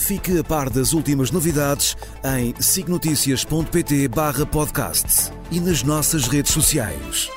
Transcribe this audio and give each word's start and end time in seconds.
Fique 0.00 0.38
a 0.38 0.42
par 0.42 0.70
das 0.70 0.92
últimas 0.94 1.30
novidades 1.30 1.94
em 2.24 2.54
signoticias.pt 2.60 4.08
barra 4.08 4.46
podcast 4.46 5.30
e 5.52 5.60
nas 5.60 5.82
nossas 5.82 6.26
redes 6.26 6.52
sociais. 6.52 7.28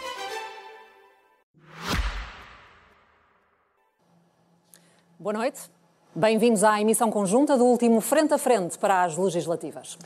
Boa 5.20 5.34
noite. 5.34 5.60
Bem-vindos 6.16 6.64
à 6.64 6.80
emissão 6.82 7.12
conjunta 7.12 7.58
do 7.58 7.66
último 7.66 8.00
Frente 8.00 8.34
a 8.34 8.38
Frente 8.38 8.80
para 8.80 9.04
as 9.04 9.18
legislativas. 9.18 9.98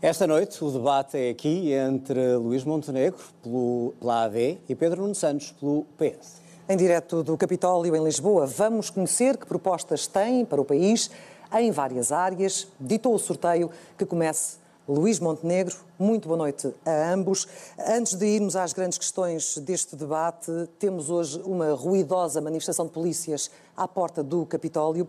Esta 0.00 0.26
noite 0.26 0.64
o 0.64 0.70
debate 0.70 1.18
é 1.18 1.30
aqui 1.30 1.72
entre 1.72 2.36
Luís 2.36 2.64
Montenegro, 2.64 3.18
pelo, 3.42 3.92
pela 3.98 4.24
AD, 4.24 4.58
e 4.68 4.74
Pedro 4.74 5.02
Nuno 5.02 5.16
Santos, 5.16 5.50
pelo 5.50 5.84
PS. 5.98 6.44
Em 6.66 6.78
direto 6.78 7.22
do 7.22 7.36
Capitólio, 7.36 7.94
em 7.94 8.02
Lisboa, 8.02 8.46
vamos 8.46 8.88
conhecer 8.88 9.36
que 9.36 9.44
propostas 9.44 10.06
têm 10.06 10.46
para 10.46 10.60
o 10.60 10.64
país 10.64 11.10
em 11.54 11.70
várias 11.70 12.12
áreas. 12.12 12.66
Ditou 12.78 13.14
o 13.14 13.18
sorteio 13.18 13.70
que 13.96 14.04
comece 14.04 14.56
Luís 14.86 15.18
Montenegro. 15.18 15.76
Muito 15.98 16.28
boa 16.28 16.36
noite 16.36 16.72
a 16.84 17.12
ambos. 17.12 17.48
Antes 17.78 18.14
de 18.14 18.26
irmos 18.26 18.54
às 18.54 18.72
grandes 18.72 18.98
questões 18.98 19.56
deste 19.58 19.96
debate, 19.96 20.50
temos 20.78 21.08
hoje 21.08 21.40
uma 21.44 21.72
ruidosa 21.72 22.40
manifestação 22.40 22.86
de 22.86 22.92
polícias 22.92 23.50
à 23.76 23.88
porta 23.88 24.22
do 24.22 24.44
Capitólio. 24.44 25.08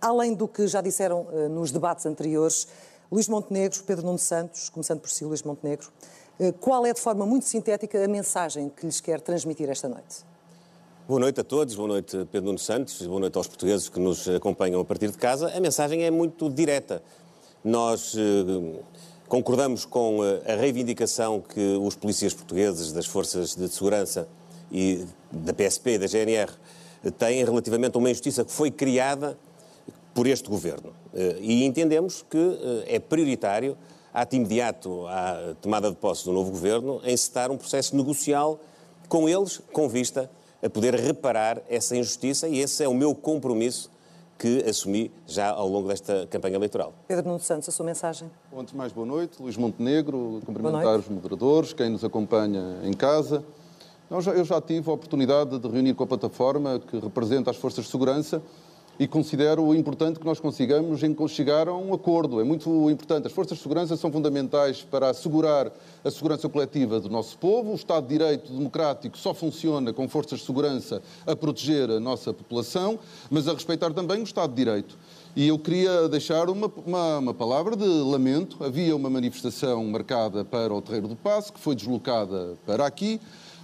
Além 0.00 0.34
do 0.34 0.48
que 0.48 0.66
já 0.66 0.80
disseram 0.80 1.26
eh, 1.32 1.48
nos 1.48 1.70
debates 1.70 2.06
anteriores, 2.06 2.66
Luís 3.12 3.28
Montenegro, 3.28 3.82
Pedro 3.82 4.06
Nuno 4.06 4.18
Santos, 4.18 4.70
começando 4.70 5.00
por 5.00 5.10
si, 5.10 5.24
Luís 5.24 5.42
Montenegro, 5.42 5.90
eh, 6.38 6.52
qual 6.52 6.86
é 6.86 6.92
de 6.94 7.00
forma 7.00 7.26
muito 7.26 7.44
sintética 7.44 8.02
a 8.02 8.08
mensagem 8.08 8.70
que 8.70 8.86
lhes 8.86 9.00
quer 9.00 9.20
transmitir 9.20 9.68
esta 9.68 9.88
noite? 9.88 10.29
Boa 11.10 11.18
noite 11.18 11.40
a 11.40 11.42
todos, 11.42 11.74
boa 11.74 11.88
noite 11.88 12.16
Pedro 12.30 12.46
Nuno 12.46 12.58
Santos, 12.60 13.04
boa 13.04 13.18
noite 13.18 13.36
aos 13.36 13.48
portugueses 13.48 13.88
que 13.88 13.98
nos 13.98 14.28
acompanham 14.28 14.80
a 14.80 14.84
partir 14.84 15.10
de 15.10 15.18
casa. 15.18 15.52
A 15.52 15.58
mensagem 15.58 16.04
é 16.04 16.10
muito 16.10 16.48
direta. 16.48 17.02
Nós 17.64 18.14
eh, 18.16 18.80
concordamos 19.26 19.84
com 19.84 20.20
a 20.22 20.54
reivindicação 20.54 21.40
que 21.40 21.76
os 21.82 21.96
polícias 21.96 22.32
portugueses 22.32 22.92
das 22.92 23.06
forças 23.06 23.56
de 23.56 23.68
segurança 23.68 24.28
e 24.70 25.04
da 25.32 25.52
PSP 25.52 25.94
e 25.94 25.98
da 25.98 26.06
GNR 26.06 26.52
têm 27.18 27.44
relativamente 27.44 27.96
a 27.96 27.98
uma 27.98 28.08
injustiça 28.08 28.44
que 28.44 28.52
foi 28.52 28.70
criada 28.70 29.36
por 30.14 30.28
este 30.28 30.48
governo. 30.48 30.92
Eh, 31.12 31.38
e 31.40 31.64
entendemos 31.64 32.22
que 32.30 32.38
eh, 32.38 32.94
é 32.94 32.98
prioritário, 33.00 33.76
ato 34.14 34.36
imediato 34.36 35.08
à 35.08 35.56
tomada 35.60 35.90
de 35.90 35.96
posse 35.96 36.24
do 36.24 36.30
novo 36.30 36.52
governo, 36.52 37.00
encetar 37.04 37.50
um 37.50 37.56
processo 37.56 37.96
negocial 37.96 38.60
com 39.08 39.28
eles, 39.28 39.60
com 39.72 39.88
vista 39.88 40.30
a 40.62 40.68
poder 40.68 40.94
reparar 40.94 41.62
essa 41.68 41.96
injustiça 41.96 42.48
e 42.48 42.58
esse 42.58 42.84
é 42.84 42.88
o 42.88 42.94
meu 42.94 43.14
compromisso 43.14 43.90
que 44.38 44.64
assumi 44.68 45.12
já 45.26 45.50
ao 45.50 45.68
longo 45.68 45.88
desta 45.88 46.26
campanha 46.28 46.56
eleitoral. 46.56 46.94
Pedro 47.06 47.26
Nuno 47.26 47.40
Santos, 47.40 47.68
a 47.68 47.72
sua 47.72 47.84
mensagem. 47.84 48.30
Antes 48.56 48.72
mais, 48.72 48.90
boa 48.90 49.06
noite. 49.06 49.40
Luís 49.40 49.56
Montenegro, 49.56 50.40
cumprimentar 50.46 50.98
os 50.98 51.08
moderadores, 51.08 51.72
quem 51.74 51.90
nos 51.90 52.02
acompanha 52.04 52.80
em 52.82 52.92
casa. 52.94 53.44
Eu 54.10 54.44
já 54.44 54.60
tive 54.60 54.90
a 54.90 54.94
oportunidade 54.94 55.58
de 55.58 55.68
reunir 55.68 55.94
com 55.94 56.04
a 56.04 56.06
plataforma 56.06 56.80
que 56.80 56.98
representa 56.98 57.50
as 57.50 57.56
forças 57.56 57.84
de 57.84 57.90
segurança 57.90 58.42
e 59.00 59.08
considero 59.08 59.74
importante 59.74 60.20
que 60.20 60.26
nós 60.26 60.38
consigamos 60.38 61.00
chegar 61.30 61.68
a 61.68 61.74
um 61.74 61.94
acordo. 61.94 62.38
É 62.38 62.44
muito 62.44 62.90
importante. 62.90 63.26
As 63.26 63.32
forças 63.32 63.56
de 63.56 63.62
segurança 63.62 63.96
são 63.96 64.12
fundamentais 64.12 64.82
para 64.82 65.08
assegurar 65.08 65.72
a 66.04 66.10
segurança 66.10 66.46
coletiva 66.50 67.00
do 67.00 67.08
nosso 67.08 67.38
povo. 67.38 67.72
O 67.72 67.74
Estado 67.76 68.06
de 68.06 68.18
Direito 68.18 68.52
democrático 68.52 69.16
só 69.16 69.32
funciona 69.32 69.90
com 69.94 70.06
forças 70.06 70.40
de 70.40 70.44
segurança 70.44 71.00
a 71.26 71.34
proteger 71.34 71.90
a 71.90 71.98
nossa 71.98 72.34
população, 72.34 72.98
mas 73.30 73.48
a 73.48 73.54
respeitar 73.54 73.90
também 73.94 74.20
o 74.20 74.24
Estado 74.24 74.50
de 74.50 74.56
Direito. 74.56 74.98
E 75.34 75.48
eu 75.48 75.58
queria 75.58 76.06
deixar 76.06 76.50
uma, 76.50 76.70
uma, 76.84 77.18
uma, 77.20 77.34
palavra 77.34 77.74
de 77.76 77.86
lamento. 77.86 78.62
Havia 78.62 78.94
uma 78.94 79.08
manifestação 79.08 79.82
marcada 79.86 80.44
para 80.44 80.74
o 80.74 80.82
Terreiro 80.82 81.08
do 81.08 81.16
Passo, 81.16 81.54
que 81.54 81.60
foi 81.60 81.74
deslocada 81.74 82.58
para 82.66 82.84
aqui. 82.84 83.18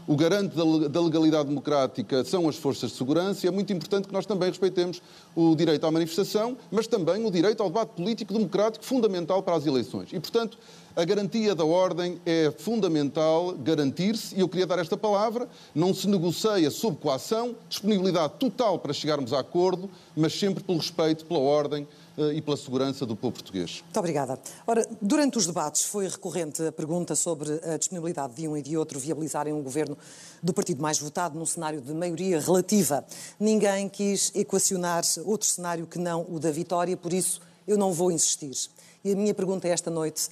O 0.09 0.15
garante 0.15 0.55
da 0.89 1.01
legalidade 1.01 1.49
democrática 1.49 2.25
são 2.25 2.49
as 2.49 2.55
forças 2.55 2.93
de 2.93 2.97
segurança 2.97 3.45
e 3.45 3.49
é 3.49 3.51
muito 3.51 3.73
importante 3.73 4.07
que 4.07 4.15
nós 4.15 4.25
também 4.25 4.49
respeitemos 4.49 5.03
o 5.35 5.57
direito 5.57 5.85
à 5.85 5.91
manifestação, 5.91 6.57
mas 6.71 6.87
também 6.87 7.25
o 7.25 7.31
direito 7.31 7.61
ao 7.61 7.69
debate 7.69 7.97
político 7.97 8.33
democrático 8.33 8.85
fundamental 8.85 9.43
para 9.43 9.57
as 9.57 9.67
eleições. 9.67 10.11
E, 10.13 10.21
portanto, 10.21 10.57
a 10.95 11.05
garantia 11.05 11.57
da 11.57 11.65
ordem 11.65 12.21
é 12.25 12.53
fundamental 12.57 13.53
garantir-se, 13.59 14.37
e 14.37 14.41
eu 14.41 14.49
queria 14.49 14.67
dar 14.67 14.79
esta 14.79 14.97
palavra, 14.97 15.49
não 15.75 15.93
se 15.93 16.07
negocia 16.07 16.71
sob 16.71 16.99
coação, 16.99 17.57
disponibilidade 17.69 18.35
total 18.39 18.79
para 18.79 18.93
chegarmos 18.93 19.33
a 19.33 19.41
acordo, 19.41 19.91
mas 20.17 20.33
sempre 20.39 20.63
pelo 20.63 20.79
respeito 20.79 21.25
pela 21.25 21.41
ordem 21.41 21.87
e 22.17 22.41
pela 22.41 22.57
segurança 22.57 23.05
do 23.05 23.15
povo 23.15 23.35
português. 23.35 23.83
Muito 23.83 23.99
obrigada. 23.99 24.39
Ora, 24.67 24.87
durante 25.01 25.37
os 25.37 25.47
debates 25.47 25.83
foi 25.83 26.09
recorrente 26.09 26.63
a 26.65 26.73
pergunta 26.73 27.15
sobre 27.15 27.61
a 27.63 27.77
disponibilidade 27.77 28.35
de 28.35 28.49
um 28.49 28.57
e 28.57 28.63
de 28.63 28.77
outro 28.77 28.99
viabilizarem 28.99 29.53
um 29.53 29.63
governo 29.63 29.97
do 30.43 30.53
partido 30.53 30.81
mais 30.81 30.99
votado 30.99 31.39
num 31.39 31.47
cenário 31.47 31.81
de 31.81 31.93
maioria 31.93 32.41
relativa. 32.41 33.05
Ninguém 33.39 33.89
quis 33.89 34.33
equacionar 34.35 35.05
outro 35.25 35.47
cenário 35.47 35.87
que 35.87 35.99
não 35.99 36.27
o 36.29 36.41
da 36.41 36.51
vitória, 36.51 36.97
por 36.97 37.13
isso 37.13 37.41
eu 37.67 37.77
não 37.77 37.93
vou 37.93 38.11
insistir. 38.11 38.57
E 39.05 39.13
a 39.13 39.17
minha 39.17 39.35
pergunta 39.35 39.69
esta 39.69 39.91
noite 39.91 40.29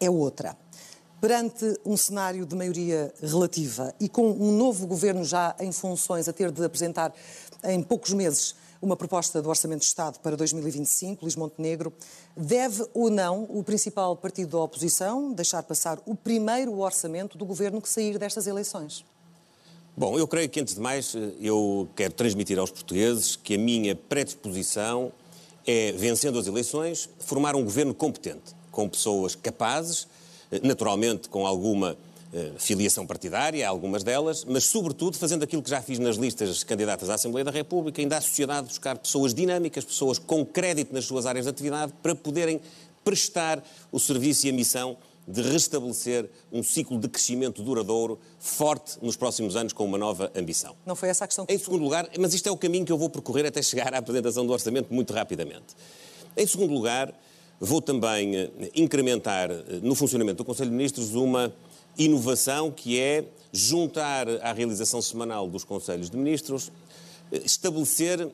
é 0.00 0.08
outra. 0.08 0.56
Perante 1.20 1.78
um 1.84 1.96
cenário 1.96 2.44
de 2.44 2.54
maioria 2.54 3.12
relativa 3.20 3.94
e 3.98 4.08
com 4.08 4.30
um 4.30 4.56
novo 4.56 4.86
governo 4.86 5.24
já 5.24 5.56
em 5.58 5.72
funções 5.72 6.28
a 6.28 6.32
ter 6.32 6.50
de 6.50 6.62
apresentar 6.64 7.14
em 7.64 7.82
poucos 7.82 8.12
meses 8.12 8.54
uma 8.84 8.96
proposta 8.96 9.40
do 9.40 9.48
Orçamento 9.48 9.80
de 9.80 9.86
Estado 9.86 10.18
para 10.20 10.36
2025, 10.36 11.22
Luís 11.22 11.34
Montenegro. 11.34 11.92
Deve 12.36 12.86
ou 12.92 13.08
não 13.08 13.44
o 13.44 13.64
principal 13.64 14.14
partido 14.14 14.50
da 14.50 14.58
oposição 14.58 15.32
deixar 15.32 15.62
passar 15.62 15.98
o 16.04 16.14
primeiro 16.14 16.78
orçamento 16.78 17.38
do 17.38 17.46
governo 17.46 17.80
que 17.80 17.88
sair 17.88 18.18
destas 18.18 18.46
eleições? 18.46 19.04
Bom, 19.96 20.18
eu 20.18 20.28
creio 20.28 20.48
que, 20.48 20.60
antes 20.60 20.74
de 20.74 20.80
mais, 20.80 21.14
eu 21.40 21.88
quero 21.96 22.12
transmitir 22.12 22.58
aos 22.58 22.70
portugueses 22.70 23.36
que 23.36 23.54
a 23.54 23.58
minha 23.58 23.94
predisposição 23.94 25.12
é, 25.66 25.92
vencendo 25.92 26.38
as 26.38 26.46
eleições, 26.46 27.08
formar 27.20 27.56
um 27.56 27.64
governo 27.64 27.94
competente, 27.94 28.54
com 28.70 28.88
pessoas 28.88 29.34
capazes, 29.34 30.06
naturalmente 30.62 31.28
com 31.28 31.46
alguma 31.46 31.92
eh, 31.92 32.13
filiação 32.58 33.06
partidária, 33.06 33.68
algumas 33.68 34.02
delas, 34.02 34.44
mas 34.44 34.64
sobretudo 34.64 35.16
fazendo 35.16 35.42
aquilo 35.42 35.62
que 35.62 35.70
já 35.70 35.80
fiz 35.80 35.98
nas 35.98 36.16
listas 36.16 36.64
candidatas 36.64 37.08
à 37.08 37.14
Assembleia 37.14 37.44
da 37.44 37.50
República, 37.50 38.00
ainda 38.00 38.16
à 38.16 38.20
sociedade 38.20 38.68
buscar 38.68 38.98
pessoas 38.98 39.32
dinâmicas, 39.32 39.84
pessoas 39.84 40.18
com 40.18 40.44
crédito 40.44 40.92
nas 40.92 41.04
suas 41.04 41.26
áreas 41.26 41.44
de 41.44 41.50
atividade, 41.50 41.92
para 42.02 42.14
poderem 42.14 42.60
prestar 43.04 43.62
o 43.92 44.00
serviço 44.00 44.46
e 44.46 44.50
a 44.50 44.52
missão 44.52 44.96
de 45.26 45.40
restabelecer 45.40 46.28
um 46.52 46.62
ciclo 46.62 46.98
de 46.98 47.08
crescimento 47.08 47.62
duradouro, 47.62 48.18
forte 48.38 48.98
nos 49.00 49.16
próximos 49.16 49.56
anos, 49.56 49.72
com 49.72 49.84
uma 49.84 49.96
nova 49.96 50.30
ambição. 50.34 50.76
Não 50.84 50.94
foi 50.94 51.08
essa 51.08 51.24
a 51.24 51.26
questão 51.26 51.46
que... 51.46 51.54
Em 51.54 51.58
segundo 51.58 51.82
lugar, 51.82 52.08
mas 52.18 52.34
isto 52.34 52.46
é 52.48 52.52
o 52.52 52.56
caminho 52.56 52.84
que 52.84 52.92
eu 52.92 52.98
vou 52.98 53.08
percorrer 53.08 53.46
até 53.46 53.62
chegar 53.62 53.94
à 53.94 53.98
apresentação 53.98 54.46
do 54.46 54.52
orçamento 54.52 54.92
muito 54.92 55.12
rapidamente. 55.12 55.74
Em 56.36 56.46
segundo 56.46 56.74
lugar, 56.74 57.14
vou 57.58 57.80
também 57.80 58.36
eh, 58.36 58.50
incrementar 58.74 59.50
eh, 59.50 59.64
no 59.82 59.94
funcionamento 59.94 60.38
do 60.38 60.44
Conselho 60.44 60.70
de 60.70 60.76
Ministros 60.76 61.14
uma 61.14 61.54
inovação 61.96 62.70
que 62.70 62.98
é 62.98 63.24
juntar 63.52 64.28
à 64.42 64.52
realização 64.52 65.00
semanal 65.00 65.48
dos 65.48 65.64
Conselhos 65.64 66.10
de 66.10 66.16
Ministros, 66.16 66.72
eh, 67.30 67.42
estabelecer 67.44 68.28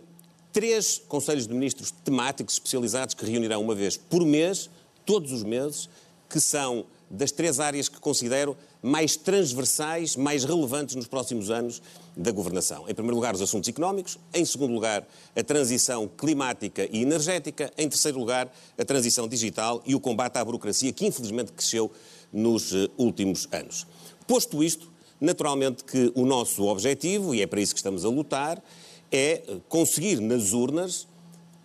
três 0.53 1.01
Conselhos 1.07 1.47
de 1.47 1.55
Ministros 1.55 1.91
temáticos 1.91 2.55
especializados 2.55 3.15
que 3.15 3.25
reunirão 3.25 3.61
uma 3.61 3.75
vez 3.75 3.97
por 3.97 4.25
mês, 4.25 4.71
todos 5.05 5.33
os 5.33 5.43
meses, 5.43 5.89
que 6.29 6.41
são 6.41 6.87
das 7.11 7.33
três 7.33 7.59
áreas 7.59 7.89
que 7.89 7.99
considero 7.99 8.57
mais 8.81 9.17
transversais, 9.17 10.15
mais 10.15 10.45
relevantes 10.45 10.95
nos 10.95 11.09
próximos 11.09 11.51
anos 11.51 11.83
da 12.17 12.31
governação. 12.31 12.89
Em 12.89 12.95
primeiro 12.95 13.17
lugar, 13.17 13.35
os 13.35 13.43
assuntos 13.43 13.69
económicos, 13.69 14.17
em 14.33 14.45
segundo 14.45 14.73
lugar, 14.73 15.07
a 15.35 15.43
transição 15.43 16.09
climática 16.09 16.89
e 16.91 17.03
energética, 17.03 17.73
em 17.77 17.89
terceiro 17.89 18.19
lugar, 18.19 18.51
a 18.79 18.85
transição 18.85 19.27
digital 19.27 19.83
e 19.85 19.95
o 19.95 20.01
combate 20.01 20.37
à 20.37 20.45
burocracia, 20.45 20.93
que 20.93 21.05
infelizmente 21.05 21.53
cresceu 21.53 21.91
nos 22.33 22.73
eh, 22.73 22.89
últimos 22.97 23.49
anos. 23.53 23.87
Posto 24.27 24.63
isto, 24.63 24.91
naturalmente 25.21 25.85
que 25.85 26.13
o 26.15 26.25
nosso 26.25 26.65
objetivo, 26.65 27.35
e 27.35 27.43
é 27.43 27.47
para 27.47 27.61
isso 27.61 27.75
que 27.75 27.79
estamos 27.79 28.05
a 28.05 28.09
lutar, 28.09 28.63
é 29.11 29.43
eh, 29.47 29.57
conseguir 29.69 30.21
nas 30.21 30.53
urnas 30.53 31.07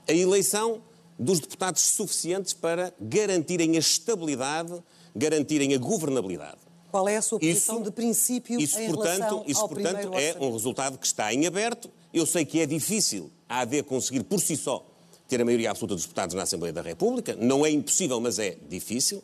a 0.08 0.14
eleição 0.14 0.82
dos 1.18 1.40
deputados 1.40 1.82
suficientes 1.82 2.54
para 2.54 2.94
garantirem 3.00 3.76
a 3.76 3.80
estabilidade, 3.80 4.74
garantirem 5.16 5.74
a 5.74 5.78
governabilidade. 5.78 6.58
Qual 6.92 7.10
é 7.10 7.18
a 7.18 7.22
sua 7.22 7.40
posição 7.40 7.76
isso, 7.76 7.84
de 7.84 7.92
princípio 7.92 8.60
isso, 8.60 8.80
em 8.80 8.88
portanto, 8.88 9.20
relação 9.20 9.44
isso, 9.48 9.62
ao 9.62 9.70
portanto, 9.70 10.14
é 10.14 10.36
um 10.40 10.52
resultado 10.52 10.98
que 10.98 11.06
está 11.06 11.34
em 11.34 11.46
aberto. 11.46 11.90
Eu 12.14 12.26
sei 12.26 12.46
que 12.46 12.60
é 12.60 12.66
difícil 12.66 13.30
a 13.50 13.60
AD 13.62 13.84
conseguir 13.84 14.24
por 14.24 14.40
si 14.40 14.56
só 14.56 14.86
ter 15.28 15.42
a 15.42 15.46
maioria 15.46 15.72
absoluta 15.72 15.96
dos 15.96 16.04
deputados 16.04 16.36
na 16.36 16.44
Assembleia 16.44 16.72
da 16.72 16.82
República. 16.82 17.36
Não 17.36 17.66
é 17.66 17.70
impossível, 17.70 18.20
mas 18.22 18.40
é 18.40 18.58
difícil. 18.70 19.22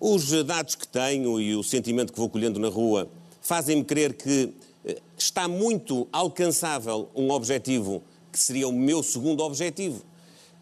Os 0.00 0.30
dados 0.44 0.74
que 0.74 0.88
tenho 0.88 1.38
e 1.38 1.54
o 1.54 1.62
sentimento 1.62 2.10
que 2.10 2.18
vou 2.18 2.30
colhendo 2.30 2.58
na 2.58 2.68
rua 2.68 3.06
fazem-me 3.42 3.84
crer 3.84 4.14
que 4.14 4.50
eh, 4.82 4.96
está 5.18 5.46
muito 5.46 6.08
alcançável 6.10 7.10
um 7.14 7.30
objetivo 7.30 8.02
que 8.32 8.38
seria 8.38 8.66
o 8.66 8.72
meu 8.72 9.02
segundo 9.02 9.42
objetivo, 9.42 10.02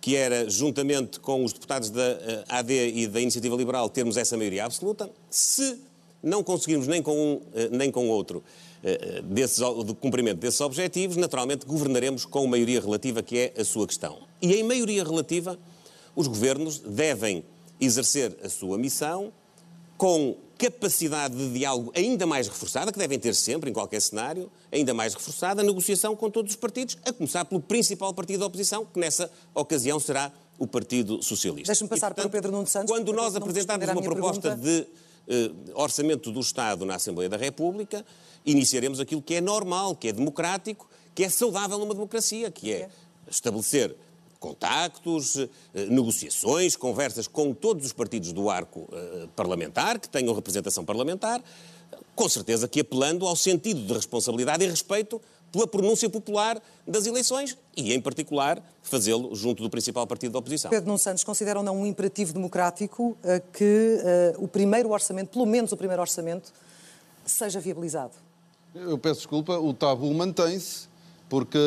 que 0.01 0.17
era, 0.17 0.51
juntamente 0.51 1.21
com 1.21 1.45
os 1.45 1.53
deputados 1.53 1.89
da 1.89 2.03
eh, 2.03 2.45
AD 2.49 2.89
e 2.97 3.07
da 3.07 3.21
Iniciativa 3.21 3.55
Liberal, 3.55 3.89
termos 3.89 4.17
essa 4.17 4.37
maioria 4.37 4.65
absoluta. 4.65 5.09
Se 5.31 5.79
não 6.21 6.43
conseguirmos 6.43 6.89
nem 6.89 7.01
com 7.01 7.17
um 7.17 7.41
eh, 7.55 7.69
nem 7.71 7.93
com 7.93 8.09
outro 8.09 8.43
desses, 9.25 9.59
cumprimento 10.01 10.39
desses 10.39 10.61
objetivos, 10.61 11.17
naturalmente 11.17 11.67
governaremos 11.67 12.25
com 12.25 12.47
maioria 12.47 12.81
relativa, 12.81 13.23
que 13.23 13.39
é 13.39 13.61
a 13.61 13.65
sua 13.65 13.87
questão. 13.87 14.19
E 14.41 14.55
em 14.55 14.63
maioria 14.63 15.03
relativa, 15.03 15.59
os 16.15 16.29
governos 16.29 16.79
devem 16.79 17.45
exercer 17.81 18.37
a 18.43 18.49
sua 18.49 18.77
missão 18.79 19.33
com 19.97 20.37
capacidade 20.59 21.37
de 21.37 21.53
diálogo 21.53 21.93
ainda 21.95 22.27
mais 22.27 22.49
reforçada, 22.49 22.93
que 22.93 22.99
devem 22.99 23.19
ter 23.19 23.35
sempre, 23.35 23.71
em 23.71 23.73
qualquer 23.73 24.01
cenário, 24.01 24.51
ainda 24.73 24.93
mais 24.93 25.15
reforçada, 25.15 25.63
a 25.63 25.65
negociação 25.65 26.17
com 26.17 26.29
todos 26.29 26.53
os 26.53 26.57
partidos, 26.57 26.99
a 27.05 27.13
começar 27.13 27.45
pelo 27.45 27.61
principal 27.61 28.13
partido 28.13 28.41
da 28.41 28.47
oposição, 28.47 28.85
que 28.85 28.99
nessa 28.99 29.31
ocasião 29.55 30.01
será 30.01 30.33
o 30.59 30.67
Partido 30.67 31.23
Socialista. 31.23 31.69
Deixe-me 31.69 31.89
passar 31.89 32.11
e, 32.11 32.15
portanto, 32.15 32.31
para 32.31 32.39
o 32.39 32.43
Pedro 32.43 32.53
Nuno 32.53 32.67
Santos. 32.67 32.91
Quando 32.91 33.13
nós 33.13 33.37
apresentarmos 33.37 33.89
uma 33.89 34.03
proposta 34.03 34.57
pergunta... 34.57 34.87
de 35.27 35.73
uh, 35.73 35.81
orçamento 35.81 36.33
do 36.33 36.41
Estado 36.41 36.85
na 36.85 36.97
Assembleia 36.97 37.29
da 37.29 37.37
República, 37.37 38.05
iniciaremos 38.45 38.99
aquilo 38.99 39.23
que 39.23 39.35
é 39.35 39.41
normal, 39.41 39.95
que 39.95 40.09
é 40.09 40.13
democrático, 40.13 40.89
que 41.15 41.23
é 41.23 41.29
saudável 41.29 41.79
numa 41.79 41.95
democracia, 41.95 42.51
que 42.51 42.73
é, 42.73 42.77
é. 42.81 42.89
estabelecer 43.31 43.95
contactos, 44.39 45.37
eh, 45.37 45.49
negociações, 45.89 46.77
conversas 46.77 47.27
com 47.27 47.53
todos 47.53 47.87
os 47.87 47.93
partidos 47.93 48.33
do 48.33 48.49
arco 48.49 48.89
eh, 48.93 49.29
parlamentar, 49.35 49.99
que 49.99 50.09
tenham 50.09 50.35
representação 50.35 50.85
parlamentar, 50.85 51.43
com 52.15 52.29
certeza 52.29 52.69
que 52.69 52.81
apelando 52.81 53.27
ao 53.27 53.37
sentido 53.37 53.81
de 53.81 53.93
responsabilidade 53.93 54.65
e 54.65 54.69
respeito 54.69 55.21
pela 55.51 55.67
pronúncia 55.67 56.09
popular 56.11 56.61
das 56.87 57.07
eleições 57.07 57.57
e, 57.77 57.93
em 57.93 58.01
particular, 58.01 58.63
fazê-lo 58.83 59.35
junto 59.35 59.63
do 59.63 59.71
principal 59.71 60.07
partido 60.07 60.33
da 60.33 60.39
oposição. 60.39 60.71
Pedro 60.71 60.87
Nuno 60.87 60.99
Santos 60.99 61.25
considera 61.25 61.59
ou 61.59 61.65
não 61.65 61.81
um 61.81 61.87
imperativo 61.87 62.33
democrático 62.33 63.11
uh, 63.11 63.17
que 63.53 63.99
uh, 64.35 64.45
o 64.45 64.49
primeiro 64.49 64.91
orçamento, 64.91 65.31
pelo 65.31 65.47
menos 65.47 65.73
o 65.73 65.77
primeiro 65.77 66.03
orçamento, 66.03 66.53
seja 67.25 67.61
viabilizado? 67.61 68.13
Eu 68.75 68.99
peço 68.99 69.21
desculpa, 69.21 69.59
o 69.59 69.73
tabu 69.73 70.13
mantém-se 70.13 70.89
porque 71.29 71.59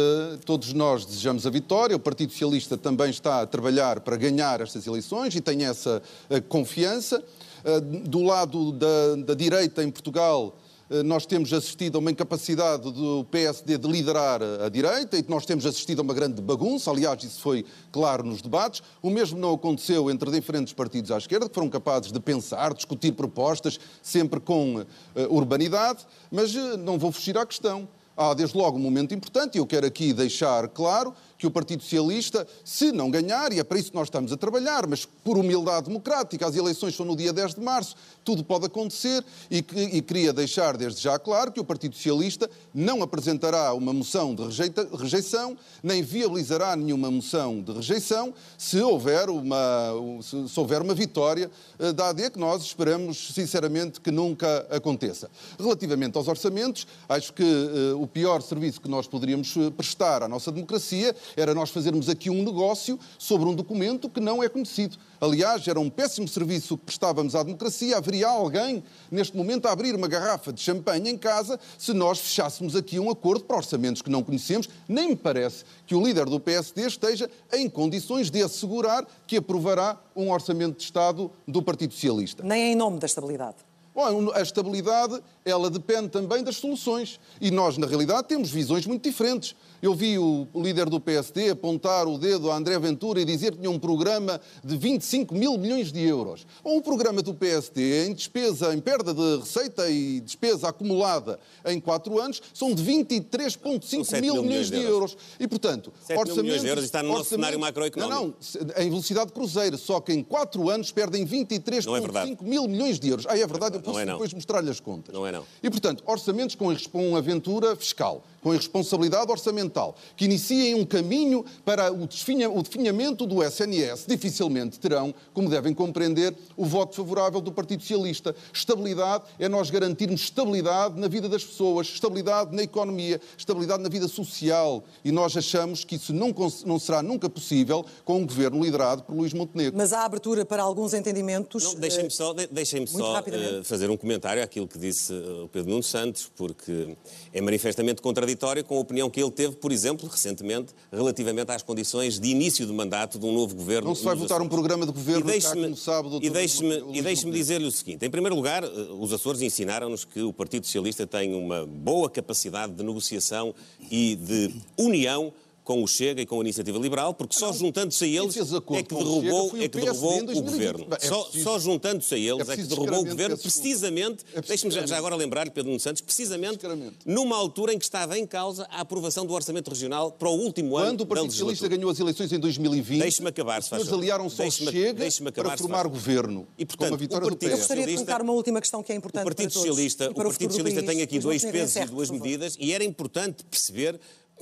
todos 0.46 0.74
nós 0.74 1.06
desejamos 1.06 1.46
a 1.46 1.50
vitória, 1.50 1.96
o 1.96 2.00
Partido 2.00 2.32
Socialista 2.32 2.78
também 2.78 3.10
está 3.10 3.42
a 3.42 3.46
trabalhar 3.46 4.00
para 4.00 4.18
ganhar 4.18 4.60
estas 4.60 4.88
eleições 4.88 5.36
e 5.36 5.42
tem 5.42 5.66
essa 5.66 6.02
eh, 6.30 6.42
confiança. 6.42 7.24
Eh, 7.64 7.80
do 7.80 8.24
lado 8.24 8.72
da, 8.72 9.16
da 9.18 9.34
direita 9.36 9.84
em 9.84 9.92
Portugal, 9.92 10.58
eh, 10.90 11.04
nós 11.04 11.28
temos 11.28 11.54
assistido 11.54 11.98
a 11.98 12.00
uma 12.00 12.10
incapacidade 12.10 12.92
do 12.92 13.24
PSD 13.26 13.78
de 13.78 13.88
liderar 13.88 14.42
a 14.42 14.68
direita 14.68 15.16
e 15.16 15.24
nós 15.28 15.46
temos 15.46 15.64
assistido 15.64 16.00
a 16.00 16.02
uma 16.02 16.14
grande 16.14 16.42
bagunça. 16.42 16.90
Aliás, 16.90 17.24
isso 17.24 17.40
foi 17.40 17.64
claro 17.92 18.24
nos 18.24 18.42
debates. 18.42 18.82
O 19.00 19.12
mesmo 19.12 19.38
não 19.38 19.54
aconteceu 19.54 20.10
entre 20.10 20.32
diferentes 20.32 20.74
partidos 20.74 21.12
à 21.12 21.20
esquerda, 21.20 21.48
que 21.48 21.54
foram 21.54 21.70
capazes 21.70 22.12
de 22.12 22.20
pensar, 22.20 22.74
discutir 22.74 23.12
propostas, 23.12 23.80
sempre 24.02 24.40
com 24.40 24.84
urbanidade. 25.30 26.00
Mas 26.32 26.52
não 26.80 26.98
vou 26.98 27.12
fugir 27.12 27.38
à 27.38 27.46
questão 27.46 27.88
há 28.22 28.34
desde 28.34 28.58
logo 28.58 28.78
um 28.78 28.82
momento 28.82 29.14
importante 29.14 29.56
e 29.56 29.60
eu 29.60 29.66
quero 29.66 29.86
aqui 29.86 30.14
deixar 30.14 30.68
claro 30.70 31.14
que 31.38 31.48
o 31.48 31.52
Partido 31.52 31.82
Socialista, 31.82 32.48
se 32.64 32.92
não 32.92 33.10
ganhar, 33.10 33.52
e 33.52 33.60
é 33.60 33.64
para 33.64 33.80
isso 33.80 33.90
que 33.90 33.96
nós 33.96 34.08
estamos 34.08 34.32
a 34.32 34.38
trabalhar, 34.38 34.86
mas 34.86 35.06
por 35.06 35.40
humildade 35.40 35.88
democrática, 35.88 36.46
as 36.46 36.56
eleições 36.56 36.96
são 36.96 37.04
no 37.04 37.16
dia 37.16 37.34
10 37.34 37.56
de 37.56 37.62
março, 37.62 37.96
tudo 38.24 38.44
pode 38.44 38.66
acontecer, 38.66 39.24
e, 39.50 39.62
que, 39.62 39.80
e 39.80 40.02
queria 40.02 40.32
deixar 40.34 40.78
desde 40.78 41.02
já 41.02 41.18
claro 41.18 41.52
que 41.52 41.60
o 41.60 41.66
Partido 41.66 41.96
Socialista 41.96 42.50
não 42.74 43.02
apresentará 43.02 43.74
uma 43.74 43.94
moção 43.94 44.36
de 44.36 44.44
rejeita, 44.44 44.88
rejeição, 44.98 45.58
nem 45.82 46.02
viabilizará 46.02 46.76
nenhuma 46.76 47.10
moção 47.10 47.62
de 47.62 47.72
rejeição, 47.72 48.34
se 48.58 48.80
houver 48.82 49.30
uma, 49.30 49.94
se, 50.22 50.50
se 50.50 50.60
houver 50.60 50.82
uma 50.82 50.94
vitória 50.94 51.50
uh, 51.80 51.94
da 51.94 52.10
AD, 52.10 52.32
que 52.32 52.40
nós 52.40 52.62
esperamos 52.64 53.34
sinceramente 53.34 54.00
que 54.00 54.12
nunca 54.12 54.68
aconteça. 54.70 55.30
Relativamente 55.60 56.18
aos 56.18 56.28
orçamentos, 56.28 56.88
acho 57.08 57.34
que 57.34 57.44
uh, 57.44 58.02
o 58.02 58.08
pior 58.08 58.42
serviço 58.42 58.82
que 58.82 58.90
nós 58.90 59.08
poderíamos 59.08 59.56
eh, 59.58 59.70
prestar 59.70 60.24
à 60.24 60.28
nossa 60.28 60.52
democracia 60.52 61.16
era 61.36 61.54
nós 61.54 61.70
fazermos 61.70 62.10
aqui 62.10 62.30
um 62.30 62.44
negócio 62.44 63.00
sobre 63.18 63.48
um 63.48 63.56
documento 63.56 64.10
que 64.10 64.20
não 64.20 64.44
é 64.44 64.50
conhecido. 64.50 64.98
Aliás, 65.22 65.68
era 65.68 65.80
um 65.80 65.88
péssimo 65.88 66.28
serviço 66.28 66.76
que 66.76 66.86
prestávamos 66.86 67.36
à 67.36 67.44
democracia. 67.44 67.96
Haveria 67.96 68.28
alguém, 68.28 68.84
neste 69.12 69.38
momento, 69.38 69.68
a 69.68 69.72
abrir 69.72 69.94
uma 69.94 70.08
garrafa 70.08 70.52
de 70.52 70.60
champanhe 70.60 71.12
em 71.12 71.16
casa 71.16 71.60
se 71.78 71.94
nós 71.94 72.18
fechássemos 72.18 72.76
aqui 72.76 73.00
um 73.00 73.08
acordo 73.08 73.46
para 73.46 73.58
orçamentos 73.58 74.02
que 74.02 74.10
não 74.10 74.24
conhecemos. 74.24 74.68
Nem 74.90 75.10
me 75.10 75.16
parece 75.16 75.64
que 75.86 75.94
o 75.94 76.04
líder 76.04 76.26
do 76.26 76.40
PSD 76.40 76.88
esteja 76.88 77.30
em 77.54 77.70
condições 77.70 78.32
de 78.32 78.42
assegurar 78.42 79.06
que 79.28 79.38
aprovará 79.38 79.96
um 80.16 80.32
orçamento 80.32 80.78
de 80.78 80.86
Estado 80.86 81.30
do 81.48 81.62
Partido 81.62 81.94
Socialista. 81.94 82.42
Nem 82.44 82.72
em 82.72 82.76
nome 82.76 82.98
da 82.98 83.06
estabilidade. 83.06 83.58
Bom, 83.94 84.32
a 84.34 84.42
estabilidade, 84.42 85.22
ela 85.44 85.70
depende 85.70 86.10
também 86.10 86.44
das 86.44 86.58
soluções. 86.58 87.20
E 87.40 87.50
nós, 87.50 87.78
na 87.78 87.88
realidade, 87.88 88.28
temos 88.28 88.50
visões 88.50 88.86
muito 88.86 89.04
diferentes. 89.04 89.56
Eu 89.82 89.96
vi 89.96 90.18
o 90.20 90.48
líder 90.54 90.88
do 90.90 91.00
PSD 91.00 91.50
apontar 91.50 92.08
o 92.08 92.18
dedo 92.18 92.52
a 92.52 92.56
André 92.56 92.78
Ventura 92.78 93.20
e 93.20 93.26
dizer 93.26 93.54
que 93.54 93.58
tinha 93.58 93.70
um 93.72 93.80
programa 93.80 94.40
de 94.64 94.78
25 94.78 95.34
mil 95.34 95.58
milhões 95.58 95.92
de 95.92 96.02
euros. 96.02 96.46
Ou 96.64 96.78
um 96.78 96.82
programa 96.82 97.24
do 97.24 97.34
PSD 97.34 98.06
em 98.06 98.14
despesa, 98.14 98.76
em 98.76 98.80
perda 98.80 99.12
de 99.12 99.38
receita 99.38 99.90
e 99.90 100.20
despesa 100.20 100.70
acumulada 100.70 101.40
em 101.66 101.80
quatro 101.80 102.20
anos, 102.20 102.40
são 102.54 102.76
de 102.76 102.84
23,5 102.84 104.22
mil 104.22 104.44
milhões 104.44 104.70
de, 104.70 104.80
euros. 104.80 105.18
E, 105.40 105.48
portanto, 105.48 105.92
7 106.04 106.20
orçamento... 106.20 106.44
milhões 106.44 106.62
de 106.62 106.68
euros 106.68 106.84
está 106.84 107.02
no 107.02 107.10
nosso 107.10 107.30
cenário 107.30 107.60
macroeconómico. 107.60 108.16
Não, 108.16 108.66
não, 108.66 108.84
em 108.84 108.90
velocidade 108.90 109.32
cruzeiro. 109.32 109.80
Só 109.80 110.00
que 110.00 110.14
em 110.14 110.24
quatro 110.24 110.70
anos 110.70 110.92
perdem 110.92 111.26
23,5 111.26 112.38
é 112.40 112.44
mil 112.44 112.68
milhões 112.68 113.00
de 113.00 113.10
euros. 113.10 113.26
Aí 113.26 113.42
é 113.42 113.48
verdade, 113.48 113.78
eu 113.78 113.82
posso 113.82 113.98
é 113.98 114.06
depois 114.06 114.32
mostrar-lhe 114.32 114.70
as 114.70 114.80
contas. 114.80 115.12
Não 115.12 115.26
é 115.26 115.31
não. 115.32 115.46
E, 115.62 115.70
portanto, 115.70 116.04
orçamentos 116.06 116.56
com 116.88 117.10
uma 117.10 117.20
aventura 117.20 117.76
fiscal 117.76 118.24
com 118.42 118.54
irresponsabilidade 118.54 119.32
orçamental, 119.32 119.96
que 120.16 120.26
iniciem 120.26 120.76
um 120.76 120.86
caminho 120.86 121.46
para 121.64 121.92
o 121.92 122.08
definhamento 122.08 123.26
do 123.26 123.44
SNS, 123.44 124.06
dificilmente 124.08 124.80
terão, 124.80 125.14
como 125.34 125.50
devem 125.50 125.74
compreender, 125.74 126.36
o 126.58 126.66
voto 126.66 126.96
favorável 126.96 127.40
do 127.40 127.52
Partido 127.52 127.82
Socialista. 127.82 128.36
Estabilidade 128.52 129.26
é 129.38 129.48
nós 129.48 129.70
garantirmos 129.70 130.22
estabilidade 130.22 131.00
na 131.00 131.08
vida 131.08 131.30
das 131.30 131.44
pessoas, 131.44 131.88
estabilidade 131.88 132.56
na 132.56 132.64
economia, 132.64 133.22
estabilidade 133.38 133.84
na 133.84 133.90
vida 133.90 134.08
social. 134.08 134.84
E 135.06 135.12
nós 135.12 135.38
achamos 135.38 135.86
que 135.86 135.96
isso 135.96 136.14
não, 136.14 136.34
não 136.66 136.80
será 136.80 137.04
nunca 137.04 137.30
possível 137.30 137.86
com 138.04 138.18
um 138.18 138.26
governo 138.26 138.64
liderado 138.64 139.04
por 139.04 139.16
Luís 139.16 139.34
Montenegro. 139.34 139.78
Mas 139.78 139.94
há 139.94 140.04
abertura 140.04 140.44
para 140.46 140.64
alguns 140.64 140.94
entendimentos. 140.94 141.76
Deixem-me 141.76 142.10
só, 142.10 142.34
deixem 142.34 142.88
só 142.88 143.20
uh, 143.20 143.64
fazer 143.64 143.90
um 143.90 143.98
comentário 143.98 144.44
àquilo 144.44 144.68
que 144.68 144.80
disse 144.80 145.14
eh, 145.14 145.44
o 145.44 145.48
Pedro 145.48 145.70
Nuno 145.70 145.84
Santos, 145.84 146.32
porque 146.36 146.96
é 147.34 147.42
manifestamente 147.42 148.02
contraditório 148.02 148.31
contraditória 148.32 148.64
com 148.64 148.78
a 148.78 148.80
opinião 148.80 149.10
que 149.10 149.22
ele 149.22 149.32
teve, 149.32 149.56
por 149.56 149.72
exemplo, 149.72 150.08
recentemente, 150.08 150.74
relativamente 150.92 151.52
às 151.52 151.62
condições 151.62 152.20
de 152.20 152.30
início 152.30 152.66
de 152.66 152.74
mandato 152.74 153.20
de 153.20 153.26
um 153.26 153.34
novo 153.34 153.56
governo. 153.56 153.90
Não 153.90 153.96
se 153.96 154.04
vai 154.04 154.16
votar 154.16 154.38
Açores. 154.38 154.46
um 154.46 154.50
programa 154.50 154.86
de 154.86 154.92
governo 154.92 155.22
e 155.22 155.24
deixe-me, 155.24 155.64
como 155.64 155.78
sabe, 155.78 156.10
doutor, 156.10 156.26
E 156.26 156.30
deixe-me, 156.30 156.84
e 156.94 157.02
deixe-me 157.02 157.32
dizer-lhe 157.32 157.66
o 157.66 157.72
seguinte: 157.72 158.06
em 158.06 158.10
primeiro 158.10 158.36
lugar, 158.36 158.64
eh, 158.64 158.68
os 159.00 159.12
Açores 159.14 159.42
ensinaram-nos 159.42 160.06
que 160.06 160.22
o 160.22 160.34
Partido 160.34 160.66
Socialista 160.66 161.06
tem 161.06 161.34
uma 161.34 161.66
boa 161.66 162.10
capacidade 162.10 162.74
de 162.74 162.84
negociação 162.84 163.54
e 163.90 164.16
de 164.16 164.54
união 164.78 165.34
com 165.64 165.84
o 165.84 165.88
Chega 165.88 166.22
e 166.22 166.26
com 166.26 166.40
a 166.40 166.44
Iniciativa 166.44 166.78
Liberal, 166.78 167.14
porque 167.14 167.38
só 167.38 167.54
juntando-se 167.54 168.04
a 168.04 168.08
eles 168.08 168.36
é 168.38 168.84
que 168.84 168.96
derrubou, 168.96 169.58
é 169.58 169.68
que 169.68 169.80
derrubou 169.80 170.20
o 170.20 170.42
governo. 170.42 170.88
É 171.00 171.08
só, 171.08 171.30
só 171.32 171.60
juntando-se 171.60 172.16
a 172.16 172.18
eles 172.18 172.50
é, 172.50 172.54
é 172.54 172.56
que 172.58 172.64
derrubou 172.64 173.02
o 173.02 173.06
governo, 173.06 173.38
precisamente, 173.38 174.26
é 174.34 174.42
deixe-me 174.42 174.72
já, 174.72 174.86
já, 174.86 174.98
agora 174.98 175.16
lembrar-lhe, 175.16 175.52
Pedro 175.52 175.70
Nuno 175.70 175.80
Santos, 175.80 176.02
precisamente 176.02 176.66
numa 177.06 177.36
altura 177.36 177.74
em 177.74 177.78
que 177.78 177.86
estava 177.86 178.18
em 178.18 178.26
causa 178.26 178.68
a 178.72 178.82
aprovação 178.82 179.26
do 179.26 179.34
Orçamento 179.34 179.70
Regional 179.70 180.12
para 180.12 180.30
o 180.30 180.34
último 180.34 180.72
Quando 180.72 180.84
ano 180.84 180.92
Quando 180.92 181.02
o 181.02 181.06
Partido 181.08 181.32
Socialista 181.32 181.68
ganhou 181.68 181.90
as 181.92 182.00
eleições 182.00 182.32
em 182.32 182.40
2020, 182.40 183.00
deixe-me 183.02 183.30
acabar, 183.30 183.62
se 183.62 183.74
eles 183.74 183.92
aliaram-se 183.92 184.42
ao 184.42 184.52
Chega 184.52 185.08
acabar, 185.30 185.50
para 185.50 185.58
formar 185.58 185.88
governo. 185.88 186.48
E, 186.58 186.66
portanto, 186.66 186.94
o 186.94 186.98
Partido 186.98 187.46
Eu 187.46 187.58
gostaria 187.58 187.86
de 187.86 187.94
colocar 187.94 188.22
uma 188.22 188.34
última 188.34 188.60
questão 188.60 188.82
que 188.84 188.92
é 188.92 188.96
importante 188.96 189.24
o 189.24 189.26
Partido 189.26 189.54
Socialista, 189.54 190.10
o 190.10 190.14
Partido 190.14 190.52
Socialista 190.52 190.84
tem 190.84 191.02
aqui 191.02 191.20
dois 191.20 191.44
pesos 191.44 191.76
e 191.76 191.86
duas 191.86 192.10
medidas 192.10 192.58
e 192.60 192.74
era 192.74 192.84
importante 192.84 193.44
perceber 193.46 194.00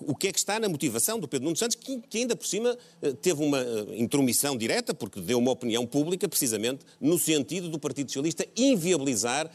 o 0.08 0.16
que 0.16 0.28
é 0.28 0.32
que 0.32 0.40
está 0.40 0.60
na 0.60 0.70
motivação 0.70 1.20
do 1.20 1.28
Pedro 1.28 1.46
Nuno 1.46 1.56
Santos, 1.56 1.76
que, 1.76 2.00
que, 2.10 2.18
ainda 2.20 2.36
por 2.36 2.46
cima 2.46 2.78
eh, 3.02 3.14
teve 3.14 3.44
uma 3.44 3.60
eh, 3.60 3.86
intromissão 3.98 4.58
direta, 4.58 4.94
porque 4.94 5.20
deu 5.22 5.38
uma 5.38 5.52
opinião 5.52 5.86
pública, 5.86 6.28
precisamente 6.28 6.86
no 7.00 7.18
sentido 7.18 7.70
do 7.70 7.80
Partido 7.80 8.10
Socialista 8.10 8.46
inviabilizar 8.56 9.50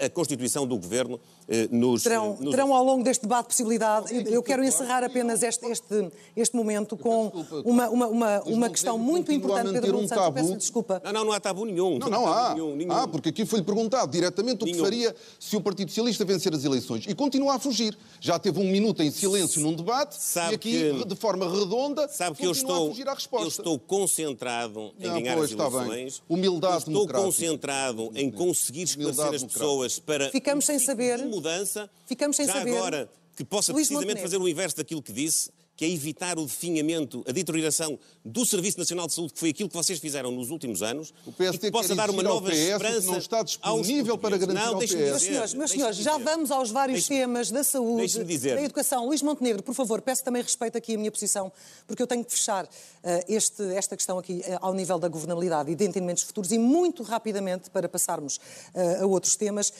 a, 0.00 0.06
a 0.06 0.10
constituição 0.10 0.66
do 0.66 0.76
governo 0.76 1.20
eh, 1.48 1.68
nos. 1.70 2.02
Terão, 2.02 2.36
nos... 2.40 2.50
terão 2.50 2.74
ao 2.74 2.84
longo 2.84 3.04
deste 3.04 3.22
debate 3.22 3.46
possibilidade. 3.46 4.12
Eu 4.30 4.42
quero 4.42 4.64
encerrar 4.64 5.04
apenas 5.04 5.42
este, 5.42 5.66
este, 5.66 6.10
este 6.34 6.56
momento 6.56 6.96
com 6.96 7.26
uma, 7.64 7.88
uma, 7.88 8.06
uma, 8.06 8.42
uma 8.42 8.70
questão 8.70 8.98
muito 8.98 9.30
importante, 9.32 9.72
Pedro 9.72 9.98
um 9.98 10.08
Santos. 10.08 10.34
Peço 10.34 10.56
desculpa. 10.56 11.00
Não, 11.04 11.12
não, 11.12 11.24
não 11.26 11.32
há 11.32 11.40
tabu 11.40 11.64
nenhum. 11.64 11.98
Não, 11.98 12.08
não 12.08 12.26
há. 12.26 12.54
Nenhum, 12.54 12.76
nenhum. 12.76 12.92
Ah, 12.92 13.06
porque 13.06 13.28
aqui 13.28 13.44
foi-lhe 13.44 13.64
perguntado 13.64 14.10
diretamente 14.10 14.64
o 14.64 14.66
que 14.66 14.74
faria 14.74 15.14
se 15.38 15.56
o 15.56 15.60
Partido 15.60 15.88
Socialista 15.88 16.24
vencer 16.24 16.54
as 16.54 16.64
eleições. 16.64 17.04
E 17.06 17.14
continua 17.14 17.54
a 17.54 17.58
fugir. 17.58 17.96
Já 18.20 18.38
teve 18.38 18.58
um 18.58 18.70
minuto 18.70 19.02
em 19.02 19.10
silêncio 19.10 19.60
num 19.60 19.74
debate 19.74 20.16
sabe 20.18 20.52
e 20.52 20.54
aqui, 20.54 20.94
que, 20.98 21.04
de 21.04 21.16
forma 21.16 21.48
redonda, 21.48 22.08
sabe 22.08 22.36
que 22.36 22.46
eu 22.46 22.52
estou, 22.52 22.86
a 22.86 22.90
fugir 22.90 23.08
à 23.08 23.14
resposta. 23.14 23.46
Eu 23.46 23.48
estou 23.48 23.78
concentrado 23.78 24.92
em 24.98 25.06
não, 25.06 25.14
ganhar 25.14 25.36
pois, 25.36 25.52
as 25.52 25.74
eleições. 25.74 26.22
Humildade 26.28 26.76
Estou 26.78 27.06
concentrado 27.06 28.10
em 28.14 28.30
conseguir 28.30 28.82
esclarecer 28.82 29.34
as 29.34 29.44
pessoas 29.44 29.65
para 30.04 30.30
Ficamos 30.30 30.64
sem 30.64 30.78
saber. 30.78 31.18
mudança. 31.26 31.88
Ficamos 32.06 32.36
sem 32.36 32.46
Já 32.46 32.54
saber. 32.54 32.76
agora 32.76 33.08
que 33.36 33.44
possa 33.44 33.72
Luís 33.72 33.88
precisamente 33.88 34.18
Montenegro. 34.18 34.30
fazer 34.30 34.42
o 34.42 34.48
inverso 34.48 34.76
daquilo 34.76 35.02
que 35.02 35.12
disse, 35.12 35.50
que 35.76 35.84
é 35.84 35.90
evitar 35.90 36.38
o 36.38 36.46
definhamento, 36.46 37.22
a 37.28 37.32
deterioração 37.32 37.98
do 38.24 38.46
Serviço 38.46 38.78
Nacional 38.78 39.06
de 39.06 39.12
Saúde, 39.12 39.34
que 39.34 39.38
foi 39.38 39.50
aquilo 39.50 39.68
que 39.68 39.76
vocês 39.76 39.98
fizeram 39.98 40.32
nos 40.32 40.50
últimos 40.50 40.82
anos, 40.82 41.12
o 41.26 41.32
PSD 41.32 41.68
e 41.68 41.70
que 41.70 41.70
possa 41.70 41.94
dar 41.94 42.08
uma 42.08 42.22
nova 42.22 42.50
PS 42.50 42.58
esperança 42.58 43.06
não 43.06 43.18
está 43.18 43.42
disponível 43.42 44.16
para 44.16 44.38
garantir 44.38 44.64
não, 44.64 44.74
ao 44.74 44.78
PS. 44.80 44.92
Meus 44.92 45.20
dizer, 45.20 45.20
senhores, 45.20 45.54
meus 45.54 45.70
deixe-me 45.70 45.94
senhores, 45.94 45.96
já 45.98 46.18
vamos 46.18 46.50
aos 46.50 46.70
vários 46.70 47.06
temas 47.06 47.50
da 47.50 47.62
saúde, 47.62 48.24
da 48.24 48.62
educação. 48.62 49.06
Luís 49.06 49.22
Montenegro, 49.22 49.62
por 49.62 49.74
favor, 49.74 50.00
peço 50.00 50.24
também 50.24 50.42
respeito 50.42 50.78
aqui 50.78 50.94
a 50.94 50.98
minha 50.98 51.10
posição, 51.10 51.52
porque 51.86 52.02
eu 52.02 52.06
tenho 52.06 52.24
que 52.24 52.32
fechar 52.32 52.66
eh, 53.02 53.24
este, 53.28 53.62
esta 53.74 53.96
questão 53.96 54.18
aqui 54.18 54.42
eh, 54.44 54.58
ao 54.60 54.72
nível 54.72 54.98
da 54.98 55.08
governabilidade 55.08 55.70
e 55.70 55.74
de 55.74 55.84
entendimentos 55.84 56.22
futuros 56.22 56.50
e 56.52 56.58
muito 56.58 57.02
rapidamente 57.02 57.70
para 57.70 57.88
passarmos 57.88 58.40
eh, 58.74 59.00
a 59.00 59.06
outros 59.06 59.36
temas. 59.36 59.72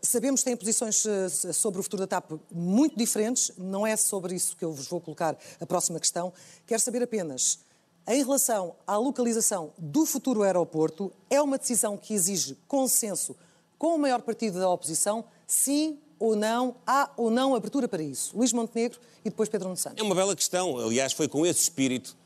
Sabemos 0.00 0.40
que 0.40 0.46
têm 0.46 0.56
posições 0.56 1.04
sobre 1.52 1.80
o 1.80 1.82
futuro 1.82 2.00
da 2.02 2.06
TAP 2.06 2.32
muito 2.50 2.96
diferentes, 2.96 3.52
não 3.58 3.86
é 3.86 3.96
sobre 3.96 4.34
isso 4.34 4.56
que 4.56 4.64
eu 4.64 4.72
vos 4.72 4.86
vou 4.86 5.00
colocar 5.00 5.36
a 5.60 5.66
próxima 5.66 5.98
questão. 5.98 6.32
Quero 6.66 6.80
saber 6.80 7.02
apenas. 7.02 7.58
Em 8.06 8.18
relação 8.22 8.74
à 8.86 8.96
localização 8.96 9.72
do 9.78 10.04
futuro 10.04 10.42
aeroporto, 10.42 11.12
é 11.30 11.40
uma 11.40 11.56
decisão 11.56 11.96
que 11.96 12.14
exige 12.14 12.56
consenso 12.66 13.36
com 13.78 13.94
o 13.94 13.98
maior 13.98 14.22
partido 14.22 14.58
da 14.58 14.68
oposição? 14.68 15.24
Sim 15.46 15.98
ou 16.18 16.36
não? 16.36 16.76
Há 16.86 17.10
ou 17.16 17.30
não 17.30 17.54
abertura 17.54 17.86
para 17.86 18.02
isso? 18.02 18.36
Luís 18.36 18.52
Montenegro 18.52 18.98
e 19.24 19.30
depois 19.30 19.48
Pedro 19.48 19.68
Nuno 19.68 19.76
Santos. 19.76 19.98
É 19.98 20.02
uma 20.02 20.14
bela 20.14 20.34
questão. 20.34 20.78
Aliás, 20.78 21.12
foi 21.12 21.28
com 21.28 21.46
esse 21.46 21.62
espírito 21.62 22.16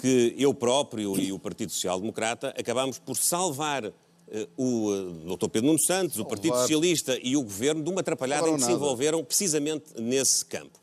que 0.00 0.34
eu 0.36 0.52
próprio 0.52 1.18
e 1.18 1.32
o 1.32 1.38
Partido 1.38 1.70
Social 1.70 2.00
Democrata 2.00 2.54
acabámos 2.58 2.98
por 2.98 3.16
salvar 3.16 3.84
eh, 3.84 4.48
o 4.56 4.92
eh, 4.92 5.36
Dr. 5.36 5.48
Pedro 5.48 5.68
Nuno 5.68 5.78
Santos, 5.78 6.18
o 6.18 6.24
Partido 6.24 6.56
Socialista 6.56 7.18
e 7.22 7.36
o 7.36 7.42
Governo 7.42 7.82
de 7.82 7.90
uma 7.90 8.00
atrapalhada 8.00 8.48
em 8.48 8.56
que 8.56 8.64
se 8.64 8.72
envolveram 8.72 9.24
precisamente 9.24 9.86
nesse 10.00 10.44
campo. 10.44 10.80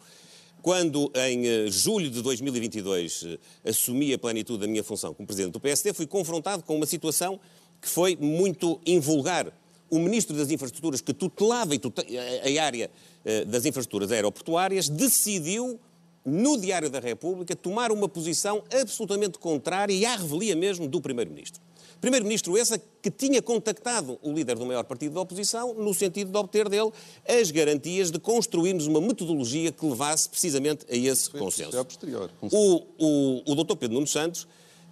Quando, 0.61 1.11
em 1.15 1.47
eh, 1.47 1.67
julho 1.71 2.09
de 2.09 2.21
2022, 2.21 3.23
eh, 3.25 3.69
assumi 3.69 4.13
a 4.13 4.19
plenitude 4.19 4.59
da 4.59 4.67
minha 4.67 4.83
função 4.83 5.13
como 5.13 5.25
Presidente 5.25 5.53
do 5.53 5.59
PSD, 5.59 5.91
fui 5.93 6.05
confrontado 6.05 6.61
com 6.63 6.75
uma 6.75 6.85
situação 6.85 7.39
que 7.81 7.89
foi 7.89 8.15
muito 8.15 8.79
invulgar. 8.85 9.51
O 9.89 9.97
Ministro 9.97 10.35
das 10.37 10.51
Infraestruturas, 10.51 11.01
que 11.01 11.13
tutelava 11.13 11.73
e 11.73 11.79
tute- 11.79 12.05
a 12.17 12.63
área 12.63 12.91
eh, 13.25 13.43
das 13.45 13.65
infraestruturas 13.65 14.11
aeroportuárias, 14.11 14.87
decidiu, 14.87 15.79
no 16.23 16.55
Diário 16.59 16.89
da 16.91 16.99
República, 16.99 17.55
tomar 17.55 17.91
uma 17.91 18.07
posição 18.07 18.63
absolutamente 18.71 19.39
contrária 19.39 19.91
e 19.93 20.05
à 20.05 20.15
revelia 20.15 20.55
mesmo 20.55 20.87
do 20.87 21.01
Primeiro-Ministro. 21.01 21.59
Primeiro-Ministro 22.01 22.57
esse 22.57 22.81
que 22.99 23.11
tinha 23.11 23.41
contactado 23.43 24.17
o 24.23 24.33
líder 24.33 24.57
do 24.57 24.65
maior 24.65 24.83
partido 24.83 25.13
da 25.13 25.21
oposição 25.21 25.75
no 25.75 25.93
sentido 25.93 26.31
de 26.31 26.37
obter 26.37 26.67
dele 26.67 26.91
as 27.27 27.51
garantias 27.51 28.09
de 28.09 28.19
construirmos 28.19 28.87
uma 28.87 28.99
metodologia 28.99 29.71
que 29.71 29.85
levasse 29.85 30.27
precisamente 30.27 30.83
a 30.89 30.95
esse 30.95 31.29
consenso. 31.29 31.77
É 31.77 31.79
a 31.79 31.85
posterior. 31.85 32.31
O, 32.41 32.83
o, 32.97 33.51
o 33.51 33.63
Dr. 33.63 33.75
Pedro 33.75 33.93
Nuno 33.93 34.07
Santos 34.07 34.47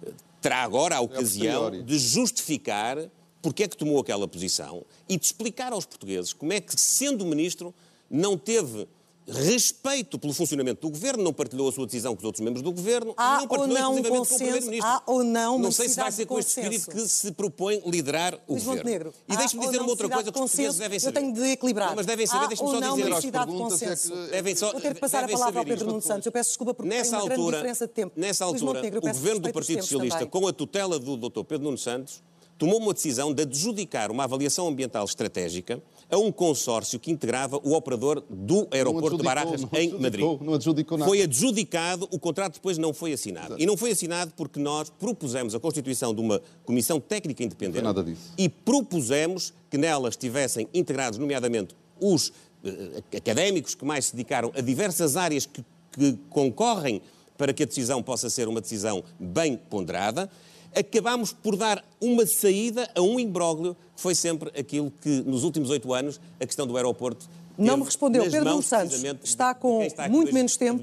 eh, 0.06 0.12
terá 0.40 0.62
agora 0.62 0.96
a 0.96 1.00
ocasião 1.00 1.82
de 1.82 1.98
justificar 1.98 2.96
porque 3.42 3.64
é 3.64 3.68
que 3.68 3.76
tomou 3.76 3.98
aquela 3.98 4.28
posição 4.28 4.84
e 5.08 5.16
de 5.16 5.24
explicar 5.24 5.72
aos 5.72 5.84
portugueses 5.84 6.32
como 6.32 6.52
é 6.52 6.60
que, 6.60 6.78
sendo 6.80 7.26
ministro, 7.26 7.74
não 8.08 8.36
teve 8.38 8.86
respeito 9.30 10.18
pelo 10.18 10.32
funcionamento 10.32 10.80
do 10.80 10.90
governo, 10.90 11.22
não 11.22 11.32
partilhou 11.32 11.68
a 11.68 11.72
sua 11.72 11.86
decisão 11.86 12.14
com 12.14 12.18
os 12.20 12.24
outros 12.24 12.44
membros 12.44 12.62
do 12.62 12.72
governo 12.72 13.14
Há 13.16 13.38
não 13.40 13.48
partilhou 13.48 13.68
ou 13.76 13.82
não 13.82 13.94
um 13.94 13.98
inclusivamente 13.98 14.08
com 14.08 14.14
o 14.14 14.18
consenso? 14.18 14.38
primeiro-ministro. 14.44 14.88
Há 14.90 15.02
ou 15.06 15.24
não 15.24 15.58
Não 15.58 15.70
sei 15.72 15.88
se 15.88 15.96
vai 15.96 16.10
ser 16.12 16.22
de 16.22 16.26
com 16.28 16.38
este 16.38 16.48
espírito 16.60 16.86
consenso? 16.86 17.04
que 17.06 17.12
se 17.12 17.32
propõe 17.32 17.82
liderar 17.86 18.34
o 18.46 18.52
Luís 18.52 18.64
governo. 18.64 18.82
Montenegro, 18.90 19.14
E 19.28 19.36
deixe-me 19.36 19.64
dizer 19.66 19.80
uma 19.80 19.88
outra 19.90 20.08
coisa 20.08 20.22
que 20.24 20.28
os 20.30 20.34
de 20.34 20.40
portugueses 20.40 20.66
consenso? 20.66 20.78
devem 20.78 20.96
Eu 20.96 21.00
saber. 21.00 21.20
tenho 21.20 21.32
de 21.32 21.42
equilibrar. 21.52 21.88
Não, 21.90 21.96
mas 21.96 22.06
devem 22.06 22.26
saber, 22.26 22.48
deixe-me 22.48 22.68
só 22.70 22.80
dizer. 22.80 23.20
de 23.20 23.30
perguntas 23.30 23.82
é 23.82 23.86
que- 23.86 23.90
consenso? 23.92 24.30
Devem 24.30 24.56
só- 24.56 24.72
Vou 24.72 24.80
ter 24.80 24.94
que 24.94 25.00
passar 25.00 25.24
a 25.24 25.28
palavra 25.28 25.60
ao 25.60 25.64
Pedro. 25.64 25.86
Nuno 25.86 26.02
Santos. 26.02 26.26
Eu 26.26 26.32
peço 26.32 26.50
desculpa 26.50 26.74
porque 26.74 26.88
Nessa 26.88 27.10
tem 27.16 27.20
uma 27.26 27.32
altura, 27.34 27.56
diferença 27.58 27.86
de 27.86 27.92
tempo. 27.92 28.12
nessa 28.16 28.44
altura 28.44 28.86
eu 28.86 28.98
o 28.98 29.00
governo 29.00 29.40
do 29.40 29.52
Partido 29.52 29.82
Socialista, 29.82 30.26
com 30.26 30.46
a 30.48 30.52
tutela 30.52 30.98
do 30.98 31.16
Dr. 31.16 31.44
Pedro 31.44 31.64
Nuno 31.64 31.78
Santos, 31.78 32.22
tomou 32.58 32.78
uma 32.78 32.92
decisão 32.92 33.32
de 33.32 33.42
adjudicar 33.42 34.10
uma 34.10 34.24
avaliação 34.24 34.68
ambiental 34.68 35.04
estratégica 35.04 35.82
a 36.10 36.18
um 36.18 36.32
consórcio 36.32 36.98
que 36.98 37.10
integrava 37.10 37.58
o 37.62 37.72
operador 37.74 38.22
do 38.28 38.66
aeroporto 38.70 39.16
de 39.16 39.22
Barajas 39.22 39.62
em 39.72 39.98
Madrid. 39.98 40.24
não 40.40 40.54
adjudicou 40.54 40.98
nada. 40.98 41.08
Foi 41.08 41.22
adjudicado, 41.22 42.08
o 42.10 42.18
contrato 42.18 42.54
depois 42.54 42.76
não 42.78 42.92
foi 42.92 43.12
assinado. 43.12 43.56
E 43.58 43.64
não 43.66 43.76
foi 43.76 43.92
assinado 43.92 44.32
porque 44.36 44.58
nós 44.58 44.90
propusemos 44.90 45.54
a 45.54 45.60
constituição 45.60 46.14
de 46.14 46.20
uma 46.20 46.40
comissão 46.64 46.98
técnica 46.98 47.44
independente 47.44 47.82
Não 47.82 47.92
nada 47.92 48.02
disso. 48.02 48.32
e 48.36 48.48
propusemos 48.48 49.52
que 49.70 49.78
nela 49.78 50.08
estivessem 50.08 50.68
integrados, 50.74 51.18
nomeadamente, 51.18 51.74
os 52.00 52.32
eh, 52.64 53.02
académicos 53.16 53.74
que 53.74 53.84
mais 53.84 54.06
se 54.06 54.12
dedicaram 54.16 54.50
a 54.56 54.60
diversas 54.60 55.16
áreas 55.16 55.46
que, 55.46 55.64
que 55.92 56.18
concorrem 56.28 57.00
para 57.38 57.52
que 57.54 57.62
a 57.62 57.66
decisão 57.66 58.02
possa 58.02 58.28
ser 58.28 58.48
uma 58.48 58.60
decisão 58.60 59.02
bem 59.18 59.56
ponderada. 59.56 60.30
Acabámos 60.74 61.32
por 61.32 61.56
dar 61.56 61.84
uma 62.00 62.24
saída 62.26 62.88
a 62.94 63.00
um 63.00 63.18
imbróglio 63.18 63.76
que 63.94 64.02
foi 64.02 64.14
sempre 64.14 64.50
aquilo 64.58 64.92
que, 65.00 65.22
nos 65.22 65.44
últimos 65.44 65.70
oito 65.70 65.92
anos, 65.92 66.20
a 66.38 66.46
questão 66.46 66.66
do 66.66 66.76
aeroporto. 66.76 67.28
Não 67.58 67.76
me 67.76 67.84
respondeu. 67.84 68.22
Pedro 68.22 68.44
mãos, 68.44 68.66
Santos 68.66 69.02
está 69.24 69.54
com 69.54 69.82
está 69.82 70.08
muito 70.08 70.32
menos 70.32 70.56
tempo. 70.56 70.82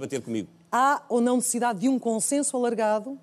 Há 0.72 1.02
ou 1.10 1.22
não 1.22 1.38
necessidade 1.38 1.80
de 1.80 1.90
um 1.90 1.98
consenso 1.98 2.56
alargado 2.58 3.18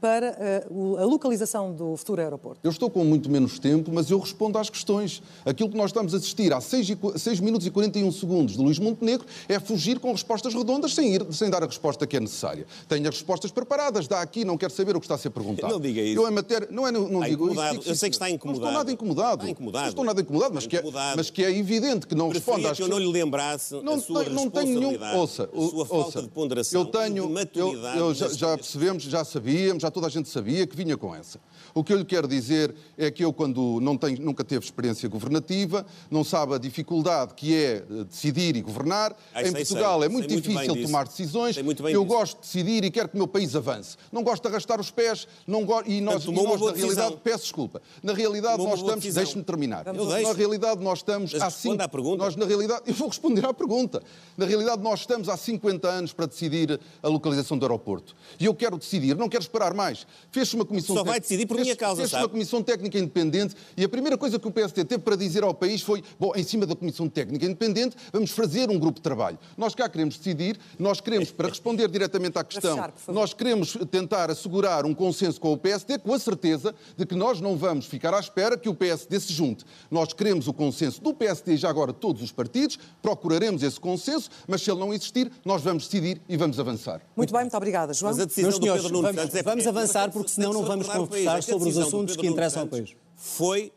para 0.00 0.26
eh, 0.38 0.66
a 0.98 1.04
localização 1.04 1.72
do 1.72 1.96
futuro 1.96 2.20
aeroporto? 2.22 2.60
Eu 2.64 2.70
estou 2.70 2.88
com 2.88 3.04
muito 3.04 3.30
menos 3.30 3.58
tempo, 3.58 3.90
mas 3.92 4.10
eu 4.10 4.18
respondo 4.18 4.58
às 4.58 4.70
questões. 4.70 5.22
Aquilo 5.44 5.68
que 5.70 5.76
nós 5.76 5.90
estamos 5.90 6.14
a 6.14 6.16
assistir 6.16 6.52
há 6.52 6.60
6, 6.60 7.40
minutos 7.40 7.66
e 7.66 7.70
41 7.70 8.10
segundos 8.12 8.56
de 8.56 8.62
Luís 8.62 8.78
Montenegro 8.78 9.26
é 9.48 9.58
fugir 9.60 9.98
com 9.98 10.10
respostas 10.12 10.54
redondas 10.54 10.94
sem, 10.94 11.14
ir, 11.14 11.26
sem 11.32 11.50
dar 11.50 11.62
a 11.62 11.66
resposta 11.66 12.06
que 12.06 12.16
é 12.16 12.20
necessária. 12.20 12.66
Tenho 12.88 13.08
as 13.08 13.14
respostas 13.14 13.50
preparadas, 13.50 14.08
dá 14.08 14.20
aqui, 14.20 14.44
não 14.44 14.56
quero 14.56 14.72
saber 14.72 14.96
o 14.96 15.00
que 15.00 15.04
está 15.06 15.16
a 15.16 15.18
ser 15.18 15.30
perguntado. 15.30 15.72
Não 15.72 15.80
diga 15.80 16.00
isso. 16.00 16.20
Eu 16.20 16.28
em 16.28 16.32
matéria, 16.32 16.68
não 16.70 16.86
é, 16.86 16.92
não, 16.92 17.02
digo 17.20 17.44
incomodado. 17.44 17.80
isso. 17.80 17.88
Eu 17.88 17.94
sei 17.94 18.08
que 18.08 18.16
está 18.16 18.30
incomodado. 18.30 18.60
Não 18.62 18.68
estou 18.68 18.78
nada 18.78 18.92
incomodado. 18.92 19.40
Está 19.42 19.50
incomodado. 19.50 19.82
Não 19.84 19.88
estou 19.90 20.04
nada 20.04 20.20
incomodado, 20.20 20.54
mas, 20.54 20.64
Está 20.64 20.70
que, 20.70 20.76
é, 20.76 20.80
incomodado. 20.80 21.16
mas 21.16 21.30
que 21.30 21.44
é 21.44 21.50
evidente 21.58 22.06
que 22.06 22.14
não 22.14 22.28
responde 22.28 22.62
Preferia 22.62 22.70
às 22.72 22.76
que 22.76 22.82
eu 22.82 22.88
não 22.88 22.98
lhe 22.98 23.06
lembrasse 23.06 23.74
não, 23.82 23.94
a 23.94 23.98
sua 24.00 24.24
tenho- 24.24 24.34
não 24.34 24.48
tenho 24.50 24.80
nenhum. 24.80 25.18
Ouça, 25.18 25.44
a 25.52 25.68
sua 25.70 25.86
falta 25.86 26.06
ouça, 26.06 26.22
de 26.22 26.28
ponderação 26.28 26.80
Eu 26.80 26.86
tenho. 26.86 27.12
de 27.12 27.18
eu, 27.18 27.28
maturidade. 27.28 27.98
eu 27.98 28.14
já, 28.14 28.24
nas 28.28 28.36
já 28.36 28.46
escolhas. 28.46 28.56
percebemos, 28.60 29.02
já 29.04 29.24
sabíamos, 29.24 29.82
já 29.82 29.89
toda 29.90 30.06
a 30.06 30.10
gente 30.10 30.28
sabia 30.28 30.66
que 30.66 30.76
vinha 30.76 30.96
com 30.96 31.14
essa. 31.14 31.40
O 31.74 31.84
que 31.84 31.92
eu 31.92 31.98
lhe 31.98 32.04
quero 32.04 32.26
dizer 32.26 32.74
é 32.96 33.10
que 33.10 33.24
eu, 33.24 33.32
quando 33.32 33.78
não 33.80 33.96
tenho, 33.96 34.20
nunca 34.20 34.42
teve 34.44 34.64
experiência 34.64 35.08
governativa, 35.08 35.86
não 36.10 36.24
sabe 36.24 36.54
a 36.54 36.58
dificuldade 36.58 37.34
que 37.34 37.54
é 37.54 37.76
eh, 37.76 38.04
decidir 38.04 38.56
e 38.56 38.60
governar. 38.62 39.16
Ai, 39.34 39.42
em 39.42 39.46
sei, 39.52 39.54
Portugal 39.64 39.98
sei. 40.00 40.06
é 40.06 40.08
muito 40.08 40.24
Sei 40.28 40.34
muito 40.36 40.48
difícil 40.48 40.74
disso. 40.74 40.86
tomar 40.86 41.06
decisões. 41.06 41.58
Muito 41.62 41.88
eu 41.88 42.02
disso. 42.02 42.04
gosto 42.04 42.34
de 42.36 42.46
decidir 42.46 42.84
e 42.84 42.90
quero 42.90 43.08
que 43.08 43.14
o 43.14 43.18
meu 43.18 43.28
país 43.28 43.54
avance. 43.54 43.96
Não 44.10 44.22
gosto 44.22 44.42
de 44.42 44.48
arrastar 44.48 44.80
os 44.80 44.90
pés. 44.90 45.26
Não 45.46 45.64
go... 45.64 45.82
E 45.86 46.00
nós, 46.00 46.24
tomou 46.24 46.44
e 46.44 46.46
nós 46.48 46.60
na 46.60 46.66
realidade, 46.72 46.96
decisão. 46.96 47.20
peço 47.22 47.42
desculpa. 47.44 47.82
Na 48.02 48.12
realidade, 48.12 48.56
Tomou 48.56 48.70
nós 48.70 48.80
estamos. 48.80 49.14
Deixe-me 49.14 49.42
terminar. 49.44 49.86
Eu 49.86 50.06
deixo. 50.06 50.28
Na 50.28 50.34
realidade, 50.34 50.82
nós 50.82 50.98
estamos 50.98 51.32
Mas 51.32 51.42
há 51.42 51.50
cinco... 51.50 51.82
à 51.82 51.88
pergunta. 51.88 52.24
Nós, 52.24 52.36
na 52.36 52.46
realidade, 52.46 52.82
eu 52.88 52.94
vou 52.94 53.08
responder 53.08 53.44
à 53.46 53.52
pergunta. 53.54 54.02
Na 54.36 54.46
realidade, 54.46 54.82
nós 54.82 55.00
estamos 55.00 55.28
há 55.28 55.36
50 55.36 55.88
anos 55.88 56.12
para 56.12 56.26
decidir 56.26 56.78
a 57.02 57.08
localização 57.08 57.56
do 57.58 57.64
aeroporto. 57.64 58.14
E 58.38 58.44
eu 58.46 58.54
quero 58.54 58.76
decidir, 58.78 59.16
não 59.16 59.28
quero 59.28 59.42
esperar 59.42 59.74
mais. 59.74 60.06
Fez-se 60.30 60.54
uma 60.54 60.64
comissão 60.64 60.96
Só 60.96 61.04
vai 61.04 61.20
decidir 61.20 61.46
por 61.46 61.59
minha 61.62 61.76
causa, 61.76 62.06
sabe? 62.08 62.22
uma 62.24 62.28
comissão 62.28 62.62
técnica 62.62 62.98
independente 62.98 63.54
e 63.76 63.84
a 63.84 63.88
primeira 63.88 64.16
coisa 64.18 64.38
que 64.38 64.46
o 64.46 64.50
PSD 64.50 64.84
teve 64.84 65.02
para 65.02 65.16
dizer 65.16 65.42
ao 65.42 65.54
país 65.54 65.82
foi: 65.82 66.02
bom, 66.18 66.32
em 66.36 66.42
cima 66.42 66.66
da 66.66 66.74
comissão 66.74 67.08
técnica 67.08 67.44
independente, 67.46 67.96
vamos 68.12 68.30
fazer 68.30 68.70
um 68.70 68.78
grupo 68.78 68.96
de 68.98 69.02
trabalho. 69.02 69.38
Nós 69.56 69.74
cá 69.74 69.88
queremos 69.88 70.16
decidir, 70.16 70.58
nós 70.78 71.00
queremos, 71.00 71.30
para 71.30 71.48
responder 71.48 71.88
diretamente 71.88 72.38
à 72.38 72.44
questão, 72.44 72.76
fechar, 72.76 72.92
nós 73.08 73.32
queremos 73.34 73.76
tentar 73.90 74.30
assegurar 74.30 74.84
um 74.84 74.94
consenso 74.94 75.40
com 75.40 75.52
o 75.52 75.56
PSD 75.58 75.98
com 75.98 76.12
a 76.14 76.18
certeza 76.18 76.74
de 76.96 77.04
que 77.06 77.14
nós 77.14 77.40
não 77.40 77.56
vamos 77.56 77.86
ficar 77.86 78.14
à 78.14 78.20
espera 78.20 78.56
que 78.56 78.68
o 78.68 78.74
PSD 78.74 79.18
se 79.20 79.32
junte. 79.32 79.64
Nós 79.90 80.12
queremos 80.12 80.48
o 80.48 80.52
consenso 80.52 81.00
do 81.02 81.12
PSD 81.14 81.54
e 81.54 81.56
já 81.56 81.68
agora 81.70 81.92
todos 81.92 82.22
os 82.22 82.32
partidos, 82.32 82.78
procuraremos 83.02 83.62
esse 83.62 83.78
consenso, 83.80 84.30
mas 84.46 84.62
se 84.62 84.70
ele 84.70 84.80
não 84.80 84.92
existir, 84.92 85.30
nós 85.44 85.62
vamos 85.62 85.84
decidir 85.84 86.20
e 86.28 86.36
vamos 86.36 86.58
avançar. 86.60 87.00
Muito 87.16 87.32
bem, 87.32 87.42
muito 87.42 87.56
obrigada. 87.56 87.92
João? 87.92 88.12
Mas 88.12 88.20
a 88.20 88.24
decisão 88.24 88.48
Meus 88.50 88.58
do 88.58 88.62
senhores, 88.62 88.82
Pedro 88.82 88.96
Nuno 89.02 89.12
vamos- 89.14 89.34
é- 89.34 89.42
vamos 89.42 89.66
é- 89.66 89.68
avançar, 89.68 90.10
porque 90.10 90.28
senão 90.30 90.52
não 90.52 90.62
vamos 90.64 90.86
conversar 90.88 91.42
sobre 91.50 91.68
os 91.68 91.78
assuntos 91.78 92.16
que 92.16 92.26
interessam 92.26 92.62
ao 92.62 92.68
país. 92.68 92.94
Foi 93.16 93.72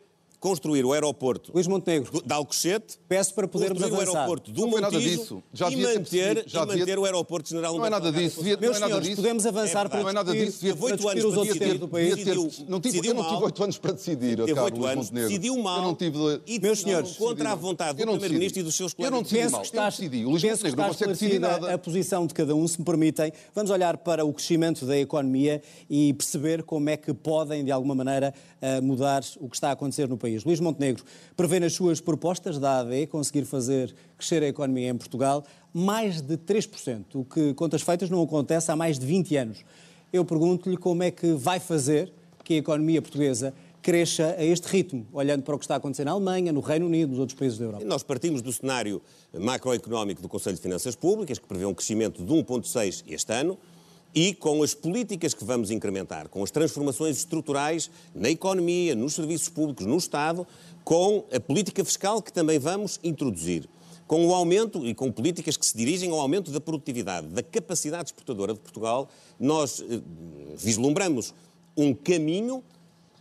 construir 0.48 0.84
o 0.84 0.92
aeroporto 0.92 1.50
Luís 1.54 1.66
Montenegro, 1.66 2.22
de 2.22 2.32
Alcochete, 2.34 2.98
peço 3.08 3.32
para 3.32 3.48
podermos 3.48 3.78
construir 3.80 3.96
o 3.98 4.02
avançar. 4.02 4.18
aeroporto 4.18 4.52
do 4.52 4.66
nada 4.66 4.90
Montijo 4.90 5.00
disso. 5.18 5.42
Já 5.54 5.70
e 5.70 5.76
manter. 5.76 6.44
Já 6.46 6.58
e 6.62 6.66
manter 6.66 6.78
devia- 6.80 7.00
o 7.00 7.04
aeroporto 7.06 7.48
general 7.48 7.78
Não 7.78 7.86
é 7.86 7.88
nada 7.88 8.12
disso. 8.12 8.36
Devia- 8.42 8.58
Meus 8.58 8.72
não 8.72 8.76
é 8.76 8.80
nada 8.80 8.86
senhores, 8.92 9.08
disso. 9.08 9.22
podemos 9.22 9.46
avançar 9.46 9.86
É 9.86 9.88
para 9.88 10.02
Não 10.02 10.08
é 10.10 10.12
nada 10.12 10.32
disso. 10.32 10.60
Devia- 10.60 10.74
Teve 10.74 10.84
oito 10.84 11.08
anos 11.08 11.24
os 11.24 11.30
para 11.30 11.38
outros 11.40 11.58
decidir. 11.58 11.78
do 11.78 11.88
país. 11.88 12.14
Ter- 12.16 12.34
não 12.68 12.78
tive, 12.78 12.92
decidiu 12.92 13.10
eu 13.10 13.14
não 13.14 13.28
tive 13.30 13.44
oito 13.44 13.64
anos 13.64 13.78
para 13.78 13.92
decidir, 13.92 14.36
Teve 14.36 14.52
caro 14.54 14.64
oito 14.66 14.76
Luís 14.78 14.90
anos, 14.92 15.04
Montenegro. 15.06 15.28
decidiu 15.30 15.62
mal 15.62 15.76
Eu 15.78 15.82
não 15.82 15.94
tive... 15.94 16.18
e 16.46 16.60
Meus 16.60 16.80
senhores, 16.80 17.16
contra 17.16 17.50
a 17.52 17.54
vontade 17.54 17.98
Eu 18.00 18.04
do 18.06 18.12
não 18.12 18.18
Primeiro-Ministro 18.18 18.60
e 18.60 18.64
dos 18.64 18.74
seus 18.74 18.92
Eu 18.92 18.96
colegas. 18.96 19.14
não 19.16 19.22
decidi 19.22 19.50
mal. 19.50 19.62
Eu 19.72 19.90
decidi. 19.90 20.24
O 20.26 20.28
Luís 20.30 20.42
penso 20.42 20.62
que 20.62 20.68
Montenegro 20.68 20.76
não 20.76 20.84
está 20.84 20.88
consegue 20.88 21.10
decidir 21.12 21.34
esclarecida 21.36 21.60
nada. 21.68 21.74
a 21.74 21.78
posição 21.78 22.26
de 22.26 22.34
cada 22.34 22.54
um, 22.54 22.68
se 22.68 22.78
me 22.78 22.84
permitem. 22.84 23.32
Vamos 23.54 23.70
olhar 23.70 23.96
para 23.96 24.26
o 24.26 24.32
crescimento 24.34 24.84
da 24.84 24.98
economia 24.98 25.62
e 25.88 26.12
perceber 26.12 26.62
como 26.64 26.90
é 26.90 26.98
que 26.98 27.14
podem, 27.14 27.64
de 27.64 27.70
alguma 27.72 27.94
maneira, 27.94 28.34
eh, 28.60 28.80
mudar 28.82 29.22
o 29.40 29.48
que 29.48 29.56
está 29.56 29.70
a 29.70 29.72
acontecer 29.72 30.06
no 30.06 30.18
país. 30.18 30.33
Luís 30.42 30.58
Montenegro 30.58 31.04
prevê 31.36 31.60
nas 31.60 31.74
suas 31.74 32.00
propostas 32.00 32.58
da 32.58 32.80
AD 32.80 33.06
conseguir 33.06 33.44
fazer 33.44 33.94
crescer 34.16 34.42
a 34.42 34.48
economia 34.48 34.88
em 34.88 34.96
Portugal 34.96 35.44
mais 35.72 36.20
de 36.20 36.36
3%, 36.36 37.04
o 37.14 37.24
que, 37.24 37.54
contas 37.54 37.82
feitas, 37.82 38.08
não 38.08 38.22
acontece 38.22 38.70
há 38.72 38.76
mais 38.76 38.98
de 38.98 39.06
20 39.06 39.36
anos. 39.36 39.64
Eu 40.12 40.24
pergunto-lhe 40.24 40.76
como 40.76 41.02
é 41.02 41.10
que 41.10 41.32
vai 41.34 41.60
fazer 41.60 42.12
que 42.42 42.54
a 42.54 42.56
economia 42.56 43.02
portuguesa 43.02 43.54
cresça 43.84 44.34
a 44.38 44.42
este 44.42 44.66
ritmo, 44.66 45.06
olhando 45.12 45.42
para 45.42 45.54
o 45.54 45.58
que 45.58 45.64
está 45.64 45.74
a 45.74 45.76
acontecer 45.76 46.04
na 46.04 46.12
Alemanha, 46.12 46.50
no 46.52 46.60
Reino 46.60 46.86
Unido, 46.86 47.10
nos 47.10 47.18
outros 47.18 47.38
países 47.38 47.58
da 47.58 47.66
Europa. 47.66 47.84
Nós 47.84 48.02
partimos 48.02 48.40
do 48.40 48.50
cenário 48.50 49.02
macroeconómico 49.38 50.22
do 50.22 50.28
Conselho 50.28 50.56
de 50.56 50.62
Finanças 50.62 50.96
Públicas, 50.96 51.38
que 51.38 51.46
prevê 51.46 51.66
um 51.66 51.74
crescimento 51.74 52.24
de 52.24 52.32
1,6 52.32 53.04
este 53.06 53.32
ano, 53.32 53.58
e 54.14 54.32
com 54.32 54.62
as 54.62 54.72
políticas 54.72 55.34
que 55.34 55.44
vamos 55.44 55.70
incrementar, 55.70 56.28
com 56.28 56.42
as 56.42 56.50
transformações 56.50 57.16
estruturais 57.16 57.90
na 58.14 58.30
economia, 58.30 58.94
nos 58.94 59.14
serviços 59.14 59.48
públicos, 59.48 59.84
no 59.84 59.96
Estado, 59.96 60.46
com 60.84 61.24
a 61.32 61.40
política 61.40 61.84
fiscal 61.84 62.22
que 62.22 62.32
também 62.32 62.58
vamos 62.58 63.00
introduzir, 63.02 63.68
com 64.06 64.26
o 64.26 64.34
aumento 64.34 64.86
e 64.86 64.94
com 64.94 65.10
políticas 65.10 65.56
que 65.56 65.66
se 65.66 65.76
dirigem 65.76 66.10
ao 66.10 66.20
aumento 66.20 66.50
da 66.50 66.60
produtividade, 66.60 67.26
da 67.28 67.42
capacidade 67.42 68.10
exportadora 68.10 68.52
de 68.52 68.60
Portugal, 68.60 69.08
nós 69.40 69.80
eh, 69.80 70.00
vislumbramos 70.56 71.34
um 71.76 71.94
caminho 71.94 72.62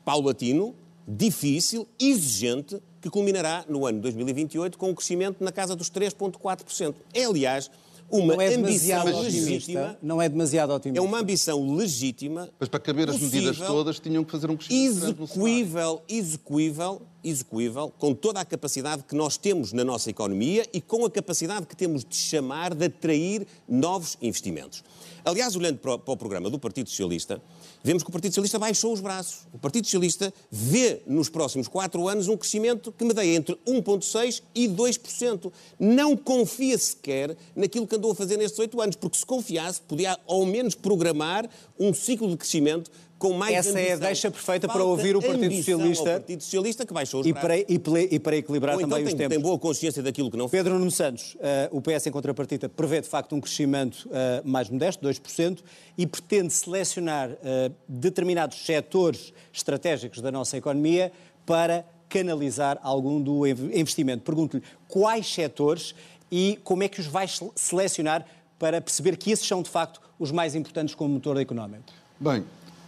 paulatino, 0.05 0.75
difícil, 1.07 1.87
exigente, 1.99 2.81
que 3.01 3.09
culminará 3.09 3.65
no 3.67 3.85
ano 3.85 3.99
2028 4.01 4.77
com 4.77 4.91
um 4.91 4.95
crescimento 4.95 5.43
na 5.43 5.51
casa 5.51 5.75
dos 5.75 5.89
3,4%. 5.89 6.95
É, 7.13 7.25
aliás, 7.25 7.71
uma 8.09 8.35
Não 8.35 8.41
é 8.41 8.53
ambição 8.53 9.03
demasiado 9.03 9.21
legítima. 9.21 9.97
Não 10.01 10.21
é 10.21 10.29
demasiado 10.29 10.71
É 10.71 10.75
otimista. 10.75 11.01
uma 11.01 11.19
ambição 11.19 11.75
legítima. 11.75 12.49
Mas 12.59 12.69
para 12.69 12.79
caber 12.79 13.09
as 13.09 13.19
medidas 13.19 13.57
possível, 13.57 13.67
todas, 13.67 13.99
tinham 13.99 14.23
que 14.23 14.31
fazer 14.31 14.49
um 14.49 14.57
crescimento 14.57 15.21
execuível, 15.21 16.01
execuível, 16.07 17.01
execuível, 17.23 17.91
com 17.97 18.13
toda 18.13 18.39
a 18.39 18.45
capacidade 18.45 19.03
que 19.03 19.15
nós 19.15 19.37
temos 19.37 19.73
na 19.73 19.83
nossa 19.83 20.09
economia 20.09 20.67
e 20.73 20.79
com 20.81 21.05
a 21.05 21.09
capacidade 21.11 21.65
que 21.65 21.75
temos 21.75 22.03
de 22.03 22.15
chamar, 22.15 22.73
de 22.73 22.85
atrair 22.85 23.47
novos 23.67 24.17
investimentos. 24.21 24.83
Aliás, 25.25 25.55
olhando 25.55 25.77
para 25.77 25.93
o, 25.95 25.99
para 25.99 26.13
o 26.13 26.17
programa 26.17 26.49
do 26.49 26.59
Partido 26.59 26.89
Socialista, 26.89 27.41
vemos 27.83 28.01
que 28.01 28.09
o 28.09 28.11
Partido 28.11 28.31
Socialista 28.31 28.57
baixou 28.57 28.93
os 28.93 29.01
braços. 29.01 29.45
O 29.53 29.59
Partido 29.59 29.85
Socialista 29.85 30.33
vê 30.49 31.01
nos 31.05 31.27
próximos 31.27 31.67
quatro 31.67 32.07
anos 32.07 32.29
um 32.29 32.37
crescimento 32.37 32.91
que 32.91 33.03
medeia 33.03 33.35
entre 33.35 33.55
1,6% 33.67 34.41
e 34.55 34.67
2%. 34.67 35.51
Não 35.77 36.15
confia 36.15 36.77
sequer 36.77 37.35
naquilo 37.55 37.85
que 37.85 37.95
andou 37.95 38.11
a 38.11 38.15
fazer 38.15 38.37
nestes 38.37 38.57
oito 38.59 38.81
anos, 38.81 38.95
porque 38.95 39.17
se 39.17 39.25
confiasse, 39.25 39.81
podia 39.81 40.17
ao 40.25 40.45
menos 40.45 40.73
programar 40.73 41.49
um 41.77 41.93
ciclo 41.93 42.29
de 42.29 42.37
crescimento 42.37 42.89
com 43.23 43.31
mais 43.31 43.55
Essa 43.55 43.69
é 43.79 43.83
a 43.83 43.85
ambição. 43.93 43.99
deixa 44.07 44.29
perfeita 44.31 44.67
para 44.67 44.79
Falta 44.79 44.89
ouvir 44.89 45.15
o 45.15 45.21
Partido 45.21 45.45
ambição 45.45 45.77
Socialista. 45.79 46.03
Partido 46.19 46.43
Socialista 46.43 46.85
que 46.85 46.93
baixou 46.93 47.21
os 47.21 47.25
E 47.27 47.33
para, 47.33 47.57
e 47.57 47.79
pela- 47.79 48.01
e 48.01 48.19
para 48.19 48.35
equilibrar 48.35 48.75
Ou 48.75 48.81
então 48.81 48.89
também 48.89 49.05
os 49.05 49.11
tem, 49.11 49.17
tempos. 49.17 49.33
tem 49.35 49.41
boa 49.41 49.57
consciência 49.57 50.03
daquilo 50.03 50.29
que 50.29 50.35
não 50.35 50.49
fez. 50.49 50.61
Pedro 50.61 50.77
Nuno 50.77 50.91
Santos, 50.91 51.37
eh, 51.39 51.69
o 51.71 51.81
PS 51.81 52.07
em 52.07 52.11
contrapartida 52.11 52.67
prevê 52.67 52.99
de 52.99 53.07
facto 53.07 53.33
um 53.33 53.39
crescimento 53.39 54.09
eh, 54.11 54.41
mais 54.43 54.69
modesto, 54.69 55.01
2%, 55.07 55.59
e 55.97 56.05
pretende 56.05 56.51
selecionar 56.51 57.29
eh, 57.41 57.71
determinados 57.87 58.65
setores 58.65 59.31
estratégicos 59.53 60.19
da 60.19 60.29
nossa 60.29 60.57
economia 60.57 61.09
para 61.45 61.85
canalizar 62.09 62.77
algum 62.83 63.21
do 63.21 63.47
inv- 63.47 63.73
investimento. 63.73 64.23
Pergunto-lhe 64.23 64.61
quais 64.89 65.33
setores 65.33 65.95
e 66.29 66.59
como 66.61 66.83
é 66.83 66.89
que 66.89 66.99
os 66.99 67.07
vai 67.07 67.25
sele- 67.29 67.51
selecionar 67.55 68.25
para 68.59 68.81
perceber 68.81 69.15
que 69.15 69.31
esses 69.31 69.47
são 69.47 69.61
de 69.61 69.69
facto 69.69 70.01
os 70.19 70.29
mais 70.29 70.55
importantes 70.55 70.93
como 70.93 71.13
motor 71.13 71.39
económico. 71.39 71.83
Bem, 72.19 72.43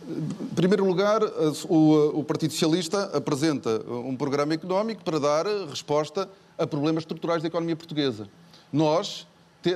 em 0.07 0.55
primeiro 0.55 0.85
lugar, 0.85 1.21
o, 1.67 2.23
Partido 2.23 2.51
Socialista 2.51 3.05
apresenta 3.15 3.81
um 3.89 4.15
programa 4.15 4.53
económico 4.53 5.03
para 5.03 5.19
dar 5.19 5.45
resposta 5.67 6.29
a 6.57 6.67
problemas 6.67 7.01
estruturais 7.01 7.41
da 7.41 7.47
economia 7.47 7.75
portuguesa. 7.75 8.27
Nós, 8.71 9.27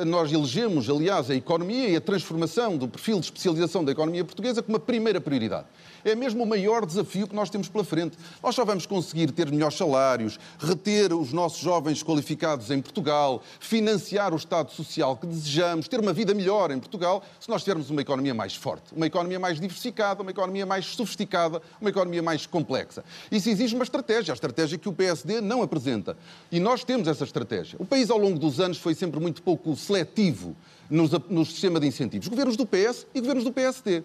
nós 0.06 0.32
elegemos, 0.32 0.89
aliás, 0.89 1.30
a 1.32 1.36
economia 1.36 1.89
e 1.89 1.96
a 1.96 2.02
transformação 2.02 2.78
do 2.78 2.88
perfil 2.88 3.20
de 3.20 3.26
especialização 3.26 3.84
da 3.84 3.92
economia 3.92 4.24
portuguesa 4.24 4.62
como 4.62 4.78
a 4.78 4.80
primeira 4.80 5.20
prioridade. 5.20 5.65
É 6.04 6.16
mesmo 6.16 6.44
o 6.44 6.48
maior 6.48 6.86
desafio 6.86 7.28
que 7.28 7.36
nós 7.36 7.50
temos 7.50 7.68
pela 7.68 7.84
frente. 7.84 8.18
Nós 8.42 8.56
só 8.56 8.64
vamos 8.64 8.86
conseguir 8.86 9.32
ter 9.32 9.52
melhores 9.52 9.78
salários, 9.78 10.40
reter 10.60 11.14
os 11.14 11.32
nossos 11.34 11.60
jovens 11.60 12.04
qualificados 12.04 12.72
em 12.72 12.82
Portugal, 12.82 13.42
financiar 13.60 14.34
o 14.34 14.38
Estado 14.38 14.72
Social 14.72 15.18
que 15.18 15.28
desejamos, 15.28 15.88
ter 15.88 16.00
uma 16.00 16.14
vida 16.14 16.34
melhor 16.34 16.72
em 16.72 16.80
Portugal, 16.80 17.24
se 17.40 17.50
nós 17.50 17.64
tivermos 17.64 17.90
uma 17.90 18.02
economia 18.02 18.34
mais 18.34 18.56
forte, 18.56 18.94
uma 18.96 19.08
economia 19.08 19.40
mais 19.40 19.60
diversificada, 19.60 20.22
uma 20.22 20.32
economia 20.32 20.66
mais 20.66 20.86
sofisticada, 20.86 21.62
uma 21.80 21.90
economia 21.90 22.24
mais 22.24 22.46
complexa. 22.46 23.04
Isso 23.32 23.50
exige 23.50 23.76
uma 23.76 23.84
estratégia, 23.84 24.34
a 24.34 24.36
estratégia 24.36 24.78
que 24.78 24.90
o 24.90 24.94
PSD 24.94 25.42
não 25.42 25.62
apresenta. 25.62 26.18
E 26.52 26.60
nós 26.60 26.84
temos 26.84 27.08
essa 27.08 27.24
estratégia. 27.24 27.78
O 27.80 27.86
país, 27.86 28.10
ao 28.10 28.18
longo 28.18 28.40
dos 28.40 28.60
anos, 28.60 28.78
foi 28.78 28.94
sempre 28.96 29.20
muito 29.20 29.42
pouco 29.42 29.76
seletivo 29.76 30.56
no 30.90 31.46
sistema 31.46 31.80
de 31.80 31.86
incentivos. 31.86 32.28
Governos 32.28 32.58
do 32.58 32.66
PS 32.66 33.06
e 33.14 33.20
governos 33.20 33.44
do 33.44 33.52
PSD. 33.52 34.04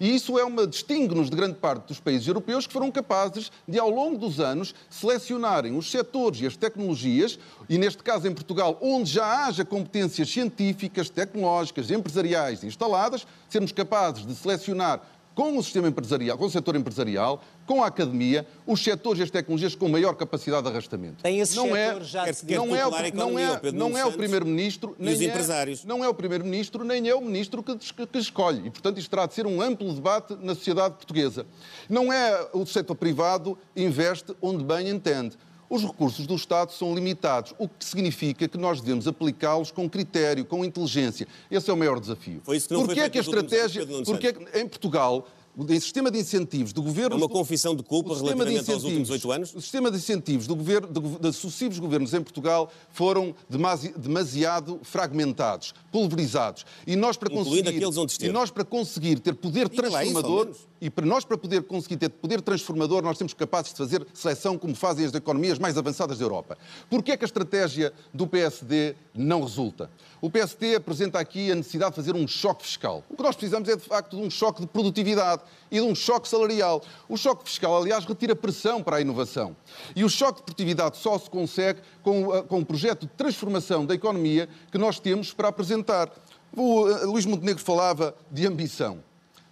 E 0.00 0.14
isso 0.14 0.38
é 0.38 0.44
uma 0.44 0.66
distingue-nos 0.66 1.30
de 1.30 1.36
grande 1.36 1.54
parte 1.54 1.88
dos 1.88 2.00
países 2.00 2.26
europeus 2.26 2.66
que 2.66 2.72
foram 2.72 2.90
capazes 2.90 3.50
de, 3.66 3.78
ao 3.78 3.90
longo 3.90 4.18
dos 4.18 4.40
anos, 4.40 4.74
selecionarem 4.90 5.76
os 5.76 5.90
setores 5.90 6.40
e 6.40 6.46
as 6.46 6.56
tecnologias, 6.56 7.38
e 7.68 7.78
neste 7.78 8.02
caso 8.02 8.26
em 8.26 8.34
Portugal, 8.34 8.78
onde 8.80 9.10
já 9.10 9.46
haja 9.46 9.64
competências 9.64 10.28
científicas, 10.30 11.08
tecnológicas, 11.08 11.90
empresariais 11.90 12.64
instaladas, 12.64 13.26
sermos 13.48 13.72
capazes 13.72 14.26
de 14.26 14.34
selecionar 14.34 15.00
com 15.34 15.58
o 15.58 15.62
sistema 15.62 15.88
empresarial, 15.88 16.38
com 16.38 16.44
o 16.44 16.50
setor 16.50 16.76
empresarial, 16.76 17.42
com 17.66 17.82
a 17.82 17.86
academia, 17.86 18.46
os 18.66 18.82
setores 18.82 19.20
e 19.20 19.22
as 19.24 19.30
tecnologias 19.30 19.74
com 19.74 19.88
maior 19.88 20.14
capacidade 20.14 20.62
de 20.62 20.68
arrastamento. 20.68 21.22
Tem 21.22 21.40
esses 21.40 21.56
não 21.56 21.74
é, 21.74 22.00
já 22.02 22.24
quer 22.24 22.56
não 22.56 22.76
é, 22.76 22.86
o, 22.86 22.90
não 23.14 23.38
é, 23.38 23.56
Pedro 23.56 23.78
não 23.78 23.98
é 23.98 24.04
o 24.04 24.12
primeiro-ministro, 24.12 24.94
nem 24.98 25.14
os 25.14 25.20
é- 25.20 25.24
empresários. 25.24 25.84
não 25.84 26.04
é 26.04 26.08
o 26.08 26.14
primeiro-ministro, 26.14 26.84
nem 26.84 27.08
é 27.08 27.14
o 27.14 27.20
ministro 27.20 27.62
que, 27.62 27.76
que 27.76 28.18
escolhe. 28.18 28.66
E, 28.66 28.70
portanto, 28.70 28.98
isto 28.98 29.10
terá 29.10 29.26
de 29.26 29.34
ser 29.34 29.46
um 29.46 29.60
amplo 29.60 29.92
debate 29.92 30.36
na 30.40 30.54
sociedade 30.54 30.94
portuguesa. 30.94 31.46
Não 31.88 32.12
é 32.12 32.48
o 32.52 32.64
setor 32.66 32.94
privado 32.94 33.58
investe 33.74 34.34
onde 34.40 34.62
bem 34.62 34.88
entende. 34.88 35.36
Os 35.68 35.82
recursos 35.82 36.26
do 36.26 36.34
Estado 36.34 36.72
são 36.72 36.94
limitados, 36.94 37.54
o 37.58 37.68
que 37.68 37.84
significa 37.84 38.46
que 38.46 38.58
nós 38.58 38.80
devemos 38.80 39.08
aplicá-los 39.08 39.70
com 39.70 39.88
critério, 39.88 40.44
com 40.44 40.64
inteligência. 40.64 41.26
Esse 41.50 41.70
é 41.70 41.72
o 41.72 41.76
maior 41.76 41.98
desafio. 41.98 42.40
Foi 42.44 42.56
isso 42.56 42.68
que 42.68 42.74
não 42.74 42.80
foi 42.80 42.94
Porquê 42.94 43.00
é 43.00 43.08
que 43.10 43.18
a 43.18 43.20
estratégia... 43.20 43.86
Porque 44.04 44.26
é 44.26 44.32
que 44.32 44.58
em 44.60 44.68
Portugal, 44.68 45.26
o 45.56 45.66
sistema 45.68 46.10
de 46.10 46.18
incentivos 46.18 46.72
do 46.72 46.82
governo... 46.82 47.14
É 47.14 47.16
uma 47.16 47.28
confissão 47.28 47.74
de 47.74 47.82
culpa 47.82 48.14
de 48.14 48.22
relativamente 48.22 48.70
aos 48.72 48.84
últimos 48.84 49.10
oito 49.10 49.30
anos? 49.32 49.54
O 49.54 49.60
sistema 49.60 49.90
de 49.90 49.96
incentivos 49.96 50.46
do 50.46 50.54
governo, 50.56 50.88
de, 50.88 51.00
de 51.18 51.32
sucessivos 51.32 51.78
governos 51.78 52.12
em 52.12 52.20
Portugal 52.20 52.70
foram 52.90 53.34
demasi- 53.48 53.94
demasiado 53.96 54.80
fragmentados, 54.82 55.72
pulverizados. 55.90 56.66
E 56.86 56.96
nós 56.96 57.16
para 57.16 57.32
Incluindo 57.32 57.50
conseguir, 57.50 57.68
aqueles 57.76 57.96
onde 57.96 58.12
esteve. 58.12 58.30
e 58.30 58.32
nós 58.32 58.50
para 58.50 58.64
conseguir 58.64 59.18
ter 59.20 59.34
poder 59.34 59.68
Diga 59.68 59.82
transformador. 59.82 60.50
E 60.84 60.90
para 60.90 61.06
nós 61.06 61.24
para 61.24 61.38
poder 61.38 61.62
conseguir 61.62 61.96
ter 61.96 62.10
poder 62.10 62.40
transformador, 62.42 63.02
nós 63.02 63.16
temos 63.16 63.32
capazes 63.32 63.72
de 63.72 63.78
fazer 63.78 64.06
seleção 64.12 64.58
como 64.58 64.74
fazem 64.74 65.06
as 65.06 65.14
economias 65.14 65.58
mais 65.58 65.78
avançadas 65.78 66.18
da 66.18 66.24
Europa. 66.24 66.58
Porquê 66.90 67.12
é 67.12 67.16
que 67.16 67.24
a 67.24 67.26
estratégia 67.26 67.92
do 68.12 68.26
PSD 68.26 68.94
não 69.14 69.42
resulta? 69.42 69.90
O 70.20 70.28
PSD 70.30 70.76
apresenta 70.76 71.18
aqui 71.18 71.50
a 71.50 71.54
necessidade 71.54 71.92
de 71.92 71.96
fazer 71.96 72.14
um 72.14 72.28
choque 72.28 72.64
fiscal. 72.64 73.02
O 73.08 73.16
que 73.16 73.22
nós 73.22 73.34
precisamos 73.34 73.68
é, 73.68 73.76
de 73.76 73.82
facto, 73.82 74.16
de 74.16 74.22
um 74.22 74.28
choque 74.30 74.60
de 74.60 74.66
produtividade 74.66 75.42
e 75.70 75.76
de 75.76 75.82
um 75.86 75.94
choque 75.94 76.28
salarial. 76.28 76.82
O 77.08 77.16
choque 77.16 77.44
fiscal, 77.48 77.76
aliás, 77.76 78.04
retira 78.04 78.36
pressão 78.36 78.82
para 78.82 78.96
a 78.96 79.00
inovação. 79.00 79.56
E 79.96 80.04
o 80.04 80.08
choque 80.10 80.38
de 80.40 80.44
produtividade 80.44 80.98
só 80.98 81.18
se 81.18 81.30
consegue 81.30 81.80
com, 82.02 82.30
a- 82.32 82.42
com 82.42 82.58
o 82.60 82.64
projeto 82.64 83.00
de 83.02 83.08
transformação 83.08 83.86
da 83.86 83.94
economia 83.94 84.48
que 84.70 84.76
nós 84.78 85.00
temos 85.00 85.32
para 85.32 85.48
apresentar. 85.48 86.10
O 86.56 86.88
eh, 86.88 87.04
Luís 87.06 87.24
Montenegro 87.26 87.62
falava 87.64 88.14
de 88.30 88.46
ambição. 88.46 88.98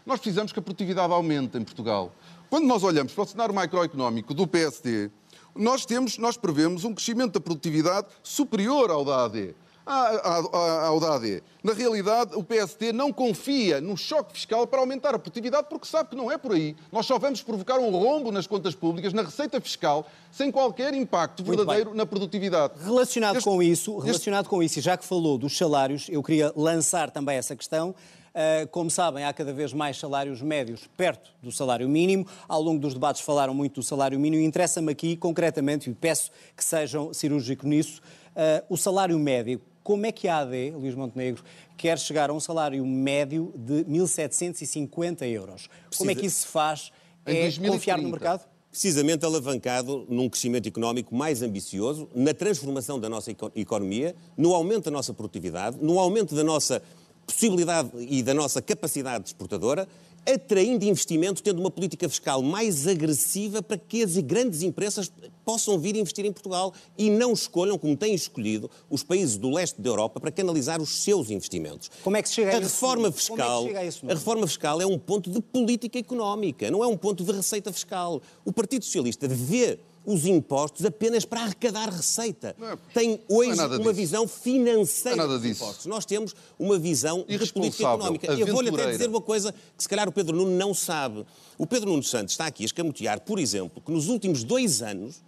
Nós 0.05 0.21
precisamos 0.21 0.53
que 0.53 0.59
a 0.59 0.62
produtividade 0.62 1.12
aumente 1.12 1.57
em 1.57 1.65
Portugal. 1.65 2.12
Quando 2.51 2.67
nós 2.67 2.83
olhamos 2.83 3.12
para 3.12 3.23
o 3.23 3.27
cenário 3.27 3.55
macroeconómico 3.55 4.35
do 4.35 4.47
PSD, 4.47 5.11
nós, 5.55 5.85
temos, 5.85 6.19
nós 6.19 6.37
prevemos 6.37 6.85
um 6.85 6.95
crescimento 6.95 7.35
da 7.35 7.41
produtividade 7.41 8.09
superior 8.23 8.91
ao 8.91 9.05
da 9.05 9.25
AD. 9.25 9.55
ao 9.85 11.01
DAD. 11.01 11.43
Na 11.62 11.73
realidade, 11.73 12.35
o 12.37 12.43
PSD 12.43 12.93
não 12.93 13.12
confia 13.12 13.81
no 13.81 13.97
choque 13.97 14.35
fiscal 14.35 14.67
para 14.67 14.81
aumentar 14.81 15.15
a 15.15 15.19
produtividade 15.19 15.67
porque 15.69 15.87
sabe 15.87 16.11
que 16.11 16.17
não 16.17 16.31
é 16.31 16.38
por 16.38 16.53
aí. 16.53 16.77
Nós 16.91 17.07
só 17.07 17.19
vamos 17.19 17.43
provocar 17.43 17.79
um 17.79 17.91
rombo 17.91 18.31
nas 18.31 18.47
contas 18.47 18.75
públicas, 18.75 19.12
na 19.12 19.23
receita 19.23 19.61
fiscal, 19.61 20.07
sem 20.31 20.51
qualquer 20.51 20.95
impacto 20.95 21.43
verdadeiro 21.43 21.95
na 21.95 22.07
produtividade. 22.07 22.75
Relacionado 22.83 23.37
este, 23.37 23.45
com 23.45 23.62
isso, 23.62 23.99
relacionado 23.99 24.45
este... 24.45 24.51
com 24.51 24.62
isso, 24.62 24.79
e 24.79 24.83
já 24.83 24.97
que 24.97 25.05
falou 25.05 25.37
dos 25.37 25.57
salários, 25.57 26.07
eu 26.09 26.23
queria 26.23 26.53
lançar 26.57 27.11
também 27.11 27.37
essa 27.37 27.57
questão. 27.57 27.95
Uh, 28.35 28.66
como 28.68 28.90
sabem, 28.90 29.25
há 29.25 29.33
cada 29.33 29.53
vez 29.53 29.73
mais 29.73 29.99
salários 29.99 30.40
médios 30.40 30.88
perto 30.97 31.31
do 31.42 31.53
salário 31.53 31.88
mínimo. 31.88 32.27
Ao 32.49 32.62
longo 32.62 32.81
dos 32.81 32.95
debates 32.95 33.21
falaram 33.21 33.53
muito 33.53 33.81
do 33.81 33.83
salário 33.83 34.18
mínimo 34.18 34.42
e 34.42 34.47
interessa-me 34.47 34.90
aqui, 34.90 35.16
concretamente, 35.16 35.90
e 35.90 35.95
peço 35.95 36.31
que 36.57 36.64
sejam 36.64 37.12
cirúrgicos 37.12 37.68
nisso, 37.68 38.01
uh, 38.35 38.64
o 38.68 38.77
salário 38.77 39.18
médio 39.18 39.61
como 39.83 40.07
é 40.07 40.12
que 40.12 40.29
a 40.29 40.38
AD, 40.38 40.71
Luís 40.77 40.95
Montenegro, 40.95 41.42
quer 41.77 41.99
chegar 41.99 42.31
a 42.31 42.33
um 42.33 42.40
salário 42.40 42.85
médio 42.87 43.53
de 43.57 43.85
1.750 43.85 45.23
euros? 45.29 45.66
Precisa... 45.66 45.99
Como 45.99 46.11
é 46.11 46.14
que 46.14 46.27
isso 46.27 46.42
se 46.42 46.47
faz? 46.47 46.92
É 47.27 47.51
confiar 47.66 47.99
no 47.99 48.09
mercado? 48.09 48.45
Precisamente 48.71 49.25
alavancado 49.25 50.07
num 50.09 50.31
crescimento 50.31 50.66
económico 50.66 51.14
mais 51.14 51.42
ambicioso, 51.42 52.09
na 52.14 52.33
transformação 52.33 52.99
da 52.99 53.09
nossa 53.09 53.31
economia, 53.55 54.14
no 54.37 54.55
aumento 54.55 54.85
da 54.85 54.90
nossa 54.90 55.12
produtividade, 55.12 55.77
no 55.81 55.99
aumento 55.99 56.35
da 56.35 56.42
nossa 56.42 56.83
possibilidade 57.27 57.91
e 57.97 58.23
da 58.23 58.35
nossa 58.35 58.61
capacidade 58.61 59.27
exportadora 59.27 59.89
atraindo 60.25 60.85
investimento, 60.85 61.43
tendo 61.43 61.59
uma 61.59 61.71
política 61.71 62.09
fiscal 62.09 62.43
mais 62.43 62.87
agressiva 62.87 63.63
para 63.63 63.77
que 63.77 64.05
as 64.05 64.17
grandes 64.19 64.63
empresas 64.63 65.11
possam 65.45 65.79
vir 65.79 65.97
investir 65.97 66.25
em 66.25 66.33
Portugal 66.33 66.73
e 66.97 67.11
não 67.11 67.33
escolham, 67.33 67.77
como 67.77 67.97
têm 67.97 68.15
escolhido, 68.15 68.71
os 68.89 69.03
países 69.03 69.37
do 69.37 69.51
leste 69.51 69.81
da 69.81 69.91
Europa 69.91 70.21
para 70.21 70.31
canalizar 70.31 70.81
os 70.81 71.03
seus 71.03 71.31
investimentos. 71.31 71.91
Como 72.05 72.17
é 72.17 72.23
que 72.23 72.29
se 72.29 72.37
chega 72.37 72.53
a, 72.53 72.57
a 72.57 72.61
reforma 72.61 73.11
fiscal? 73.11 73.67
É 73.67 73.89
a, 73.89 74.13
a 74.13 74.15
reforma 74.15 74.47
fiscal 74.47 74.81
é 74.81 74.87
um 74.87 74.99
ponto 74.99 75.29
de 75.29 75.41
política 75.41 75.99
económica, 75.99 76.71
não 76.71 76.85
é 76.85 76.87
um 76.87 76.97
ponto 76.97 77.25
de 77.25 77.33
receita 77.33 77.73
fiscal. 77.73 78.23
O 78.45 78.53
Partido 78.53 78.85
Socialista 78.85 79.27
vê 79.27 79.81
os 80.05 80.27
impostos 80.27 80.85
apenas 80.85 81.25
para 81.25 81.43
arrecadar 81.43 81.88
receita. 81.88 82.57
É, 82.61 82.77
Tem 82.93 83.21
hoje 83.29 83.59
é 83.59 83.67
uma 83.67 83.79
disso. 83.79 83.93
visão 83.95 84.29
financeira 84.29 85.23
é 85.23 85.27
dos 85.27 85.45
impostos. 85.45 85.87
Nós 85.87 86.05
temos 86.05 86.35
uma 86.59 86.79
visão 86.79 87.25
de 87.29 87.53
política 87.53 87.85
económica. 87.85 88.33
Eu 88.33 88.47
vou-lhe 88.49 88.69
até 88.69 88.91
dizer 88.91 89.09
uma 89.09 89.21
coisa 89.21 89.53
que 89.77 89.83
se 89.83 89.88
calhar 89.88 90.09
o 90.09 90.12
Pedro 90.12 90.37
Nuno 90.37 90.51
não 90.57 90.75
sabe. 90.75 91.25
O 91.57 91.67
Pedro 91.67 91.91
Nuno 91.91 92.03
Santos 92.03 92.35
está 92.35 92.47
aqui 92.47 92.65
a 92.65 92.67
escamotear, 92.67 93.21
por 93.21 93.38
exemplo, 93.38 93.83
que 93.85 93.93
nos 93.93 94.09
últimos 94.09 94.43
dois 94.43 94.83
anos 94.83 95.23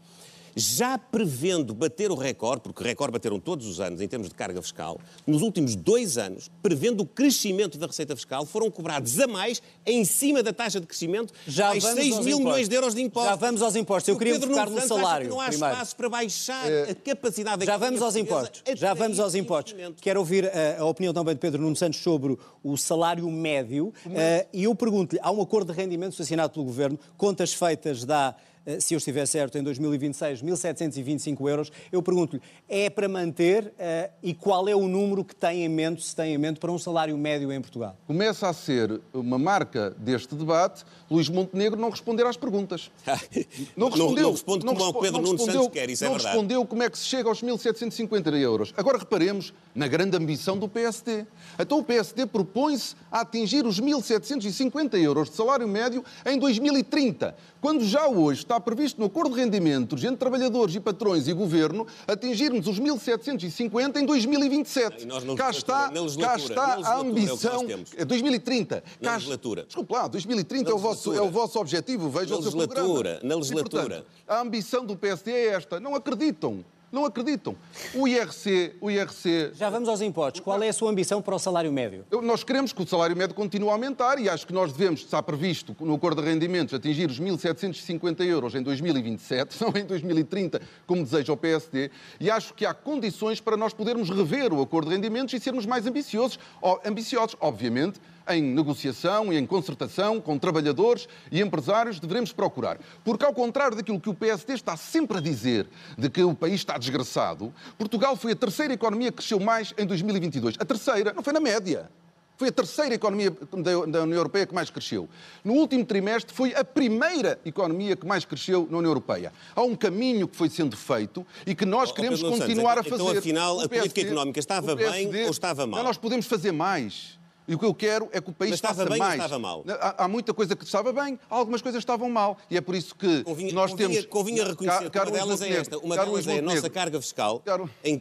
já 0.57 0.99
prevendo 0.99 1.75
bater 1.75 2.11
o 2.11 2.15
recorde, 2.15 2.63
porque 2.63 2.83
o 2.83 2.87
recorde 2.87 3.13
bateram 3.13 3.39
todos 3.41 3.67
os 3.67 3.81
anos 3.81 4.01
em 4.01 4.09
termos 4.09 4.29
de 4.29 4.35
carga 4.35 4.61
fiscal, 4.63 5.01
nos 5.27 5.43
últimos 5.43 5.75
dois 5.75 6.19
anos, 6.19 6.51
prevendo 6.63 7.03
o 7.03 7.07
crescimento 7.07 7.79
da 7.79 7.87
receita 7.87 8.15
fiscal, 8.15 8.47
foram 8.47 8.71
cobrados 8.71 9.19
a 9.19 9.27
mais, 9.27 9.63
em 9.85 10.05
cima 10.05 10.43
da 10.43 10.53
taxa 10.53 10.81
de 10.81 10.87
crescimento, 10.87 11.33
já 11.47 11.69
mais 11.69 11.83
6 11.83 11.97
mil 11.97 12.09
impostos. 12.09 12.39
milhões 12.39 12.69
de 12.69 12.75
euros 12.75 12.95
de 12.95 13.03
impostos. 13.03 13.31
Já 13.31 13.37
vamos 13.37 13.63
aos 13.63 13.77
impostos. 13.77 14.09
Eu 14.09 14.19
queria 14.19 14.41
focar 14.41 14.71
no 14.71 14.81
salário. 14.81 15.29
não 15.29 15.41
há 15.41 15.49
primeiro. 15.49 15.73
espaço 15.73 15.97
para 15.97 16.09
baixar 16.09 16.71
é... 16.71 16.91
a 16.91 16.95
capacidade 16.95 17.65
Já 17.65 17.77
vamos 17.77 18.03
aos 18.03 18.17
impostos. 18.17 18.63
Já 18.75 18.95
vamos 18.95 19.19
aos 19.19 19.35
impostos. 19.35 19.75
Quero 20.01 20.21
ouvir 20.21 20.47
a, 20.47 20.81
a, 20.81 20.85
opinião 20.85 21.13
também 21.13 21.35
de 21.35 21.41
Pedro 21.41 21.63
Nuno 21.63 21.77
Santos 21.77 22.01
sobre 22.01 22.39
o 22.63 22.77
salário 22.77 23.29
médio. 23.31 23.87
Uh, 24.07 24.47
e 24.53 24.65
eu 24.65 24.75
pergunto-lhe, 24.75 25.21
há 25.23 25.31
um 25.31 25.41
acordo 25.41 25.73
de 25.73 25.79
rendimentos 25.79 26.21
assinado 26.21 26.53
pelo 26.53 26.65
Governo, 26.65 26.99
contas 27.17 27.53
feitas 27.53 28.05
da 28.05 28.35
eh, 28.35 28.54
se 28.81 28.95
eu 28.95 28.99
estiver 28.99 29.27
certo, 29.27 29.59
em 29.59 29.63
2026, 29.63 30.43
1.725 30.43 31.49
euros. 31.49 31.73
Eu 31.93 32.03
pergunto-lhe, 32.03 32.43
é 32.69 32.89
para 32.89 33.09
manter 33.09 33.67
uh, 33.67 34.13
e 34.23 34.35
qual 34.35 34.69
é 34.69 34.75
o 34.75 34.89
número 34.89 35.25
que 35.25 35.35
tem 35.35 35.65
em 35.65 35.69
mente, 35.69 36.05
se 36.05 36.15
tem 36.15 36.35
em 36.35 36.39
mente, 36.39 36.59
para 36.59 36.71
um 36.71 36.79
salário 36.79 37.17
médio 37.17 37.53
em 37.53 37.61
Portugal? 37.61 37.97
Começa 38.07 38.49
a 38.49 38.53
ser 38.53 39.01
uma 39.13 39.39
marca 39.39 39.91
deste 39.91 40.35
debate 40.35 40.85
Luís 41.15 41.29
Montenegro 41.29 41.81
não 41.81 41.91
responder 41.91 42.27
às 42.27 42.37
perguntas. 42.37 42.91
não 43.77 43.89
respondeu. 43.89 44.17
Não, 44.17 44.23
não 44.23 44.31
responde 44.33 44.67
como 44.67 44.85
o 44.85 44.95
Pedro 44.95 45.23
Nuno 45.23 45.39
Santos 45.39 45.69
quer, 45.69 45.89
isso 45.89 46.05
é 46.05 46.09
não 46.09 46.15
verdade. 46.15 46.35
Não 46.35 46.43
respondeu 46.43 46.67
como 46.67 46.83
é 46.83 46.91
que 46.91 46.99
se 46.99 47.05
chega 47.05 47.29
aos 47.29 47.43
1.750 47.43 48.35
euros. 48.41 48.75
Agora 48.77 48.99
reparemos 48.99 49.53
na 49.75 49.87
grande 49.87 50.17
ambição 50.17 50.59
do 50.59 50.69
PSD. 50.69 51.25
Então 51.59 51.79
o 51.79 51.85
PSD 51.85 52.27
propõe-se 52.27 52.97
a 53.11 53.21
atingir 53.21 53.65
os 53.65 53.81
1.750 53.81 54.95
euros 54.95 55.31
de 55.31 55.37
salário 55.37 55.69
médio 55.69 56.05
em 56.27 56.39
2030, 56.39 57.37
quando 57.61 57.85
já 57.85 58.09
hoje 58.09 58.41
está 58.41 58.59
previsto 58.59 59.01
no 59.01 59.07
acordo 59.07 59.35
de 59.35 59.41
rendimentos 59.41 60.03
entre 60.05 60.17
trabalhadores 60.17 60.75
e 60.75 60.81
patrões 60.81 61.29
e 61.29 61.33
governo 61.33 61.87
atingirmos 62.07 62.67
os 62.67 62.81
1.750 62.81 63.97
em 63.97 64.07
2027. 64.07 65.07
cá 65.37 65.51
está, 65.51 65.93
cá 66.21 66.37
está 66.37 66.75
a 66.83 66.99
ambição. 66.99 67.67
É 67.97 68.05
2030. 68.05 68.83
Na 69.01 69.13
cá. 69.13 69.19
Desculpe 69.19 69.93
lá, 69.93 70.09
2030 70.09 70.71
é 70.71 70.75
o, 70.75 70.79
vosso, 70.79 71.04
é 71.13 71.21
o 71.21 71.31
vosso 71.31 71.59
objetivo, 71.59 72.09
vejam 72.09 72.39
o 72.39 72.43
seu 72.43 72.53
programa. 72.53 73.19
Na 73.23 73.35
legislatura. 73.35 73.85
E, 73.85 73.89
portanto, 73.89 74.07
a 74.29 74.41
ambição 74.41 74.87
do 74.87 74.97
PSD 74.97 75.33
é 75.33 75.47
esta. 75.49 75.81
Não 75.81 75.95
acreditam. 75.95 76.65
Não 76.95 77.05
acreditam. 77.05 77.57
O 77.93 78.07
IRC, 78.07 78.77
o 78.81 78.89
IRC... 78.89 79.51
Já 79.57 79.69
vamos 79.69 79.89
aos 79.89 80.01
impostos. 80.01 80.41
Qual 80.41 80.63
é 80.63 80.69
a 80.69 80.73
sua 80.73 80.93
ambição 80.93 81.21
para 81.21 81.35
o 81.35 81.39
salário 81.41 81.73
médio? 81.73 82.05
Nós 82.23 82.45
queremos 82.45 82.73
que 82.73 82.81
o 82.81 82.87
salário 82.87 83.17
médio 83.17 83.35
continue 83.35 83.69
a 83.69 83.73
aumentar 83.73 84.17
e 84.21 84.29
acho 84.29 84.47
que 84.47 84.53
nós 84.53 84.73
devemos, 84.73 85.01
está 85.01 85.21
previsto 85.21 85.75
no 85.81 85.95
acordo 85.95 86.23
de 86.23 86.29
rendimentos, 86.29 86.73
atingir 86.73 87.11
os 87.11 87.19
1.750 87.19 88.25
euros 88.25 88.55
em 88.55 88.63
2027, 88.63 89.57
não 89.61 89.77
em 89.77 89.85
2030, 89.85 90.61
como 90.87 91.03
deseja 91.03 91.33
o 91.33 91.37
PSD, 91.37 91.91
e 92.21 92.31
acho 92.31 92.55
que 92.55 92.65
há 92.65 92.73
condições 92.73 93.41
para 93.41 93.57
nós 93.57 93.75
podermos 93.75 94.09
rever 94.09 94.53
o 94.53 94.63
acordo 94.63 94.89
de 94.89 94.95
rendimentos 94.95 95.35
e 95.35 95.41
sermos 95.41 95.67
mais 95.67 95.85
ambiciosos. 95.89 96.39
Ambiciosos, 96.85 97.35
obviamente, 97.41 98.01
em 98.29 98.43
negociação 98.43 99.33
e 99.33 99.37
em 99.37 99.47
concertação 99.47 100.21
com 100.21 100.39
trabalhadores 100.39 101.09
e 101.31 101.41
empresários 101.41 102.01
devemos 102.01 102.33
procurar. 102.33 102.79
Porque, 103.05 103.25
ao 103.25 103.33
contrário 103.33 103.77
daquilo 103.77 104.01
que 104.01 104.09
o 104.09 104.15
PSD 104.15 104.55
está 104.55 104.77
sempre 104.77 105.19
a 105.19 105.21
dizer, 105.21 105.67
de 105.97 106.09
que 106.09 106.23
o 106.23 106.35
país 106.35 106.55
está 106.55 106.79
desgraçado, 106.79 107.53
Portugal 107.79 108.17
foi 108.17 108.33
a 108.33 108.37
terceira 108.37 108.73
economia 108.75 109.11
que 109.11 109.19
cresceu 109.19 109.41
mais 109.41 109.75
em 109.77 109.87
2022. 109.87 110.57
A 110.59 110.65
terceira, 110.65 111.13
não 111.13 111.23
foi 111.23 111.33
na 111.33 111.41
média. 111.41 111.89
Foi 112.37 112.49
a 112.49 112.53
terceira 112.53 112.95
economia 112.95 113.31
da 113.31 114.03
União 114.03 114.19
Europeia 114.19 114.45
que 114.45 114.55
mais 114.55 114.69
cresceu. 114.69 115.09
No 115.45 115.53
último 115.53 115.85
trimestre, 115.85 116.35
foi 116.35 116.53
a 116.53 116.65
primeira 116.65 117.39
economia 117.45 117.95
que 117.95 118.05
mais 118.05 118.25
cresceu 118.25 118.67
na 118.69 118.79
União 118.79 118.91
Europeia. 118.91 119.33
Há 119.55 119.63
um 119.63 119.77
caminho 119.77 120.27
que 120.27 120.37
foi 120.37 120.51
sendo 120.51 120.77
feito 120.77 121.25
e 121.47 121.55
que 121.55 121.65
nós 121.65 121.91
oh, 121.91 121.95
queremos 121.95 122.21
continuar 122.21 122.77
Santos, 122.79 122.93
a 122.93 122.97
fazer. 122.97 123.11
Então, 123.11 123.19
afinal, 123.19 123.61
a 123.61 123.69
política 123.69 124.01
económica 124.01 124.41
estava 124.41 124.75
PSD, 124.75 125.13
bem 125.13 125.25
ou 125.25 125.31
estava 125.31 125.65
mal? 125.65 125.79
Não, 125.79 125.87
nós 125.87 125.97
podemos 125.97 126.27
fazer 126.27 126.51
mais. 126.51 127.19
E 127.47 127.55
o 127.55 127.59
que 127.59 127.65
eu 127.65 127.75
quero 127.75 128.09
é 128.13 128.21
que 128.21 128.31
o 128.31 128.33
país 128.33 128.51
Mas 128.51 128.59
estava 128.59 128.87
bem 128.87 128.99
mais. 128.99 129.19
Ou 129.19 129.25
estava 129.27 129.39
mal? 129.39 129.65
Há, 129.69 130.05
há, 130.05 130.09
muita 130.09 130.33
coisa 130.33 130.57
que 130.57 130.65
estava 130.65 130.93
bem, 130.93 131.19
algumas 131.29 131.61
coisas 131.61 131.81
estavam 131.81 132.09
mal. 132.09 132.39
E 132.51 132.57
é 132.57 132.61
por 132.61 132.75
isso 132.75 132.95
que 132.95 133.23
convinha, 133.23 133.53
nós 133.53 133.71
convinha, 133.71 133.89
temos. 133.91 134.07
Convinha 134.07 134.45
reconhecer 134.45 134.91
que 134.91 134.99
uma 134.99 135.11
delas 135.11 135.43
é 135.43 135.53
esta. 135.53 135.79
Uma 135.79 135.97
delas 135.97 136.27
é 136.27 136.39
a 136.39 136.43
nossa 136.43 136.71
carga 136.71 137.01
fiscal. 137.01 137.41
Caro... 137.41 137.69
Em 137.83 138.01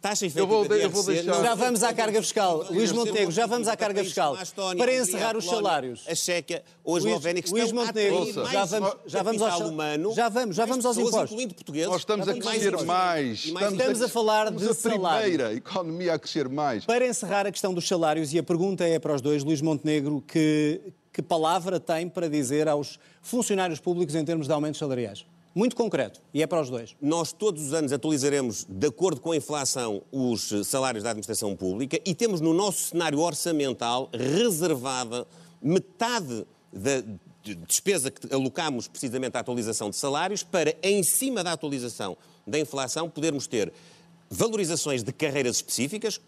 taxa 0.00 0.26
efetiva 0.26 0.42
eu 0.42 0.46
vou, 0.46 0.68
de 0.68 0.82
eu 0.82 0.90
vou 0.90 1.04
deixar... 1.04 1.42
Já 1.42 1.54
vamos 1.54 1.82
à 1.82 1.92
carga 1.92 2.20
fiscal. 2.22 2.66
Luís 2.70 2.90
Montenegro, 2.92 3.30
já 3.30 3.46
vamos 3.46 3.68
à 3.68 3.76
carga 3.76 4.02
fiscal. 4.02 4.36
Para 4.76 4.94
encerrar 4.94 5.36
os 5.36 5.44
salários. 5.44 6.04
A 6.08 6.14
Checa 6.14 6.62
ou 6.82 6.96
a 6.96 6.98
Eslovénia 6.98 7.42
que 7.42 7.50
Luís 7.50 7.70
Montenegro, 7.70 8.32
já 8.50 8.64
vamos, 8.64 8.96
já 9.06 9.22
vamos 9.22 9.42
ao 9.42 9.60
humano. 9.68 10.14
Já 10.14 10.28
vamos, 10.28 10.56
já 10.56 10.66
vamos 10.66 10.86
aos 10.86 10.96
impostos. 10.96 11.46
Nós 11.86 12.00
estamos 12.00 12.28
a 12.28 12.34
crescer 12.34 12.84
mais. 12.84 13.44
Estamos 13.44 14.02
a 14.02 14.08
falar 14.08 14.50
de 14.50 14.74
salário. 14.74 15.22
primeira 15.22 15.54
economia 15.54 16.14
a 16.14 16.18
crescer 16.18 16.48
mais. 16.48 16.84
Para 16.84 17.06
encerrar 17.06 17.46
a 17.46 17.52
questão 17.52 17.74
dos 17.74 17.86
salários, 17.86 18.32
e 18.32 18.38
a 18.38 18.42
pergunta 18.42 18.84
é 18.84 18.98
para 18.98 19.14
os 19.14 19.20
dois, 19.20 19.44
Luís 19.44 19.60
Montenegro, 19.60 20.22
que, 20.26 20.80
que 21.12 21.20
palavra 21.20 21.78
tem 21.78 22.08
para 22.08 22.28
dizer 22.28 22.68
aos 22.68 22.98
funcionários 23.22 23.80
públicos 23.80 24.14
em 24.14 24.24
termos 24.24 24.46
de 24.46 24.52
aumentos 24.52 24.78
salariais? 24.78 25.26
Muito 25.52 25.74
concreto, 25.74 26.20
e 26.32 26.42
é 26.42 26.46
para 26.46 26.60
os 26.60 26.70
dois. 26.70 26.94
Nós 27.00 27.32
todos 27.32 27.66
os 27.66 27.74
anos 27.74 27.92
atualizaremos, 27.92 28.64
de 28.68 28.86
acordo 28.86 29.20
com 29.20 29.32
a 29.32 29.36
inflação, 29.36 30.02
os 30.12 30.52
salários 30.64 31.02
da 31.02 31.10
administração 31.10 31.56
pública 31.56 32.00
e 32.04 32.14
temos 32.14 32.40
no 32.40 32.54
nosso 32.54 32.90
cenário 32.90 33.18
orçamental 33.18 34.08
reservada 34.12 35.26
metade 35.60 36.46
da 36.72 37.02
despesa 37.66 38.10
que 38.10 38.32
alocamos 38.32 38.86
precisamente 38.86 39.36
à 39.36 39.40
atualização 39.40 39.90
de 39.90 39.96
salários 39.96 40.44
para, 40.44 40.76
em 40.82 41.02
cima 41.02 41.42
da 41.42 41.52
atualização 41.52 42.16
da 42.46 42.58
inflação, 42.58 43.10
podermos 43.10 43.46
ter 43.46 43.72
valorizações 44.28 45.02
de 45.02 45.12
carreiras 45.12 45.56
específicas, 45.56 46.20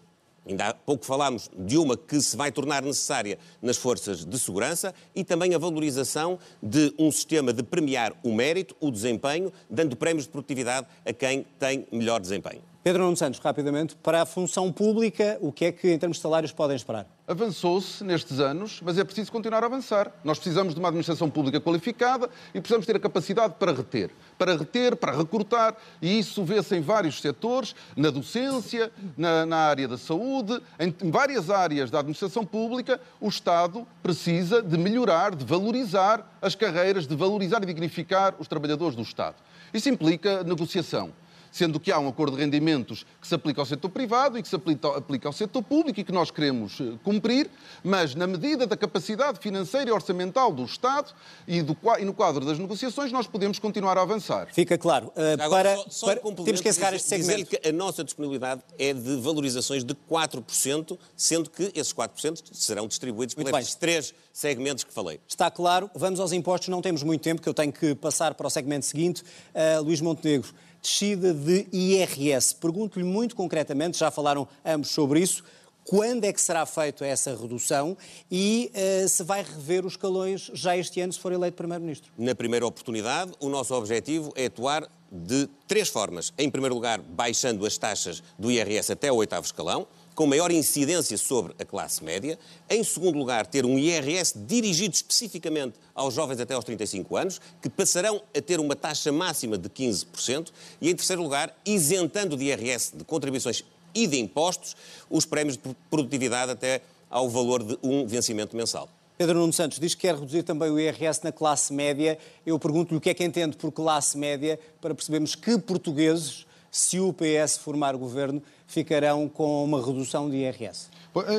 Ainda 0.45 0.69
há 0.69 0.73
pouco 0.73 1.05
falámos 1.05 1.49
de 1.57 1.77
uma 1.77 1.95
que 1.95 2.21
se 2.21 2.35
vai 2.35 2.51
tornar 2.51 2.81
necessária 2.81 3.39
nas 3.61 3.77
forças 3.77 4.25
de 4.25 4.39
segurança 4.39 4.93
e 5.15 5.23
também 5.23 5.55
a 5.55 5.57
valorização 5.57 6.37
de 6.61 6.93
um 6.99 7.09
sistema 7.11 7.53
de 7.53 7.63
premiar 7.63 8.13
o 8.23 8.33
mérito, 8.33 8.75
o 8.79 8.91
desempenho, 8.91 9.51
dando 9.69 9.95
prémios 9.95 10.25
de 10.25 10.31
produtividade 10.31 10.87
a 11.05 11.13
quem 11.13 11.45
tem 11.57 11.87
melhor 11.91 12.19
desempenho. 12.19 12.72
Pedro 12.83 13.03
Nuno 13.03 13.15
Santos, 13.15 13.39
rapidamente, 13.39 13.95
para 13.95 14.23
a 14.23 14.25
função 14.25 14.69
pública, 14.69 15.37
o 15.39 15.53
que 15.53 15.63
é 15.63 15.71
que, 15.71 15.89
em 15.89 15.97
termos 15.97 16.17
de 16.17 16.21
salários, 16.21 16.51
podem 16.51 16.75
esperar? 16.75 17.07
Avançou-se 17.25 18.03
nestes 18.03 18.41
anos, 18.41 18.81
mas 18.83 18.97
é 18.97 19.05
preciso 19.05 19.31
continuar 19.31 19.63
a 19.63 19.67
avançar. 19.67 20.11
Nós 20.21 20.37
precisamos 20.37 20.73
de 20.73 20.81
uma 20.81 20.89
administração 20.89 21.29
pública 21.29 21.61
qualificada 21.61 22.29
e 22.53 22.59
precisamos 22.59 22.85
ter 22.85 22.97
a 22.97 22.99
capacidade 22.99 23.53
para 23.57 23.71
reter. 23.71 24.11
Para 24.37 24.57
reter, 24.57 24.97
para 24.97 25.15
recrutar, 25.15 25.77
e 26.01 26.19
isso 26.19 26.43
vê-se 26.43 26.75
em 26.75 26.81
vários 26.81 27.21
setores, 27.21 27.73
na 27.95 28.09
docência, 28.09 28.91
na, 29.15 29.45
na 29.45 29.57
área 29.59 29.87
da 29.87 29.97
saúde, 29.97 30.61
em, 30.77 30.93
em 31.03 31.09
várias 31.09 31.49
áreas 31.49 31.89
da 31.89 31.99
administração 31.99 32.45
pública, 32.45 32.99
o 33.21 33.29
Estado 33.29 33.87
precisa 34.01 34.61
de 34.61 34.77
melhorar, 34.77 35.33
de 35.33 35.45
valorizar 35.45 36.37
as 36.41 36.53
carreiras, 36.53 37.07
de 37.07 37.15
valorizar 37.15 37.63
e 37.63 37.65
dignificar 37.65 38.35
os 38.39 38.47
trabalhadores 38.49 38.93
do 38.93 39.03
Estado. 39.03 39.37
Isso 39.73 39.87
implica 39.87 40.43
negociação 40.43 41.13
sendo 41.53 41.79
que 41.79 41.91
há 41.91 41.99
um 41.99 42.07
acordo 42.07 42.35
de 42.35 42.41
rendimentos 42.43 43.05
que 43.21 43.27
se 43.27 43.35
aplica 43.35 43.61
ao 43.61 43.65
setor 43.65 43.89
privado 43.89 44.39
e 44.39 44.41
que 44.41 44.49
se 44.49 44.55
aplica, 44.55 45.27
ao 45.27 45.31
setor 45.31 45.61
público 45.61 45.99
e 45.99 46.03
que 46.03 46.11
nós 46.11 46.31
queremos 46.31 46.81
eh, 46.81 46.93
cumprir, 47.03 47.47
mas 47.83 48.15
na 48.15 48.25
medida 48.25 48.65
da 48.65 48.75
capacidade 48.75 49.37
financeira 49.39 49.91
e 49.91 49.93
orçamental 49.93 50.51
do 50.51 50.65
Estado 50.65 51.13
e, 51.47 51.61
do, 51.61 51.77
e 51.99 52.05
no 52.05 52.13
quadro 52.13 52.43
das 52.43 52.57
negociações, 52.57 53.11
nós 53.11 53.27
podemos 53.27 53.59
continuar 53.59 53.99
a 53.99 54.01
avançar. 54.01 54.47
Fica 54.51 54.79
claro. 54.79 55.13
Uh, 55.15 55.39
Agora, 55.39 55.75
para, 55.75 55.83
só, 55.91 56.07
só 56.07 56.15
para, 56.15 56.43
temos 56.43 56.59
que 56.59 56.69
encerrar 56.69 56.95
este 56.95 57.07
segmento. 57.07 57.43
Dizer 57.43 57.59
que 57.59 57.69
a 57.69 57.71
nossa 57.71 58.03
disponibilidade 58.03 58.63
é 58.79 58.91
de 58.91 59.17
valorizações 59.17 59.83
de 59.83 59.93
4%, 60.09 60.97
sendo 61.15 61.51
que 61.51 61.71
esses 61.75 61.93
4% 61.93 62.41
serão 62.51 62.87
distribuídos 62.87 63.35
por 63.35 63.47
estes 63.47 63.75
três 63.75 64.11
segmentos 64.31 64.83
que 64.83 64.91
falei. 64.91 65.19
Está 65.27 65.51
claro. 65.51 65.89
Vamos 65.93 66.19
aos 66.19 66.31
impostos. 66.31 66.69
Não 66.69 66.81
temos 66.81 67.03
muito 67.03 67.21
tempo, 67.21 67.43
que 67.43 67.47
eu 67.47 67.53
tenho 67.53 67.71
que 67.71 67.93
passar 67.93 68.33
para 68.33 68.47
o 68.47 68.49
segmento 68.49 68.87
seguinte. 68.87 69.21
Uh, 69.53 69.83
Luís 69.83 70.01
Montenegro, 70.01 70.51
descida 70.83 71.33
de 71.33 71.65
IRS. 71.71 72.53
Pergunto-lhe 72.53 73.05
muito 73.05 73.35
concretamente, 73.35 73.97
já 73.97 74.11
falaram 74.11 74.47
ambos 74.65 74.89
sobre 74.89 75.21
isso, 75.21 75.43
quando 75.85 76.25
é 76.25 76.31
que 76.31 76.39
será 76.39 76.65
feita 76.65 77.05
essa 77.05 77.35
redução 77.35 77.97
e 78.31 78.71
uh, 78.73 79.07
se 79.07 79.23
vai 79.23 79.43
rever 79.43 79.85
os 79.85 79.93
escalões 79.93 80.49
já 80.53 80.77
este 80.77 81.01
ano, 81.01 81.11
se 81.11 81.19
for 81.19 81.31
eleito 81.31 81.57
Primeiro-Ministro? 81.57 82.11
Na 82.17 82.35
primeira 82.35 82.65
oportunidade, 82.65 83.31
o 83.39 83.49
nosso 83.49 83.73
objetivo 83.73 84.31
é 84.35 84.45
atuar 84.45 84.87
de 85.11 85.47
três 85.67 85.89
formas. 85.89 86.33
Em 86.37 86.49
primeiro 86.49 86.73
lugar, 86.73 86.99
baixando 86.99 87.65
as 87.65 87.77
taxas 87.77 88.23
do 88.37 88.51
IRS 88.51 88.91
até 88.91 89.11
o 89.11 89.15
oitavo 89.15 89.45
escalão 89.45 89.87
com 90.15 90.25
maior 90.25 90.51
incidência 90.51 91.17
sobre 91.17 91.53
a 91.59 91.65
classe 91.65 92.03
média. 92.03 92.37
Em 92.69 92.83
segundo 92.83 93.17
lugar, 93.17 93.45
ter 93.45 93.65
um 93.65 93.77
IRS 93.77 94.37
dirigido 94.37 94.93
especificamente 94.93 95.75
aos 95.93 96.13
jovens 96.13 96.39
até 96.39 96.53
aos 96.53 96.63
35 96.63 97.15
anos, 97.15 97.41
que 97.61 97.69
passarão 97.69 98.21
a 98.35 98.41
ter 98.41 98.59
uma 98.59 98.75
taxa 98.75 99.11
máxima 99.11 99.57
de 99.57 99.69
15%. 99.69 100.51
E 100.81 100.89
em 100.89 100.95
terceiro 100.95 101.21
lugar, 101.21 101.55
isentando 101.65 102.37
de 102.37 102.45
IRS 102.45 102.95
de 102.95 103.03
contribuições 103.03 103.63
e 103.93 104.07
de 104.07 104.19
impostos 104.19 104.75
os 105.09 105.25
prémios 105.25 105.57
de 105.57 105.75
produtividade 105.89 106.51
até 106.51 106.81
ao 107.09 107.29
valor 107.29 107.63
de 107.63 107.77
um 107.83 108.07
vencimento 108.07 108.55
mensal. 108.55 108.89
Pedro 109.15 109.39
Nuno 109.39 109.53
Santos 109.53 109.79
diz 109.79 109.93
que 109.93 110.01
quer 110.01 110.15
reduzir 110.15 110.41
também 110.41 110.71
o 110.71 110.79
IRS 110.79 111.23
na 111.23 111.31
classe 111.31 111.71
média. 111.71 112.17
Eu 112.45 112.57
pergunto-lhe 112.57 112.97
o 112.97 113.01
que 113.01 113.11
é 113.11 113.13
que 113.13 113.23
entende 113.23 113.55
por 113.55 113.71
classe 113.71 114.17
média 114.17 114.59
para 114.81 114.95
percebermos 114.95 115.35
que 115.35 115.57
portugueses, 115.59 116.47
se 116.73 116.99
o 116.99 117.13
PS 117.13 117.55
formar 117.57 117.93
o 117.93 117.99
governo, 117.99 118.41
ficarão 118.65 119.29
com 119.29 119.63
uma 119.63 119.77
redução 119.85 120.27
de 120.27 120.37
IRS? 120.37 120.87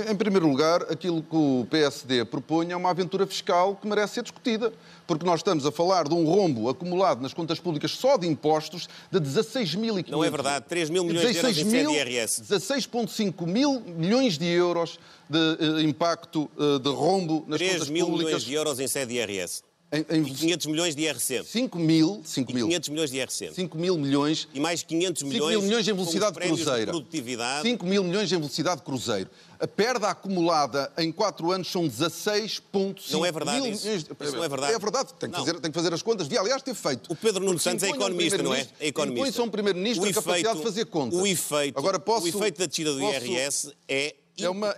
Em 0.08 0.14
primeiro 0.14 0.46
lugar, 0.46 0.82
aquilo 0.82 1.20
que 1.20 1.34
o 1.34 1.66
PSD 1.68 2.24
propõe 2.24 2.70
é 2.70 2.76
uma 2.76 2.90
aventura 2.90 3.26
fiscal 3.26 3.74
que 3.74 3.88
merece 3.88 4.14
ser 4.14 4.22
discutida, 4.22 4.72
porque 5.08 5.26
nós 5.26 5.40
estamos 5.40 5.66
a 5.66 5.72
falar 5.72 6.06
de 6.06 6.14
um 6.14 6.24
rombo 6.24 6.68
acumulado 6.68 7.20
nas 7.20 7.34
contas 7.34 7.58
públicas 7.58 7.90
só 7.90 8.16
de 8.16 8.28
impostos 8.28 8.88
de 9.10 9.18
16.500... 9.18 10.08
Não 10.08 10.22
é 10.22 10.30
verdade, 10.30 10.66
3 10.68 10.90
mil 10.90 11.02
milhões 11.02 11.32
de 11.32 11.38
euros 11.38 11.58
em 11.58 11.94
IRS. 11.94 12.42
16,5 12.42 13.44
mil 13.44 13.80
milhões 13.80 14.38
de 14.38 14.46
euros 14.46 15.00
de 15.28 15.38
uh, 15.38 15.80
impacto 15.80 16.48
uh, 16.56 16.78
de 16.78 16.90
rombo 16.90 17.44
nas 17.48 17.60
contas 17.60 17.88
públicas. 17.88 17.88
3 17.88 17.90
mil 17.90 18.08
milhões 18.08 18.42
de 18.44 18.54
euros 18.54 18.78
em 18.78 18.86
sede 18.86 19.14
IRS. 19.14 19.64
Em, 19.92 20.04
em... 20.16 20.22
E 20.22 20.30
500 20.34 20.66
milhões 20.66 20.96
de 20.96 21.02
IRC. 21.02 21.44
5 21.44 21.78
mil, 21.78 22.20
5 22.24 22.52
mil. 22.52 22.66
500 22.66 22.88
milhões 22.88 23.10
de 23.10 23.16
IRC. 23.18 23.54
5 23.54 23.78
mil 23.78 23.96
milhões. 23.96 24.48
E 24.52 24.58
mais 24.58 24.82
500 24.82 25.22
milhões. 25.22 25.40
5 25.40 25.50
mil 25.50 25.62
milhões 25.62 25.88
em 25.88 25.92
velocidade 25.92 26.38
cruzeiro. 26.38 26.90
produtividade. 26.90 27.68
5 27.68 27.86
mil 27.86 28.04
milhões 28.04 28.32
em 28.32 28.36
velocidade 28.36 28.82
cruzeiro. 28.82 29.30
A 29.60 29.68
perda 29.68 30.08
acumulada 30.08 30.92
em 30.98 31.12
4 31.12 31.50
anos 31.52 31.70
são 31.70 31.88
16,5 31.88 33.12
Não 33.12 33.24
é 33.24 33.30
verdade 33.30 33.60
mil 33.60 33.72
isso. 33.72 33.84
milhões. 33.84 34.02
Isso 34.02 34.36
não 34.36 34.44
é 34.44 34.48
verdade. 34.48 34.74
É 34.74 34.78
verdade. 34.78 35.14
Tem 35.14 35.30
que, 35.30 35.36
fazer, 35.36 35.60
tem 35.60 35.70
que 35.70 35.76
fazer 35.76 35.94
as 35.94 36.02
contas. 36.02 36.26
Devia, 36.26 36.40
aliás, 36.40 36.62
ter 36.62 36.74
feito. 36.74 37.12
O 37.12 37.14
Pedro 37.14 37.44
Nuno 37.44 37.58
Santos 37.58 37.84
é 37.84 37.90
economista, 37.90 38.42
não 38.42 38.52
é? 38.52 38.66
É 38.80 38.88
economista. 38.88 39.20
Impõe-se 39.20 39.40
a 39.40 39.44
um 39.44 39.50
primeiro-ministro 39.50 40.08
a 40.08 40.12
capacidade 40.12 40.58
de 40.58 40.64
fazer 40.64 40.84
contas. 40.86 41.18
O 41.18 41.26
efeito, 41.26 41.78
Agora, 41.78 42.00
posso, 42.00 42.26
o 42.26 42.28
efeito 42.28 42.58
da 42.58 42.66
descida 42.66 42.92
do 42.92 43.00
posso, 43.00 43.24
IRS 43.26 43.72
é 43.88 44.14
é 44.38 44.48
uma 44.48 44.74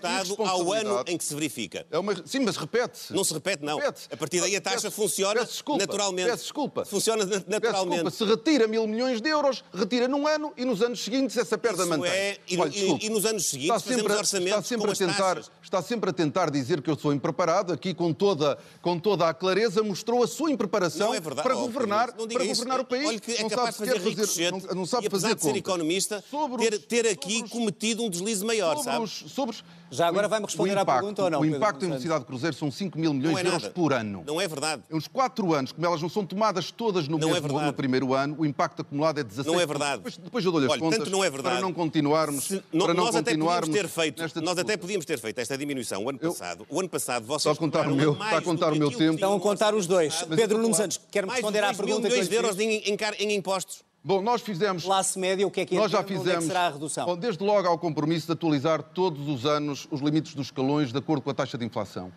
ao 0.47 0.73
ano 0.73 1.05
em 1.07 1.16
que 1.16 1.25
se 1.25 1.35
verifica. 1.35 1.87
É 1.90 1.99
uma... 1.99 2.14
Sim, 2.27 2.40
mas 2.40 2.57
repete-se. 2.57 3.12
Não 3.12 3.25
se 3.25 3.33
repete, 3.33 3.64
não. 3.64 3.79
Repete 3.79 4.09
a 4.11 4.16
partir 4.16 4.40
daí 4.40 4.57
a 4.57 4.61
taxa 4.61 4.83
peço, 4.83 4.90
funciona 4.90 5.40
peço 5.40 5.53
desculpa, 5.53 5.87
naturalmente. 5.87 6.31
Peço 6.31 6.42
desculpa. 6.42 6.85
Funciona 6.85 7.25
naturalmente. 7.47 8.05
Desculpa. 8.05 8.11
Se 8.11 8.25
retira 8.25 8.69
mil 8.69 8.87
milhões 8.87 9.21
de 9.21 9.29
euros, 9.29 9.64
retira 9.73 10.09
num 10.09 10.27
ano 10.27 10.53
e 10.57 10.64
nos 10.64 10.83
anos 10.83 11.03
seguintes 11.03 11.37
essa 11.37 11.57
perda 11.57 11.83
Isso 11.83 11.90
mantém. 11.90 12.11
É, 12.11 12.38
e, 12.49 12.59
Olha, 12.59 12.71
e, 12.75 13.07
e, 13.07 13.11
nos 13.11 13.25
anos 13.25 13.47
seguintes 13.47 13.77
está 13.77 13.95
sempre, 13.95 14.12
orçamentos 14.12 14.59
está 14.59 14.62
sempre 14.62 14.90
a 14.90 14.95
tentar, 14.95 15.42
Está 15.62 15.83
sempre 15.83 16.11
a 16.11 16.12
tentar 16.12 16.51
dizer 16.51 16.81
que 16.81 16.88
eu 16.88 16.97
sou 16.97 17.12
impreparado. 17.12 17.73
Aqui, 17.73 17.92
com 17.92 18.12
toda, 18.12 18.57
com 18.81 18.99
toda 19.01 19.29
a 19.29 19.35
clareza, 19.35 19.83
mostrou 19.83 20.23
a 20.23 20.27
sua 20.27 20.51
impreparação 20.51 21.12
é 21.12 21.21
verdade, 21.21 21.42
para 21.42 21.57
governar, 21.57 22.14
não 22.16 22.29
para 22.29 22.45
governar 22.45 22.81
o 22.81 22.85
país. 22.85 23.07
Olha 23.09 23.21
que 23.21 23.33
é 23.33 23.42
não 23.42 23.49
capaz 23.49 23.75
de 23.75 23.79
fazer 23.79 24.16
fazer, 24.16 24.53
não, 24.53 24.61
não 24.75 24.87
sabe 24.87 25.07
e 25.07 25.11
fazer 25.11 25.35
de 25.35 25.42
ser 25.42 25.57
economista, 25.57 26.23
sobre 26.31 26.71
ter, 26.71 26.79
ter 26.79 27.09
aqui 27.09 27.49
cometido 27.49 28.05
um 28.05 28.11
deslize 28.11 28.45
maior, 28.45 28.77
sabe? 28.79 29.07
Sobre 29.53 29.77
Já 29.91 30.09
agora 30.09 30.29
vai-me 30.29 30.47
responder 30.47 30.73
impacto, 30.73 30.91
à 30.91 30.95
pergunta 30.95 31.23
ou 31.23 31.31
não? 31.31 31.41
O 31.41 31.47
impacto 31.47 31.85
em 31.85 31.89
velocidade 31.89 32.21
de 32.21 32.27
cruzeiro 32.27 32.57
são 32.57 32.71
5 32.71 32.99
mil 32.99 33.15
milhões 33.15 33.39
é 33.39 33.41
de 33.43 33.47
euros 33.47 33.63
nada. 33.63 33.75
por 33.75 33.93
ano. 33.93 34.25
Não 34.27 34.41
é 34.41 34.49
verdade. 34.49 34.83
Em 34.91 34.97
uns 34.97 35.07
4 35.09 35.55
anos, 35.55 35.73
como 35.73 35.87
elas 35.87 36.03
não 36.03 36.09
são 36.09 36.25
tomadas 36.25 36.71
todas 36.71 37.09
no, 37.09 37.19
não 37.19 37.29
mesmo, 37.29 37.61
é 37.61 37.67
no 37.67 37.73
primeiro 37.73 38.15
ano, 38.15 38.37
o 38.39 38.47
impacto 38.47 38.83
acumulado 38.83 39.21
é 39.21 39.25
16 39.25 39.55
Não 39.55 39.61
é 39.61 39.67
verdade. 39.67 39.97
Depois, 39.97 40.17
depois 40.17 40.45
eu 40.45 40.53
dou-lhe 40.53 40.67
as 40.67 40.73
Olha, 40.73 40.81
contas 40.81 40.99
tanto 40.99 41.11
não 41.11 41.25
é 41.25 41.31
verdade. 41.31 41.57
para 41.57 41.63
não 41.63 41.73
continuarmos. 41.73 42.45
Se, 42.45 42.61
para 42.61 42.95
não 42.95 43.05
nós 43.05 43.15
continuarmos 43.15 43.17
até 43.17 43.37
podíamos 43.37 43.69
ter 43.69 43.89
feito, 43.89 44.41
nós 44.43 44.59
até 44.59 44.77
podíamos 44.77 45.07
ter 45.07 45.19
feito 45.19 45.39
esta 45.39 45.57
diminuição 45.57 46.05
o 46.05 46.09
ano 46.09 46.19
eu, 46.23 46.33
passado. 46.33 46.67
O 46.69 46.81
ano 46.81 46.89
passado 46.89 47.27
vocês 47.27 47.53
está 47.53 47.53
a 47.53 47.57
contar 47.57 47.89
o 47.89 47.95
meu, 47.95 48.13
está 48.13 48.39
a 48.39 48.43
contar 48.43 48.73
o 48.73 48.77
meu 48.77 48.91
tempo. 48.91 49.15
Estão 49.15 49.35
a 49.35 49.41
contar 49.41 49.75
os 49.75 49.87
dois. 49.87 50.23
Pedro 50.35 50.59
Nuno 50.59 50.75
Santos, 50.75 51.01
quer-me 51.11 51.33
responder 51.33 51.65
à 51.65 51.73
pergunta 51.73 52.09
mil 52.09 52.11
milhões 52.11 52.29
de 52.29 52.35
euros 52.35 52.59
em 52.59 53.35
impostos. 53.35 53.85
Bom, 54.07 54.23
nós 54.23 54.40
fizemos. 54.40 54.85
Classe 54.85 55.19
média, 55.19 55.45
o 55.45 55.51
que 55.51 55.62
é 55.62 55.66
que 55.66 55.75
nós 55.75 55.90
já 55.90 56.01
fizemos, 56.01 56.29
é 56.29 56.37
que 56.37 56.45
será 56.45 56.66
a 56.69 56.71
redução? 56.71 57.07
Bom, 57.07 57.16
desde 57.16 57.42
logo 57.42 57.66
há 57.66 57.73
o 57.73 57.77
compromisso 57.77 58.27
de 58.27 58.33
atualizar 58.35 58.81
todos 58.81 59.27
os 59.27 59.45
anos 59.45 59.88
os 59.90 60.01
limites 60.01 60.33
dos 60.33 60.47
escalões 60.47 60.92
de 60.92 60.99
acordo 60.99 61.23
com 61.23 61.31
a 61.31 61.35
taxa 61.35 61.59
de 61.59 61.64
inflação. 61.64 62.12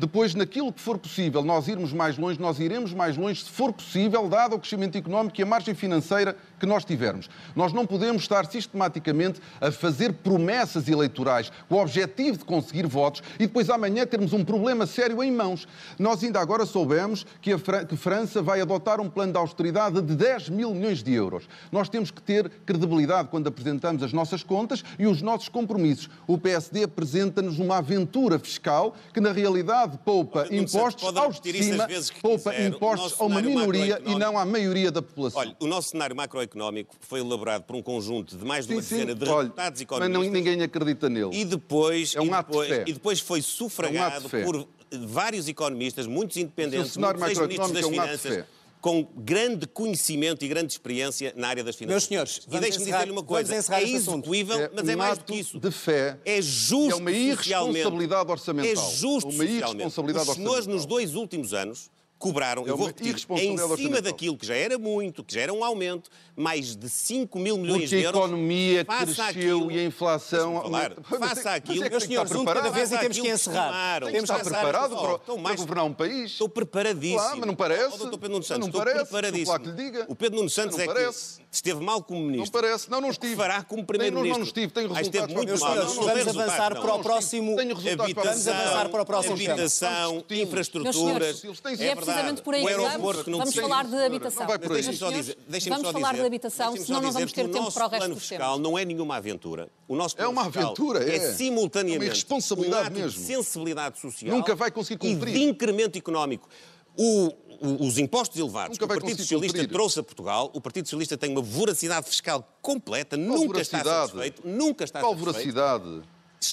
Depois, 0.00 0.34
naquilo 0.34 0.72
que 0.72 0.80
for 0.80 0.96
possível, 0.96 1.42
nós 1.44 1.68
irmos 1.68 1.92
mais 1.92 2.16
longe, 2.16 2.40
nós 2.40 2.58
iremos 2.58 2.94
mais 2.94 3.18
longe, 3.18 3.44
se 3.44 3.50
for 3.50 3.70
possível, 3.70 4.26
dado 4.30 4.56
o 4.56 4.58
crescimento 4.58 4.96
económico 4.96 5.38
e 5.38 5.42
a 5.42 5.46
margem 5.46 5.74
financeira 5.74 6.34
que 6.58 6.64
nós 6.64 6.86
tivermos. 6.86 7.28
Nós 7.54 7.74
não 7.74 7.84
podemos 7.84 8.22
estar 8.22 8.46
sistematicamente 8.46 9.42
a 9.60 9.70
fazer 9.70 10.14
promessas 10.14 10.88
eleitorais 10.88 11.52
com 11.68 11.74
o 11.74 11.82
objetivo 11.82 12.38
de 12.38 12.46
conseguir 12.46 12.86
votos 12.86 13.22
e 13.34 13.46
depois 13.46 13.68
amanhã 13.68 14.06
termos 14.06 14.32
um 14.32 14.42
problema 14.42 14.86
sério 14.86 15.22
em 15.22 15.30
mãos. 15.30 15.68
Nós 15.98 16.24
ainda 16.24 16.40
agora 16.40 16.64
soubemos 16.64 17.26
que 17.42 17.52
a 17.52 17.58
Fran 17.58 17.84
que 17.84 17.96
França 17.96 18.40
vai 18.40 18.62
adotar 18.62 19.02
um 19.02 19.10
plano 19.10 19.32
de 19.32 19.38
austeridade 19.38 20.00
de 20.00 20.14
10 20.14 20.48
mil 20.48 20.74
milhões 20.74 21.02
de 21.02 21.12
euros. 21.12 21.46
Nós 21.70 21.90
temos 21.90 22.10
que 22.10 22.22
ter 22.22 22.48
credibilidade 22.64 23.28
quando 23.28 23.48
apresentamos 23.48 24.02
as 24.02 24.14
nossas 24.14 24.42
contas 24.42 24.82
e 24.98 25.06
os 25.06 25.20
nossos 25.20 25.50
compromissos. 25.50 26.08
O 26.26 26.38
PSD 26.38 26.84
apresenta-nos 26.84 27.58
uma 27.58 27.78
aventura 27.78 28.38
fiscal 28.38 28.94
que, 29.12 29.20
na 29.20 29.32
realidade, 29.32 29.89
poupa 29.98 30.46
impostos 30.50 31.16
aos 31.16 31.40
de 31.40 31.62
cima, 31.62 31.88
poupa 32.20 32.54
impostos 32.60 33.14
a 33.18 33.24
uma 33.24 33.42
minoria 33.42 34.00
e 34.04 34.14
não 34.14 34.38
à 34.38 34.44
maioria 34.44 34.90
da 34.90 35.02
população. 35.02 35.40
Olha, 35.40 35.56
o 35.60 35.66
nosso 35.66 35.90
cenário 35.90 36.14
macroeconómico 36.16 36.96
foi 37.00 37.20
elaborado 37.20 37.64
por 37.64 37.76
um 37.76 37.82
conjunto 37.82 38.36
de 38.36 38.44
mais 38.44 38.66
de 38.66 38.74
uma 38.74 38.82
sim, 38.82 38.96
dezena 38.96 39.14
de 39.14 39.28
Olha, 39.28 39.44
deputados 39.44 39.80
economistas. 39.80 40.16
Mas 40.16 40.26
não, 40.26 40.32
ninguém 40.32 40.62
acredita 40.62 41.08
nele. 41.08 41.30
E 41.32 41.44
depois, 41.44 42.14
é 42.14 42.20
um 42.20 42.26
e 42.26 42.30
depois, 42.30 42.68
de 42.68 42.74
fé. 42.74 42.84
E 42.86 42.92
depois 42.92 43.20
foi 43.20 43.42
sufragado 43.42 44.28
é 44.32 44.40
um 44.40 44.44
por 44.44 44.68
vários 44.92 45.48
economistas, 45.48 46.06
muitos 46.06 46.36
independentes, 46.36 46.96
muitos 46.96 47.22
ex-ministros 47.22 47.72
das 47.72 47.84
é 47.84 47.86
um 47.86 47.90
Finanças, 47.90 48.44
com 48.80 49.06
grande 49.16 49.66
conhecimento 49.66 50.44
e 50.44 50.48
grande 50.48 50.72
experiência 50.72 51.32
na 51.36 51.48
área 51.48 51.62
das 51.62 51.76
finanças. 51.76 52.08
Meus 52.08 52.08
senhores, 52.08 52.46
e 52.50 52.60
deixe-me 52.60 52.84
dizer-lhe 52.86 53.10
uma 53.10 53.22
coisa, 53.22 53.54
é 53.54 53.82
execuível, 53.82 54.58
é 54.58 54.70
mas 54.74 54.84
um 54.86 54.90
é 54.90 54.96
mais 54.96 55.18
do 55.18 55.24
que 55.24 55.34
isso. 55.34 55.60
de 55.60 55.70
fé. 55.70 56.18
É 56.24 56.40
justo 56.40 56.92
É 56.92 56.94
uma 56.94 57.10
irresponsabilidade 57.10 58.30
orçamental. 58.30 58.70
É 58.72 58.76
justo 58.96 59.28
uma 59.28 59.44
irresponsabilidade 59.44 60.28
Os 60.30 60.34
senhores, 60.34 60.56
orçamental. 60.58 60.74
nos 60.74 60.86
dois 60.86 61.14
últimos 61.14 61.52
anos, 61.52 61.90
cobraram, 62.20 62.64
É 62.66 62.70
eu 62.70 62.76
vou 62.76 62.86
repetir, 62.86 63.16
em 63.30 63.56
cima 63.76 64.00
daquilo 64.00 64.36
que 64.36 64.46
já 64.46 64.54
era 64.54 64.78
muito, 64.78 65.24
que 65.24 65.34
já 65.34 65.40
era 65.40 65.52
um 65.52 65.64
aumento, 65.64 66.08
mais 66.36 66.76
de 66.76 66.88
5 66.88 67.38
mil 67.38 67.56
milhões 67.58 67.80
Porque 67.80 67.94
a 67.96 67.98
de 67.98 68.04
euros. 68.04 68.20
economia 68.20 68.84
Faça 68.84 69.04
cresceu 69.06 69.24
aquilo- 69.24 69.72
e 69.72 69.78
a 69.78 69.84
inflação... 69.84 70.60
Falar. 70.62 70.92
é- 70.92 70.94
Faça 71.02 71.18
mas 71.18 71.46
aquilo. 71.46 71.82
é 71.82 71.84
que 71.86 71.90
Meus 71.90 72.02
que 72.02 72.08
senhores, 72.08 72.30
um 72.32 72.38
de 72.40 72.44
cada 72.44 72.60
preparado. 72.60 72.74
vez 72.74 72.92
e 72.92 72.98
temos 72.98 73.18
que 73.18 73.28
encerrar. 73.28 73.66
estimaram. 73.68 74.06
Tem 74.06 74.16
que 74.16 74.22
estar 74.22 74.38
preparado 74.44 74.96
para, 74.96 75.18
para 75.18 75.36
mais- 75.38 75.60
governar 75.60 75.84
um 75.86 75.92
país. 75.94 76.30
Estou 76.32 76.48
preparadíssimo. 76.48 77.18
Claro, 77.18 77.36
mas 77.38 77.46
não 77.46 77.54
parece. 77.56 77.94
Oh, 78.00 78.06
Dr. 78.06 78.10
Pedro 78.18 78.28
Nuno 78.30 78.42
Santos, 78.44 78.60
não 78.60 78.66
estou 78.68 78.80
parece. 78.82 79.00
preparadíssimo. 79.04 79.58
Que 79.60 79.66
lhe 79.66 79.72
diga. 79.72 80.06
O 80.08 80.14
Pedro 80.14 80.36
Nuno 80.36 80.50
Santos 80.50 80.76
Não 80.76 80.84
é 80.84 80.86
que 80.86 80.92
parece. 80.92 81.40
esteve 81.50 81.80
mal 81.82 82.02
como 82.02 82.20
ministro. 82.20 82.44
Não 82.44 82.68
parece. 82.68 82.90
Não, 82.90 83.00
não 83.00 83.08
que 83.08 83.14
estive. 83.14 83.36
fará 83.36 83.62
como 83.62 83.82
primeiro-ministro. 83.84 84.32
não, 84.32 84.38
não 84.40 84.46
estive. 84.46 84.72
Tenho 84.72 84.92
Ah, 84.92 84.98
resultados 84.98 85.34
muito 85.34 85.48
para 85.58 85.58
mal. 85.58 85.74
vamos 85.86 86.28
avançar 86.38 86.74
para 86.80 86.94
o 86.94 86.98
próximo. 87.02 87.56
Tenho 87.56 87.74
resultados 87.74 88.12
para 88.14 88.22
Vamos 88.30 88.48
avançar 88.48 88.88
para 88.90 89.02
o 89.02 89.06
próximo 89.06 89.34
habitação, 89.34 90.24
infraestruturas. 90.30 91.42
É 91.78 91.86
é 91.86 91.94
precisamente 92.12 92.42
por 92.42 92.54
aí. 92.54 92.62
O 92.64 92.66
Vamos- 93.00 93.24
vamos 93.24 93.54
falar 93.54 93.84
de 93.86 93.96
habitação. 93.96 94.46
Deixem-me 94.46 94.96
só 94.98 95.10
dizer, 95.10 95.36
Vamos 95.68 95.90
falar 95.90 96.14
de 96.14 96.20
habitação, 96.22 96.76
senão 96.76 97.00
não 97.00 97.12
vamos 97.12 97.32
ter 97.32 97.48
tempo 97.48 97.72
para 97.72 97.86
o 97.86 97.88
resto 97.88 98.08
dos 98.10 98.18
fiscal 98.20 98.54
temas. 98.54 98.60
não 98.60 98.78
é 98.78 98.84
nenhuma 98.84 99.16
aventura. 99.16 99.68
O 99.88 99.94
nosso 99.96 100.14
É 100.18 100.26
uma 100.26 100.46
aventura, 100.46 101.02
é. 101.08 101.16
É 101.16 101.32
simultaneamente 101.32 101.96
É 101.96 101.98
uma 101.98 102.04
irresponsabilidade 102.06 102.82
um 102.84 102.86
ato 102.86 102.96
mesmo. 103.00 103.20
de 103.20 103.26
sensibilidade 103.26 103.98
social 104.00 104.36
Nunca 104.36 104.54
vai 104.54 104.70
conseguir 104.70 104.98
cumprir. 105.14 105.34
e 105.34 105.38
de 105.38 105.44
incremento 105.44 105.98
económico. 105.98 106.48
O- 106.96 107.28
o- 107.62 107.86
os 107.86 107.98
impostos 107.98 108.38
elevados 108.38 108.76
Nunca 108.76 108.78
que 108.78 108.84
o 108.84 109.00
Partido 109.00 109.18
Socialista 109.18 109.58
cumprir. 109.58 109.72
trouxe 109.72 110.00
a 110.00 110.02
Portugal, 110.02 110.50
o 110.54 110.60
Partido 110.60 110.86
Socialista 110.86 111.16
tem 111.16 111.30
uma 111.30 111.40
voracidade 111.40 112.06
fiscal 112.08 112.46
completa, 112.60 113.16
Qual 113.16 113.26
nunca 113.26 113.60
está 113.60 113.78
voracidade? 113.78 114.10
satisfeito, 114.10 114.42
nunca 114.44 114.84
está 114.84 115.00
Qual 115.00 115.12
satisfeito. 115.16 115.54
voracidade? 115.54 116.02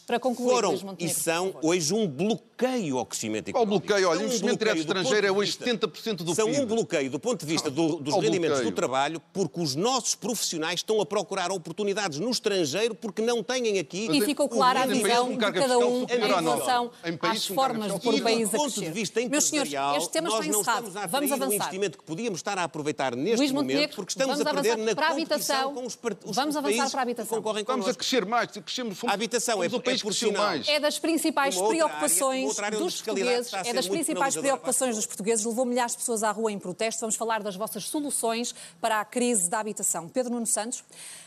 Para 0.05 0.19
concluir, 0.19 0.51
Foram 0.53 0.95
e 0.99 1.07
são 1.07 1.55
hoje 1.63 1.93
um 1.93 2.05
bloqueio 2.05 2.97
ao 2.97 3.05
crescimento 3.05 3.47
económico. 3.49 3.79
bloqueio? 3.87 4.09
Olha, 4.09 4.17
São 4.17 4.25
um 4.25 4.27
investimento 4.27 4.59
direto 4.59 4.77
estrangeiro 4.79 5.27
é 5.27 5.31
hoje 5.31 5.51
vista- 5.51 5.63
70% 5.63 6.23
do 6.25 6.35
São 6.35 6.47
PIB. 6.51 6.59
um 6.61 6.65
bloqueio 6.65 7.09
do 7.09 7.17
ponto 7.19 7.39
de 7.39 7.45
vista 7.45 7.69
do- 7.71 7.95
dos 7.95 8.13
Qual 8.13 8.21
rendimentos 8.21 8.57
bloqueio? 8.57 8.71
do 8.71 8.75
trabalho, 8.75 9.21
porque 9.31 9.61
os 9.61 9.75
nossos 9.75 10.13
profissionais 10.13 10.81
estão 10.81 10.99
a 10.99 11.05
procurar 11.05 11.51
oportunidades 11.53 12.19
no 12.19 12.29
estrangeiro 12.29 12.95
porque 12.95 13.21
não 13.21 13.41
têm 13.41 13.79
aqui. 13.79 14.09
E 14.11 14.21
ficou 14.23 14.49
clara 14.49 14.83
a 14.83 14.85
visão 14.85 15.29
de 15.31 15.37
cada 15.37 15.79
um 15.79 16.03
em 16.03 16.05
relação 16.19 16.91
Em 17.05 17.17
às 17.21 17.45
formas 17.47 17.93
de 17.93 17.99
pôr 18.01 18.15
o 18.15 18.21
país 18.21 18.49
do 18.49 18.55
a 18.57 18.59
ponto 18.59 18.69
de 18.69 18.75
crescer. 18.81 18.91
vista 18.93 19.19
Meus 19.21 19.43
senhores, 19.45 19.71
empresarial, 19.71 19.97
este 19.97 20.09
tema 20.11 20.29
nós 20.29 20.39
está 20.39 20.51
não 20.51 20.59
encerrado. 20.61 20.87
estamos 20.87 20.97
a 20.97 21.07
Vamos 21.07 21.13
atrair 21.13 21.31
um 21.31 21.33
avançar. 21.45 21.55
investimento 21.55 21.97
que 21.97 22.03
podíamos 22.03 22.39
estar 22.39 22.57
a 22.57 22.63
aproveitar 22.65 23.15
neste 23.15 23.37
Luís 23.37 23.51
momento 23.53 23.67
Montenegro, 23.71 23.95
porque 23.95 24.11
estamos 24.11 24.37
vamos 24.37 24.47
a 24.47 24.53
perder 24.53 24.69
avançar 24.71 24.85
na 24.85 24.95
para 24.95 25.07
a 25.07 25.09
competição 25.11 25.55
habitação. 25.55 25.73
com 25.73 25.85
os, 25.87 25.97
os 26.29 26.35
Vamos 26.35 26.55
avançar 26.57 26.89
para 26.91 26.99
a 26.99 27.03
habitação. 27.03 27.29
que 27.29 27.35
concorrem 27.35 27.61
Estamos 27.61 27.87
a 27.87 27.93
crescer 27.93 28.25
mais. 28.25 28.51
Crescemos, 28.51 28.97
A 29.05 29.13
habitação 29.13 29.63
é 29.63 29.76
o 29.77 29.81
país 29.81 30.01
é 30.01 30.03
cresceu 30.03 30.31
mais. 30.31 30.67
É 30.67 30.79
das 30.79 30.99
principais 30.99 31.55
preocupações 31.59 32.59
área 32.59 32.77
dos 32.77 33.01
portugueses, 33.01 33.53
é 33.53 33.73
das 33.73 33.87
principais 33.87 34.35
preocupações 34.35 34.95
dos 34.95 35.05
portugueses, 35.05 35.45
levou 35.45 35.65
milhares 35.65 35.93
de 35.93 35.99
pessoas 35.99 36.23
à 36.23 36.31
rua 36.31 36.51
em 36.51 36.59
protesto. 36.59 37.01
Vamos 37.01 37.15
falar 37.15 37.41
das 37.41 37.55
vossas 37.55 37.85
soluções 37.85 38.53
para 38.81 38.99
a 38.99 39.05
crise 39.05 39.49
da 39.49 39.59
habitação. 39.59 40.07
Pedro 40.09 40.33
Nuno 40.33 40.47
Santos, 40.47 40.83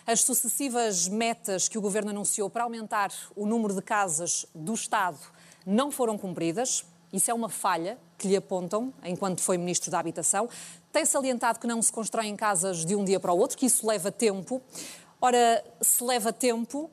as 0.06 0.22
sucessivas 0.22 1.08
metas 1.08 1.68
que 1.68 1.78
o 1.78 1.80
Governo 1.80 2.10
anunciou 2.10 2.50
para 2.50 2.64
aumentar 2.64 3.12
o 3.34 3.46
número 3.46 3.74
de 3.74 3.82
casas 3.82 4.46
do 4.54 4.74
Estado 4.74 5.18
não 5.66 5.90
foram 5.90 6.16
cumpridas. 6.18 6.84
Isso 7.12 7.30
é 7.30 7.34
uma 7.34 7.48
falha 7.48 7.98
que 8.16 8.28
lhe 8.28 8.36
apontam 8.36 8.92
enquanto 9.04 9.40
foi 9.40 9.58
Ministro 9.58 9.90
da 9.90 9.98
Habitação. 9.98 10.48
Tem 10.92 11.04
salientado 11.04 11.58
que 11.58 11.66
não 11.66 11.80
se 11.82 11.92
constroem 11.92 12.36
casas 12.36 12.84
de 12.84 12.94
um 12.94 13.04
dia 13.04 13.18
para 13.18 13.32
o 13.32 13.38
outro, 13.38 13.56
que 13.56 13.66
isso 13.66 13.86
leva 13.86 14.10
tempo. 14.12 14.60
Ora, 15.20 15.64
se 15.80 16.02
leva 16.02 16.32
tempo, 16.32 16.90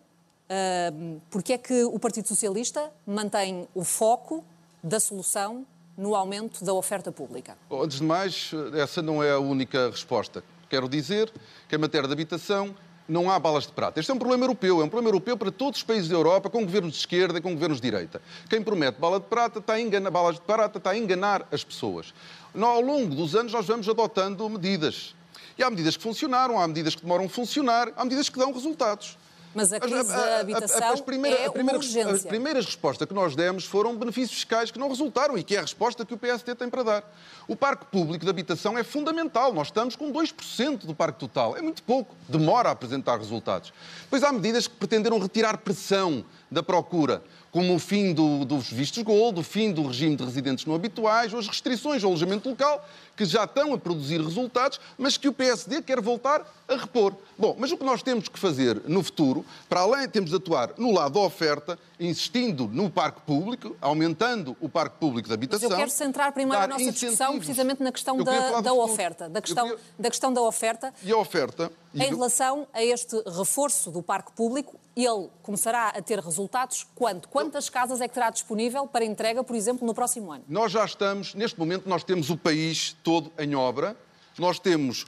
Porque 1.29 1.53
é 1.53 1.57
que 1.57 1.83
o 1.83 1.99
Partido 1.99 2.27
Socialista 2.27 2.91
mantém 3.05 3.67
o 3.75 3.83
foco 3.83 4.43
da 4.83 4.99
solução 4.99 5.65
no 5.97 6.15
aumento 6.15 6.63
da 6.63 6.73
oferta 6.73 7.12
pública? 7.12 7.57
Antes 7.71 7.97
de 7.97 8.03
mais, 8.03 8.51
essa 8.75 9.01
não 9.01 9.21
é 9.23 9.31
a 9.31 9.39
única 9.39 9.89
resposta. 9.89 10.43
Quero 10.69 10.88
dizer 10.88 11.31
que, 11.67 11.75
em 11.75 11.79
matéria 11.79 12.07
de 12.07 12.13
habitação, 12.13 12.75
não 13.07 13.31
há 13.31 13.39
balas 13.39 13.65
de 13.65 13.71
prata. 13.71 13.99
Este 14.01 14.12
é 14.12 14.13
um 14.13 14.19
problema 14.19 14.43
europeu, 14.43 14.81
é 14.81 14.83
um 14.83 14.89
problema 14.89 15.07
europeu 15.10 15.38
para 15.38 15.49
todos 15.49 15.79
os 15.79 15.83
países 15.83 16.10
da 16.10 16.15
Europa, 16.15 16.49
com 16.49 16.63
governos 16.65 16.91
de 16.93 16.99
esquerda 16.99 17.39
e 17.39 17.41
com 17.41 17.53
governos 17.53 17.79
de 17.79 17.89
direita. 17.89 18.21
Quem 18.49 18.62
promete 18.62 18.99
bala 18.99 19.17
de 19.19 19.25
prata 19.27 19.60
está 19.60 19.73
a 19.73 19.81
enganar, 19.81 20.12
balas 20.12 20.36
de 20.36 20.41
prata 20.41 20.77
está 20.77 20.89
a 20.91 20.97
enganar 20.97 21.47
as 21.51 21.63
pessoas. 21.63 22.13
Nó- 22.53 22.67
Ao 22.67 22.81
longo 22.81 23.15
dos 23.15 23.33
anos, 23.33 23.53
nós 23.53 23.65
vamos 23.65 23.88
adotando 23.88 24.47
medidas. 24.49 25.15
E 25.57 25.63
há 25.63 25.69
medidas 25.69 25.95
que 25.95 26.03
funcionaram, 26.03 26.60
há 26.60 26.67
medidas 26.67 26.95
que 26.95 27.01
demoram 27.01 27.25
a 27.25 27.29
funcionar, 27.29 27.91
há 27.95 28.03
medidas 28.03 28.27
que 28.29 28.38
dão 28.38 28.51
resultados. 28.51 29.17
Mas 29.58 29.74
a 29.74 29.80
crise 29.80 30.08
da 30.08 30.39
habitação 30.39 30.93
as 30.93 31.02
primeiras- 31.02 31.39
é 31.41 31.46
a 31.48 31.52
primeira- 31.52 31.78
uma 31.80 31.84
urgência. 31.84 32.12
As 32.13 32.24
primeiras 32.24 32.65
respostas 32.65 33.08
que 33.08 33.13
nós 33.13 33.36
demos 33.36 33.65
foram 33.65 33.96
benefícios 33.98 34.34
fiscais 34.36 34.72
que 34.72 34.78
não 34.80 34.88
resultaram 34.88 35.38
e 35.38 35.43
que 35.43 35.56
é 35.56 35.60
a 35.60 35.62
resposta 35.62 36.06
que 36.06 36.13
o 36.13 36.17
PSD 36.17 36.54
tem 36.56 36.70
para 36.70 36.84
dar. 36.84 37.13
O 37.48 37.56
parque 37.56 37.86
público 37.88 38.24
de 38.24 38.30
habitação 38.30 38.78
é 38.78 38.84
fundamental. 38.84 39.54
Nós 39.54 39.67
estamos 39.67 39.96
com 39.96 40.12
2% 40.12 40.86
do 40.86 40.93
parque 40.93 41.20
total. 41.20 41.58
É 41.58 41.62
muito 41.62 41.82
pouco. 41.84 42.15
Demora 42.30 42.70
a 42.70 42.72
apresentar 42.72 43.17
resultados. 43.17 43.74
Depois 44.04 44.24
há 44.24 44.32
medidas 44.32 44.67
que 44.67 44.76
pretenderam 44.76 45.17
retirar 45.20 45.58
pressão 45.58 46.24
da 46.50 46.62
procura, 46.63 47.22
como 47.52 47.76
o 47.76 47.80
fim 47.80 48.13
do- 48.13 48.46
dos 48.46 48.70
vistos 48.72 49.02
gold, 49.04 49.39
o 49.39 49.43
fim 49.43 49.72
do 49.74 49.88
regime 49.88 50.15
de 50.15 50.24
residentes 50.24 50.65
não 50.65 50.76
habituais, 50.76 51.34
ou 51.34 51.39
as 51.39 51.48
restrições 51.48 52.04
ao 52.04 52.10
alojamento 52.12 52.48
local, 52.50 52.88
que 53.17 53.25
já 53.25 53.43
estão 53.45 53.73
a 53.73 53.77
produzir 53.77 54.21
resultados, 54.21 54.80
mas 54.97 55.17
que 55.17 55.27
o 55.27 55.34
PSD 55.34 55.82
quer 55.82 55.99
voltar 55.99 56.45
a 56.67 56.75
repor. 56.75 57.13
Bom, 57.38 57.56
mas 57.58 57.71
o 57.71 57.77
que 57.77 57.84
nós 57.84 58.03
temos 58.03 58.27
que 58.30 58.38
fazer 58.38 58.82
no 58.88 59.01
futuro, 59.03 59.43
para 59.67 59.82
além, 59.82 60.08
temos 60.08 60.30
de 60.30 60.36
atuar 60.36 60.71
no 60.77 60.91
lado 60.93 61.13
da 61.15 61.19
oferta, 61.21 61.77
insistindo 61.99 62.67
no 62.67 62.89
parque 62.89 63.21
público, 63.21 63.75
aumentando 63.82 64.56
o 64.62 64.69
parque 64.69 64.97
público 64.99 65.27
de 65.27 65.30
Mas 65.30 65.34
habitação. 65.38 65.69
eu 65.71 65.77
quero 65.77 65.89
centrar 65.91 66.32
primeiro 66.32 66.63
a 66.63 66.67
nossa 66.67 66.91
discussão 66.91 67.38
precisamente 67.38 67.82
na 67.82 67.91
questão 67.91 68.17
da, 68.23 68.62
da 68.62 68.73
oferta, 68.73 69.27
da 69.30 69.41
questão, 69.41 69.63
queria- 69.67 69.80
da 69.97 70.10
questão 70.10 70.34
da 70.34 70.41
oferta. 70.41 70.93
E 71.03 71.12
a 71.12 71.17
oferta. 71.17 71.71
e 71.93 72.03
Em 72.03 72.10
do- 72.12 72.17
relação 72.17 72.67
a 72.73 72.84
este 72.84 73.15
reforço 73.25 73.89
do 73.89 74.03
parque 74.03 74.32
público, 74.34 74.75
ele 74.95 75.30
começará 75.41 75.89
a 75.89 76.01
ter 76.01 76.19
resultados 76.19 76.86
quando? 76.93 77.27
Quantas 77.27 77.69
casas 77.69 78.01
é 78.01 78.08
que 78.08 78.13
terá 78.13 78.30
disponível 78.30 78.86
para 78.88 79.06
entrega, 79.06 79.43
por 79.43 79.56
exemplo, 79.56 79.88
no 79.88 79.93
próximo 79.93 80.32
ano? 80.32 80.43
Nós 80.47 80.71
já 80.71 80.84
estamos, 80.86 81.34
neste 81.34 81.58
momento, 81.58 81.88
nós 81.88 82.03
temos 82.03 82.30
o 82.30 82.38
país 82.38 82.95
todo 83.08 83.32
em 83.39 83.56
obra. 83.56 83.96
Nós 84.38 84.60
temos 84.60 85.06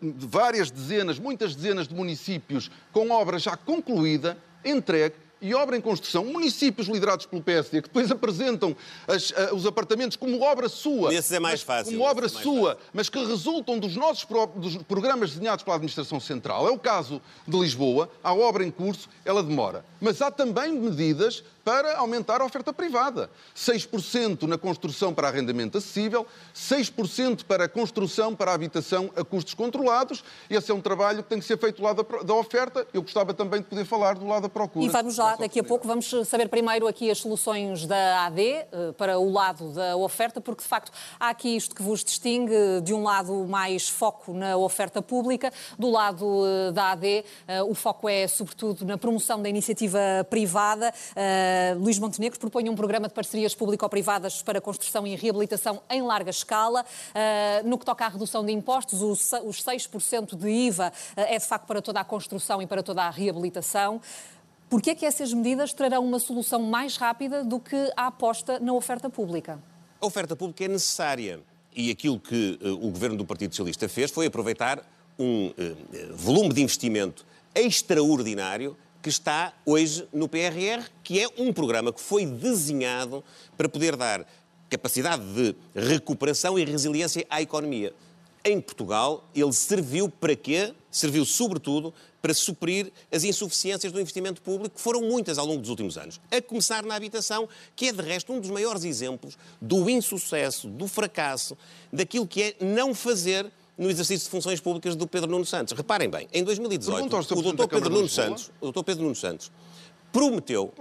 várias 0.00 0.70
dezenas, 0.70 1.18
muitas 1.18 1.52
dezenas 1.56 1.88
de 1.88 1.94
municípios 1.96 2.70
com 2.92 3.10
obra 3.10 3.40
já 3.40 3.56
concluída, 3.56 4.38
entregue 4.64 5.16
e 5.40 5.52
obra 5.54 5.76
em 5.76 5.80
construção. 5.80 6.24
Municípios 6.24 6.86
liderados 6.86 7.26
pelo 7.26 7.42
PSD, 7.42 7.82
que 7.82 7.88
depois 7.88 8.08
apresentam 8.10 8.74
as- 9.08 9.32
a- 9.36 9.52
os 9.54 9.66
apartamentos 9.66 10.16
como 10.16 10.40
obra 10.42 10.68
sua. 10.68 11.10
Nesses 11.10 11.32
é 11.32 11.40
mais 11.40 11.60
fácil, 11.62 11.92
Como 11.92 12.04
obra 12.08 12.22
nesses 12.26 12.38
é 12.38 12.42
sua, 12.42 12.78
mas 12.92 13.08
que 13.08 13.18
resultam 13.24 13.78
dos 13.80 13.96
nossos 13.96 14.24
dos 14.56 14.76
programas 14.84 15.30
desenhados 15.32 15.64
pela 15.64 15.74
Administração 15.76 16.20
Central. 16.20 16.68
É 16.68 16.70
o 16.70 16.78
caso 16.78 17.20
de 17.46 17.58
Lisboa. 17.58 18.08
Há 18.22 18.32
obra 18.32 18.64
em 18.64 18.70
curso, 18.70 19.08
ela 19.24 19.42
demora. 19.42 19.84
Mas 20.00 20.22
há 20.22 20.30
também 20.30 20.72
medidas 20.72 21.42
para 21.68 21.98
aumentar 21.98 22.40
a 22.40 22.46
oferta 22.46 22.72
privada. 22.72 23.28
6% 23.54 24.44
na 24.44 24.56
construção 24.56 25.12
para 25.12 25.28
arrendamento 25.28 25.76
acessível, 25.76 26.26
6% 26.54 27.44
para 27.44 27.68
construção 27.68 28.34
para 28.34 28.54
habitação 28.54 29.10
a 29.14 29.22
custos 29.22 29.52
controlados. 29.52 30.24
Esse 30.48 30.70
é 30.70 30.74
um 30.74 30.80
trabalho 30.80 31.22
que 31.22 31.28
tem 31.28 31.38
que 31.38 31.44
ser 31.44 31.58
feito 31.58 31.76
do 31.76 31.82
lado 31.82 32.06
da 32.24 32.34
oferta. 32.34 32.86
Eu 32.90 33.02
gostava 33.02 33.34
também 33.34 33.60
de 33.60 33.66
poder 33.66 33.84
falar 33.84 34.14
do 34.14 34.26
lado 34.26 34.44
da 34.44 34.48
procura. 34.48 34.86
E 34.86 34.88
vamos 34.88 35.18
lá, 35.18 35.32
Essa 35.32 35.42
daqui 35.42 35.60
a 35.60 35.62
pouco, 35.64 35.86
vamos 35.86 36.10
saber 36.26 36.48
primeiro 36.48 36.88
aqui 36.88 37.10
as 37.10 37.18
soluções 37.18 37.84
da 37.84 38.24
AD 38.24 38.40
eh, 38.40 38.66
para 38.96 39.18
o 39.18 39.30
lado 39.30 39.70
da 39.74 39.94
oferta, 39.94 40.40
porque 40.40 40.62
de 40.62 40.68
facto 40.68 40.90
há 41.20 41.28
aqui 41.28 41.54
isto 41.54 41.74
que 41.74 41.82
vos 41.82 42.02
distingue, 42.02 42.80
de 42.82 42.94
um 42.94 43.02
lado 43.02 43.46
mais 43.46 43.90
foco 43.90 44.32
na 44.32 44.56
oferta 44.56 45.02
pública, 45.02 45.52
do 45.78 45.90
lado 45.90 46.46
eh, 46.46 46.72
da 46.72 46.92
AD 46.92 47.24
eh, 47.46 47.62
o 47.62 47.74
foco 47.74 48.08
é 48.08 48.26
sobretudo 48.26 48.86
na 48.86 48.96
promoção 48.96 49.42
da 49.42 49.50
iniciativa 49.50 49.98
privada. 50.30 50.94
Eh, 51.58 51.74
Luís 51.74 51.98
Montenegro 51.98 52.38
propõe 52.38 52.68
um 52.68 52.76
programa 52.76 53.08
de 53.08 53.14
parcerias 53.14 53.54
público-privadas 53.54 54.42
para 54.42 54.60
construção 54.60 55.06
e 55.06 55.16
reabilitação 55.16 55.82
em 55.90 56.02
larga 56.02 56.30
escala. 56.30 56.84
Eh, 57.14 57.62
No 57.64 57.76
que 57.76 57.84
toca 57.84 58.04
à 58.04 58.08
redução 58.08 58.44
de 58.44 58.52
impostos, 58.52 59.02
os 59.02 59.62
6% 59.62 60.36
de 60.36 60.48
IVA 60.48 60.92
eh, 61.16 61.34
é 61.34 61.38
de 61.38 61.44
facto 61.44 61.66
para 61.66 61.82
toda 61.82 62.00
a 62.00 62.04
construção 62.04 62.62
e 62.62 62.66
para 62.66 62.82
toda 62.82 63.02
a 63.02 63.10
reabilitação. 63.10 64.00
Porquê 64.70 64.90
é 64.90 64.94
que 64.94 65.06
essas 65.06 65.32
medidas 65.32 65.72
trarão 65.72 66.04
uma 66.04 66.20
solução 66.20 66.60
mais 66.62 66.96
rápida 66.96 67.42
do 67.42 67.58
que 67.58 67.90
a 67.96 68.06
aposta 68.06 68.60
na 68.60 68.72
oferta 68.72 69.10
pública? 69.10 69.58
A 70.00 70.06
oferta 70.06 70.36
pública 70.36 70.64
é 70.64 70.68
necessária. 70.68 71.40
E 71.74 71.90
aquilo 71.90 72.20
que 72.20 72.58
eh, 72.62 72.68
o 72.68 72.90
governo 72.90 73.16
do 73.16 73.24
Partido 73.24 73.52
Socialista 73.52 73.88
fez 73.88 74.10
foi 74.10 74.26
aproveitar 74.26 74.84
um 75.18 75.52
eh, 75.58 75.74
volume 76.12 76.52
de 76.54 76.62
investimento 76.62 77.26
extraordinário 77.54 78.76
que 79.02 79.08
está 79.08 79.54
hoje 79.64 80.06
no 80.12 80.28
PRR, 80.28 80.88
que 81.02 81.20
é 81.20 81.28
um 81.38 81.52
programa 81.52 81.92
que 81.92 82.00
foi 82.00 82.26
desenhado 82.26 83.24
para 83.56 83.68
poder 83.68 83.96
dar 83.96 84.26
capacidade 84.68 85.22
de 85.34 85.54
recuperação 85.74 86.58
e 86.58 86.64
resiliência 86.64 87.26
à 87.30 87.40
economia. 87.40 87.94
em 88.44 88.60
Portugal, 88.60 89.28
ele 89.34 89.52
serviu 89.52 90.08
para 90.08 90.34
quê? 90.34 90.72
Serviu, 90.90 91.24
sobretudo, 91.24 91.92
para 92.22 92.32
suprir 92.32 92.90
as 93.12 93.24
insuficiências 93.24 93.92
do 93.92 94.00
investimento 94.00 94.40
público, 94.40 94.76
que 94.76 94.80
foram 94.80 95.02
muitas 95.02 95.38
ao 95.38 95.46
longo 95.46 95.60
dos 95.60 95.70
últimos 95.70 95.98
anos. 95.98 96.20
A 96.30 96.40
começar 96.40 96.82
na 96.84 96.94
habitação, 96.94 97.48
que 97.76 97.88
é, 97.88 97.92
de 97.92 98.02
resto, 98.02 98.32
um 98.32 98.40
dos 98.40 98.50
maiores 98.50 98.84
exemplos 98.84 99.36
do 99.60 99.88
insucesso, 99.90 100.68
do 100.68 100.88
fracasso, 100.88 101.58
daquilo 101.92 102.26
que 102.26 102.42
é 102.42 102.56
não 102.60 102.94
fazer 102.94 103.50
no 103.78 103.88
exercício 103.88 104.24
de 104.24 104.30
funções 104.30 104.60
públicas 104.60 104.96
do 104.96 105.06
Pedro 105.06 105.30
Nuno 105.30 105.46
Santos. 105.46 105.72
Reparem 105.72 106.10
bem, 106.10 106.28
em 106.32 106.42
2018, 106.44 106.96
o 107.38 107.42
doutor 107.42 107.68
Pedro 107.68 107.90
Nuno 107.90 108.08
Santos, 108.08 108.50
o 108.60 108.64
doutor 108.64 108.84
Pedro 108.84 109.02
Nuno 109.04 109.14
Santos 109.14 109.52
prometeu, 110.12 110.72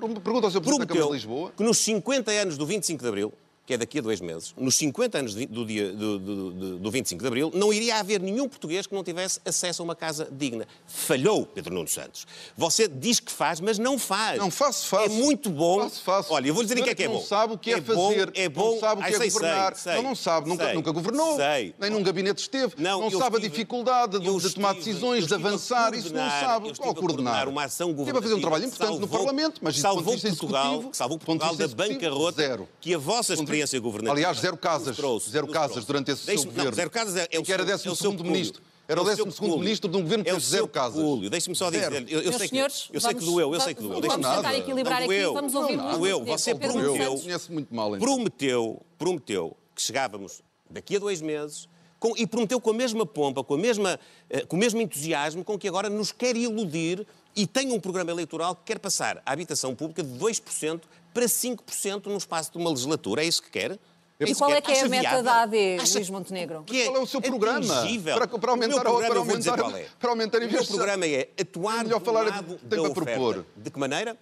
Lisboa. 1.14 1.52
que 1.56 1.64
nos 1.64 1.78
50 1.80 2.32
anos 2.32 2.58
do 2.58 2.66
25 2.66 3.04
de 3.04 3.08
Abril, 3.10 3.34
que 3.68 3.74
é 3.74 3.78
daqui 3.78 4.00
a 4.00 4.02
dois 4.02 4.22
meses, 4.22 4.54
nos 4.58 4.76
50 4.76 5.18
anos 5.18 5.36
do, 5.36 5.66
dia, 5.66 5.92
do, 5.92 6.18
do, 6.18 6.78
do 6.80 6.90
25 6.90 7.22
de 7.22 7.28
Abril, 7.28 7.52
não 7.54 7.74
iria 7.74 7.98
haver 7.98 8.22
nenhum 8.22 8.48
português 8.48 8.88
que 8.88 8.96
não 8.96 9.04
tivesse 9.04 9.42
acesso 9.46 9.82
a 9.82 9.84
uma 9.86 9.94
casa 9.94 10.26
digna. 10.32 10.66
Falhou 10.88 11.46
Pedro 11.46 11.74
Nuno 11.76 11.88
Santos. 11.88 12.26
Você 12.56 12.88
diz 12.88 13.20
que 13.20 13.30
faz, 13.30 13.60
mas 13.60 13.78
não 13.78 14.00
faz. 14.00 14.38
Não, 14.38 14.50
faço, 14.50 14.88
faço. 14.88 15.04
É 15.06 15.10
muito 15.10 15.50
bom. 15.50 15.82
Faço, 15.82 16.02
faço. 16.02 16.34
Olha, 16.34 16.48
eu 16.48 16.54
vou 16.54 16.64
dizer 16.64 16.78
em 16.78 16.84
que 16.84 16.90
é 16.92 16.96
que 16.96 17.04
é 17.04 17.08
bom. 17.10 17.16
Não 17.16 17.22
sabe 17.22 17.54
o 17.56 17.58
que 17.58 17.74
é, 17.74 17.78
é 17.78 17.82
bom, 17.82 18.10
fazer. 18.10 18.32
É 18.36 18.48
bom. 18.48 18.72
Não 18.72 18.80
sabe 18.80 19.02
o 19.02 19.04
que 19.04 19.10
Ai, 19.10 19.16
é 19.16 19.18
sei, 19.20 19.30
governar. 19.32 19.76
sei, 19.76 19.96
não, 19.96 20.04
não 20.04 20.16
sabe. 20.16 20.48
Nunca, 20.48 20.64
sei, 20.66 20.74
nunca 20.74 20.92
governou. 20.92 21.36
sei. 21.36 21.76
Nem 21.78 21.90
num 21.90 22.02
gabinete 22.02 22.40
esteve. 22.40 22.74
Não, 22.78 23.02
Não, 23.02 23.12
sabe 23.12 23.36
estive- 23.36 23.48
a 23.48 23.50
dificuldade 23.50 24.18
de, 24.18 24.38
de 24.40 24.54
tomar 24.54 24.76
decisões, 24.76 25.28
de 25.28 25.34
avançar. 25.34 25.94
Isso 25.94 26.14
não 26.14 26.30
sabe. 26.30 26.74
Qual 26.78 26.96
coordenar 26.96 27.50
uma 27.50 27.66
ação 27.66 27.90
Esteve 27.92 28.12
a 28.18 28.22
fazer 28.22 28.34
um 28.34 28.40
governativa 28.40 28.42
trabalho 28.42 28.66
importante 28.66 28.92
no 28.94 29.00
salvou- 29.00 29.20
Parlamento, 29.20 29.60
mas 29.62 29.78
salvou 29.78 30.18
Portugal, 30.18 30.90
salvou 30.94 31.18
do 31.18 31.26
ponto 31.26 31.42
de 31.42 31.48
Portugal 31.50 31.68
da 31.68 31.76
bancarrota 31.76 32.68
que 32.80 32.94
a 32.94 32.98
vossa 32.98 33.36
experiência 33.58 33.80
governativa 33.80 34.14
Aliás, 34.14 34.40
zero 34.40 34.58
casas. 34.58 34.96
trouxe, 34.96 35.30
Zero 35.30 35.48
casas 35.48 35.72
trouxe. 35.72 35.88
durante 35.88 36.12
esse 36.12 36.24
seu 36.24 36.36
governo. 36.46 36.70
Não, 36.72 36.76
zero 36.76 36.90
casas 36.90 37.16
é, 37.16 37.28
é 37.32 37.40
o 37.40 37.44
Que 37.44 37.52
era 37.54 37.64
seu- 37.64 37.72
é 37.72 37.76
o 37.76 37.78
12º 37.80 37.96
seu 37.96 38.12
pecúlio. 38.12 38.32
ministro. 38.32 38.62
Era 38.88 39.02
o 39.02 39.04
É 39.04 39.16
12º 39.16 39.32
pecúlio. 39.34 39.60
ministro 39.60 39.92
de 39.92 39.98
um 39.98 40.02
governo 40.02 40.24
que 40.24 40.30
É 40.30 40.34
o 40.34 40.36
fez 40.38 40.48
zero 40.50 40.64
seu 40.64 40.68
casas. 40.70 41.30
Deixe-me 41.30 41.56
só 41.56 41.70
dizer. 41.70 41.92
Zero. 41.92 42.06
Eu, 42.10 42.22
eu 42.22 42.32
sei 42.34 42.42
que, 42.42 42.48
senhores, 42.56 42.90
eu 42.94 43.02
sei 43.02 43.10
que 43.10 43.20
vamos- 43.20 43.34
doeu, 43.34 43.54
eu 43.54 43.60
sei 43.60 43.74
que 43.74 43.82
doeu. 43.82 44.02
Vamos 44.02 44.16
tentar 44.16 44.42
nada. 44.42 44.58
equilibrar 44.58 45.02
Não 45.02 45.10
aqui. 45.10 45.24
Vamos 45.34 45.54
Não 45.54 45.62
ouvir. 45.64 45.76
Luís 45.78 45.98
Doeu. 45.98 46.26
Você 46.26 46.56
prometeu- 46.56 47.22
muito 47.50 47.76
mal. 47.76 47.92
prometeu, 47.98 48.82
prometeu 48.98 49.58
que 49.76 49.82
chegávamos 49.82 50.42
daqui 50.70 50.96
a 50.96 51.00
dois 51.00 51.22
meses 51.22 51.68
com- 52.00 52.14
e 52.16 52.26
prometeu 52.26 52.62
com 52.62 52.70
a 52.70 52.74
mesma 52.74 53.06
pompa, 53.06 53.44
com, 53.44 53.56
a 53.56 53.58
mesma, 53.58 54.00
eh, 54.30 54.46
com 54.46 54.56
o 54.56 54.60
mesmo 54.60 54.80
entusiasmo 54.82 55.44
com 55.44 55.58
que 55.58 55.68
agora 55.68 55.90
nos 55.90 56.12
quer 56.14 56.36
iludir 56.38 57.06
e 57.36 57.46
tem 57.46 57.72
um 57.74 57.80
programa 57.80 58.10
eleitoral 58.12 58.56
que 58.56 58.64
quer 58.66 58.80
passar 58.80 59.22
a 59.26 59.32
habitação 59.34 59.76
pública 59.76 60.02
de 60.02 60.10
2% 60.18 60.88
para 61.18 61.26
5% 61.26 62.06
no 62.06 62.18
espaço 62.18 62.52
de 62.52 62.58
uma 62.60 62.70
legislatura. 62.70 63.24
É 63.24 63.26
isso 63.26 63.42
que 63.42 63.50
quer? 63.50 63.80
E 64.20 64.32
isso 64.32 64.40
qual 64.40 64.52
é 64.52 64.62
que 64.62 64.72
é 64.72 64.82
a 64.82 64.88
meta 64.90 65.02
viável? 65.02 65.24
da 65.24 65.42
AD, 65.44 65.78
Acha 65.80 65.96
Luís 65.96 66.10
Montenegro? 66.10 66.64
que 66.64 66.86
Qual 66.86 66.96
é 66.98 67.00
o 67.00 67.06
seu 67.08 67.22
programa? 67.22 67.84
Para- 68.04 68.28
para 68.28 68.48
O 68.48 68.52
aumentar 68.52 68.82
programa, 68.82 69.08
para 69.16 69.22
vou 69.24 69.38
dizer 69.38 69.50
aumentar- 69.50 69.70
qual 69.72 69.78
é. 69.82 69.86
para 70.00 70.10
aumentar 70.10 70.38
a 70.42 70.46
O 70.46 70.52
meu 70.52 70.66
programa 70.66 71.06
é 71.08 71.30
atuar 71.40 71.80
É 71.80 71.84
melhor 71.84 72.00
do 72.00 72.06
falar 72.06 72.22
lado 72.24 72.48
tem 72.56 72.58
da 72.58 72.68
para 72.70 72.82
oferta. 72.82 73.02
propor. 73.12 73.46
De 73.56 73.70
que 73.72 73.80
maneira? 73.80 74.18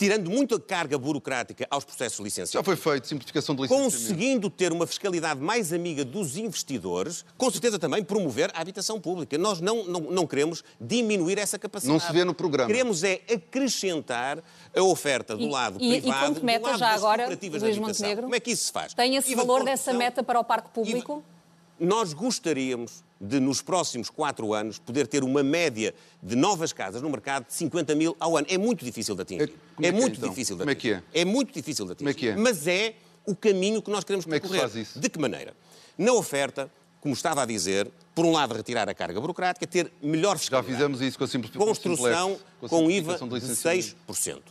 Tirando 0.00 0.30
muita 0.30 0.58
carga 0.58 0.96
burocrática 0.96 1.66
aos 1.68 1.84
processos 1.84 2.16
de 2.16 2.22
licenciamento. 2.24 2.54
Já 2.54 2.64
foi 2.64 2.74
feito 2.74 3.06
simplificação 3.06 3.54
de 3.54 3.60
licenciamento. 3.60 3.92
Conseguindo 3.98 4.48
ter 4.48 4.72
uma 4.72 4.86
fiscalidade 4.86 5.38
mais 5.42 5.74
amiga 5.74 6.06
dos 6.06 6.38
investidores, 6.38 7.22
com 7.36 7.50
certeza 7.50 7.78
também 7.78 8.02
promover 8.02 8.50
a 8.54 8.62
habitação 8.62 8.98
pública. 8.98 9.36
Nós 9.36 9.60
não, 9.60 9.84
não, 9.84 10.00
não 10.00 10.26
queremos 10.26 10.64
diminuir 10.80 11.36
essa 11.38 11.58
capacidade. 11.58 11.92
Não 11.92 12.00
se 12.00 12.10
vê 12.14 12.24
no 12.24 12.32
programa. 12.32 12.66
Queremos 12.70 13.04
é 13.04 13.20
acrescentar 13.30 14.42
a 14.74 14.82
oferta 14.82 15.36
do 15.36 15.42
E- 15.42 15.50
lado 15.50 15.76
e- 15.78 15.96
e 15.96 16.00
privado, 16.00 16.34
como 16.36 16.46
meta, 16.46 16.60
do 16.60 16.64
lado 16.68 16.78
já 16.78 16.86
das 16.92 16.96
agora, 16.96 17.22
cooperativas 17.24 17.62
Luís. 17.62 17.76
Montenegro? 17.76 18.22
Como 18.22 18.34
é 18.34 18.40
que 18.40 18.52
isso 18.52 18.64
se 18.64 18.72
faz? 18.72 18.94
Tem 18.94 19.16
esse 19.16 19.30
IVA 19.32 19.42
de 19.42 19.46
valor 19.46 19.64
dessa 19.66 19.92
meta 19.92 20.22
para 20.22 20.40
o 20.40 20.44
parque 20.44 20.68
IVA 20.68 20.72
público? 20.72 21.22
Nós 21.80 22.12
gostaríamos 22.12 23.02
de, 23.20 23.40
nos 23.40 23.60
próximos 23.62 24.08
quatro 24.10 24.52
anos, 24.54 24.78
poder 24.78 25.06
ter 25.06 25.24
uma 25.24 25.42
média 25.42 25.94
de 26.22 26.36
novas 26.36 26.72
casas 26.72 27.02
no 27.02 27.08
mercado 27.10 27.46
de 27.46 27.54
50 27.54 27.94
mil 27.94 28.16
ao 28.20 28.36
ano. 28.36 28.46
É 28.50 28.56
muito 28.58 28.84
difícil 28.84 29.14
de 29.14 29.22
atingir. 29.22 29.42
É- 29.42 29.46
como 29.46 29.58
é 29.78 29.80
que 29.82 29.86
é, 29.88 29.92
muito 29.92 30.16
então? 30.18 30.28
difícil 30.28 30.56
de 30.56 30.60
Como 30.60 30.70
é 30.70 30.72
atingir. 30.72 31.02
que 31.12 31.18
é? 31.18 31.24
muito 31.24 31.52
difícil 31.52 31.86
de 31.86 31.92
atingir. 31.92 32.10
É 32.10 32.14
que 32.14 32.28
é? 32.28 32.36
Mas 32.36 32.66
é 32.66 32.94
o 33.26 33.34
caminho 33.34 33.82
que 33.82 33.90
nós 33.90 34.04
queremos 34.04 34.24
Como 34.24 34.34
é 34.34 34.40
que 34.40 34.46
se 34.46 34.52
percorrer. 34.52 34.72
faz 34.72 34.88
isso? 34.88 34.98
De 35.00 35.08
que 35.08 35.18
maneira? 35.18 35.54
Na 35.98 36.12
oferta, 36.14 36.70
como 37.00 37.12
estava 37.14 37.42
a 37.42 37.46
dizer, 37.46 37.90
por 38.14 38.24
um 38.24 38.32
lado 38.32 38.54
retirar 38.54 38.88
a 38.88 38.94
carga 38.94 39.20
burocrática, 39.20 39.66
ter 39.66 39.92
melhor 40.02 40.34
Já 40.36 40.38
fiscalidade. 40.40 40.72
fizemos 40.74 41.00
isso 41.00 41.18
com 41.18 41.24
a 41.24 41.28
simplificação. 41.28 41.66
Construção 41.66 42.38
com 42.60 42.90
IVA 42.90 43.18
simplificação 43.18 43.28
de 43.28 43.34
licenciamento. 43.34 43.96
6%. 44.08 44.42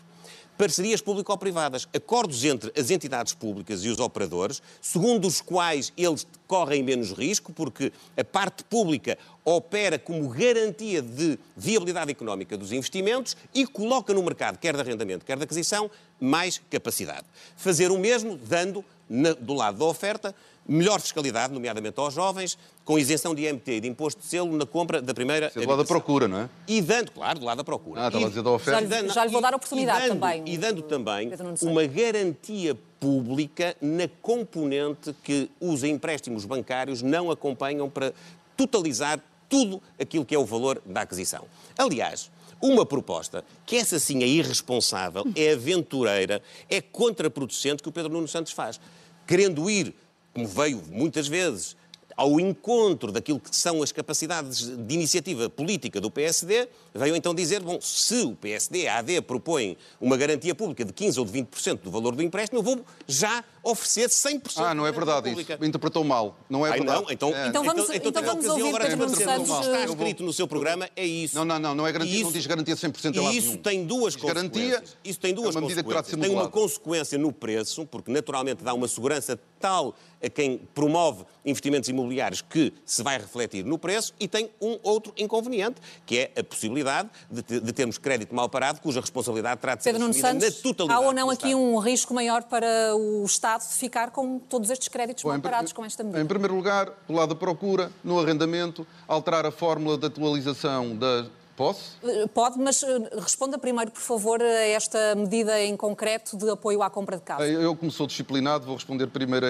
Parcerias 0.60 0.99
público-privadas, 0.99 1.88
acordos 1.95 2.43
entre 2.43 2.70
as 2.78 2.91
entidades 2.91 3.32
públicas 3.34 3.82
e 3.86 3.88
os 3.88 3.97
operadores, 3.97 4.62
segundo 4.82 5.26
os 5.26 5.39
quais 5.39 5.93
eles 5.95 6.28
correm 6.45 6.84
menos 6.84 7.14
risco, 7.14 7.53
porque 7.53 7.93
a 8.18 8.26
parte 8.26 8.66
pública 8.66 9.18
opera 9.45 9.97
como 9.97 10.28
garantia 10.28 11.01
de 11.01 11.39
viabilidade 11.55 12.12
económica 12.12 12.57
dos 12.57 12.74
investimentos 12.74 13.38
e 13.55 13.66
coloca 13.66 14.14
no 14.14 14.22
mercado, 14.22 14.57
quer 14.57 14.74
de 14.76 14.82
arrendamento, 14.82 15.24
quer 15.24 15.38
de 15.38 15.45
aquisição, 15.45 15.89
mais 16.20 16.62
capacidade. 16.70 17.24
Fazer 17.55 17.89
o 17.89 17.97
mesmo, 17.97 18.36
dando, 18.36 18.84
na- 19.10 19.32
do 19.32 19.53
lado 19.53 19.80
da 19.80 19.86
oferta, 19.86 20.36
melhor 20.70 21.01
fiscalidade, 21.01 21.53
nomeadamente 21.53 21.99
aos 21.99 22.13
jovens, 22.13 22.57
com 22.86 22.97
isenção 22.99 23.34
de 23.34 23.45
IMT 23.45 23.72
e 23.72 23.80
de 23.82 23.88
imposto 23.88 24.22
de 24.22 24.28
selo 24.28 24.55
na 24.55 24.65
compra 24.65 25.01
da 25.01 25.13
primeira 25.13 25.47
Isso 25.47 25.59
é 25.59 25.61
do 25.61 25.67
lado 25.67 25.78
da 25.78 25.82
habitação. 25.82 25.99
procura, 26.01 26.28
não 26.28 26.41
é? 26.41 26.49
E 26.67 26.82
dando, 26.82 27.11
claro, 27.11 27.39
do 27.39 27.45
lado 27.45 27.57
da 27.57 27.63
procura. 27.63 28.03
Ah, 28.03 28.07
estava 28.07 28.24
E- 28.24 28.26
a 28.26 28.30
dizer 28.30 28.41
da 28.43 28.51
oferta. 28.51 28.72
Já 28.72 28.80
lhe- 28.82 28.88
dando- 28.88 29.13
já 29.13 29.26
lhe 29.26 29.32
vou 29.32 29.41
dar 29.41 29.51
e- 29.51 29.55
oportunidade 29.55 30.05
e 30.05 30.09
dando- 30.09 30.20
também, 30.20 30.43
E 30.45 30.57
dando 30.57 30.82
também 30.84 31.32
uma 31.63 31.86
garantia 31.86 32.78
pública 32.99 33.76
na 33.82 34.07
componente 34.22 35.15
que 35.24 35.49
os 35.59 35.84
empréstimos 35.84 36.45
bancários 36.45 37.01
não 37.01 37.32
acompanham 37.32 37.89
para 37.89 38.13
totalizar 38.55 39.20
tudo 39.47 39.82
aquilo 39.99 40.24
que 40.26 40.36
é 40.36 40.39
o 40.39 40.45
valor 40.45 40.82
da 40.86 41.01
aquisição. 41.01 41.45
Aliás, 41.78 42.30
uma 42.61 42.86
proposta 42.86 43.43
que 43.65 43.76
essa 43.78 43.97
sim 43.97 44.22
é 44.22 44.28
irresponsável, 44.28 45.24
é 45.36 45.53
aventureira, 45.53 46.41
é 46.70 46.82
contraproducente 46.82 47.82
que 47.82 47.89
o 47.89 47.91
Pedro 47.91 48.11
Nuno 48.11 48.28
Santos 48.28 48.51
faz. 48.51 48.80
Querendo 49.26 49.70
ir, 49.70 49.95
como 50.39 50.47
veio 50.47 50.81
muitas 50.89 51.27
vezes, 51.27 51.75
ao 52.15 52.39
encontro 52.39 53.11
daquilo 53.11 53.39
que 53.39 53.53
são 53.53 53.83
as 53.83 53.91
capacidades 53.91 54.67
de 54.67 54.93
iniciativa 54.93 55.49
política 55.49 55.99
do 55.99 56.09
PSD, 56.09 56.69
veio 56.93 57.15
então 57.15 57.35
dizer, 57.35 57.61
bom, 57.61 57.79
se 57.81 58.23
o 58.23 58.35
PSD, 58.35 58.87
a 58.87 58.99
AD, 58.99 59.21
propõe 59.21 59.77
uma 59.99 60.15
garantia 60.15 60.55
pública 60.55 60.85
de 60.85 60.93
15% 60.93 61.17
ou 61.17 61.25
de 61.25 61.31
20% 61.31 61.79
do 61.81 61.91
valor 61.91 62.15
do 62.15 62.23
empréstimo, 62.23 62.59
eu 62.59 62.63
vou 62.63 62.85
já 63.05 63.43
oferecer 63.64 64.10
100% 64.10 64.53
Ah, 64.57 64.74
não 64.74 64.86
é 64.88 64.91
verdade 64.91 65.30
isso. 65.32 65.41
Interpretou 65.64 66.03
mal. 66.03 66.38
Não 66.49 66.66
é 66.66 66.72
Ai, 66.72 66.78
verdade. 66.80 67.01
não, 67.03 67.12
então, 67.12 67.30
É. 67.36 67.47
Então 67.47 67.64
vamos- 67.64 67.89
então 67.89 68.12
tem 68.12 68.24
vamos 68.24 68.45
ocasião 68.45 68.55
ouvir 68.57 68.70
agora 68.70 68.84
de 68.86 68.89
Pedro 68.91 69.05
Nuno 69.05 69.18
Santos, 69.18 69.49
o 69.49 69.60
que 69.60 69.66
Está 69.68 69.86
escrito 69.86 70.24
no 70.24 70.34
seu 70.34 70.47
programa 70.47 70.89
é 70.95 71.05
isso. 71.05 71.36
Não, 71.36 71.45
não, 71.45 71.60
não, 71.60 71.76
não 71.76 71.88
é 71.88 71.91
garantia, 71.91 72.20
E 72.20 72.24
não 72.24 72.32
diz 72.32 72.45
garantia 72.47 72.76
100% 72.76 73.16
em 73.16 73.18
E 73.18 73.20
lado 73.26 73.36
isso 73.36 73.47
nenhum. 73.49 73.62
tem 73.62 73.86
duas 73.86 74.14
Diz 74.16 74.24
garantia 74.24 74.62
consequências. 74.72 74.97
Isso 75.03 75.20
tem 75.20 75.34
duas 75.34 75.55
é 75.55 75.57
uma 75.60 75.62
medida 75.62 75.84
que 75.84 75.89
terá 75.89 76.01
de 76.01 76.07
ser 76.07 76.16
consequências. 76.16 76.38
Tem 76.39 76.45
uma 76.45 76.49
consequência 76.51 77.18
no 77.18 77.32
preço, 77.34 77.86
porque 77.86 78.12
naturalmente 78.12 78.64
dá 78.64 78.74
uma 78.74 78.88
segurança 78.88 79.39
tal 79.60 79.93
a 80.24 80.30
quem 80.30 80.57
promove 80.74 81.26
investimentos 81.45 81.89
imobiliários 81.89 82.41
que 82.41 82.74
se 82.86 83.01
vai 83.03 83.18
refletir 83.18 83.64
no 83.66 83.78
preço 83.78 84.14
e 84.20 84.28
tem 84.28 84.49
um 84.62 84.78
outro 84.84 85.14
inconveniente, 85.18 85.82
que 86.05 86.18
é 86.18 86.32
a 86.39 86.43
possibilidade 86.43 87.10
de, 87.30 87.60
de 87.62 87.74
termos 87.74 87.97
crédito 87.97 88.36
mal 88.36 88.47
parado, 88.49 88.82
cuja 88.82 88.99
responsabilidade 89.01 89.60
terá 89.62 89.76
de 89.76 89.84
ser 89.84 89.89
Pedro 89.93 90.07
Nuno 90.07 90.12
assumida 90.12 90.45
Santos, 90.45 90.57
na 90.57 90.64
totalidade 90.64 91.03
há 91.03 91.07
ou 91.07 91.14
não 91.14 91.30
aqui 91.30 91.55
um 91.55 91.78
risco 91.80 92.14
maior 92.14 92.43
para 92.43 92.95
o 92.95 93.24
Estado 93.26 93.48
de 93.57 93.73
ficar 93.75 94.11
com 94.11 94.39
todos 94.39 94.69
estes 94.69 94.87
créditos 94.87 95.23
Bom, 95.23 95.31
com 95.73 95.85
esta 95.85 96.03
medida? 96.03 96.21
Em 96.21 96.25
primeiro 96.25 96.55
lugar, 96.55 96.89
do 97.07 97.13
lado 97.13 97.29
da 97.29 97.35
procura, 97.35 97.91
no 98.03 98.19
arrendamento, 98.19 98.85
alterar 99.07 99.45
a 99.45 99.51
fórmula 99.51 99.97
de 99.97 100.05
atualização 100.05 100.95
da 100.95 101.25
posse. 101.59 101.91
Eh, 102.01 102.25
Pode, 102.33 102.57
mas 102.57 102.81
eh, 102.81 102.87
responda 103.19 103.57
primeiro, 103.57 103.91
por 103.91 104.01
favor, 104.01 104.41
a 104.41 104.45
esta 104.45 105.13
medida 105.15 105.61
em 105.61 105.75
concreto 105.75 106.37
de 106.37 106.49
apoio 106.49 106.81
à 106.81 106.89
compra 106.89 107.17
de 107.17 107.23
casa. 107.23 107.45
Eu, 107.45 107.75
como 107.75 107.91
sou 107.91 108.07
disciplinado, 108.07 108.65
vou 108.65 108.75
responder 108.75 109.07
primeiro 109.07 109.45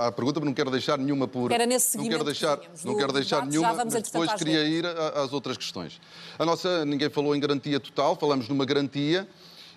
à 0.00 0.12
pergunta, 0.12 0.38
mas 0.38 0.46
não 0.46 0.54
quero 0.54 0.70
deixar 0.70 0.96
nenhuma 0.96 1.26
por. 1.26 1.50
Era 1.50 1.66
nesse 1.66 1.96
não 1.96 2.04
seguimento 2.04 2.24
quero 2.24 2.24
que 2.24 2.40
deixar, 2.40 2.58
tínhamos 2.58 2.84
não 2.84 2.96
quero 2.96 3.12
deixar 3.12 3.36
debate, 3.40 3.50
nenhuma, 3.50 3.84
mas 3.84 3.94
depois 3.94 4.34
queria 4.34 4.62
ir 4.62 4.86
às 4.86 5.32
outras 5.32 5.56
questões. 5.56 6.00
A 6.38 6.44
nossa, 6.44 6.84
ninguém 6.84 7.10
falou 7.10 7.34
em 7.34 7.40
garantia 7.40 7.80
total, 7.80 8.14
falamos 8.14 8.48
numa 8.48 8.64
garantia 8.64 9.26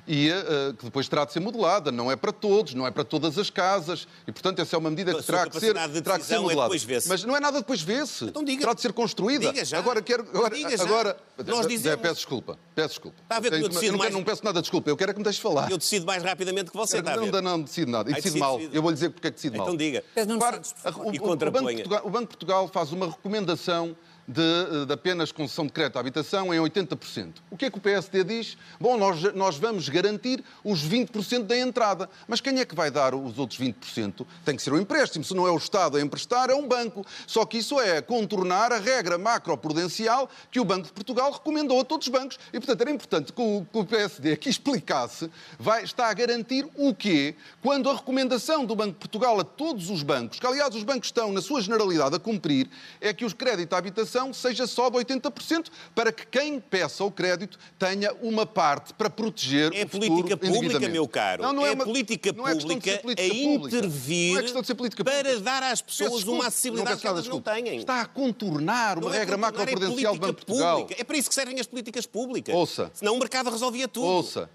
e 0.07 0.29
eh, 0.29 0.73
que 0.77 0.85
depois 0.85 1.07
terá 1.07 1.25
de 1.25 1.33
ser 1.33 1.39
modelada. 1.41 1.91
Não 1.91 2.09
é 2.11 2.15
para 2.15 2.31
todos, 2.31 2.73
não 2.73 2.87
é 2.87 2.91
para 2.91 3.03
todas 3.03 3.37
as 3.37 3.49
casas 3.49 4.07
e, 4.27 4.31
portanto, 4.31 4.59
essa 4.59 4.75
é 4.75 4.79
uma 4.79 4.89
medida 4.89 5.11
A 5.11 5.15
que 5.15 5.23
terá 5.23 5.47
que 5.49 5.59
ser, 5.59 5.73
terá 6.01 6.17
que 6.17 6.25
ser 6.25 6.35
é 6.35 6.39
modelada. 6.39 6.69
depois 6.69 6.83
vê-se. 6.83 7.09
Mas 7.09 7.23
não 7.25 7.35
é 7.35 7.39
nada 7.39 7.59
depois 7.59 7.81
vê-se. 7.81 8.25
Então 8.25 8.43
diga. 8.43 8.61
Terá 8.61 8.73
de 8.73 8.81
ser 8.81 8.93
construída. 8.93 9.51
Diga 9.51 9.65
já. 9.65 9.77
Agora 9.79 10.01
quero. 10.01 10.25
Agora, 10.33 10.55
Diga 10.55 10.77
já. 10.77 10.83
agora 10.83 11.17
Nós 11.45 11.63
Zé, 11.63 11.67
dizemos. 11.67 12.01
peço 12.01 12.15
desculpa. 12.15 12.57
Peço 12.73 12.89
desculpa. 12.89 13.17
Está 13.21 13.37
a 13.37 13.39
ver 13.39 13.53
eu 13.53 13.59
Eu 13.59 13.69
decido 13.69 13.91
não, 13.91 13.99
mais- 13.99 14.13
não 14.13 14.23
peço 14.23 14.43
nada 14.45 14.59
de 14.59 14.63
desculpa, 14.63 14.89
eu 14.89 14.95
quero 14.97 15.11
é 15.11 15.13
que 15.13 15.19
me 15.19 15.23
deixes 15.23 15.41
falar. 15.41 15.69
Eu 15.69 15.77
decido 15.77 16.05
mais 16.05 16.23
rapidamente 16.23 16.71
que 16.71 16.77
você, 16.77 16.99
está 16.99 17.13
a 17.13 17.15
não, 17.17 17.25
ver? 17.25 17.31
não, 17.33 17.41
não 17.41 17.61
decido 17.61 17.91
nada. 17.91 18.09
E 18.09 18.13
decido 18.13 18.23
decide, 18.33 18.39
mal. 18.39 18.57
decide. 18.57 18.75
Eu 18.75 18.81
vou 18.81 18.91
lhe 18.91 18.95
dizer 18.95 19.09
porque 19.09 19.27
é 19.27 19.31
que 19.31 19.35
decido 19.35 19.57
mal. 19.57 19.67
Então 19.67 19.77
diga. 19.77 20.03
Pedro 20.15 20.33
Nuno 20.33 20.39
Repare, 20.45 20.55
Santos, 20.63 20.73
por 20.73 20.81
favor. 20.93 21.05
o, 21.05 21.13
E 21.15 21.19
o- 21.19 21.23
o 21.23 21.27
Banco. 21.27 21.37
Portugal, 21.73 22.01
o 22.05 22.09
Banco 22.09 22.21
de 22.23 22.27
Portugal 22.29 22.67
faz 22.73 22.91
uma 22.91 23.07
recomendação 23.07 23.95
de, 24.27 24.85
de, 24.85 24.93
apenas 24.93 25.31
concessão 25.31 25.65
de 25.65 25.71
crédito 25.71 25.95
à 25.95 26.01
habitação 26.01 26.53
em 26.53 26.57
80%. 26.57 27.35
O 27.49 27.55
que 27.55 27.65
é 27.65 27.71
que 27.71 27.77
o 27.77 27.81
PSD 27.81 28.25
diz? 28.25 28.57
Bom, 28.79 28.97
nós, 28.97 29.21
nós 29.33 29.57
vamos 29.57 29.87
garantir 29.87 30.43
os 30.63 30.85
20% 30.85 31.43
da 31.43 31.57
entrada. 31.57 32.09
Mas 32.27 32.41
quem 32.41 32.59
é 32.59 32.65
que 32.65 32.75
vai 32.75 32.91
dar 32.91 33.15
os 33.15 33.39
outros 33.39 33.57
20%? 33.57 34.25
Tem 34.43 34.55
que 34.55 34.61
ser 34.61 34.73
um 34.73 34.79
empréstimo. 34.79 35.23
Se 35.23 35.33
não 35.33 35.47
é 35.47 35.51
o 35.51 35.57
Estado 35.57 35.95
a 35.95 36.01
emprestar, 36.01 36.49
é 36.49 36.55
um 36.55 36.67
banco. 36.67 37.05
Só 37.25 37.45
que 37.45 37.59
isso 37.59 37.79
é 37.79 38.01
contornar 38.01 38.73
a 38.73 38.77
regra 38.77 39.17
macroprudencial 39.17 40.29
que 40.51 40.59
o 40.59 40.65
Banco 40.65 40.87
de 40.87 40.93
Portugal 40.93 41.31
recomendou 41.31 41.79
a 41.79 41.85
todos 41.85 42.07
os 42.07 42.11
bancos. 42.11 42.37
E, 42.51 42.59
portanto, 42.59 42.81
era 42.81 42.91
importante 42.91 43.31
que 43.31 43.41
o, 43.41 43.65
que 43.71 43.79
o 43.79 43.85
PSD 43.85 44.33
aqui 44.33 44.49
explicasse, 44.49 45.31
vai, 45.57 45.83
está 45.83 46.07
a 46.07 46.13
garantir 46.13 46.67
o 46.75 46.93
quê? 46.93 47.35
Quando 47.61 47.89
a 47.89 47.95
recomendação 47.95 48.65
do 48.65 48.75
Banco 48.75 48.93
de 48.93 48.99
Portugal 48.99 49.39
a 49.39 49.43
todos 49.45 49.89
os 49.89 50.03
bancos, 50.03 50.37
que 50.37 50.45
aliás 50.45 50.75
os 50.75 50.83
bancos 50.83 51.07
estão, 51.07 51.31
na 51.31 51.41
sua 51.41 51.61
generalidade, 51.61 52.15
a 52.15 52.19
cumprir, 52.19 52.69
é 52.99 53.13
que 53.13 53.23
os 53.23 53.33
créditos 53.33 53.73
à 53.73 53.77
habitação 53.77 54.16
seja 54.33 54.67
só 54.67 54.89
de 54.89 54.97
80%, 54.97 55.67
para 55.93 56.11
que 56.11 56.25
quem 56.25 56.59
peça 56.59 57.03
o 57.03 57.11
crédito 57.11 57.57
tenha 57.77 58.13
uma 58.21 58.45
parte 58.45 58.93
para 58.93 59.09
proteger 59.09 59.73
é 59.73 59.83
o 59.83 59.89
política 59.89 60.37
pública, 60.37 60.89
meu 60.89 61.07
caro. 61.07 61.43
Não, 61.43 61.53
não 61.53 61.65
é, 61.65 61.69
é 61.69 61.73
uma, 61.73 61.85
política 61.85 62.33
não 62.33 62.47
é 62.47 62.55
pública 62.55 62.97
política 62.97 63.21
a 63.21 63.27
intervir 63.27 64.37
é 64.37 65.03
para 65.03 65.39
dar 65.39 65.63
às 65.63 65.81
pessoas 65.81 66.23
uma 66.23 66.47
acessibilidade 66.47 67.01
que 67.01 67.07
elas 67.07 67.27
não 67.27 67.41
têm. 67.41 67.77
Está 67.77 68.01
a 68.01 68.05
contornar 68.05 68.97
uma 68.97 69.15
é 69.15 69.19
regra 69.19 69.37
macroprudencial 69.37 70.13
do 70.13 70.19
Banco 70.19 70.39
de 70.39 70.45
Portugal. 70.45 70.87
É 70.97 71.03
para 71.03 71.17
isso 71.17 71.29
que 71.29 71.35
servem 71.35 71.59
as 71.59 71.67
políticas 71.67 72.05
públicas. 72.05 72.53
Ouça. 72.53 72.91
Senão 72.93 73.15
o 73.15 73.19
mercado 73.19 73.49
resolvia 73.49 73.87
tudo. 73.87 74.07
Ouça. 74.07 74.49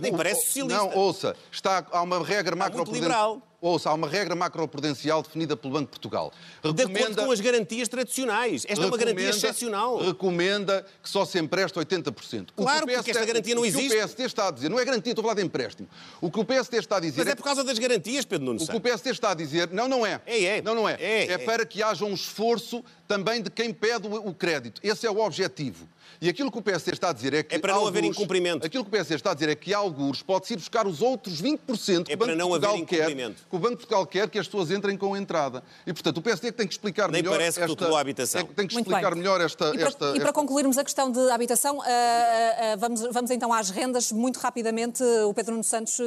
Nem 0.00 0.16
parece 0.16 0.46
socialista. 0.46 0.78
Não, 0.78 0.96
ouça. 0.96 1.36
Está, 1.52 1.86
há 1.90 2.02
uma 2.02 2.24
regra 2.24 2.56
macroprudencial 2.56 3.42
ouça, 3.68 3.90
há 3.90 3.94
uma 3.94 4.08
regra 4.08 4.34
macroprudencial 4.34 5.22
definida 5.22 5.56
pelo 5.56 5.72
Banco 5.72 5.86
de 5.86 5.90
Portugal. 5.90 6.32
Recomenda, 6.62 6.88
de 6.88 7.02
acordo 7.02 7.24
com 7.24 7.32
as 7.32 7.40
garantias 7.40 7.88
tradicionais. 7.88 8.64
Esta 8.68 8.84
é 8.84 8.86
uma 8.86 8.96
garantia 8.96 9.30
excepcional. 9.30 9.98
Recomenda 9.98 10.84
que 11.02 11.08
só 11.08 11.24
se 11.24 11.38
empreste 11.38 11.78
80%. 11.78 12.48
Claro, 12.56 12.86
porque 12.86 13.10
esta 13.10 13.24
garantia 13.24 13.54
não 13.54 13.64
existe. 13.64 13.86
O 13.86 13.90
que 13.90 13.94
o 13.94 13.98
PSD 13.98 14.24
está 14.24 14.48
a 14.48 14.50
dizer, 14.50 14.68
não 14.68 14.78
é 14.78 14.84
garantia, 14.84 15.12
estou 15.12 15.22
a 15.22 15.24
falar 15.24 15.40
de 15.40 15.46
empréstimo. 15.46 15.88
O 16.20 16.30
que 16.30 16.40
o 16.40 16.44
PSD 16.44 16.78
está 16.78 16.96
a 16.96 17.00
dizer... 17.00 17.18
Mas 17.18 17.28
é, 17.28 17.30
é 17.30 17.34
por 17.34 17.44
causa 17.44 17.64
das 17.64 17.78
garantias, 17.78 18.24
Pedro 18.24 18.46
Nunes. 18.46 18.64
O 18.64 18.70
que 18.70 18.76
o 18.76 18.80
PSD 18.80 19.10
está 19.10 19.30
a 19.30 19.34
dizer, 19.34 19.70
não, 19.70 19.88
não 19.88 20.06
é. 20.06 20.20
É, 20.26 20.44
é. 20.44 20.62
Não, 20.62 20.74
não 20.74 20.88
é. 20.88 20.96
É, 21.00 21.26
é, 21.26 21.32
é 21.32 21.38
para 21.38 21.64
que 21.64 21.82
haja 21.82 22.04
um 22.04 22.14
esforço 22.14 22.84
também 23.08 23.42
de 23.42 23.50
quem 23.50 23.72
pede 23.72 24.06
o 24.08 24.34
crédito. 24.34 24.80
Esse 24.82 25.06
é 25.06 25.10
o 25.10 25.18
objetivo. 25.18 25.88
E 26.20 26.28
aquilo 26.28 26.50
que 26.50 26.58
o 26.58 26.62
PSD 26.62 26.92
está 26.92 27.10
a 27.10 27.12
dizer 27.12 27.34
é 27.34 27.42
que. 27.42 27.54
É 27.54 27.58
para 27.58 27.72
não 27.72 27.80
alguns, 27.80 27.90
haver 27.90 28.04
incumprimento. 28.04 28.66
Aquilo 28.66 28.84
que 28.84 28.88
o 28.88 28.90
PSD 28.90 29.14
está 29.14 29.32
a 29.32 29.34
dizer 29.34 29.48
é 29.48 29.54
que, 29.54 29.74
alguns, 29.74 30.22
pode-se 30.22 30.54
ir 30.54 30.56
buscar 30.56 30.86
os 30.86 31.02
outros 31.02 31.42
20% 31.42 32.04
que, 32.04 32.12
é 32.12 32.16
para 32.16 32.34
não 32.34 32.54
haver 32.54 32.70
incumprimento. 32.76 33.42
Quer, 33.42 33.53
que 33.54 33.56
o 33.56 33.58
Banco 33.58 33.76
de 33.76 33.86
Portugal 33.86 34.06
quer 34.06 34.28
que 34.28 34.38
as 34.38 34.46
pessoas 34.46 34.70
entrem 34.70 34.98
com 34.98 35.16
entrada. 35.16 35.62
E, 35.86 35.92
portanto, 35.92 36.18
o 36.18 36.22
PSD 36.22 36.50
tem 36.50 36.66
que 36.66 36.74
explicar 36.74 37.10
Nem 37.10 37.22
melhor. 37.22 37.36
parece 37.36 37.58
que 37.58 37.64
esta, 37.64 37.96
a 37.96 38.00
habitação. 38.00 38.44
Tem, 38.44 38.54
tem 38.54 38.66
que 38.66 38.74
Muito 38.74 38.88
explicar 38.88 39.10
bem. 39.10 39.18
melhor 39.20 39.40
esta. 39.40 39.68
E 39.68 39.78
para, 39.78 39.88
esta, 39.88 40.16
e 40.16 40.20
para 40.20 40.32
concluirmos 40.32 40.76
a 40.76 40.84
questão 40.84 41.10
de 41.10 41.30
habitação, 41.30 41.78
uh, 41.78 41.80
uh, 41.80 42.78
vamos, 42.78 43.00
vamos 43.12 43.30
então 43.30 43.52
às 43.52 43.70
rendas. 43.70 44.10
Muito 44.10 44.38
rapidamente, 44.38 45.02
o 45.02 45.32
Pedro 45.32 45.52
Nuno 45.52 45.64
Santos 45.64 45.98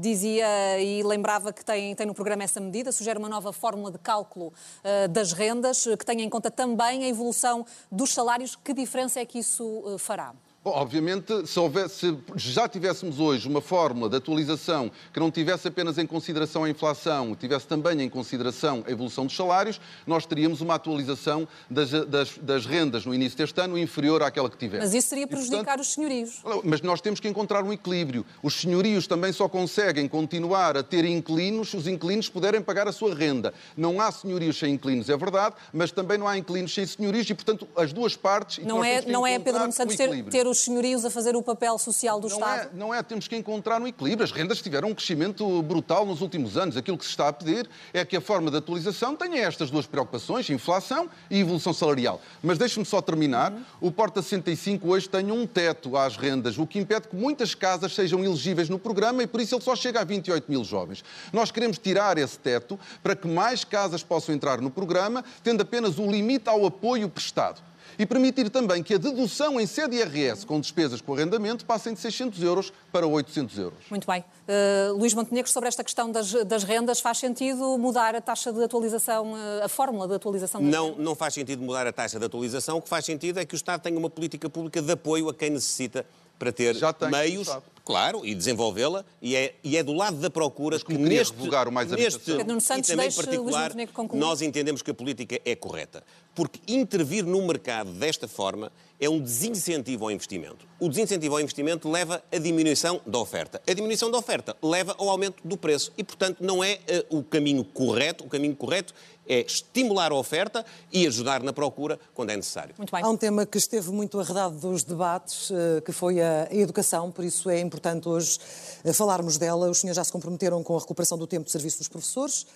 dizia 0.00 0.80
e 0.80 1.02
lembrava 1.02 1.52
que 1.52 1.64
tem, 1.64 1.94
tem 1.94 2.06
no 2.06 2.14
programa 2.14 2.42
essa 2.42 2.60
medida, 2.60 2.90
sugere 2.90 3.18
uma 3.18 3.28
nova 3.28 3.52
fórmula 3.52 3.90
de 3.90 3.98
cálculo 3.98 4.46
uh, 4.48 5.08
das 5.08 5.32
rendas, 5.32 5.84
que 5.98 6.04
tenha 6.04 6.24
em 6.24 6.30
conta 6.30 6.50
também 6.50 7.04
a 7.04 7.08
evolução 7.08 7.66
dos 7.92 8.14
salários. 8.14 8.56
Que 8.56 8.72
diferença 8.72 9.20
é 9.20 9.24
que 9.26 9.38
isso 9.38 9.96
fará? 9.98 10.34
Bom, 10.64 10.72
obviamente, 10.72 11.46
se, 11.46 11.56
houvesse, 11.60 12.18
se 12.36 12.50
já 12.50 12.68
tivéssemos 12.68 13.20
hoje 13.20 13.46
uma 13.46 13.60
fórmula 13.60 14.10
de 14.10 14.16
atualização 14.16 14.90
que 15.12 15.20
não 15.20 15.30
tivesse 15.30 15.68
apenas 15.68 15.98
em 15.98 16.06
consideração 16.06 16.64
a 16.64 16.68
inflação, 16.68 17.32
tivesse 17.36 17.64
também 17.64 18.02
em 18.02 18.08
consideração 18.08 18.82
a 18.84 18.90
evolução 18.90 19.24
dos 19.24 19.36
salários, 19.36 19.80
nós 20.04 20.26
teríamos 20.26 20.60
uma 20.60 20.74
atualização 20.74 21.46
das, 21.70 21.90
das, 22.08 22.36
das 22.38 22.66
rendas 22.66 23.06
no 23.06 23.14
início 23.14 23.38
deste 23.38 23.60
ano 23.60 23.78
inferior 23.78 24.20
àquela 24.20 24.50
que 24.50 24.58
tivemos. 24.58 24.84
Mas 24.84 24.94
isso 24.94 25.08
seria 25.08 25.28
prejudicar 25.28 25.60
e, 25.60 25.64
portanto, 25.64 25.80
os 25.80 25.92
senhorios. 25.94 26.42
Mas 26.64 26.80
nós 26.80 27.00
temos 27.00 27.20
que 27.20 27.28
encontrar 27.28 27.62
um 27.62 27.72
equilíbrio. 27.72 28.26
Os 28.42 28.54
senhorios 28.54 29.06
também 29.06 29.32
só 29.32 29.48
conseguem 29.48 30.08
continuar 30.08 30.76
a 30.76 30.82
ter 30.82 31.04
inquilinos 31.04 31.70
se 31.70 31.76
os 31.76 31.86
inquilinos 31.86 32.28
puderem 32.28 32.60
pagar 32.60 32.88
a 32.88 32.92
sua 32.92 33.14
renda. 33.14 33.54
Não 33.76 34.00
há 34.00 34.10
senhorios 34.10 34.58
sem 34.58 34.74
inquilinos, 34.74 35.08
é 35.08 35.16
verdade, 35.16 35.54
mas 35.72 35.92
também 35.92 36.18
não 36.18 36.26
há 36.26 36.36
inquilinos 36.36 36.74
sem 36.74 36.84
senhorios 36.84 37.30
e, 37.30 37.34
portanto, 37.34 37.68
as 37.76 37.92
duas 37.92 38.16
partes... 38.16 38.66
Não 38.66 38.82
é, 38.82 39.02
não 39.02 39.24
é 39.24 39.38
Pedro 39.38 39.70
Santos 39.70 39.94
ter, 39.94 40.24
ter 40.24 40.47
os 40.48 40.60
senhorios 40.60 41.04
a 41.04 41.10
fazer 41.10 41.36
o 41.36 41.42
papel 41.42 41.78
social 41.78 42.20
do 42.20 42.28
não 42.28 42.36
Estado? 42.36 42.60
É, 42.60 42.70
não 42.76 42.94
é, 42.94 43.02
temos 43.02 43.28
que 43.28 43.36
encontrar 43.36 43.80
um 43.80 43.86
equilíbrio. 43.86 44.24
As 44.24 44.32
rendas 44.32 44.60
tiveram 44.60 44.88
um 44.88 44.94
crescimento 44.94 45.62
brutal 45.62 46.04
nos 46.06 46.20
últimos 46.20 46.56
anos. 46.56 46.76
Aquilo 46.76 46.98
que 46.98 47.04
se 47.04 47.10
está 47.10 47.28
a 47.28 47.32
pedir 47.32 47.68
é 47.92 48.04
que 48.04 48.16
a 48.16 48.20
forma 48.20 48.50
de 48.50 48.56
atualização 48.56 49.14
tenha 49.14 49.42
estas 49.42 49.70
duas 49.70 49.86
preocupações, 49.86 50.48
inflação 50.50 51.08
e 51.30 51.40
evolução 51.40 51.72
salarial. 51.72 52.20
Mas 52.42 52.58
deixe-me 52.58 52.84
só 52.84 53.00
terminar. 53.00 53.52
Uhum. 53.52 53.62
O 53.80 53.90
Porta 53.90 54.22
65 54.22 54.88
hoje 54.88 55.08
tem 55.08 55.30
um 55.30 55.46
teto 55.46 55.96
às 55.96 56.16
rendas, 56.16 56.58
o 56.58 56.66
que 56.66 56.78
impede 56.78 57.08
que 57.08 57.16
muitas 57.16 57.54
casas 57.54 57.94
sejam 57.94 58.24
elegíveis 58.24 58.68
no 58.68 58.78
programa 58.78 59.22
e 59.22 59.26
por 59.26 59.40
isso 59.40 59.54
ele 59.54 59.62
só 59.62 59.76
chega 59.76 60.00
a 60.00 60.04
28 60.04 60.50
mil 60.50 60.64
jovens. 60.64 61.04
Nós 61.32 61.50
queremos 61.50 61.78
tirar 61.78 62.18
esse 62.18 62.38
teto 62.38 62.78
para 63.02 63.14
que 63.14 63.28
mais 63.28 63.64
casas 63.64 64.02
possam 64.02 64.34
entrar 64.34 64.60
no 64.60 64.70
programa, 64.70 65.24
tendo 65.42 65.62
apenas 65.62 65.98
o 65.98 66.06
limite 66.06 66.48
ao 66.48 66.64
apoio 66.66 67.08
prestado 67.08 67.67
e 67.98 68.06
permitir 68.06 68.48
também 68.48 68.82
que 68.82 68.94
a 68.94 68.98
dedução 68.98 69.60
em 69.60 69.66
CDRS 69.66 70.44
com 70.44 70.60
despesas 70.60 71.00
com 71.00 71.14
arrendamento 71.14 71.66
passem 71.66 71.92
de 71.92 72.00
600 72.00 72.42
euros 72.42 72.72
para 72.92 73.06
800 73.06 73.58
euros. 73.58 73.78
Muito 73.90 74.06
bem. 74.06 74.20
Uh, 74.20 74.96
Luís 74.96 75.12
Montenegro, 75.12 75.50
sobre 75.50 75.68
esta 75.68 75.82
questão 75.82 76.10
das, 76.10 76.32
das, 76.44 76.62
rendas, 76.62 77.00
faz 77.00 77.18
sentido 77.18 77.76
mudar 77.76 78.14
a 78.14 78.20
taxa 78.20 78.52
de 78.52 78.62
atualização, 78.62 79.32
uh, 79.32 79.64
a 79.64 79.68
fórmula 79.68 80.06
de 80.06 80.14
atualização? 80.14 80.60
Não, 80.60 80.94
não 80.96 81.14
faz 81.14 81.34
sentido 81.34 81.62
mudar 81.62 81.86
a 81.86 81.92
taxa 81.92 82.18
de 82.18 82.24
atualização. 82.24 82.78
O 82.78 82.82
que 82.82 82.88
faz 82.88 83.04
sentido 83.04 83.40
é 83.40 83.44
que 83.44 83.54
o 83.54 83.56
Estado 83.56 83.80
tenha 83.80 83.98
uma 83.98 84.08
política 84.08 84.48
pública 84.48 84.80
de 84.80 84.92
apoio 84.92 85.28
a 85.28 85.34
quem 85.34 85.50
necessita 85.50 86.06
para 86.38 86.52
ter 86.52 86.76
meios, 87.10 87.48
claro, 87.84 88.24
e 88.24 88.34
desenvolvê-la, 88.34 89.04
e 89.20 89.34
é, 89.34 89.54
e 89.64 89.76
é 89.76 89.82
do 89.82 89.92
lado 89.92 90.18
da 90.18 90.30
procura 90.30 90.78
que 90.78 90.96
neste, 90.96 91.34
o 91.36 91.72
mais 91.72 91.90
neste 91.90 92.30
e 92.30 92.82
também 92.82 93.10
particular, 93.10 93.72
nós 94.14 94.40
entendemos 94.40 94.80
que 94.80 94.90
a 94.90 94.94
política 94.94 95.40
é 95.44 95.56
correta. 95.56 96.04
Porque 96.38 96.60
intervir 96.72 97.26
no 97.26 97.44
mercado 97.44 97.90
desta 97.90 98.28
forma 98.28 98.70
é 99.00 99.10
um 99.10 99.18
desincentivo 99.18 100.04
ao 100.04 100.10
investimento. 100.12 100.68
O 100.78 100.88
desincentivo 100.88 101.34
ao 101.34 101.40
investimento 101.40 101.90
leva 101.90 102.22
à 102.30 102.38
diminuição 102.38 103.00
da 103.04 103.18
oferta. 103.18 103.60
A 103.68 103.72
diminuição 103.74 104.08
da 104.08 104.18
oferta 104.18 104.56
leva 104.62 104.94
ao 104.98 105.10
aumento 105.10 105.42
do 105.44 105.56
preço. 105.56 105.92
E, 105.98 106.04
portanto, 106.04 106.36
não 106.40 106.62
é 106.62 106.78
uh, 107.10 107.18
o 107.18 107.24
caminho 107.24 107.64
correto. 107.64 108.22
O 108.22 108.28
caminho 108.28 108.54
correto 108.54 108.94
é 109.26 109.40
estimular 109.40 110.12
a 110.12 110.14
oferta 110.14 110.64
e 110.92 111.08
ajudar 111.08 111.42
na 111.42 111.52
procura 111.52 111.98
quando 112.14 112.30
é 112.30 112.36
necessário. 112.36 112.72
Muito 112.78 112.92
bem. 112.92 113.02
Há 113.02 113.08
um 113.08 113.16
tema 113.16 113.44
que 113.44 113.58
esteve 113.58 113.90
muito 113.90 114.20
arredado 114.20 114.60
dos 114.60 114.84
debates, 114.84 115.50
uh, 115.50 115.82
que 115.84 115.90
foi 115.90 116.20
a 116.20 116.46
educação, 116.52 117.10
por 117.10 117.24
isso 117.24 117.50
é 117.50 117.58
importante 117.58 118.08
hoje 118.08 118.38
uh, 118.84 118.94
falarmos 118.94 119.38
dela. 119.38 119.68
Os 119.68 119.78
senhores 119.78 119.96
já 119.96 120.04
se 120.04 120.12
comprometeram 120.12 120.62
com 120.62 120.76
a 120.76 120.78
recuperação 120.78 121.18
do 121.18 121.26
tempo 121.26 121.46
de 121.46 121.50
serviço 121.50 121.78
dos 121.78 121.88
professores. 121.88 122.46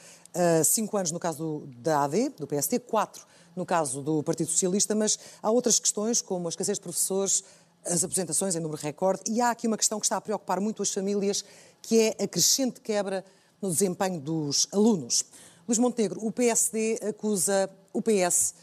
cinco 0.64 0.96
anos 0.96 1.10
no 1.10 1.18
caso 1.18 1.38
do, 1.38 1.66
da 1.78 2.04
AD, 2.04 2.28
do 2.38 2.46
PST, 2.46 2.78
quatro 2.78 3.26
no 3.54 3.66
caso 3.66 4.02
do 4.02 4.22
Partido 4.22 4.50
Socialista, 4.50 4.94
mas 4.94 5.18
há 5.42 5.50
outras 5.50 5.78
questões, 5.78 6.20
como 6.20 6.48
a 6.48 6.50
escassez 6.50 6.78
de 6.78 6.82
professores, 6.82 7.44
as 7.84 8.04
apresentações 8.04 8.54
em 8.54 8.60
número 8.60 8.80
recorde, 8.80 9.22
e 9.30 9.40
há 9.40 9.50
aqui 9.50 9.66
uma 9.66 9.76
questão 9.76 9.98
que 9.98 10.06
está 10.06 10.16
a 10.16 10.20
preocupar 10.20 10.60
muito 10.60 10.82
as 10.82 10.90
famílias, 10.90 11.44
que 11.80 12.00
é 12.00 12.24
a 12.24 12.28
crescente 12.28 12.80
quebra 12.80 13.24
no 13.60 13.70
desempenho 13.70 14.20
dos 14.20 14.68
alunos. 14.72 15.24
Luís 15.66 15.78
Montenegro, 15.78 16.24
o 16.24 16.32
PSD 16.32 16.98
acusa 17.08 17.70
o 17.92 18.02
PS 18.02 18.54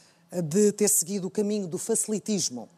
de 0.44 0.72
ter 0.72 0.90
seguido 0.90 1.28
o 1.28 1.32
caminho 1.32 1.68
do 1.68 1.78
facilitismo. 1.78 2.70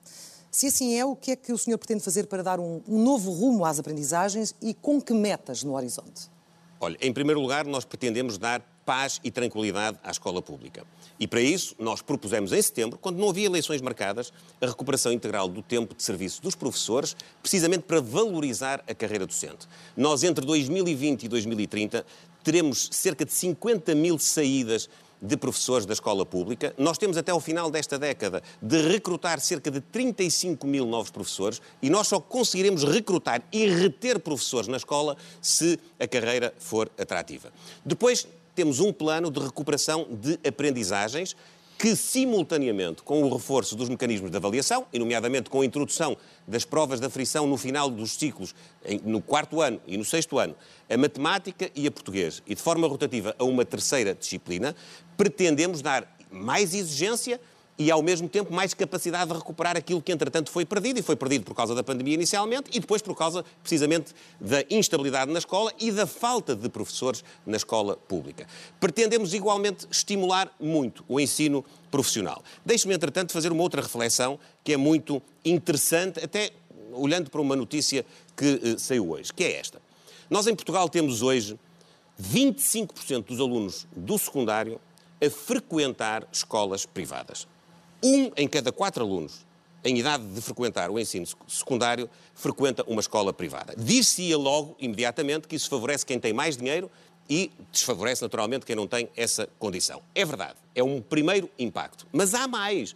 Se 0.51 0.68
assim 0.68 0.95
é, 0.95 1.05
o 1.05 1.16
que 1.16 1.32
é 1.32 1.36
que 1.36 1.53
o 1.53 1.57
senhor 1.57 1.78
pretende 1.78 2.03
fazer 2.03 2.28
para 2.28 2.43
dar 2.43 2.59
um, 2.59 2.82
um 2.88 3.01
novo 3.01 3.32
rumo 3.32 3.66
às 3.66 3.80
aprendizagens 3.80 4.53
e 4.62 4.74
com 4.74 5.01
que 5.01 5.14
metas 5.14 5.64
no 5.64 5.76
horizonte? 5.76 6.30
Olha, 6.80 6.97
em 6.99 7.14
primeiro 7.14 7.39
lugar, 7.39 7.66
nós 7.66 7.86
pretendemos 7.86 8.38
dar 8.38 8.62
paz 8.86 9.20
e 9.24 9.32
tranquilidade 9.32 9.97
à 10.03 10.12
escola 10.12 10.41
pública. 10.41 10.86
E 11.22 11.28
para 11.28 11.39
isso, 11.39 11.76
nós 11.78 12.01
propusemos 12.01 12.51
em 12.51 12.59
setembro, 12.59 12.97
quando 12.97 13.19
não 13.19 13.30
havia 13.30 13.45
eleições 13.45 13.80
marcadas, 13.80 14.34
a 14.59 14.65
recuperação 14.65 15.13
integral 15.13 15.47
do 15.47 15.61
tempo 15.61 15.93
de 15.93 16.01
serviço 16.01 16.41
dos 16.41 16.55
professores, 16.55 17.15
precisamente 17.43 17.84
para 17.84 18.01
valorizar 18.01 18.84
a 18.88 18.95
carreira 18.95 19.28
docente. 19.28 19.67
Nós, 19.95 20.24
entre 20.24 20.43
2020 20.43 21.26
e 21.26 21.28
2030, 21.28 22.03
teremos 22.43 22.89
cerca 22.91 23.24
de 23.24 23.32
50 23.34 23.93
mil 23.93 24.17
saídas 24.17 24.89
de 25.22 25.38
professores 25.38 25.86
da 25.86 25.93
escola 25.93 26.26
pública. 26.26 26.74
Nós 26.76 26.97
temos 26.97 27.15
até 27.15 27.32
ao 27.32 27.39
final 27.39 27.69
desta 27.69 27.99
década 27.99 28.41
de 28.59 28.82
recrutar 28.88 29.39
cerca 29.39 29.69
de 29.69 29.80
35 29.80 30.65
mil 30.65 30.88
novos 30.88 31.11
professores 31.11 31.61
e 31.84 31.89
nós 31.91 32.07
só 32.07 32.19
conseguiremos 32.19 32.84
recrutar 32.84 33.43
e 33.51 33.67
reter 33.67 34.17
professores 34.19 34.67
na 34.67 34.78
escola 34.78 35.15
se 35.39 35.80
a 35.99 36.07
carreira 36.07 36.51
for 36.57 36.89
atrativa. 36.97 37.53
Depois, 37.86 38.28
temos 38.56 38.80
um 38.80 38.91
plano 38.91 39.30
de 39.30 39.39
recuperação 39.39 40.08
de 40.10 40.39
aprendizagens 40.47 41.36
que, 41.82 41.95
simultaneamente 41.95 43.02
com 43.02 43.24
o 43.24 43.34
reforço 43.34 43.76
dos 43.76 43.89
mecanismos 43.89 44.30
de 44.30 44.38
avaliação, 44.38 44.86
e 44.93 44.99
nomeadamente 44.99 45.49
com 45.49 45.62
a 45.62 45.66
introdução 45.66 46.16
das 46.47 46.64
provas 46.64 46.99
de 46.99 47.08
aflição 47.08 47.47
no 47.47 47.58
final 47.58 47.89
dos 47.89 48.12
ciclos, 48.12 48.54
no 49.04 49.20
quarto 49.20 49.60
ano 49.60 49.82
e 49.88 49.97
no 49.97 50.06
sexto 50.06 50.38
ano, 50.38 50.56
a 50.88 50.95
matemática 50.95 51.72
e 51.74 51.88
a 51.88 51.91
português, 51.91 52.43
e 52.45 52.54
de 52.54 52.62
forma 52.62 52.88
rotativa 52.88 53.36
a 53.39 53.43
uma 53.43 53.66
terceira 53.66 54.14
disciplina, 54.14 54.76
pretendemos 55.18 55.82
dar 55.82 56.08
mais 56.30 56.76
exigência 56.76 57.41
e, 57.82 57.89
ao 57.89 58.03
mesmo 58.03 58.29
tempo, 58.29 58.53
mais 58.53 58.75
capacidade 58.75 59.32
de 59.32 59.36
recuperar 59.36 59.75
aquilo 59.75 59.99
que, 59.99 60.11
entretanto, 60.11 60.51
foi 60.51 60.63
perdido, 60.63 60.99
e 60.99 61.01
foi 61.01 61.15
perdido 61.15 61.43
por 61.43 61.55
causa 61.55 61.73
da 61.73 61.84
pandemia 61.84 62.13
inicialmente, 62.13 62.69
e 62.71 62.79
depois 62.79 63.01
por 63.01 63.15
causa, 63.15 63.43
precisamente, 63.59 64.13
da 64.39 64.63
instabilidade 64.69 65.32
na 65.32 65.39
escola 65.39 65.73
e 65.79 65.91
da 65.91 66.05
falta 66.05 66.55
de 66.55 66.69
professores 66.69 67.23
na 67.43 67.57
escola 67.57 67.97
pública. 67.97 68.45
Pretendemos, 68.79 69.34
igualmente, 69.34 69.88
estimular 69.89 70.53
muito 70.59 71.03
o 71.07 71.19
ensino 71.19 71.65
profissional. 71.89 72.43
Deixe-me, 72.63 72.93
entretanto, 72.93 73.34
fazer 73.34 73.51
uma 73.51 73.63
outra 73.63 73.82
reflexão 73.82 74.38
que 74.63 74.73
é 74.73 74.77
muito 74.77 75.19
interessante, 75.43 76.23
até 76.23 76.51
olhando 76.93 77.32
para 77.32 77.41
uma 77.41 77.55
notícia 77.55 78.05
que 78.38 78.45
uh, 78.45 78.79
saiu 78.79 79.09
hoje, 79.09 79.34
que 79.34 79.43
é 79.43 79.59
esta. 79.59 79.82
Nós, 80.29 80.45
em 80.45 80.53
Portugal, 80.53 80.88
temos 80.88 81.23
hoje 81.23 81.59
25% 82.21 83.25
dos 83.25 83.39
alunos 83.39 83.88
do 83.95 84.19
secundário 84.19 84.79
a 85.19 85.29
frequentar 85.32 86.27
escolas 86.32 86.86
privadas. 86.86 87.47
Um 88.04 88.32
em 88.36 88.47
cada 88.47 88.72
quatro 88.72 89.04
alunos 89.04 89.45
em 89.84 89.97
idade 89.97 90.24
de 90.26 90.41
frequentar 90.41 90.89
o 90.89 90.99
ensino 90.99 91.26
secundário 91.47 92.10
frequenta 92.36 92.84
uma 92.88 93.02
escola 93.02 93.34
privada. 93.34 93.74
Diz-se-ia 93.78 94.38
logo, 94.38 94.76
imediatamente, 94.80 95.47
que 95.47 95.56
isso 95.56 95.70
favorece 95.70 96.06
quem 96.06 96.20
tem 96.20 96.34
mais 96.34 96.56
dinheiro 96.56 96.89
e 97.30 97.52
desfavorece 97.72 98.22
naturalmente 98.22 98.66
quem 98.66 98.76
não 98.76 98.88
tem 98.88 99.10
essa 99.16 99.47
condição. 99.58 100.02
É 100.14 100.26
verdade, 100.26 100.56
é 100.76 100.84
um 100.84 101.02
primeiro 101.02 101.49
impacto. 101.58 102.06
Mas 102.12 102.34
há 102.34 102.47
mais. 102.47 102.95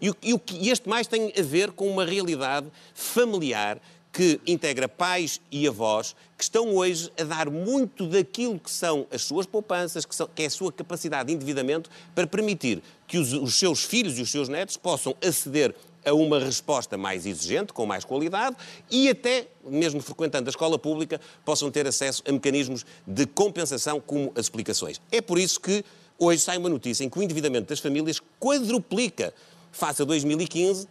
E, 0.00 0.10
e 0.22 0.70
este 0.70 0.88
mais 0.88 1.06
tem 1.06 1.32
a 1.38 1.42
ver 1.42 1.70
com 1.70 1.88
uma 1.88 2.04
realidade 2.04 2.66
familiar 2.94 3.80
que 4.12 4.40
integra 4.46 4.88
pais 4.88 5.40
e 5.50 5.68
avós 5.68 6.16
que 6.38 6.42
estão 6.42 6.74
hoje 6.74 7.12
a 7.20 7.24
dar 7.24 7.50
muito 7.50 8.06
daquilo 8.06 8.58
que 8.58 8.70
são 8.70 9.06
as 9.10 9.22
suas 9.22 9.44
poupanças, 9.44 10.06
que, 10.06 10.14
são, 10.14 10.26
que 10.34 10.42
é 10.42 10.46
a 10.46 10.50
sua 10.50 10.72
capacidade 10.72 11.28
de 11.28 11.34
endividamento, 11.34 11.90
para 12.14 12.26
permitir 12.26 12.82
que 13.06 13.18
os, 13.18 13.32
os 13.32 13.58
seus 13.58 13.84
filhos 13.84 14.18
e 14.18 14.22
os 14.22 14.30
seus 14.30 14.48
netos 14.48 14.76
possam 14.76 15.14
aceder 15.24 15.74
a 16.04 16.14
uma 16.14 16.38
resposta 16.38 16.96
mais 16.96 17.26
exigente, 17.26 17.72
com 17.72 17.84
mais 17.84 18.04
qualidade 18.04 18.56
e 18.90 19.08
até, 19.08 19.48
mesmo 19.64 20.00
frequentando 20.00 20.48
a 20.48 20.50
escola 20.50 20.78
pública, 20.78 21.20
possam 21.44 21.70
ter 21.70 21.86
acesso 21.86 22.22
a 22.26 22.32
mecanismos 22.32 22.86
de 23.04 23.26
compensação 23.26 24.00
como 24.00 24.30
as 24.36 24.46
explicações. 24.46 25.00
É 25.10 25.20
por 25.20 25.36
isso 25.36 25.60
que 25.60 25.84
hoje 26.16 26.40
sai 26.40 26.58
uma 26.58 26.68
notícia 26.68 27.02
em 27.02 27.10
que 27.10 27.18
o 27.18 27.22
endividamento 27.22 27.68
das 27.68 27.80
famílias 27.80 28.20
quadruplica 28.40 29.34
face 29.72 30.00
a 30.00 30.04
2015, 30.04 30.86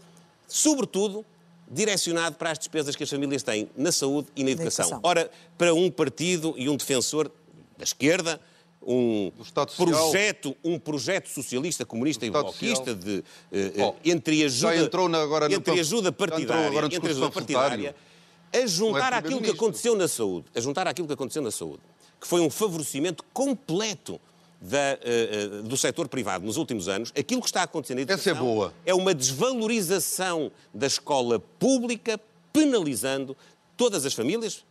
sobretudo 0.48 1.26
direcionado 1.72 2.36
para 2.36 2.52
as 2.52 2.60
despesas 2.60 2.96
que 2.96 3.04
as 3.04 3.10
famílias 3.10 3.42
têm 3.42 3.70
na 3.76 3.92
saúde 3.92 4.28
e 4.36 4.44
na 4.44 4.52
educação. 4.52 4.86
educação. 4.86 5.00
Ora, 5.02 5.32
para 5.58 5.74
um 5.74 5.90
partido 5.90 6.54
e 6.58 6.70
um 6.70 6.76
defensor 6.76 7.32
da 7.78 7.84
esquerda, 7.84 8.40
um 8.86 9.32
projeto, 9.76 10.56
um 10.64 10.78
projeto 10.78 11.30
socialista, 11.30 11.86
comunista 11.86 12.26
e 12.26 12.30
bloquista 12.30 12.94
de 12.94 13.24
uh, 13.52 13.96
entre 14.04 14.44
ajuda, 14.44 14.78
entrou 14.78 15.10
na, 15.10 15.22
agora 15.22 15.52
entre 15.52 15.80
ajuda 15.80 16.12
partidária, 16.12 16.68
agora 16.68 16.86
entre 16.86 17.10
ajuda 17.10 17.32
partidária, 17.32 17.96
a 18.54 18.68
juntar 18.68 19.14
é 19.14 19.18
aquilo 19.18 19.42
que 19.42 19.50
aconteceu 19.50 19.96
na 19.96 20.08
saúde, 20.08 20.46
a 20.56 20.60
juntar 20.60 20.88
aquilo 20.88 21.08
que 21.08 21.14
aconteceu 21.14 21.42
na 21.42 21.52
saúde, 21.52 21.82
que 22.22 22.28
foi 22.28 22.42
um 22.42 22.50
favorecimento 22.50 23.24
completo 23.34 24.20
da, 24.62 24.98
uh, 25.60 25.64
do 25.64 25.76
setor 25.76 26.08
privado 26.08 26.46
nos 26.46 26.58
últimos 26.58 26.88
anos, 26.88 27.12
aquilo 27.18 27.42
que 27.42 27.48
está 27.48 27.64
acontecendo 27.64 28.00
Essa 28.10 28.32
é, 28.32 28.34
boa. 28.34 28.74
é 28.86 28.94
uma 28.94 29.14
desvalorização 29.14 30.52
da 30.74 30.88
escola 30.88 31.40
pública, 31.40 32.20
penalizando 32.54 33.36
todas 33.76 34.06
as 34.06 34.14
famílias, 34.14 34.64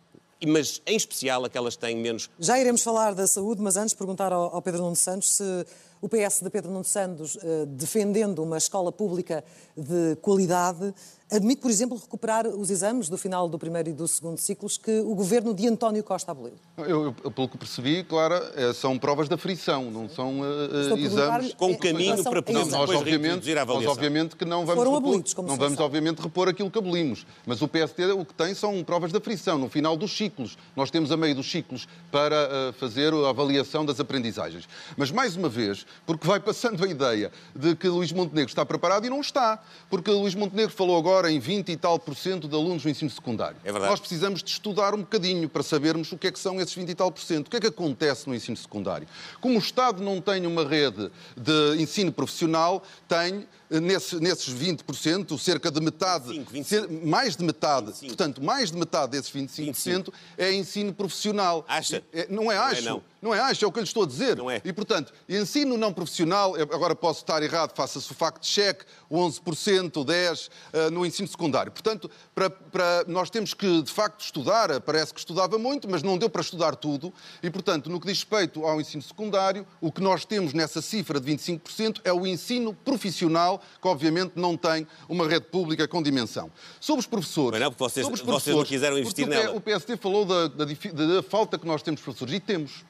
mas 0.46 0.80
em 0.86 0.96
especial 0.96 1.44
aquelas 1.44 1.76
que 1.76 1.82
têm 1.82 1.96
menos. 1.96 2.30
Já 2.38 2.58
iremos 2.58 2.82
falar 2.82 3.14
da 3.14 3.26
saúde, 3.26 3.60
mas 3.60 3.76
antes 3.76 3.94
perguntar 3.94 4.32
ao, 4.32 4.60
Pedro 4.62 4.82
Nuno 4.82 4.96
Santos 4.96 5.36
se 5.36 5.66
o 6.04 6.08
PS 6.08 6.42
de 6.42 6.50
Pedro 6.50 6.70
Nuno 6.70 6.84
Santos, 6.84 7.36
uh, 7.36 7.64
defendendo 7.66 8.42
uma 8.42 8.58
escola 8.58 8.92
pública 8.92 9.42
de 9.74 10.16
qualidade, 10.20 10.94
admite, 11.30 11.60
por 11.60 11.70
exemplo, 11.70 11.96
recuperar 11.96 12.46
os 12.46 12.70
exames 12.70 13.08
do 13.08 13.16
final 13.16 13.48
do 13.48 13.58
primeiro 13.58 13.88
e 13.88 13.92
do 13.92 14.06
segundo 14.06 14.38
ciclos 14.38 14.76
que 14.76 15.00
o 15.00 15.14
governo 15.14 15.54
de 15.54 15.66
António 15.66 16.02
Costa 16.02 16.32
aboliu? 16.32 16.54
Eu, 16.78 17.14
eu 17.24 17.30
pelo 17.30 17.48
que 17.48 17.56
percebi, 17.56 18.04
claro, 18.04 18.34
é, 18.54 18.72
são 18.72 18.98
provas 18.98 19.28
de 19.28 19.34
aflição, 19.34 19.90
não 19.90 20.08
são 20.08 20.40
uh, 20.40 20.98
exames 20.98 21.54
com 21.54 21.76
caminho 21.76 22.22
para 22.22 22.42
poder 22.42 22.66
nós, 22.66 22.90
obviamente, 22.90 23.50
a 23.52 23.62
avaliação. 23.62 23.88
Nós, 23.88 23.96
obviamente, 23.96 24.36
que 24.36 24.44
não 24.44 24.66
vamos, 24.66 24.84
Foram 24.84 24.94
repor, 24.94 25.08
abolidos, 25.08 25.34
não 25.34 25.56
vamos 25.56 25.80
obviamente, 25.80 26.18
repor 26.20 26.48
aquilo 26.48 26.70
que 26.70 26.78
abolimos. 26.78 27.26
Mas 27.46 27.62
o 27.62 27.68
PST 27.68 28.02
o 28.12 28.24
que 28.24 28.34
tem 28.34 28.54
são 28.54 28.82
provas 28.84 29.10
de 29.10 29.18
aflição 29.18 29.58
no 29.58 29.68
final 29.68 29.96
dos 29.96 30.16
ciclos. 30.16 30.58
Nós 30.76 30.90
temos 30.90 31.10
a 31.10 31.16
meio 31.16 31.34
dos 31.34 31.50
ciclos 31.50 31.88
para 32.10 32.48
uh, 32.48 32.72
fazer 32.74 33.12
a 33.12 33.30
avaliação 33.30 33.84
das 33.84 33.98
aprendizagens. 33.98 34.68
Mas, 34.96 35.10
mais 35.10 35.36
uma 35.36 35.48
vez, 35.48 35.86
porque 36.06 36.26
vai 36.26 36.38
passando 36.38 36.84
a 36.84 36.88
ideia 36.88 37.32
de 37.54 37.74
que 37.74 37.88
Luís 37.88 38.12
Montenegro 38.12 38.50
está 38.50 38.64
preparado 38.64 39.06
e 39.06 39.10
não 39.10 39.20
está. 39.20 39.62
Porque 39.88 40.10
Luís 40.10 40.34
Montenegro 40.34 40.74
falou 40.74 40.98
agora 40.98 41.13
agora 41.14 41.30
em 41.30 41.38
20 41.38 41.70
e 41.70 41.76
tal 41.76 41.96
por 41.96 42.16
cento 42.16 42.48
de 42.48 42.54
alunos 42.56 42.84
no 42.84 42.90
ensino 42.90 43.10
secundário. 43.10 43.56
É 43.62 43.70
verdade. 43.70 43.90
Nós 43.90 44.00
precisamos 44.00 44.42
de 44.42 44.50
estudar 44.50 44.94
um 44.94 44.98
bocadinho 44.98 45.48
para 45.48 45.62
sabermos 45.62 46.10
o 46.10 46.18
que 46.18 46.26
é 46.26 46.32
que 46.32 46.38
são 46.38 46.60
esses 46.60 46.74
20 46.74 46.88
e 46.88 46.94
tal 46.94 47.12
por 47.12 47.22
cento. 47.22 47.46
O 47.46 47.50
que 47.50 47.56
é 47.56 47.60
que 47.60 47.68
acontece 47.68 48.28
no 48.28 48.34
ensino 48.34 48.56
secundário? 48.56 49.06
Como 49.40 49.54
o 49.54 49.58
Estado 49.58 50.02
não 50.02 50.20
tem 50.20 50.44
uma 50.44 50.66
rede 50.66 51.10
de 51.36 51.80
ensino 51.80 52.10
profissional, 52.10 52.82
tem 53.06 53.46
nesse, 53.70 54.20
nesses 54.20 54.52
20%, 54.52 55.38
cerca 55.38 55.70
de 55.70 55.80
metade, 55.80 56.28
25, 56.28 56.52
25. 56.52 57.06
mais 57.06 57.36
de 57.36 57.44
metade, 57.44 57.86
25. 57.86 58.06
portanto, 58.08 58.42
mais 58.42 58.70
de 58.70 58.76
metade 58.76 59.12
desses 59.12 59.30
25%, 59.30 59.56
25. 59.64 60.12
é 60.36 60.52
ensino 60.52 60.92
profissional. 60.92 61.64
Acha? 61.68 62.02
É, 62.12 62.26
não 62.30 62.50
é 62.50 62.56
acho. 62.56 62.82
Não 62.82 62.90
é, 62.90 62.94
não. 62.94 63.02
não 63.22 63.34
é 63.34 63.40
acho, 63.40 63.64
é 63.64 63.68
o 63.68 63.72
que 63.72 63.78
eu 63.78 63.82
lhe 63.82 63.88
estou 63.88 64.04
a 64.04 64.06
dizer. 64.06 64.36
Não 64.36 64.50
é. 64.50 64.60
E, 64.64 64.72
portanto, 64.72 65.12
ensino 65.28 65.76
não 65.76 65.92
profissional, 65.92 66.54
agora 66.56 66.94
posso 66.94 67.20
estar 67.20 67.42
errado, 67.42 67.74
faça-se 67.74 68.10
o 68.10 68.14
fact-check, 68.14 68.82
11%, 69.10 69.90
10% 70.04 70.48
uh, 70.72 70.90
no 70.90 71.06
ensino 71.06 71.28
secundário. 71.28 71.72
Portanto, 71.72 72.10
para, 72.34 72.50
para, 72.50 73.04
nós 73.06 73.30
temos 73.30 73.54
que, 73.54 73.82
de 73.82 73.92
facto, 73.92 74.20
estudar. 74.20 74.80
Parece 74.80 75.12
que 75.12 75.20
estudava 75.20 75.58
muito, 75.58 75.88
mas 75.88 76.02
não 76.02 76.18
deu 76.18 76.28
para 76.28 76.42
estudar 76.42 76.76
tudo. 76.76 77.12
E, 77.42 77.50
portanto, 77.50 77.88
no 77.90 78.00
que 78.00 78.06
diz 78.06 78.18
respeito 78.18 78.64
ao 78.64 78.80
ensino 78.80 79.02
secundário, 79.02 79.66
o 79.80 79.92
que 79.92 80.00
nós 80.00 80.24
temos 80.24 80.52
nessa 80.52 80.80
cifra 80.80 81.20
de 81.20 81.32
25% 81.32 82.00
é 82.04 82.12
o 82.12 82.26
ensino 82.26 82.74
profissional 82.74 83.53
que 83.58 83.88
obviamente 83.88 84.32
não 84.36 84.56
tem 84.56 84.86
uma 85.08 85.28
rede 85.28 85.46
pública 85.46 85.86
com 85.88 86.02
dimensão. 86.02 86.50
Sobre 86.80 87.00
os 87.00 87.06
professores... 87.06 87.52
Mas 87.52 87.60
não, 87.60 87.70
porque 87.72 87.84
vocês, 87.84 88.06
vocês 88.06 88.56
não 88.56 88.64
quiseram 88.64 88.98
investir 88.98 89.26
nela. 89.26 89.56
O 89.56 89.60
PST 89.60 89.96
falou 89.96 90.24
da, 90.24 90.48
da, 90.48 90.64
da 90.64 91.22
falta 91.22 91.58
que 91.58 91.66
nós 91.66 91.82
temos 91.82 92.00
de 92.00 92.04
professores, 92.04 92.34
e 92.34 92.40
temos. 92.40 92.84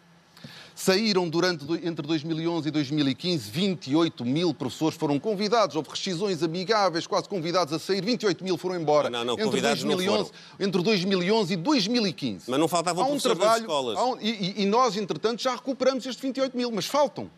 Saíram 0.74 1.28
durante, 1.28 1.64
entre 1.86 2.04
2011 2.04 2.68
e 2.68 2.70
2015 2.72 3.48
28 3.48 4.24
mil 4.24 4.52
professores 4.52 4.98
foram 4.98 5.20
convidados, 5.20 5.76
houve 5.76 5.88
rescisões 5.88 6.42
amigáveis, 6.42 7.06
quase 7.06 7.28
convidados 7.28 7.72
a 7.72 7.78
sair, 7.78 8.04
28 8.04 8.42
mil 8.42 8.58
foram 8.58 8.80
embora. 8.80 9.08
Não, 9.08 9.24
não, 9.24 9.38
entre, 9.38 9.60
2011, 9.60 10.32
entre 10.58 10.82
2011 10.82 11.54
e 11.54 11.56
2015. 11.56 12.50
Mas 12.50 12.58
não 12.58 12.66
faltavam 12.66 13.04
um 13.04 13.06
professores 13.10 13.38
trabalho, 13.38 13.62
escolas. 13.62 13.98
Um, 13.98 14.18
e, 14.20 14.62
e 14.62 14.66
nós, 14.66 14.96
entretanto, 14.96 15.40
já 15.40 15.54
recuperamos 15.54 16.04
estes 16.06 16.20
28 16.20 16.56
mil, 16.56 16.72
mas 16.72 16.86
faltam. 16.86 17.30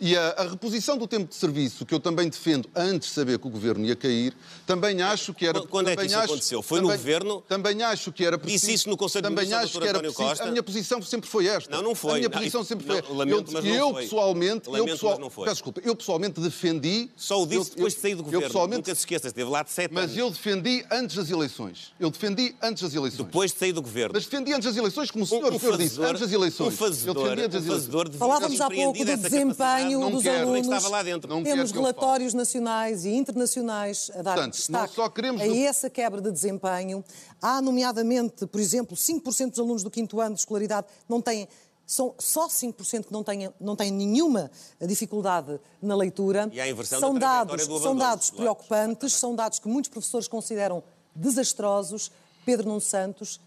E 0.00 0.16
a, 0.16 0.30
a, 0.30 0.42
reposição 0.48 0.96
do 0.96 1.06
tempo 1.06 1.28
de 1.28 1.34
serviço, 1.34 1.84
que 1.84 1.94
eu 1.94 2.00
também 2.00 2.26
defendo 2.26 2.70
antes 2.74 3.08
de 3.08 3.14
saber 3.14 3.38
que 3.38 3.46
o 3.46 3.50
governo 3.50 3.84
ia 3.84 3.94
cair, 3.94 4.34
também 4.66 5.02
acho 5.02 5.34
que 5.34 5.46
era. 5.46 5.60
Quando 5.60 5.88
é 5.88 5.96
que 5.96 6.06
isso 6.06 6.16
acho, 6.16 6.24
aconteceu? 6.24 6.62
Foi 6.62 6.78
também, 6.78 6.92
no 6.92 6.98
governo? 6.98 7.44
Também 7.46 7.82
acho 7.82 8.10
que 8.10 8.24
era 8.24 8.38
preciso. 8.38 8.66
Disse 8.66 8.74
isso 8.74 8.88
no 8.88 8.96
Conselho 8.96 9.24
também 9.24 9.46
de 9.46 9.52
acho 9.52 9.78
que 9.78 9.86
era 9.86 9.98
preciso, 9.98 10.22
Costa? 10.22 10.44
A 10.44 10.50
minha 10.50 10.62
posição 10.62 11.02
sempre 11.02 11.28
foi 11.28 11.46
esta. 11.48 11.76
Não, 11.76 11.82
não 11.82 11.94
foi. 11.94 12.12
A 12.12 12.14
minha 12.16 12.30
posição 12.30 12.60
não, 12.60 12.66
sempre 12.66 12.86
foi. 12.86 13.02
Não, 13.02 13.14
lamento, 13.14 13.50
eu, 13.50 13.52
mas 13.52 13.64
eu 13.66 13.90
foi. 13.92 14.02
pessoalmente, 14.04 14.70
lamento, 14.70 14.88
eu 14.88 14.94
pessoal, 14.94 15.12
mas 15.12 15.20
não 15.20 15.30
foi. 15.30 15.44
Peço 15.44 15.54
desculpa, 15.56 15.80
eu 15.84 15.94
pessoalmente 15.94 16.40
defendi. 16.40 17.10
Só 17.14 17.42
o 17.42 17.46
disse 17.46 17.70
eu, 17.70 17.76
depois 17.76 17.94
de 17.94 18.00
sair 18.00 18.14
do 18.14 18.22
governo. 18.22 18.44
Eu 18.44 18.48
pessoalmente, 18.48 18.78
Nunca 18.78 18.94
se 18.94 19.00
esqueça, 19.00 19.26
esteve 19.26 19.50
lá 19.50 19.62
de 19.62 19.70
sete 19.70 19.92
Mas 19.92 20.04
anos. 20.04 20.16
eu 20.16 20.30
defendi 20.30 20.82
antes 20.90 21.16
das 21.16 21.28
eleições. 21.28 21.92
Eu 22.00 22.10
defendi 22.10 22.54
antes 22.62 22.82
das 22.82 22.94
eleições. 22.94 23.26
Depois 23.26 23.52
de 23.52 23.58
sair 23.58 23.72
do 23.72 23.82
governo. 23.82 24.12
Mas 24.14 24.24
defendi 24.24 24.54
antes 24.54 24.64
das 24.64 24.76
eleições, 24.78 25.10
como 25.10 25.24
o 25.24 25.26
senhor, 25.26 25.52
um, 25.52 25.56
um 25.56 25.58
senhor 25.58 25.72
fazedor, 25.72 25.88
disse, 25.88 26.02
antes 26.02 26.20
das 26.22 26.32
eleições. 26.32 26.72
Um 26.72 26.76
fazedor, 26.76 27.16
eu 27.16 27.22
defendi 27.22 27.42
antes 27.44 27.66
das 27.66 27.88
eleições. 27.90 28.16
Falávamos 28.16 28.60
há 28.62 28.70
pouco 28.70 29.04
do 29.04 29.16
desempenho 29.16 29.89
dos 29.98 30.26
alunos 30.26 31.04
dentro. 31.04 31.28
Não 31.28 31.42
Temos 31.42 31.70
relatórios 31.70 32.34
nacionais 32.34 33.04
e 33.04 33.10
internacionais 33.10 34.10
a 34.14 34.22
dar 34.22 34.34
Portanto, 34.34 34.54
destaque 34.54 34.94
só 34.94 35.08
queremos... 35.08 35.40
a 35.40 35.46
essa 35.46 35.90
quebra 35.90 36.20
de 36.20 36.30
desempenho. 36.30 37.04
Há, 37.40 37.60
nomeadamente, 37.60 38.46
por 38.46 38.60
exemplo, 38.60 38.96
5% 38.96 39.50
dos 39.50 39.58
alunos 39.58 39.82
do 39.82 39.90
quinto 39.90 40.20
ano 40.20 40.34
de 40.34 40.40
escolaridade 40.40 40.86
não 41.08 41.20
têm 41.20 41.48
são 41.90 42.14
só 42.20 42.46
5% 42.46 43.06
que 43.06 43.12
não 43.12 43.24
têm, 43.24 43.50
não 43.60 43.74
têm 43.74 43.90
nenhuma 43.90 44.48
dificuldade 44.80 45.58
na 45.82 45.96
leitura. 45.96 46.48
E 46.52 46.60
há 46.60 46.68
inversão 46.68 47.00
são 47.00 47.14
da 47.14 47.42
dados, 47.44 47.66
do 47.66 47.80
são 47.80 47.96
dados 47.96 48.30
preocupantes, 48.30 49.12
são 49.14 49.34
dados 49.34 49.58
que 49.58 49.66
muitos 49.66 49.90
professores 49.90 50.28
consideram 50.28 50.84
desastrosos. 51.16 52.12
Pedro 52.46 52.68
Nuno 52.68 52.80
Santos 52.80 53.40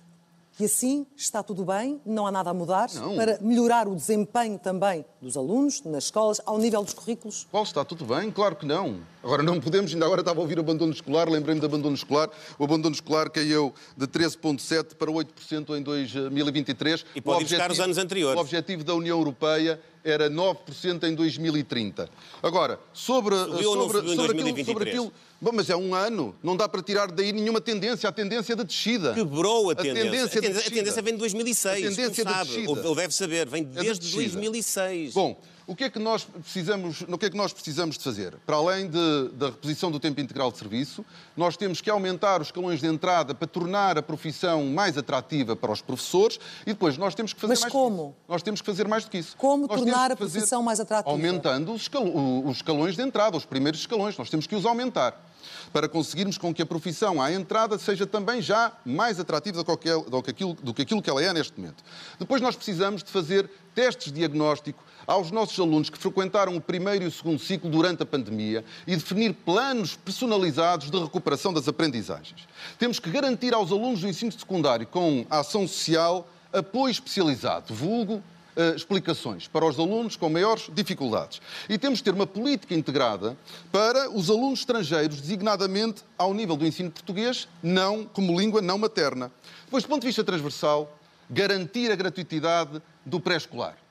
e 0.60 0.66
assim 0.66 1.06
está 1.16 1.42
tudo 1.42 1.66
bem, 1.66 2.00
não 2.06 2.28
há 2.28 2.32
nada 2.32 2.52
a 2.52 2.54
mudar 2.54 2.88
não. 2.94 3.16
para 3.16 3.40
melhorar 3.42 3.88
o 3.88 3.96
desempenho 3.96 4.60
também 4.60 5.04
dos 5.22 5.36
alunos 5.36 5.82
nas 5.84 6.06
escolas, 6.06 6.42
ao 6.46 6.58
nível 6.58 6.84
dos 6.84 6.94
currículos? 6.94 7.48
Qual 7.50 7.64
está 7.64 7.84
tudo 7.84 8.06
bem? 8.06 8.30
Claro 8.30 8.56
que 8.56 8.66
não. 8.66 9.00
Agora 9.24 9.42
não 9.42 9.60
podemos, 9.60 9.94
ainda 9.94 10.06
agora 10.06 10.22
estava 10.22 10.40
a 10.40 10.42
ouvir 10.42 10.58
o 10.58 10.62
abandono 10.62 10.92
escolar, 10.92 11.30
lembrei-me 11.30 11.62
do 11.62 11.66
abandono 11.66 11.96
escolar. 11.96 12.30
O 12.60 12.64
abandono 12.66 12.94
escolar 12.94 13.30
caiu 13.30 13.74
de 13.96 14.06
13,7% 14.06 14.96
para 14.96 15.12
8% 15.12 15.78
em 15.78 15.82
2023. 15.82 17.06
E 17.16 17.22
pode 17.22 17.46
buscar 17.46 17.72
os 17.72 17.80
anos 17.80 17.98
anteriores. 17.98 18.38
O 18.38 18.42
objetivo 18.42 18.84
da 18.84 18.94
União 18.94 19.18
Europeia 19.18 19.80
era 20.04 20.30
9% 20.30 21.04
em 21.04 21.16
2030. 21.16 22.10
Agora, 22.42 22.80
sobre, 22.92 23.36
Subiu 23.38 23.70
ou 23.70 23.76
não 23.78 23.84
sobre, 23.84 23.98
sobre, 24.00 24.14
aquilo, 24.14 24.28
2023? 24.28 24.66
sobre 24.68 24.90
aquilo. 24.90 25.14
Bom, 25.44 25.52
mas 25.54 25.70
é 25.70 25.76
um 25.76 25.94
ano, 25.94 26.34
não 26.42 26.56
dá 26.56 26.70
para 26.70 26.82
tirar 26.82 27.12
daí 27.12 27.34
nenhuma 27.34 27.60
tendência, 27.60 28.08
a 28.08 28.12
tendência 28.14 28.56
de 28.56 28.64
descida. 28.64 29.14
Quebrou 29.14 29.70
a 29.72 29.76
tendência. 29.76 30.04
tendência 30.04 30.40
a, 30.40 30.42
tendência, 30.42 30.68
a 30.68 30.72
tendência 30.72 31.02
vem 31.02 31.14
de 31.14 31.20
2006. 31.20 31.86
A 31.86 31.90
tendência 31.90 32.24
como 32.24 32.36
sabe, 32.38 32.50
descida. 32.50 32.88
ou, 32.88 32.96
deve 32.96 33.14
saber, 33.14 33.50
vem 33.50 33.64
de 33.66 33.70
desde 33.72 34.00
descida. 34.00 34.22
2006. 34.22 35.14
Bom, 35.14 35.38
o 35.68 35.76
que 35.76 35.84
é 35.86 35.90
que 35.90 36.00
nós 36.00 36.24
precisamos, 36.24 37.02
o 37.02 37.18
que 37.18 37.26
é 37.26 37.30
que 37.30 37.36
nós 37.38 37.52
precisamos 37.52 37.98
de 37.98 38.04
fazer? 38.04 38.36
Para 38.46 38.56
além 38.58 38.90
de- 38.90 39.30
da 39.34 39.48
reposição 39.48 39.92
do 39.92 40.00
tempo 40.00 40.20
integral 40.22 40.50
de 40.52 40.58
serviço, 40.58 41.06
nós 41.36 41.56
temos 41.58 41.82
que 41.82 41.90
aumentar 41.90 42.42
os 42.42 42.48
escalões 42.48 42.80
de 42.82 42.88
entrada 42.88 43.34
para 43.36 43.48
tornar 43.48 43.98
a 43.98 44.02
profissão 44.02 44.66
mais 44.68 44.98
atrativa 44.98 45.56
para 45.58 45.72
os 45.74 45.82
professores 45.82 46.40
e 46.64 46.68
depois 46.74 46.98
nós 46.98 47.16
temos 47.16 47.34
que 47.34 47.40
fazer 47.42 47.52
Mas 47.54 47.62
mais 47.62 47.72
como? 47.74 47.96
do 47.98 48.04
que 48.04 48.10
isso. 48.10 48.16
Nós 48.30 48.44
temos 48.44 48.62
que 48.62 48.66
fazer 48.66 48.88
mais 48.88 49.04
do 49.06 49.12
que 49.12 49.18
isso. 49.18 49.36
Como 49.38 49.68
Nós 49.68 49.78
tornar 49.78 50.12
a 50.12 50.16
profissão 50.16 50.64
mais 50.64 50.80
atrativa? 50.80 51.10
Aumentando 51.12 51.74
os, 51.74 51.88
o- 51.94 52.48
os 52.48 52.58
escalões 52.58 52.96
de 52.96 53.02
entrada, 53.02 53.36
os 53.38 53.46
primeiros 53.46 53.82
escalões. 53.82 54.18
Nós 54.18 54.30
temos 54.30 54.48
que 54.48 54.56
os 54.56 54.66
aumentar 54.66 55.33
para 55.72 55.88
conseguirmos 55.88 56.38
com 56.38 56.54
que 56.54 56.62
a 56.62 56.66
profissão 56.66 57.22
à 57.22 57.32
entrada 57.32 57.78
seja 57.78 58.06
também 58.06 58.42
já 58.42 58.72
mais 58.86 59.20
atrativa 59.20 59.64
do 59.64 59.78
que, 59.78 60.30
aquilo, 60.30 60.54
do 60.56 60.74
que 60.74 60.82
aquilo 60.82 61.02
que 61.02 61.10
ela 61.10 61.24
é 61.24 61.34
neste 61.34 61.60
momento. 61.60 61.84
Depois 62.20 62.42
nós 62.42 62.56
precisamos 62.56 63.04
de 63.04 63.12
fazer 63.12 63.50
testes 63.74 64.12
de 64.12 64.20
diagnóstico 64.20 64.84
aos 65.06 65.32
nossos 65.32 65.60
alunos 65.60 65.90
que 65.90 65.98
frequentaram 65.98 66.56
o 66.56 66.62
primeiro 66.62 67.04
e 67.04 67.08
o 67.08 67.12
segundo 67.12 67.40
ciclo 67.40 67.70
durante 67.70 68.04
a 68.04 68.06
pandemia 68.06 68.64
e 68.88 68.96
definir 68.96 69.34
planos 69.34 69.96
personalizados 69.96 70.90
de 70.90 70.98
recuperação 70.98 71.54
das 71.54 71.68
aprendizagens. 71.68 72.48
Temos 72.80 73.00
que 73.00 73.10
garantir 73.10 73.54
aos 73.54 73.72
alunos 73.72 74.02
do 74.02 74.08
ensino 74.08 74.32
secundário 74.32 74.88
com 74.88 75.26
ação 75.30 75.68
social 75.68 76.30
apoio 76.54 76.92
especializado, 76.92 77.74
vulgo 77.74 78.24
eh, 78.56 78.74
explicações 78.76 79.48
para 79.48 79.66
os 79.66 79.80
alunos 79.80 80.16
com 80.16 80.30
maiores 80.30 80.70
dificuldades. 80.74 81.42
E 81.68 81.78
temos 81.78 82.00
de 82.00 82.04
ter 82.04 82.14
uma 82.14 82.28
política 82.28 82.74
integrada 82.74 83.38
para 83.72 84.10
os 84.12 84.30
alunos 84.30 84.60
estrangeiros, 84.60 85.20
designadamente 85.20 86.04
ao 86.18 86.34
nível 86.34 86.56
do 86.56 86.66
ensino 86.66 86.92
português, 86.92 87.48
não 87.62 88.06
como 88.06 88.40
língua 88.40 88.62
não 88.62 88.78
materna. 88.78 89.32
Depois, 89.66 89.84
do 89.84 89.90
ponto 89.90 90.02
de 90.02 90.08
vista 90.08 90.24
transversal, 90.24 90.98
garantir 91.30 91.92
a 91.92 91.96
gratuitidade 91.96 92.82
do 93.06 93.20
pré-escolar. 93.20 93.83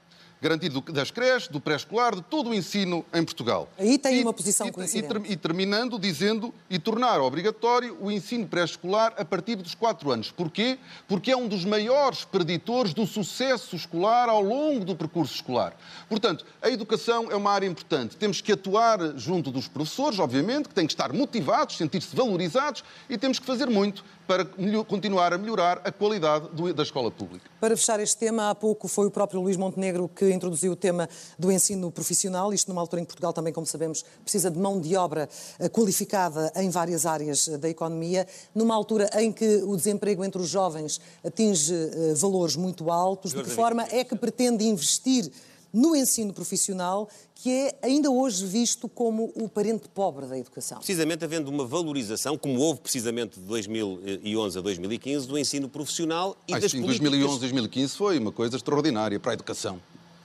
Garantir 0.43 0.71
do- 0.71 0.81
das 0.81 1.13
creches, 1.13 1.47
do 1.47 1.61
pré-escolar, 1.61 2.17
de 2.17 2.23
todo 2.23 2.51
o 2.51 2.55
ensino 2.55 3.05
em 3.15 3.23
Portugal. 3.23 3.69
Aí 3.79 3.97
tem 3.97 4.17
E- 4.17 4.23
uma 4.23 4.33
posição 4.33 4.67
e- 4.67 4.71
e 4.71 4.73
coincidente. 4.73 5.15
ter- 5.15 5.31
e 5.31 5.37
terminando 5.37 5.97
dizendo 6.01 6.53
e 6.69 6.81
tornar 6.81 7.21
obrigatório 7.21 7.97
o 8.01 8.11
ensino 8.11 8.45
pré-escolar 8.49 9.15
a 9.17 9.25
partir 9.25 9.55
dos 9.55 9.77
4 9.77 10.11
anos. 10.11 10.33
Porquê? 10.33 10.81
Porque 11.07 11.31
é 11.31 11.37
um 11.37 11.47
dos 11.47 11.65
maiores 11.65 12.25
preditores 12.25 12.93
do 12.93 13.07
sucesso 13.07 13.77
escolar 13.77 14.29
ao 14.29 14.43
longo 14.43 14.85
do 14.85 14.97
percurso 14.97 15.33
escolar. 15.33 15.77
Portanto, 16.09 16.45
a 16.61 16.69
educação 16.69 17.31
é 17.31 17.37
uma 17.37 17.53
área 17.53 17.67
importante. 17.69 18.17
Temos 18.17 18.41
que 18.41 18.51
atuar 18.51 19.17
junto 19.17 19.49
dos 19.53 19.69
professores, 19.69 20.19
obviamente, 20.19 20.69
que 20.69 20.75
têm 20.75 20.89
que 20.89 20.93
estar 20.93 21.13
motivados, 21.13 21.77
sentir-se 21.77 22.17
valorizados 22.17 22.83
e 23.09 23.17
temos 23.17 23.39
que 23.39 23.47
fazer 23.47 23.71
muito 23.71 24.05
para 24.27 24.45
continuar 24.87 25.33
a 25.33 25.39
melhorar 25.39 25.81
a 25.85 25.91
qualidade 25.93 26.49
do- 26.53 26.73
da 26.73 26.83
escola 26.83 27.11
pública. 27.11 27.51
Para 27.61 27.77
fechar 27.77 28.01
este 28.01 28.17
tema, 28.17 28.51
há 28.51 28.55
pouco 28.55 28.89
foi 28.89 29.07
o 29.07 29.11
próprio 29.11 29.41
Luís 29.41 29.57
Montenegro 29.57 30.09
que 30.09 30.31
introduziu 30.31 30.73
o 30.73 30.77
tema 30.77 31.09
do 31.39 31.51
ensino 31.51 31.91
profissional, 31.91 32.53
isto 32.53 32.69
numa 32.69 32.81
altura 32.81 33.03
em 33.03 33.05
que 33.05 33.09
Portugal 33.09 33.33
também, 33.33 33.53
como 33.53 33.67
sabemos, 33.67 34.05
precisa 34.23 34.51
de 34.51 34.59
mão 34.59 34.81
de 34.81 34.97
obra 34.97 35.29
eh, 35.59 35.69
qualificada 35.69 36.53
em 36.57 36.71
várias 36.71 37.05
áreas 37.05 37.49
eh, 37.49 37.59
da 37.59 37.69
economia, 37.69 38.27
numa 38.55 38.75
altura 38.75 39.11
em 39.21 39.33
que 39.33 39.57
o 39.65 39.77
desemprego 39.77 40.25
entre 40.25 40.41
os 40.41 40.49
jovens 40.49 41.01
atinge 41.25 41.75
eh, 41.75 42.15
valores 42.15 42.57
muito 42.57 42.91
altos, 42.91 43.33
de 43.33 43.43
que 43.43 43.51
forma 43.51 43.85
é 43.91 44.05
que 44.05 44.17
pretende 44.17 44.65
investir 44.65 45.31
no 45.73 45.97
ensino 45.97 46.35
profissional, 46.35 47.09
que 47.43 47.51
é 47.51 47.75
ainda 47.83 48.09
hoje 48.09 48.47
visto 48.47 48.89
como 48.89 49.33
o 49.35 49.49
parente 49.49 49.89
pobre 49.89 50.27
da 50.27 50.39
educação? 50.39 50.79
Precisamente 50.79 51.25
havendo 51.25 51.51
uma 51.51 51.65
valorização, 51.65 52.39
como 52.39 52.61
houve 52.61 52.81
precisamente 52.81 53.41
de 53.41 53.47
2011 53.47 54.59
a 54.59 54.61
2015, 54.61 55.27
do 55.27 55.37
ensino 55.37 55.69
profissional 55.69 56.37
e 56.47 56.55
Ah, 56.55 56.61
das 56.61 56.71
sim, 56.71 56.81
políticas... 56.81 57.11
2011, 57.11 57.41
2015 57.41 57.97
foi 57.97 58.19
uma 58.21 58.31
coisa 58.31 58.57
extraordinária 58.57 59.19
para 59.19 59.33
a 59.33 59.35
educação. 59.35 59.81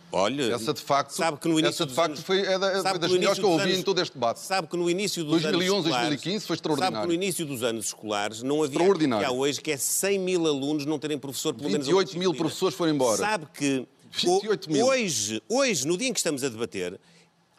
Olha, 0.10 0.54
Essa 0.54 0.74
de 0.74 0.82
facto, 0.82 1.10
sabe 1.12 1.38
que 1.38 1.50
no 1.50 1.60
início 1.60 1.84
essa 1.84 1.86
de 1.86 1.94
facto 1.94 2.12
anos- 2.14 2.24
foi, 2.24 2.40
é 2.40 2.58
da- 2.58 2.76
sabe 2.82 2.90
foi 2.92 3.00
das 3.00 3.12
melhores 3.12 3.40
que 3.40 3.44
eu 3.46 3.50
ouvi 3.50 3.64
anos- 3.64 3.80
em 3.80 3.84
todo 3.84 4.00
este 4.00 4.14
debate. 4.14 4.40
Sabe 4.40 4.68
que 4.68 4.78
no 4.78 4.90
início 4.90 5.22
dos 5.24 5.42
2011, 5.42 5.66
anos 5.66 5.86
escolares, 5.86 6.10
2015 6.10 6.46
foi 6.48 6.54
extraordinário. 6.56 6.96
Sabe 6.96 7.08
que 7.08 7.08
no 7.18 7.24
início 7.24 7.46
dos 7.46 7.62
anos 7.64 7.86
escolares 7.88 8.42
não 8.42 8.64
havia 8.64 8.78
Extraordinário. 8.78 9.28
que 9.28 9.34
há 9.34 9.36
hoje 9.36 9.60
que 9.62 9.70
é 9.72 9.76
100 9.78 10.18
mil 10.20 10.48
alunos 10.48 10.86
não 10.86 10.98
terem 10.98 11.18
professor 11.18 11.54
pelo 11.54 11.70
menos 11.70 11.88
uma 11.90 11.98
28 12.00 12.18
mil 12.20 12.34
professores 12.34 12.74
foram 12.78 12.94
embora. 12.94 13.18
Sabe 13.18 13.48
que 13.54 13.86
28 14.26 14.72
mil. 14.72 14.86
hoje, 14.86 15.42
hoje, 15.50 15.88
no 15.88 15.98
dia 15.98 16.08
em 16.08 16.14
que 16.14 16.20
estamos 16.20 16.44
a 16.44 16.50
debater, 16.50 17.00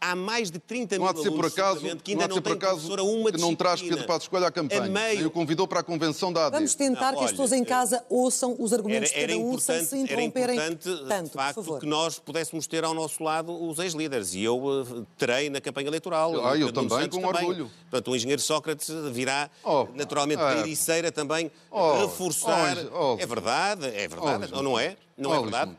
há 0.01 0.15
mais 0.15 0.49
de 0.49 0.61
30 0.61 0.97
Não 0.97 1.07
mil 1.07 1.17
ser 1.17 1.31
por 1.31 1.39
alunos 1.41 1.53
acaso, 1.59 1.81
que 1.81 2.15
não 2.15 2.23
ainda 2.23 2.29
não 2.29 2.37
ser 2.37 2.41
por 2.43 2.53
acaso 2.53 2.75
professor 2.87 2.99
a 3.01 3.03
uma 3.03 3.33
que 3.33 3.41
não 3.41 3.53
traz. 3.57 3.83
Pedro 3.83 4.07
Passos 4.07 4.29
Coelho 4.29 4.47
à 4.47 4.51
campanha. 4.53 4.83
A 4.85 4.89
meio- 4.89 5.27
o 5.27 5.31
convidou 5.31 5.67
para 5.67 5.81
a 5.81 5.83
convenção 5.83 6.33
da 6.33 6.47
AD. 6.47 6.55
Vamos 6.57 6.75
tentar 6.77 7.11
Não, 7.11 7.19
que 7.19 7.25
as 7.25 7.31
pessoas 7.33 7.51
em 7.51 7.57
olha, 7.63 7.67
casa 7.67 8.05
ouçam 8.09 8.55
os 8.61 8.73
argumentos 8.73 9.11
Era, 9.11 9.23
era 9.23 9.33
de 9.33 9.39
cada 9.41 9.45
um 9.51 9.59
sem 9.59 9.85
se 9.85 9.95
era 9.97 10.05
interromperem 10.05 10.55
importante 10.57 11.05
tanto, 11.09 11.25
de 11.25 11.31
por 11.31 11.37
facto, 11.39 11.55
favor. 11.57 11.81
que 11.81 11.87
nós 11.87 12.17
pudéssemos 12.21 12.69
ter 12.69 12.85
ao 12.85 12.95
nosso 12.95 13.21
lado 13.25 13.53
os 13.53 13.81
ex-líderes. 13.81 14.35
E 14.35 14.45
eu 14.45 14.87
eh, 15.01 15.03
terei 15.19 15.51
na 15.51 15.61
campanha 15.61 15.89
eleitoral. 15.89 16.47
Ah, 16.47 16.55
eu 16.57 16.67
Nuno 16.69 16.73
também, 16.73 17.01
Santos 17.03 17.19
com 17.19 17.27
orgulho. 17.27 17.69
Portanto, 17.91 18.13
o 18.13 18.15
engenheiro 18.17 18.41
Sócrates 18.41 18.89
virá 19.11 19.51
Oh, 19.65 19.89
naturalmente 19.97 20.41
é. 20.41 20.55
da 20.55 20.61
Ericeira 20.61 21.11
também 21.11 21.51
Oh, 21.73 22.07
reforçar. 22.07 22.77
oh, 22.93 23.17
oh, 23.17 23.21
é 23.21 23.27
verdade, 23.27 23.87
é 23.87 24.07
verdade. 24.07 24.39
Luís 24.45 24.53
ou 24.53 24.63
não 24.63 24.79
é? 24.79 24.97
Não 25.17 25.35
é 25.35 25.39
Oh, 25.41 25.43
verdade? 25.43 25.73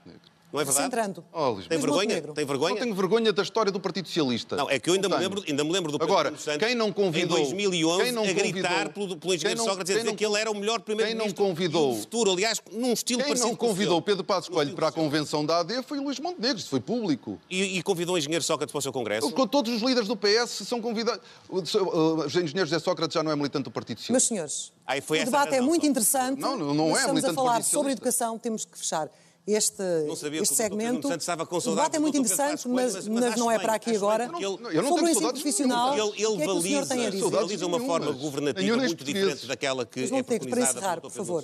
Não 0.52 0.60
é 0.60 0.64
verdade? 0.66 0.84
Centrando. 0.86 1.24
Oh, 1.32 1.56
Tem 1.70 1.78
vergonha? 1.78 2.22
Tem 2.22 2.24
Não 2.26 2.34
vergonha? 2.48 2.76
tenho 2.82 2.96
vergonha 2.96 3.32
da 3.32 3.44
história 3.44 3.72
do 3.72 3.80
Partido 3.80 4.08
Socialista. 4.08 4.56
Não, 4.56 4.68
é 4.68 4.80
que 4.80 4.90
eu 4.90 4.96
ainda 4.96 5.08
me, 5.08 5.14
tenho. 5.16 5.30
lembro, 5.30 5.44
ainda 5.48 5.64
me 5.64 5.72
lembro 5.72 5.92
do 5.92 6.00
Pedro 6.00 6.12
Agora, 6.14 6.36
Santos 6.38 6.66
quem 6.66 6.74
não 6.74 6.92
convidou, 6.92 7.38
em 7.38 7.42
2011 7.42 8.04
quem 8.04 8.12
não 8.12 8.24
a 8.24 8.26
gritar 8.34 8.70
convidou- 8.90 8.92
pelo, 8.94 9.18
pelo 9.18 9.34
engenheiro 9.36 9.58
quem 9.60 9.66
não- 9.68 9.72
Sócrates 9.72 9.92
a 9.92 9.94
quem 9.94 10.02
dizer 10.02 10.10
não- 10.10 10.16
que 10.18 10.26
ele 10.26 10.38
era 10.42 10.50
o 10.50 10.56
melhor 10.56 10.80
primeiro-ministro 10.80 11.36
quem 11.36 11.44
não 11.46 11.50
convidou- 11.52 11.94
do 11.94 12.00
futuro. 12.00 12.32
Aliás, 12.32 12.60
num 12.72 12.94
estilo 12.94 13.20
Quem 13.20 13.28
parecido 13.28 13.50
não 13.50 13.56
com 13.56 13.66
o 13.68 13.70
convidou 13.70 13.96
seu. 13.98 14.02
Pedro 14.02 14.24
Passos 14.24 14.50
Coelho 14.50 14.74
para 14.74 14.88
a 14.88 14.92
convenção 14.92 15.46
da 15.46 15.60
AD 15.60 15.84
foi 15.84 16.00
o 16.00 16.04
Luís 16.04 16.20
Montenegro. 16.20 16.58
Isso 16.58 16.70
foi 16.70 16.80
público. 16.80 17.40
E, 17.48 17.78
e 17.78 17.84
convidou 17.84 18.16
o 18.16 18.18
engenheiro 18.18 18.44
Sócrates 18.44 18.72
para 18.72 18.80
o 18.80 18.82
seu 18.82 18.92
congresso? 18.92 19.32
Todos 19.32 19.72
os 19.72 19.82
líderes 19.84 20.08
do 20.08 20.18
PS 20.18 20.66
são 20.66 20.82
convidados. 20.82 21.22
O 21.48 21.58
o- 21.60 22.16
o 22.22 22.26
engenheiro 22.26 22.66
José 22.66 22.80
Sócrates 22.80 23.14
já 23.14 23.22
não 23.22 23.32
é 23.32 23.36
militante 23.36 23.66
do 23.66 23.72
Partido 23.72 23.98
Meus 23.98 24.24
Socialista. 24.24 24.28
senhores, 24.30 24.74
Aí 24.88 25.00
foi 25.00 25.20
o 25.20 25.22
essa 25.22 25.30
a 25.30 25.40
debate 25.46 25.58
é 25.58 25.62
muito 25.62 25.84
só. 25.84 25.88
interessante. 25.92 26.40
Não, 26.42 26.58
não- 26.58 26.74
não 26.74 26.86
é 26.90 26.94
Estamos 26.94 27.06
a 27.06 27.14
militante 27.14 27.32
do 27.34 27.36
falar 27.36 27.52
Partido 27.54 27.66
sobre 27.72 27.92
Socialista. 27.92 28.00
educação, 28.10 28.40
temos 28.40 28.66
que 28.66 28.78
fechar 28.78 29.10
este, 29.48 29.82
Não 30.08 30.16
sabia 30.16 30.42
este 30.42 30.54
o 30.54 30.56
segmento. 30.56 31.08
Santos 31.08 31.24
estava 31.24 31.46
com 31.46 31.58
o 31.58 31.62
debate 31.62 31.96
é 31.96 32.00
muito 32.00 32.18
interessante, 32.18 32.68
mas, 32.68 32.94
mas- 32.96 33.08
mas 33.08 33.24
mas 33.30 33.36
não 33.40 33.50
é 33.52 33.58
para 33.60 33.74
aqui 33.74 33.96
agora. 33.96 34.26
ele- 34.26 34.44
eu 34.44 34.58
não 34.58 34.60
sobre 34.60 34.80
tenho 34.82 34.96
o 34.96 35.10
ensino 35.10 35.14
saudades 35.14 35.42
profissional, 35.42 35.90
o 35.90 35.94
Ele, 35.94 36.12
que 36.12 36.22
ele 36.24 36.32
é 36.34 36.46
que 37.12 37.24
o 37.24 37.30
valida, 37.30 37.66
uma 37.68 37.80
forma 37.80 38.12
governativa 38.12 38.78
muito 38.78 39.04
diferente 39.04 39.46
daquela 39.48 39.86
que 39.86 40.02
Mas 40.02 40.10
é 40.10 40.12
não 40.12 40.18
que, 40.20 40.24
para 40.24 40.40
preconizada 40.40 40.78
encerrar, 40.80 41.02
por 41.02 41.12
favor, 41.12 41.44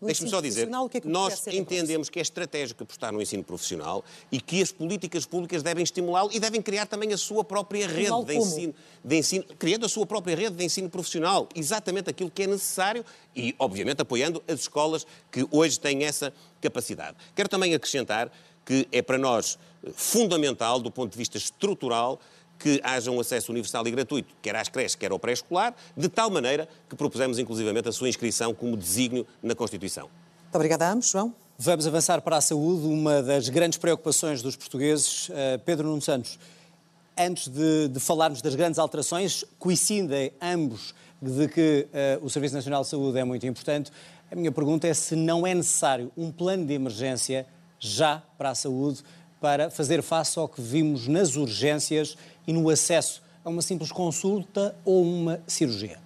no 0.00 0.06
Deixe-me 0.06 0.30
só 0.30 0.40
dizer, 0.40 0.68
o 0.74 0.88
que 0.88 0.98
é 0.98 1.00
que 1.00 1.08
nós 1.08 1.38
ser 1.38 1.54
em 1.54 1.58
entendemos 1.58 2.08
que 2.08 2.18
é 2.18 2.22
estratégico 2.22 2.82
apostar 2.82 3.12
no 3.12 3.22
ensino 3.22 3.44
profissional 3.44 4.04
e 4.30 4.40
que 4.40 4.60
as 4.62 4.72
políticas 4.72 5.24
públicas 5.24 5.62
devem 5.62 5.84
estimulá-lo 5.84 6.30
e 6.32 6.40
devem 6.40 6.60
criar 6.60 6.86
também 6.86 7.12
a 7.12 7.18
sua 7.18 7.44
própria 7.44 7.86
rede 7.86 8.24
de 8.24 8.34
ensino, 8.34 8.74
de 9.04 9.16
ensino, 9.16 9.44
criando 9.58 9.86
a 9.86 9.88
sua 9.88 10.04
própria 10.06 10.34
rede 10.34 10.56
de 10.56 10.64
ensino 10.64 10.90
profissional, 10.90 11.48
exatamente 11.54 12.10
aquilo 12.10 12.30
que 12.30 12.42
é 12.42 12.46
necessário 12.46 13.04
e, 13.34 13.54
obviamente, 13.58 14.00
apoiando 14.02 14.42
as 14.48 14.60
escolas 14.60 15.06
que 15.30 15.46
hoje 15.50 15.78
têm 15.78 16.04
essa 16.04 16.32
capacidade. 16.66 17.16
Quero 17.34 17.48
também 17.48 17.74
acrescentar 17.74 18.30
que 18.64 18.88
é 18.90 19.00
para 19.00 19.16
nós 19.16 19.58
eh, 19.84 19.90
fundamental, 19.94 20.80
do 20.80 20.90
ponto 20.90 21.12
de 21.12 21.18
vista 21.18 21.38
estrutural, 21.38 22.18
que 22.58 22.80
haja 22.82 23.10
um 23.10 23.20
acesso 23.20 23.52
universal 23.52 23.86
e 23.86 23.90
gratuito, 23.90 24.34
quer 24.42 24.56
às 24.56 24.68
creches, 24.68 24.94
quer 24.94 25.12
ao 25.12 25.18
pré-escolar, 25.18 25.74
de 25.96 26.08
tal 26.08 26.30
maneira 26.30 26.68
que 26.88 26.96
propusemos 26.96 27.38
inclusivamente 27.38 27.88
a 27.88 27.92
sua 27.92 28.08
inscrição 28.08 28.54
como 28.54 28.76
desígnio 28.76 29.26
na 29.42 29.54
Constituição. 29.54 30.08
Muito 30.42 30.54
obrigada 30.54 30.86
a 30.86 30.92
ambos, 30.92 31.10
João. 31.10 31.34
Vamos 31.58 31.86
avançar 31.86 32.20
para 32.20 32.36
a 32.36 32.40
saúde, 32.40 32.86
uma 32.86 33.22
das 33.22 33.48
grandes 33.48 33.78
preocupações 33.78 34.42
dos 34.42 34.56
portugueses. 34.56 35.30
Eh, 35.32 35.58
Pedro 35.58 35.88
Nuno 35.88 36.02
Santos, 36.02 36.38
antes 37.16 37.48
de, 37.48 37.88
de 37.88 38.00
falarmos 38.00 38.42
das 38.42 38.54
grandes 38.54 38.78
alterações, 38.78 39.44
coincidem 39.58 40.32
ambos 40.40 40.94
de 41.20 41.48
que 41.48 41.88
eh, 41.92 42.18
o 42.20 42.28
Serviço 42.28 42.54
Nacional 42.54 42.82
de 42.82 42.88
Saúde 42.88 43.18
é 43.18 43.24
muito 43.24 43.46
importante. 43.46 43.90
A 44.30 44.34
minha 44.36 44.50
pergunta 44.50 44.86
é 44.86 44.94
se 44.94 45.14
não 45.14 45.46
é 45.46 45.54
necessário 45.54 46.10
um 46.16 46.30
plano 46.32 46.66
de 46.66 46.72
emergência 46.74 47.46
já 47.78 48.22
para 48.36 48.50
a 48.50 48.54
saúde 48.54 49.02
para 49.40 49.70
fazer 49.70 50.02
face 50.02 50.38
ao 50.38 50.48
que 50.48 50.60
vimos 50.60 51.06
nas 51.06 51.36
urgências 51.36 52.16
e 52.46 52.52
no 52.52 52.68
acesso 52.68 53.22
a 53.44 53.48
uma 53.50 53.62
simples 53.62 53.92
consulta 53.92 54.74
ou 54.84 55.02
uma 55.04 55.40
cirurgia. 55.46 55.98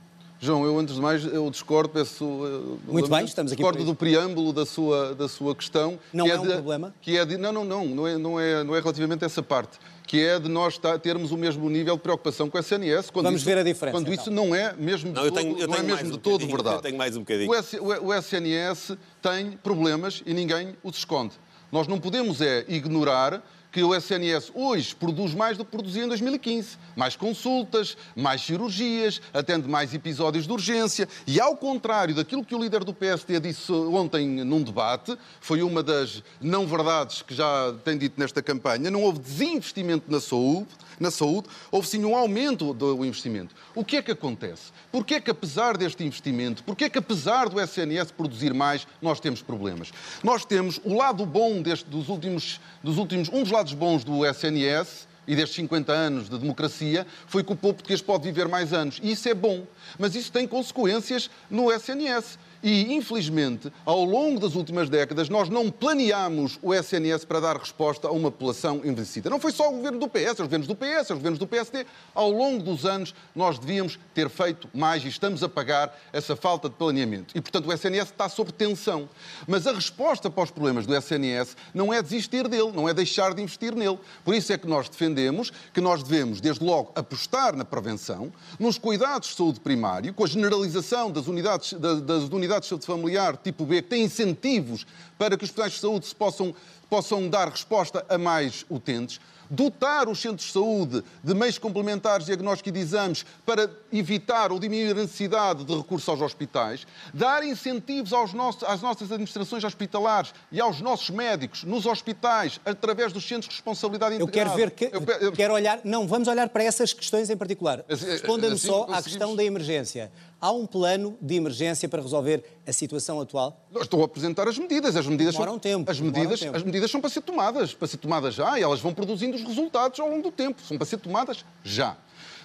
João, 0.42 0.64
eu 0.64 0.78
antes 0.78 0.94
de 0.94 1.00
mais 1.02 1.22
eu 1.24 1.50
discordo, 1.50 1.90
peço. 1.90 2.24
eh, 2.24 2.90
Muito 2.90 3.10
bem, 3.10 3.24
estamos 3.24 3.52
aqui 3.52 3.60
Discordo 3.62 3.84
do 3.84 3.94
preâmbulo 3.94 4.52
da 4.54 4.64
sua, 4.64 5.14
da 5.14 5.28
sua 5.28 5.54
questão. 5.54 5.98
Não 6.14 6.24
que 6.24 6.30
é 6.30 6.40
um 6.40 6.46
de- 6.46 6.52
problema? 6.54 6.94
Que 7.02 7.18
é 7.18 7.24
de, 7.26 7.36
não, 7.36 7.52
não, 7.52 7.62
não, 7.64 7.84
não 7.86 8.06
é, 8.08 8.16
não, 8.18 8.40
é, 8.40 8.64
não 8.64 8.74
é 8.74 8.80
relativamente 8.80 9.22
a 9.22 9.26
essa 9.26 9.42
parte. 9.42 9.78
Que 10.10 10.26
é 10.26 10.40
de 10.40 10.48
nós 10.48 10.76
ta- 10.76 10.98
termos 10.98 11.30
o 11.30 11.36
mesmo 11.36 11.70
nível 11.70 11.94
de 11.94 12.02
preocupação 12.02 12.50
com 12.50 12.56
a 12.58 12.60
SNS. 12.60 13.10
Quando 13.12 13.26
Vamos 13.26 13.42
isso, 13.42 13.48
ver 13.48 13.58
a 13.58 13.62
diferença, 13.62 13.96
Quando 13.96 14.12
então. 14.12 14.20
isso 14.20 14.28
não 14.28 14.52
é 14.52 14.74
mesmo 14.76 15.10
de 15.10 15.14
Não, 15.14 15.24
eu 15.24 15.30
todo, 15.30 15.40
tenho- 15.40 15.56
eu 15.56 15.68
não 15.68 15.76
é 15.76 15.82
mesmo 15.84 16.08
um 16.08 16.10
de 16.10 16.18
todo 16.18 16.32
bocadinho, 16.32 16.50
verdade. 16.56 16.76
eu 16.78 16.82
tenho 16.82 16.98
mais 16.98 17.16
um 17.16 17.20
bocadinho. 17.20 17.48
O, 17.48 17.54
S- 17.54 17.78
o- 17.78 18.06
o 18.06 18.12
SNS 18.12 18.96
tem 19.22 19.52
problemas 19.62 20.20
e 20.26 20.34
ninguém 20.34 20.74
os 20.82 20.96
esconde. 20.96 21.34
Nós 21.70 21.86
não 21.86 22.00
podemos 22.00 22.40
é 22.40 22.64
ignorar 22.66 23.40
que 23.70 23.82
o 23.82 23.94
SNS 23.94 24.50
hoje 24.54 24.94
produz 24.94 25.34
mais 25.34 25.56
do 25.56 25.64
que 25.64 25.70
produzia 25.70 26.04
em 26.04 26.08
2015. 26.08 26.76
Mais 26.96 27.16
consultas, 27.16 27.96
mais 28.16 28.40
cirurgias, 28.42 29.20
atende 29.32 29.68
mais 29.68 29.94
episódios 29.94 30.46
de 30.46 30.52
urgência. 30.52 31.08
E 31.26 31.40
ao 31.40 31.56
contrário 31.56 32.14
daquilo 32.14 32.44
que 32.44 32.54
o 32.54 32.58
líder 32.58 32.84
do 32.84 32.92
PSD 32.92 33.40
disse 33.40 33.72
ontem 33.72 34.26
num 34.44 34.62
debate, 34.62 35.16
foi 35.40 35.62
uma 35.62 35.82
das 35.82 36.22
não-verdades 36.40 37.22
que 37.22 37.34
já 37.34 37.74
tem 37.84 37.96
dito 37.96 38.18
nesta 38.18 38.42
campanha, 38.42 38.90
não 38.90 39.02
houve 39.02 39.18
desinvestimento 39.20 40.10
na 40.10 40.20
saúde, 40.20 40.68
na 41.00 41.10
saúde, 41.10 41.48
houve 41.72 41.88
sim 41.88 42.04
um 42.04 42.14
aumento 42.14 42.74
do 42.74 43.04
investimento. 43.04 43.54
O 43.74 43.84
que 43.84 43.96
é 43.96 44.02
que 44.02 44.12
acontece? 44.12 44.70
Porquê 44.92 45.14
é 45.14 45.20
que 45.20 45.30
apesar 45.30 45.76
deste 45.76 46.04
investimento, 46.04 46.62
porquê 46.62 46.84
é 46.84 46.90
que 46.90 46.98
apesar 46.98 47.48
do 47.48 47.58
SNS 47.60 48.12
produzir 48.12 48.52
mais, 48.52 48.86
nós 49.00 49.18
temos 49.18 49.40
problemas? 49.40 49.90
Nós 50.22 50.44
temos 50.44 50.78
o 50.84 50.94
lado 50.94 51.24
bom 51.24 51.62
deste, 51.62 51.86
dos, 51.86 52.08
últimos, 52.08 52.60
dos 52.84 52.98
últimos, 52.98 53.30
um 53.30 53.42
dos 53.42 53.50
lados 53.50 53.72
bons 53.72 54.04
do 54.04 54.26
SNS, 54.26 55.08
e 55.26 55.36
destes 55.36 55.56
50 55.56 55.92
anos 55.92 56.28
de 56.28 56.36
democracia, 56.36 57.06
foi 57.26 57.44
que 57.44 57.52
o 57.52 57.56
povo 57.56 57.74
português 57.74 58.02
pode 58.02 58.24
viver 58.24 58.48
mais 58.48 58.72
anos. 58.72 58.98
E 59.00 59.12
isso 59.12 59.28
é 59.28 59.34
bom. 59.34 59.64
Mas 59.96 60.16
isso 60.16 60.32
tem 60.32 60.44
consequências 60.44 61.30
no 61.48 61.70
SNS. 61.70 62.36
E, 62.62 62.92
infelizmente, 62.94 63.72
ao 63.84 64.04
longo 64.04 64.38
das 64.38 64.54
últimas 64.54 64.90
décadas, 64.90 65.28
nós 65.28 65.48
não 65.48 65.70
planeámos 65.70 66.58
o 66.62 66.74
SNS 66.74 67.24
para 67.24 67.40
dar 67.40 67.56
resposta 67.56 68.08
a 68.08 68.10
uma 68.10 68.30
população 68.30 68.82
envelhecida. 68.84 69.30
Não 69.30 69.40
foi 69.40 69.50
só 69.50 69.68
o 69.68 69.76
governo 69.76 69.98
do 69.98 70.08
PS, 70.08 70.32
os 70.32 70.40
governos 70.40 70.66
do 70.66 70.76
PS, 70.76 71.10
os 71.10 71.16
governos 71.16 71.38
do 71.38 71.46
PSD. 71.46 71.86
Ao 72.14 72.30
longo 72.30 72.62
dos 72.62 72.84
anos, 72.84 73.14
nós 73.34 73.58
devíamos 73.58 73.98
ter 74.14 74.28
feito 74.28 74.68
mais 74.74 75.02
e 75.04 75.08
estamos 75.08 75.42
a 75.42 75.48
pagar 75.48 75.98
essa 76.12 76.36
falta 76.36 76.68
de 76.68 76.74
planeamento. 76.74 77.36
E, 77.36 77.40
portanto, 77.40 77.66
o 77.66 77.72
SNS 77.72 78.10
está 78.10 78.28
sob 78.28 78.52
tensão. 78.52 79.08
Mas 79.46 79.66
a 79.66 79.72
resposta 79.72 80.28
para 80.28 80.44
os 80.44 80.50
problemas 80.50 80.86
do 80.86 80.94
SNS 80.94 81.56
não 81.72 81.92
é 81.92 82.02
desistir 82.02 82.46
dele, 82.46 82.72
não 82.72 82.88
é 82.88 82.92
deixar 82.92 83.32
de 83.34 83.42
investir 83.42 83.74
nele. 83.74 83.98
Por 84.24 84.34
isso 84.34 84.52
é 84.52 84.58
que 84.58 84.66
nós 84.66 84.88
defendemos 84.88 85.50
que 85.72 85.80
nós 85.80 86.02
devemos, 86.02 86.40
desde 86.40 86.62
logo, 86.62 86.92
apostar 86.94 87.56
na 87.56 87.64
prevenção, 87.64 88.30
nos 88.58 88.76
cuidados 88.76 89.30
de 89.30 89.36
saúde 89.36 89.60
primário, 89.60 90.12
com 90.12 90.24
a 90.24 90.26
generalização 90.26 91.10
das 91.10 91.26
unidades, 91.26 91.72
das 91.72 92.24
unidades 92.24 92.49
de 92.58 92.66
saúde 92.66 92.86
familiar 92.86 93.36
tipo 93.36 93.64
B, 93.64 93.82
que 93.82 93.88
têm 93.88 94.04
incentivos 94.04 94.86
para 95.18 95.36
que 95.36 95.44
os 95.44 95.50
profissionais 95.50 95.74
de 95.74 95.78
saúde 95.78 96.06
se 96.06 96.14
possam, 96.14 96.54
possam 96.88 97.28
dar 97.28 97.48
resposta 97.48 98.04
a 98.08 98.16
mais 98.16 98.64
utentes, 98.70 99.20
dotar 99.50 100.08
os 100.08 100.20
centros 100.20 100.46
de 100.46 100.52
saúde 100.52 101.02
de 101.24 101.34
meios 101.34 101.58
complementares 101.58 102.24
de 102.24 102.32
diagnóstico 102.32 102.68
e 102.68 102.72
de 102.72 102.78
exames 102.78 103.26
para 103.44 103.68
evitar 103.92 104.52
ou 104.52 104.60
diminuir 104.60 104.92
a 104.92 104.94
necessidade 104.94 105.64
de 105.64 105.76
recursos 105.76 106.08
aos 106.08 106.20
hospitais, 106.22 106.86
dar 107.12 107.42
incentivos 107.42 108.12
aos 108.12 108.32
nossos, 108.32 108.62
às 108.62 108.80
nossas 108.80 109.10
administrações 109.10 109.64
hospitalares 109.64 110.32
e 110.52 110.60
aos 110.60 110.80
nossos 110.80 111.10
médicos 111.10 111.64
nos 111.64 111.84
hospitais, 111.84 112.60
através 112.64 113.12
dos 113.12 113.26
centros 113.26 113.48
de 113.48 113.56
responsabilidade 113.56 114.14
integrada. 114.14 114.50
Eu 114.50 114.54
quero 114.54 114.56
ver, 114.56 114.70
que, 114.70 114.84
eu, 114.84 115.28
eu, 115.28 115.32
quero 115.32 115.52
olhar, 115.52 115.80
não, 115.82 116.06
vamos 116.06 116.28
olhar 116.28 116.48
para 116.48 116.62
essas 116.62 116.92
questões 116.92 117.28
em 117.28 117.36
particular. 117.36 117.84
Responda-me 117.88 118.54
assim, 118.54 118.68
só 118.68 118.84
à 118.84 119.02
questão 119.02 119.34
da 119.34 119.42
emergência. 119.42 120.12
Há 120.40 120.50
um 120.52 120.66
plano 120.66 121.18
de 121.20 121.34
emergência 121.34 121.88
para 121.88 122.00
resolver 122.00 122.42
a 122.66 122.72
situação 122.72 123.20
atual? 123.20 123.66
Estou 123.78 124.00
a 124.00 124.06
apresentar 124.06 124.48
as 124.48 124.58
medidas. 124.58 124.96
As 124.96 125.06
medidas 125.06 125.34
são, 125.34 125.54
um 125.54 125.58
tempo. 125.58 125.90
As 125.90 126.00
medidas, 126.00 126.40
um 126.42 126.54
as 126.54 126.62
medidas 126.62 126.90
são 126.90 127.00
para 127.00 127.10
ser 127.10 127.20
tomadas, 127.20 127.74
para 127.74 127.86
ser 127.86 127.98
tomadas 127.98 128.34
já 128.34 128.58
e 128.58 128.62
elas 128.62 128.80
vão 128.80 128.94
produzindo 128.94 129.36
os 129.36 129.42
resultados 129.42 130.00
ao 130.00 130.08
longo 130.08 130.22
do 130.22 130.32
tempo. 130.32 130.62
São 130.62 130.78
para 130.78 130.86
ser 130.86 130.98
tomadas 130.98 131.44
já 131.62 131.96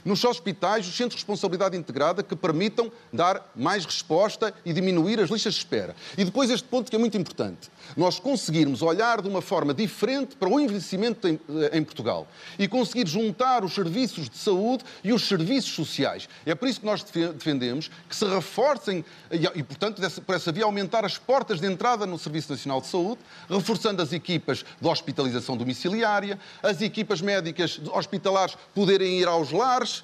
nos 0.05 0.23
hospitais, 0.23 0.87
os 0.87 0.95
centros 0.95 1.15
de 1.15 1.25
responsabilidade 1.25 1.75
integrada 1.75 2.21
que 2.21 2.35
permitam 2.35 2.91
dar 3.11 3.51
mais 3.55 3.83
resposta 3.83 4.53
e 4.63 4.71
diminuir 4.71 5.19
as 5.19 5.31
listas 5.31 5.55
de 5.55 5.59
espera. 5.59 5.95
E 6.15 6.23
depois 6.23 6.51
este 6.51 6.67
ponto 6.67 6.89
que 6.89 6.95
é 6.95 6.99
muito 6.99 7.17
importante. 7.17 7.71
Nós 7.97 8.19
conseguirmos 8.19 8.83
olhar 8.83 9.21
de 9.21 9.27
uma 9.27 9.41
forma 9.41 9.73
diferente 9.73 10.35
para 10.35 10.47
o 10.47 10.59
envelhecimento 10.59 11.27
em, 11.27 11.39
em 11.73 11.83
Portugal 11.83 12.27
e 12.59 12.67
conseguir 12.67 13.07
juntar 13.07 13.63
os 13.63 13.73
serviços 13.73 14.29
de 14.29 14.37
saúde 14.37 14.83
e 15.03 15.11
os 15.11 15.27
serviços 15.27 15.73
sociais. 15.73 16.29
É 16.45 16.53
por 16.53 16.67
isso 16.67 16.79
que 16.79 16.85
nós 16.85 17.03
defendemos 17.03 17.89
que 18.07 18.15
se 18.15 18.25
reforcem 18.25 19.03
e, 19.31 19.59
e 19.59 19.63
portanto, 19.63 19.99
dessa, 19.99 20.21
por 20.21 20.35
essa 20.35 20.51
via 20.51 20.65
aumentar 20.65 21.03
as 21.03 21.17
portas 21.17 21.59
de 21.59 21.67
entrada 21.67 22.05
no 22.05 22.19
Serviço 22.19 22.51
Nacional 22.51 22.81
de 22.81 22.87
Saúde, 22.87 23.19
reforçando 23.49 24.01
as 24.01 24.13
equipas 24.13 24.63
de 24.79 24.87
hospitalização 24.87 25.57
domiciliária, 25.57 26.39
as 26.61 26.81
equipas 26.81 27.21
médicas 27.21 27.79
hospitalares 27.91 28.55
poderem 28.73 29.19
ir 29.19 29.27
aos 29.27 29.51
lares, 29.51 29.94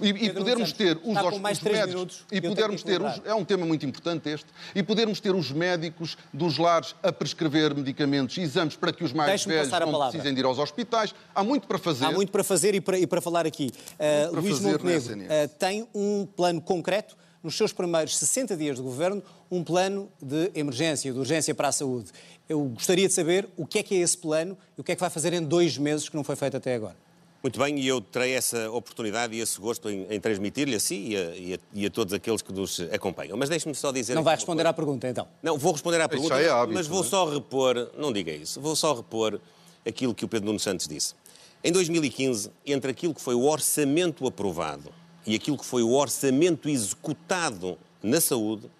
e, 0.00 0.08
e 0.08 0.32
podermos 0.32 0.72
ter 0.72 0.96
os, 0.96 1.16
os, 1.16 1.34
os 1.34 1.60
médicos 1.62 2.24
e 2.30 2.40
podermos 2.40 2.82
ter 2.82 3.00
os, 3.00 3.20
é 3.24 3.34
um 3.34 3.44
tema 3.44 3.66
muito 3.66 3.84
importante 3.84 4.28
este 4.28 4.46
e 4.74 4.82
podermos 4.82 5.20
ter 5.20 5.34
os 5.34 5.50
médicos 5.50 6.16
dos 6.32 6.58
lares 6.58 6.94
a 7.02 7.12
prescrever 7.12 7.74
medicamentos 7.74 8.36
e 8.36 8.42
exames 8.42 8.76
para 8.76 8.92
que 8.92 9.04
os 9.04 9.12
mais 9.12 9.44
velhos 9.44 9.70
não 9.70 10.08
precisem 10.08 10.34
de 10.34 10.40
ir 10.40 10.44
aos 10.44 10.58
hospitais. 10.58 11.14
Há 11.34 11.42
muito 11.42 11.66
para 11.66 11.78
fazer. 11.78 12.04
Há 12.04 12.12
muito 12.12 12.30
para 12.30 12.44
fazer 12.44 12.74
e 12.74 12.80
para, 12.80 12.98
e 12.98 13.06
para 13.06 13.20
falar 13.20 13.46
aqui. 13.46 13.72
Uh, 13.98 14.40
Luís 14.40 14.60
Montenegro 14.60 15.18
uh, 15.18 15.48
tem 15.58 15.88
um 15.94 16.26
plano 16.26 16.60
concreto 16.60 17.16
nos 17.42 17.56
seus 17.56 17.72
primeiros 17.72 18.16
60 18.16 18.56
dias 18.56 18.76
de 18.76 18.82
governo 18.82 19.22
um 19.50 19.62
plano 19.62 20.10
de 20.20 20.50
emergência 20.54 21.12
de 21.12 21.18
urgência 21.18 21.54
para 21.54 21.68
a 21.68 21.72
saúde. 21.72 22.10
Eu 22.48 22.62
gostaria 22.64 23.06
de 23.06 23.14
saber 23.14 23.48
o 23.56 23.66
que 23.66 23.78
é 23.78 23.82
que 23.82 23.94
é 23.94 23.98
esse 23.98 24.18
plano 24.18 24.56
e 24.76 24.80
o 24.80 24.84
que 24.84 24.92
é 24.92 24.94
que 24.94 25.00
vai 25.00 25.10
fazer 25.10 25.32
em 25.32 25.42
dois 25.42 25.78
meses 25.78 26.08
que 26.08 26.16
não 26.16 26.24
foi 26.24 26.36
feito 26.36 26.56
até 26.56 26.74
agora 26.74 27.07
muito 27.42 27.58
bem, 27.58 27.78
e 27.78 27.86
eu 27.86 28.00
terei 28.00 28.32
essa 28.32 28.68
oportunidade 28.70 29.34
e 29.34 29.40
esse 29.40 29.60
gosto 29.60 29.88
em, 29.88 30.06
em 30.10 30.20
transmitir-lhe 30.20 30.74
a 30.74 30.80
si 30.80 31.10
e 31.10 31.16
a, 31.16 31.20
e, 31.36 31.54
a, 31.54 31.58
e 31.72 31.86
a, 31.86 31.90
todos 31.90 32.12
aqueles 32.12 32.42
que 32.42 32.52
nos 32.52 32.80
acompanham. 32.92 33.36
Mas 33.36 33.48
deixe-me 33.48 33.74
só 33.74 33.92
dizer. 33.92 34.14
Não 34.14 34.24
vai 34.24 34.34
responder 34.34 34.66
à 34.66 34.72
pergunta, 34.72 35.08
então? 35.08 35.28
Não, 35.42 35.56
vou 35.56 35.72
responder 35.72 36.00
à 36.00 36.08
pergunta, 36.08 36.40
é 36.40 36.50
hábito, 36.50 36.74
mas 36.74 36.86
vou 36.88 37.00
não 37.00 37.06
é? 37.06 37.08
só 37.10 37.24
repor, 37.26 37.90
não 37.96 38.12
diga 38.12 38.32
isso, 38.32 38.60
vou 38.60 38.74
só 38.74 38.92
repor 38.92 39.40
aquilo 39.86 40.14
que 40.14 40.24
o 40.24 40.28
Pedro 40.28 40.46
Nuno 40.46 40.58
Santos 40.58 40.88
disse. 40.88 41.14
Em 41.62 41.72
2015, 41.72 42.50
entre 42.66 42.90
aquilo 42.90 43.14
que 43.14 43.20
foi 43.20 43.34
o 43.34 43.44
orçamento 43.44 44.26
aprovado 44.26 44.92
e 45.26 45.34
aquilo 45.34 45.56
que 45.56 45.64
foi 45.64 45.82
o 45.82 45.92
orçamento 45.92 46.68
executado 46.68 47.78
na 48.02 48.20
saúde, 48.20 48.70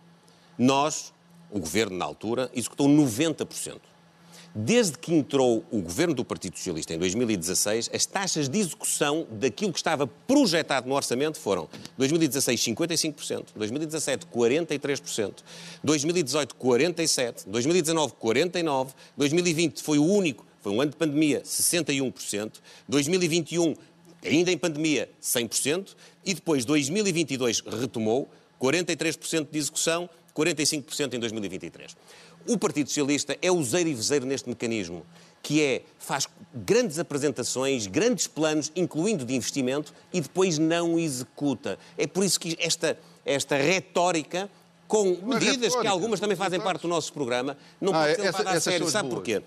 nós, 0.57 1.13
o 1.51 1.59
governo 1.61 1.97
na 1.97 2.05
altura, 2.05 2.51
executou 2.55 2.89
90%. 2.89 3.81
Desde 4.55 4.99
que 4.99 5.15
entrou 5.15 5.65
o 5.71 5.81
governo 5.81 6.15
do 6.15 6.25
Partido 6.25 6.57
Socialista 6.57 6.95
em 6.95 6.99
2016, 6.99 7.91
as 7.93 8.07
taxas 8.07 8.49
de 8.49 8.59
execução 8.59 9.27
daquilo 9.31 9.73
que 9.73 9.79
estava 9.79 10.07
projetado 10.07 10.89
no 10.89 10.95
orçamento 10.95 11.39
foram 11.39 11.69
2016 11.97 12.61
55%, 12.61 13.47
2017 13.55 14.27
43%, 14.27 15.35
2018 15.85 16.57
47%, 16.57 17.45
2019 17.47 18.15
49%, 18.15 18.89
2020 19.17 19.83
foi 19.83 19.99
o 19.99 20.05
único, 20.05 20.47
foi 20.61 20.73
um 20.73 20.81
ano 20.81 20.91
de 20.91 20.97
pandemia, 20.97 21.43
61%, 21.43 22.55
2021 22.89 23.75
ainda 24.25 24.51
em 24.51 24.59
pandemia 24.59 25.09
100% 25.23 25.95
e 26.25 26.35
depois 26.35 26.65
2022 26.65 27.61
retomou 27.61 28.29
43% 28.61 29.49
de 29.51 29.59
execução, 29.59 30.11
45% 30.35 31.15
em 31.15 31.19
2023. 31.19 31.97
O 32.49 32.57
Partido 32.57 32.89
Socialista 32.89 33.37
é 33.43 33.53
useiro 33.53 33.91
e 33.91 33.95
vezeiro 33.95 34.25
neste 34.25 34.49
mecanismo, 34.49 35.05
que 35.43 35.63
é, 35.63 35.83
faz 35.99 36.27
grandes 36.55 36.99
apresentações, 36.99 37.87
grandes 37.87 38.27
planos, 38.27 38.73
incluindo 38.75 39.23
de 39.23 39.35
investimento, 39.35 39.93
e 40.11 40.21
depois 40.21 40.57
não 40.57 40.99
executa. 40.99 41.79
É 41.99 42.07
por 42.07 42.25
isso 42.25 42.41
que 42.41 42.57
esta, 42.59 42.99
esta 43.23 43.55
retórica, 43.57 44.51
com 44.87 45.19
medidas 45.23 45.77
que 45.77 45.87
algumas 45.87 46.19
também 46.19 46.39
fazem 46.39 46.59
parte 46.59 46.83
do 46.83 46.89
nosso 46.89 47.13
programa, 47.13 47.55
não 47.79 47.95
ah, 47.95 48.01
pode 48.01 48.17
ser 48.17 48.23
levada 48.23 48.51
a 48.51 48.61
sério. 48.61 48.89
Sabe 48.89 49.11
porquê? 49.11 49.43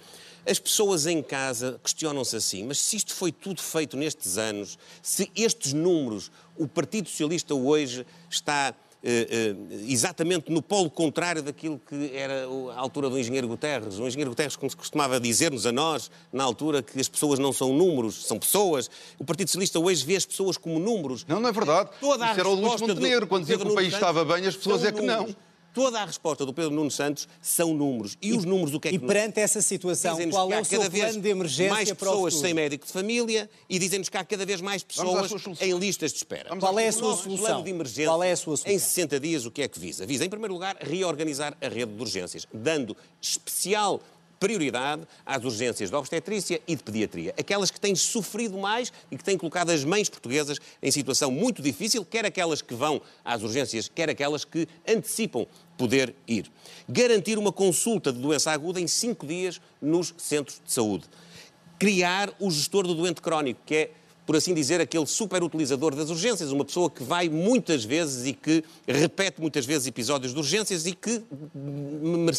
As 0.45 0.59
pessoas 0.59 1.07
em 1.07 1.23
casa 1.23 1.79
questionam-se 1.83 2.35
assim, 2.35 2.65
mas 2.65 2.79
se 2.79 2.97
isto 2.97 3.13
foi 3.15 3.31
tudo 3.31 3.61
feito 3.61 3.97
nestes 3.97 4.37
anos, 4.37 4.77
se 5.01 5.31
estes 5.35 5.73
números, 5.73 6.31
o 6.55 6.67
Partido 6.67 7.09
Socialista 7.09 7.55
hoje 7.55 8.05
está 8.29 8.75
exatamente 9.87 10.51
no 10.51 10.61
polo 10.61 10.89
contrário 10.89 11.41
daquilo 11.41 11.81
que 11.87 12.11
era 12.13 12.45
a 12.75 12.79
altura 12.79 13.09
do 13.09 13.17
engenheiro 13.17 13.47
Guterres. 13.47 13.97
O 13.97 14.07
engenheiro 14.07 14.31
Guterres 14.31 14.55
costumava 14.55 15.19
dizer-nos 15.19 15.65
a 15.65 15.71
nós, 15.71 16.11
na 16.31 16.43
altura, 16.43 16.83
que 16.83 16.99
as 16.99 17.09
pessoas 17.09 17.39
não 17.39 17.51
são 17.51 17.73
números, 17.73 18.25
são 18.25 18.37
pessoas. 18.37 18.89
O 19.17 19.25
Partido 19.25 19.47
Socialista 19.47 19.79
hoje 19.79 20.05
vê 20.05 20.15
as 20.15 20.25
pessoas 20.25 20.57
como 20.57 20.79
números. 20.79 21.25
Não, 21.27 21.39
não 21.39 21.49
é 21.49 21.51
verdade. 21.51 21.89
Toda 21.99 22.29
Isso 22.31 22.39
era 22.39 22.49
o 22.49 22.53
Luís 22.53 22.81
Montenegro, 22.81 23.27
quando 23.27 23.41
dizia 23.43 23.57
que 23.57 23.67
o 23.67 23.73
país 23.73 23.93
estava 23.93 24.23
bem, 24.23 24.45
as 24.45 24.55
pessoas 24.55 24.83
é 24.83 24.91
que 24.91 25.01
não. 25.01 25.27
Toda 25.73 26.01
a 26.01 26.05
resposta 26.05 26.45
do 26.45 26.53
Pedro 26.53 26.71
Nuno 26.71 26.91
Santos 26.91 27.27
são 27.41 27.73
números. 27.73 28.17
E, 28.21 28.29
e 28.29 28.33
os 28.33 28.43
números 28.43 28.73
o 28.73 28.79
que 28.79 28.89
é 28.89 28.91
que... 28.91 28.97
E 28.97 28.99
perante 28.99 29.35
nos... 29.35 29.43
essa 29.43 29.61
situação, 29.61 30.17
qual 30.29 30.51
é 30.51 30.59
o 30.59 30.65
seu 30.65 30.89
plano 30.89 31.21
de 31.21 31.29
emergência 31.29 31.73
mais 31.73 31.91
para 31.91 32.09
pessoas 32.09 32.35
sem 32.35 32.53
médico 32.53 32.85
de 32.85 32.91
família 32.91 33.49
e 33.69 33.79
dizem-nos 33.79 34.09
que 34.09 34.17
há 34.17 34.23
cada 34.23 34.45
vez 34.45 34.59
mais 34.59 34.83
pessoas 34.83 35.31
em 35.61 35.77
listas 35.77 36.11
de 36.11 36.17
espera. 36.17 36.49
Vamos 36.49 36.63
qual 36.63 36.77
é 36.77 36.87
a 36.87 36.91
sua 36.91 37.15
solução? 37.15 37.45
plano 37.45 37.63
de 37.63 37.69
emergência, 37.69 38.05
qual 38.05 38.23
é 38.23 38.31
a 38.31 38.37
sua 38.37 38.57
solução? 38.57 38.73
em 38.73 38.79
60 38.79 39.19
dias, 39.19 39.45
o 39.45 39.51
que 39.51 39.61
é 39.61 39.67
que 39.67 39.79
visa? 39.79 40.05
Visa, 40.05 40.25
em 40.25 40.29
primeiro 40.29 40.53
lugar, 40.53 40.77
reorganizar 40.79 41.55
a 41.61 41.67
rede 41.67 41.93
de 41.93 42.01
urgências, 42.01 42.45
dando 42.53 42.95
especial 43.21 44.01
prioridade 44.41 45.03
às 45.23 45.43
urgências 45.43 45.91
de 45.91 45.95
obstetrícia 45.95 46.59
e 46.67 46.75
de 46.75 46.81
pediatria. 46.81 47.31
Aquelas 47.39 47.69
que 47.69 47.79
têm 47.79 47.95
sofrido 47.95 48.57
mais 48.57 48.91
e 49.11 49.15
que 49.15 49.23
têm 49.23 49.37
colocado 49.37 49.69
as 49.69 49.83
mães 49.85 50.09
portuguesas 50.09 50.57
em 50.81 50.89
situação 50.89 51.29
muito 51.31 51.61
difícil, 51.61 52.03
quer 52.03 52.25
aquelas 52.25 52.59
que 52.59 52.73
vão 52.73 52.99
às 53.23 53.43
urgências, 53.43 53.87
quer 53.87 54.09
aquelas 54.09 54.43
que 54.43 54.67
antecipam 54.87 55.45
poder 55.77 56.15
ir. 56.27 56.51
Garantir 56.89 57.37
uma 57.37 57.51
consulta 57.51 58.11
de 58.11 58.19
doença 58.19 58.51
aguda 58.51 58.81
em 58.81 58.87
cinco 58.87 59.27
dias 59.27 59.61
nos 59.79 60.11
centros 60.17 60.59
de 60.65 60.73
saúde 60.73 61.05
criar 61.81 62.31
o 62.39 62.51
gestor 62.51 62.85
do 62.85 62.93
doente 62.93 63.23
crónico, 63.23 63.59
que 63.65 63.75
é 63.75 63.91
por 64.31 64.37
assim 64.37 64.53
dizer, 64.53 64.79
aquele 64.79 65.05
superutilizador 65.05 65.93
das 65.93 66.09
urgências, 66.09 66.53
uma 66.53 66.63
pessoa 66.63 66.89
que 66.89 67.03
vai 67.03 67.27
muitas 67.27 67.83
vezes 67.83 68.25
e 68.25 68.31
que 68.31 68.63
repete 68.87 69.41
muitas 69.41 69.65
vezes 69.65 69.87
episódios 69.87 70.31
de 70.31 70.39
urgências 70.39 70.85
e 70.85 70.93
que 70.93 71.21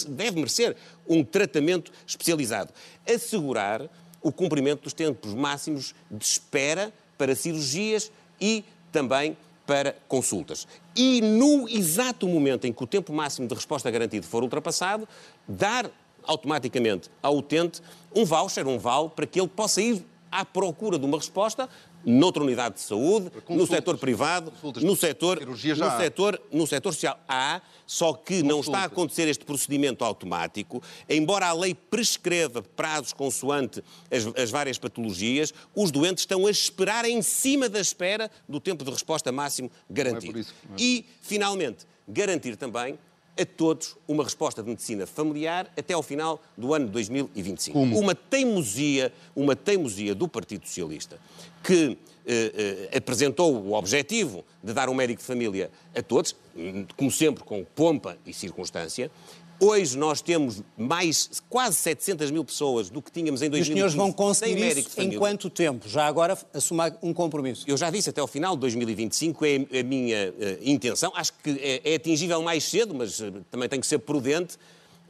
deve 0.08 0.36
merecer 0.36 0.74
um 1.06 1.22
tratamento 1.22 1.92
especializado. 2.06 2.72
Assegurar 3.06 3.90
o 4.22 4.32
cumprimento 4.32 4.84
dos 4.84 4.94
tempos 4.94 5.34
máximos 5.34 5.94
de 6.10 6.24
espera 6.24 6.90
para 7.18 7.34
cirurgias 7.34 8.10
e 8.40 8.64
também 8.90 9.36
para 9.66 9.94
consultas. 10.08 10.66
E 10.96 11.20
no 11.20 11.68
exato 11.68 12.26
momento 12.26 12.66
em 12.66 12.72
que 12.72 12.82
o 12.82 12.86
tempo 12.86 13.12
máximo 13.12 13.46
de 13.46 13.54
resposta 13.54 13.90
garantido 13.90 14.26
for 14.26 14.42
ultrapassado, 14.42 15.06
dar 15.46 15.90
automaticamente 16.24 17.10
ao 17.22 17.36
utente 17.36 17.82
um 18.16 18.24
voucher, 18.24 18.66
um 18.66 18.78
vale, 18.78 19.10
para 19.10 19.26
que 19.26 19.38
ele 19.38 19.48
possa 19.48 19.82
ir 19.82 20.02
à 20.32 20.44
procura 20.44 20.98
de 20.98 21.04
uma 21.04 21.18
resposta 21.18 21.68
noutra 22.04 22.42
unidade 22.42 22.76
de 22.76 22.80
saúde, 22.80 23.30
no 23.48 23.66
setor 23.66 23.96
privado, 23.96 24.52
no 24.80 24.96
setor, 24.96 25.46
no 25.46 25.56
setor, 25.98 26.42
no 26.50 26.66
setor 26.66 26.92
social. 26.92 27.20
Há, 27.28 27.60
só 27.86 28.12
que 28.12 28.42
não 28.42 28.60
está 28.60 28.78
a 28.80 28.84
acontecer 28.84 29.28
este 29.28 29.44
procedimento 29.44 30.04
automático, 30.04 30.82
embora 31.08 31.46
a 31.46 31.52
lei 31.52 31.74
prescreva 31.74 32.62
prazos 32.62 33.12
consoante 33.12 33.84
as, 34.10 34.26
as 34.40 34.50
várias 34.50 34.78
patologias, 34.78 35.52
os 35.76 35.90
doentes 35.90 36.22
estão 36.22 36.46
a 36.46 36.50
esperar 36.50 37.04
em 37.04 37.22
cima 37.22 37.68
da 37.68 37.80
espera 37.80 38.30
do 38.48 38.58
tempo 38.58 38.84
de 38.84 38.90
resposta 38.90 39.30
máximo 39.30 39.70
garantido. 39.88 40.40
É 40.40 40.42
é. 40.42 40.44
E, 40.78 41.06
finalmente, 41.20 41.86
garantir 42.08 42.56
também 42.56 42.98
a 43.38 43.46
todos 43.46 43.96
uma 44.06 44.22
resposta 44.24 44.62
de 44.62 44.68
medicina 44.68 45.06
familiar 45.06 45.72
até 45.76 45.94
ao 45.94 46.02
final 46.02 46.40
do 46.56 46.74
ano 46.74 46.86
de 46.86 46.92
2025. 46.92 47.78
Como? 47.78 47.98
Uma 47.98 48.14
teimosia, 48.14 49.12
uma 49.34 49.56
teimosia 49.56 50.14
do 50.14 50.28
Partido 50.28 50.66
Socialista 50.66 51.18
que 51.62 51.96
eh, 52.26 52.88
eh, 52.92 52.96
apresentou 52.98 53.54
o 53.54 53.72
objetivo 53.72 54.44
de 54.62 54.72
dar 54.72 54.88
um 54.88 54.94
médico 54.94 55.20
de 55.20 55.26
família 55.26 55.70
a 55.94 56.02
todos, 56.02 56.36
como 56.96 57.10
sempre 57.10 57.42
com 57.42 57.64
pompa 57.64 58.16
e 58.26 58.32
circunstância, 58.32 59.10
Hoje 59.64 59.96
nós 59.96 60.20
temos 60.20 60.60
mais 60.76 61.40
quase 61.48 61.76
700 61.76 62.32
mil 62.32 62.44
pessoas 62.44 62.90
do 62.90 63.00
que 63.00 63.12
tínhamos 63.12 63.42
em 63.42 63.48
2015. 63.48 63.70
os 63.70 63.74
senhores 63.76 63.94
vão 63.94 64.12
conseguir 64.12 64.76
isso 64.76 65.00
em 65.00 65.16
quanto 65.16 65.48
tempo? 65.48 65.88
Já 65.88 66.04
agora 66.04 66.36
assumar 66.52 66.98
um 67.00 67.14
compromisso. 67.14 67.64
Eu 67.68 67.76
já 67.76 67.88
disse 67.88 68.10
até 68.10 68.20
ao 68.20 68.26
final 68.26 68.56
de 68.56 68.60
2025 68.62 69.44
é 69.44 69.78
a 69.78 69.82
minha 69.84 70.30
uh, 70.30 70.68
intenção. 70.68 71.12
Acho 71.14 71.32
que 71.34 71.50
é, 71.60 71.92
é, 71.92 71.94
atingível 71.94 72.42
mais 72.42 72.64
cedo, 72.64 72.92
mas 72.92 73.20
uh, 73.20 73.30
também 73.52 73.68
tem 73.68 73.78
que 73.78 73.86
ser 73.86 74.00
prudente 74.00 74.58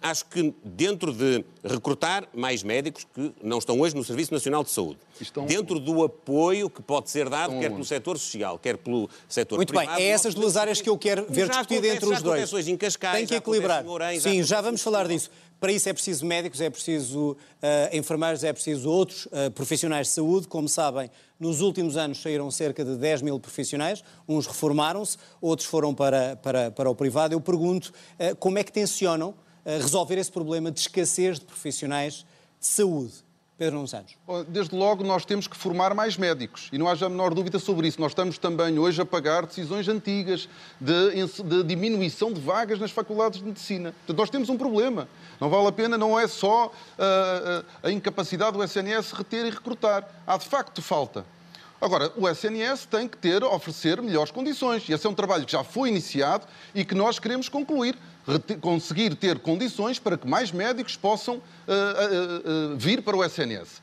acho 0.02 0.26
que 0.26 0.54
dentro 0.64 1.12
de 1.12 1.44
recrutar 1.62 2.28
mais 2.34 2.62
médicos 2.62 3.06
que 3.14 3.32
não 3.42 3.58
estão 3.58 3.80
hoje 3.80 3.94
no 3.94 4.02
Serviço 4.02 4.32
Nacional 4.32 4.64
de 4.64 4.70
Saúde, 4.70 4.98
estão... 5.20 5.46
dentro 5.46 5.78
do 5.78 6.02
apoio 6.02 6.68
que 6.68 6.82
pode 6.82 7.10
ser 7.10 7.28
dado, 7.28 7.50
estão... 7.50 7.60
quer 7.60 7.70
pelo 7.70 7.84
setor 7.84 8.18
social, 8.18 8.58
quer 8.58 8.76
pelo 8.76 9.08
setor 9.28 9.56
Muito 9.56 9.68
privado... 9.68 9.88
Muito 9.88 9.98
bem, 9.98 10.06
é 10.06 10.10
essas 10.10 10.34
duas 10.34 10.56
áreas 10.56 10.80
que 10.80 10.88
eu 10.88 10.98
quero 10.98 11.26
ver 11.28 11.48
discutida 11.48 11.88
entre 11.88 12.06
os 12.06 12.22
dois. 12.22 12.68
Em 12.68 12.76
Cascais, 12.76 13.16
Tem 13.18 13.26
que 13.26 13.34
equilibrar. 13.34 13.86
Orens, 13.86 14.22
Sim, 14.22 14.42
já 14.42 14.60
vamos 14.60 14.82
falar 14.82 15.06
disso. 15.06 15.30
Para 15.62 15.70
isso 15.70 15.88
é 15.88 15.92
preciso 15.92 16.26
médicos, 16.26 16.60
é 16.60 16.68
preciso 16.68 17.30
uh, 17.30 17.36
enfermeiros, 17.96 18.42
é 18.42 18.52
preciso 18.52 18.90
outros 18.90 19.26
uh, 19.26 19.48
profissionais 19.54 20.08
de 20.08 20.14
saúde. 20.14 20.48
Como 20.48 20.68
sabem, 20.68 21.08
nos 21.38 21.60
últimos 21.60 21.96
anos 21.96 22.20
saíram 22.20 22.50
cerca 22.50 22.84
de 22.84 22.96
10 22.96 23.22
mil 23.22 23.38
profissionais, 23.38 24.02
uns 24.28 24.48
reformaram-se, 24.48 25.16
outros 25.40 25.68
foram 25.68 25.94
para, 25.94 26.34
para, 26.34 26.72
para 26.72 26.90
o 26.90 26.96
privado. 26.96 27.32
Eu 27.32 27.40
pergunto 27.40 27.92
uh, 28.18 28.34
como 28.40 28.58
é 28.58 28.64
que 28.64 28.72
tensionam 28.72 29.36
resolver 29.64 30.18
esse 30.18 30.30
problema 30.30 30.70
de 30.70 30.80
escassez 30.80 31.38
de 31.38 31.44
profissionais 31.44 32.24
de 32.60 32.66
saúde? 32.66 33.12
Pedro 33.62 33.76
Nuno 33.76 33.86
Santos. 33.86 34.16
Desde 34.48 34.74
logo, 34.74 35.04
nós 35.04 35.24
temos 35.24 35.46
que 35.46 35.56
formar 35.56 35.94
mais 35.94 36.16
médicos 36.16 36.68
e 36.72 36.78
não 36.78 36.88
haja 36.88 37.06
a 37.06 37.08
menor 37.08 37.32
dúvida 37.32 37.60
sobre 37.60 37.86
isso. 37.86 38.00
Nós 38.00 38.10
estamos 38.10 38.36
também 38.36 38.76
hoje 38.76 39.00
a 39.00 39.06
pagar 39.06 39.46
decisões 39.46 39.86
antigas 39.86 40.48
de, 40.80 41.26
de, 41.44 41.62
diminuição 41.62 42.32
de 42.32 42.40
vagas 42.40 42.80
nas 42.80 42.90
faculdades 42.90 43.38
de 43.38 43.44
medicina. 43.44 43.92
Portanto, 43.98 44.18
nós 44.18 44.30
temos 44.30 44.48
um 44.48 44.56
problema. 44.56 45.06
Não 45.40 45.48
vale 45.48 45.68
a 45.68 45.72
pena, 45.72 45.96
não 45.96 46.18
é 46.18 46.26
só 46.26 46.66
uh, 46.66 47.64
a 47.82 47.92
incapacidade 47.92 48.56
do 48.56 48.64
SNS 48.64 49.12
reter 49.12 49.46
e 49.46 49.50
recrutar. 49.50 50.08
Há 50.26 50.36
de 50.38 50.46
facto 50.46 50.82
falta. 50.82 51.24
Agora, 51.80 52.12
o 52.16 52.28
SNS 52.28 52.86
tem 52.86 53.06
que 53.08 53.16
ter, 53.16 53.42
oferecer 53.44 54.00
melhores 54.00 54.30
condições. 54.30 54.88
E 54.88 54.92
esse 54.92 55.06
é 55.06 55.10
um 55.10 55.14
trabalho 55.14 55.44
que 55.44 55.52
já 55.52 55.62
foi 55.62 55.88
iniciado 55.88 56.46
e 56.74 56.84
que 56.84 56.94
nós 56.94 57.18
queremos 57.18 57.48
concluir 57.48 57.98
conseguir 58.60 59.14
ter 59.14 59.38
condições 59.38 59.98
para 59.98 60.16
que 60.16 60.26
mais 60.26 60.52
médicos 60.52 60.96
possam 60.96 61.36
uh, 61.36 61.40
uh, 61.40 62.72
uh, 62.74 62.76
vir 62.76 63.02
para 63.02 63.16
o 63.16 63.24
SNS. 63.24 63.82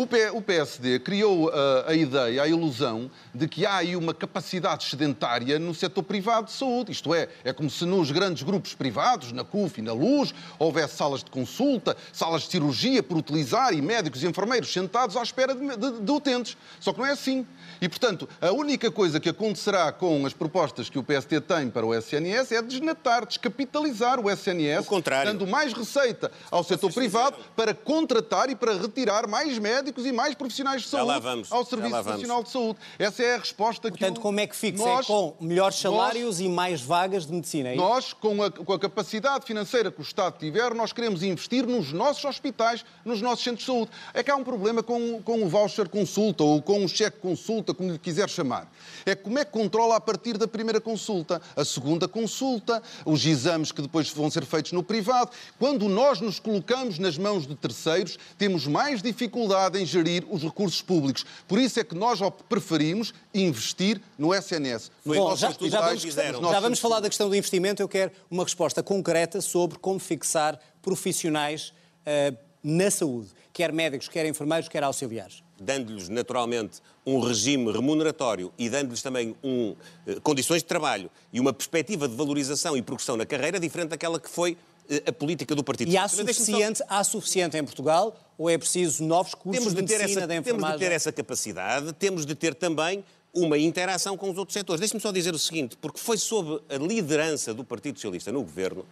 O 0.00 0.40
PSD 0.40 1.00
criou 1.00 1.50
a, 1.50 1.90
a, 1.90 1.92
ideia, 1.92 2.40
a 2.44 2.46
ilusão, 2.46 3.10
de 3.34 3.48
que 3.48 3.66
há 3.66 3.78
aí 3.78 3.96
uma 3.96 4.14
capacidade 4.14 4.84
sedentária 4.84 5.58
no 5.58 5.74
setor 5.74 6.04
privado 6.04 6.46
de 6.46 6.52
saúde. 6.52 6.92
Isto 6.92 7.12
é, 7.12 7.28
é 7.42 7.52
como 7.52 7.68
se 7.68 7.84
nos 7.84 8.12
grandes 8.12 8.44
grupos 8.44 8.74
privados, 8.74 9.32
na 9.32 9.42
CUF 9.42 9.80
e 9.80 9.82
na 9.82 9.92
Luz, 9.92 10.32
houvesse 10.56 10.94
salas 10.94 11.24
de 11.24 11.32
consulta, 11.32 11.96
salas 12.12 12.42
de 12.42 12.50
cirurgia 12.50 13.02
por 13.02 13.16
utilizar 13.16 13.74
e 13.74 13.82
médicos 13.82 14.22
e 14.22 14.28
enfermeiros 14.28 14.72
sentados 14.72 15.16
à 15.16 15.22
espera 15.24 15.52
de, 15.52 15.66
de, 15.66 16.00
de 16.00 16.12
utentes. 16.12 16.56
Só 16.78 16.92
que 16.92 17.00
não 17.00 17.06
é 17.06 17.10
assim. 17.10 17.44
E, 17.80 17.88
portanto, 17.88 18.28
a 18.40 18.52
única 18.52 18.92
coisa 18.92 19.18
que 19.18 19.28
acontecerá 19.28 19.90
com 19.90 20.24
as 20.24 20.32
propostas 20.32 20.88
que 20.88 20.98
o 21.00 21.02
PSD 21.02 21.40
tem 21.40 21.70
para 21.70 21.84
o 21.84 21.92
SNS 21.92 22.52
é 22.52 22.62
desnatar, 22.62 23.26
descapitalizar 23.26 24.20
o 24.20 24.30
SNS, 24.30 24.86
dando 25.24 25.44
mais 25.44 25.72
receita 25.72 26.30
ao 26.52 26.62
setor 26.62 26.92
privado 26.92 27.36
para 27.56 27.74
contratar 27.74 28.48
e 28.48 28.54
para 28.54 28.74
retirar 28.74 29.26
mais 29.26 29.58
médicos 29.58 29.87
e 29.96 30.12
mais 30.12 30.34
profissionais 30.34 30.82
de 30.82 30.88
saúde 30.88 31.46
ao 31.50 31.64
Serviço 31.64 32.02
Nacional 32.02 32.42
de 32.42 32.50
Saúde. 32.50 32.78
Essa 32.98 33.22
é 33.22 33.34
a 33.34 33.38
resposta 33.38 33.82
portanto, 33.82 33.92
que. 33.92 34.04
Portanto, 34.04 34.20
como 34.20 34.40
é 34.40 34.46
que 34.46 34.56
fixa? 34.56 34.84
Nós, 34.84 35.04
é 35.04 35.08
com 35.08 35.34
melhores 35.40 35.78
salários 35.78 36.38
nós, 36.38 36.40
e 36.40 36.48
mais 36.48 36.80
vagas 36.80 37.26
de 37.26 37.32
medicina? 37.32 37.70
É 37.70 37.74
nós, 37.74 38.12
com 38.12 38.42
a, 38.42 38.50
com 38.50 38.72
a 38.72 38.78
capacidade 38.78 39.46
financeira 39.46 39.90
que 39.90 40.00
o 40.00 40.02
Estado 40.02 40.38
tiver, 40.38 40.74
nós 40.74 40.92
queremos 40.92 41.22
investir 41.22 41.66
nos 41.66 41.92
nossos 41.92 42.24
hospitais, 42.24 42.84
nos 43.04 43.20
nossos 43.20 43.44
centros 43.44 43.60
de 43.60 43.66
saúde. 43.66 43.90
É 44.12 44.22
que 44.22 44.30
há 44.30 44.36
um 44.36 44.44
problema 44.44 44.82
com, 44.82 45.22
com 45.22 45.42
o 45.42 45.48
voucher 45.48 45.88
consulta 45.88 46.44
ou 46.44 46.60
com 46.60 46.84
o 46.84 46.88
cheque 46.88 47.18
consulta 47.18 47.38
consulta, 47.38 47.74
como 47.74 47.92
lhe 47.92 47.98
quiser 47.98 48.28
chamar. 48.28 48.70
É 49.06 49.14
como 49.14 49.38
é 49.38 49.44
que 49.44 49.50
controla 49.50 49.96
a 49.96 50.00
partir 50.00 50.36
da 50.36 50.46
primeira 50.46 50.80
consulta, 50.80 51.40
a 51.56 51.64
segunda 51.64 52.08
consulta, 52.08 52.82
os 53.04 53.24
exames 53.24 53.72
que 53.72 53.80
depois 53.80 54.10
vão 54.10 54.30
ser 54.30 54.44
feitos 54.44 54.72
no 54.72 54.82
privado. 54.82 55.30
Quando 55.58 55.88
nós 55.88 56.20
nos 56.20 56.38
colocamos 56.38 56.98
nas 56.98 57.16
mãos 57.16 57.46
de 57.46 57.54
terceiros, 57.54 58.18
temos 58.36 58.66
mais 58.66 59.02
dificuldade 59.02 59.77
em 59.78 59.86
gerir 59.86 60.24
os 60.30 60.42
recursos 60.42 60.82
públicos. 60.82 61.24
Por 61.46 61.58
isso 61.58 61.78
é 61.80 61.84
que 61.84 61.94
nós 61.94 62.20
preferimos 62.48 63.14
investir 63.32 64.00
no 64.18 64.34
SNS. 64.34 64.90
Bom, 65.04 65.36
já, 65.36 65.50
já, 65.50 65.80
vamos, 65.80 66.02
já 66.02 66.60
vamos 66.60 66.78
falar 66.78 67.00
da 67.00 67.08
questão 67.08 67.28
do 67.28 67.36
investimento. 67.36 67.82
Eu 67.82 67.88
quero 67.88 68.12
uma 68.30 68.44
resposta 68.44 68.82
concreta 68.82 69.40
sobre 69.40 69.78
como 69.78 69.98
fixar 69.98 70.58
profissionais 70.82 71.72
uh, 72.06 72.36
na 72.62 72.90
saúde, 72.90 73.28
quer 73.52 73.72
médicos, 73.72 74.08
quer 74.08 74.26
enfermeiros, 74.26 74.68
quer 74.68 74.82
auxiliares 74.82 75.42
dando-lhes 75.60 76.08
naturalmente 76.08 76.80
um 77.04 77.18
regime 77.20 77.72
remuneratório 77.72 78.52
e 78.56 78.68
dando-lhes 78.68 79.02
também 79.02 79.34
um, 79.42 79.74
eh, 80.06 80.18
condições 80.22 80.62
de 80.62 80.68
trabalho 80.68 81.10
e 81.32 81.40
uma 81.40 81.52
perspectiva 81.52 82.06
de 82.08 82.14
valorização 82.14 82.76
e 82.76 82.82
progressão 82.82 83.16
na 83.16 83.26
carreira 83.26 83.58
diferente 83.58 83.90
daquela 83.90 84.20
que 84.20 84.28
foi 84.28 84.56
a 85.06 85.12
política 85.12 85.54
do 85.54 85.62
Partido 85.62 85.90
E 85.90 85.96
há 85.96 86.08
suficiente, 86.08 86.78
só... 86.78 86.84
há 86.88 87.04
suficiente 87.04 87.56
em 87.56 87.64
Portugal 87.64 88.16
ou 88.38 88.48
é 88.48 88.56
preciso 88.56 89.04
novos 89.04 89.34
cursos 89.34 89.58
temos 89.58 89.74
de, 89.74 89.82
de 89.82 89.98
medicina, 89.98 90.22
essa, 90.22 90.42
Temos 90.42 90.72
de 90.72 90.78
ter 90.78 90.92
essa 90.92 91.12
capacidade, 91.12 91.92
temos 91.92 92.24
de 92.24 92.34
ter 92.34 92.54
também 92.54 93.04
uma 93.34 93.58
interação 93.58 94.16
com 94.16 94.30
os 94.30 94.38
outros 94.38 94.54
setores. 94.54 94.80
Deixe-me 94.80 95.00
só 95.00 95.12
dizer 95.12 95.34
o 95.34 95.38
seguinte, 95.38 95.76
porque 95.80 95.98
foi 95.98 96.16
sob 96.16 96.60
a 96.68 96.76
liderança 96.76 97.52
do 97.52 97.64
Partido 97.64 97.96
Socialista 97.96 98.32
no 98.32 98.42
governo 98.42 98.86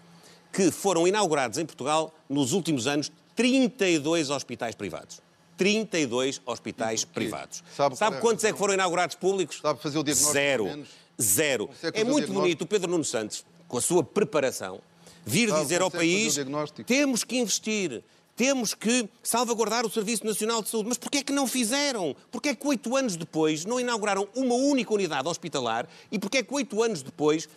que 0.53 0.71
foram 0.71 1.07
inaugurados 1.07 1.59
em 1.59 1.67
Portugal, 1.67 2.15
nos 2.29 2.53
últimos 2.53 2.87
anos, 2.87 3.11
32 3.35 4.31
hospitais 4.31 4.75
privados. 4.75 5.21
32 5.57 6.41
hospitais 6.45 7.05
privados. 7.05 7.63
Sabe, 7.75 7.97
Sabe 7.97 8.21
quantos 8.21 8.45
é 8.45 8.53
que 8.53 8.59
foram 8.59 8.75
inaugurados 8.75 9.17
públicos? 9.17 9.59
Sabe 9.61 9.81
fazer 9.83 9.99
o 9.99 10.03
diagnóstico? 10.03 10.33
Zero. 10.33 10.87
Zero. 11.21 11.71
É, 11.83 12.01
é 12.01 12.05
muito 12.05 12.33
bonito 12.33 12.63
o 12.63 12.67
Pedro 12.67 12.91
Nuno 12.91 13.05
Santos, 13.05 13.45
com 13.67 13.79
a 13.79 13.81
sua 13.81 14.03
preparação, 14.03 14.81
vir 15.27 15.53
dizer 15.53 15.83
ao 15.83 15.91
país 15.91 16.39
temos 16.87 17.24
que 17.24 17.37
investir, 17.37 18.03
temos 18.37 18.72
que 18.72 19.09
salvaguardar 19.22 19.85
o 19.85 19.91
Serviço 19.91 20.24
Nacional 20.24 20.62
de 20.62 20.68
Saúde. 20.68 20.89
Mas 20.89 20.99
porquê 20.99 21.18
é 21.18 21.22
que 21.22 21.33
não 21.33 21.47
fizeram? 21.47 22.14
Porquê 22.31 22.51
é 22.51 22.55
que 22.55 22.66
oito 22.66 22.97
anos 22.97 23.16
depois 23.16 23.64
não 23.64 23.81
inauguraram 23.81 24.29
uma 24.35 24.55
única 24.55 24.95
unidade 24.95 25.27
hospitalar 25.29 25.89
e 26.12 26.18
porquê 26.18 26.39
é 26.39 26.43
que 26.43 26.55
oito 26.55 26.83
anos 26.83 27.03
depois 27.03 27.49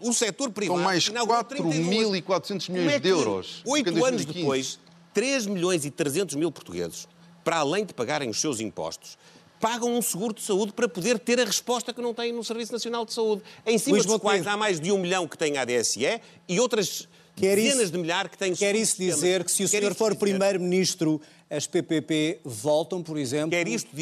o 0.00 0.12
setor 0.12 0.50
privado... 0.52 0.78
São 0.78 0.84
mais 0.84 1.08
4.400 1.08 2.70
milhões 2.70 2.92
é 2.92 2.98
de 3.00 3.08
euros. 3.08 3.62
Oito 3.66 4.04
anos 4.04 4.24
depois, 4.24 4.78
3 5.12 5.46
milhões 5.46 5.84
e 5.84 5.90
300 5.90 6.36
mil 6.36 6.52
portugueses 6.52 7.08
para 7.48 7.60
além 7.60 7.82
de 7.82 7.94
pagarem 7.94 8.28
os 8.28 8.38
seus 8.38 8.60
impostos, 8.60 9.16
pagam 9.60 9.92
um 9.96 10.02
seguro 10.02 10.34
de 10.34 10.42
saúde 10.42 10.72
para 10.72 10.88
poder 10.88 11.18
ter 11.18 11.40
a 11.40 11.44
resposta 11.44 11.92
que 11.92 12.00
não 12.00 12.14
têm 12.14 12.32
no 12.32 12.44
Serviço 12.44 12.72
Nacional 12.72 13.04
de 13.04 13.12
Saúde, 13.12 13.42
em 13.66 13.78
cima 13.78 13.96
Luís 13.96 14.06
dos 14.06 14.18
quais 14.18 14.46
há 14.46 14.56
mais 14.56 14.80
de 14.80 14.92
um 14.92 14.98
milhão 14.98 15.26
que 15.26 15.36
têm 15.36 15.58
ADSE 15.58 16.20
e 16.48 16.60
outras 16.60 17.08
Quer 17.36 17.56
dezenas 17.56 17.84
isso, 17.84 17.92
de 17.92 17.98
milhares 17.98 18.30
que 18.30 18.38
têm 18.38 18.54
Quer 18.54 18.74
isso 18.74 18.98
dizer 18.98 19.44
que 19.44 19.50
se 19.52 19.62
o 19.62 19.68
senhor 19.68 19.94
for 19.94 20.14
primeiro-ministro, 20.16 21.20
as 21.48 21.66
PPP 21.66 22.40
voltam, 22.44 23.02
por 23.02 23.16
exemplo, 23.16 23.56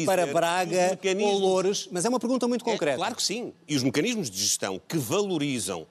para 0.05 0.25
Braga 0.25 0.89
mecanismos... 0.91 1.33
ou 1.33 1.39
Loures? 1.39 1.87
Mas 1.91 2.03
é 2.03 2.09
uma 2.09 2.19
pergunta 2.19 2.47
muito 2.47 2.65
concreta. 2.65 2.95
É, 2.95 2.97
claro 2.97 3.15
que 3.15 3.23
sim. 3.23 3.53
E 3.67 3.75
os 3.75 3.83
mecanismos 3.83 4.29
de 4.29 4.39
gestão 4.39 4.81
que 4.87 4.97
valorizam 4.97 5.85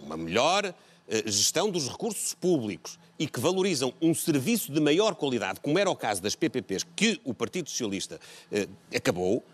uma 0.00 0.16
melhor 0.16 0.72
eh, 1.08 1.22
gestão 1.26 1.70
dos 1.70 1.88
recursos 1.88 2.34
públicos 2.34 2.98
e 3.22 3.26
que 3.28 3.38
valorizam 3.38 3.94
um 4.02 4.12
serviço 4.12 4.72
de 4.72 4.80
maior 4.80 5.14
qualidade, 5.14 5.60
como 5.60 5.78
era 5.78 5.88
o 5.88 5.94
caso 5.94 6.20
das 6.20 6.34
PPPs, 6.34 6.84
que 6.96 7.20
o 7.22 7.32
Partido 7.32 7.70
Socialista 7.70 8.18
eh, 8.50 8.66
acabou, 8.92 9.44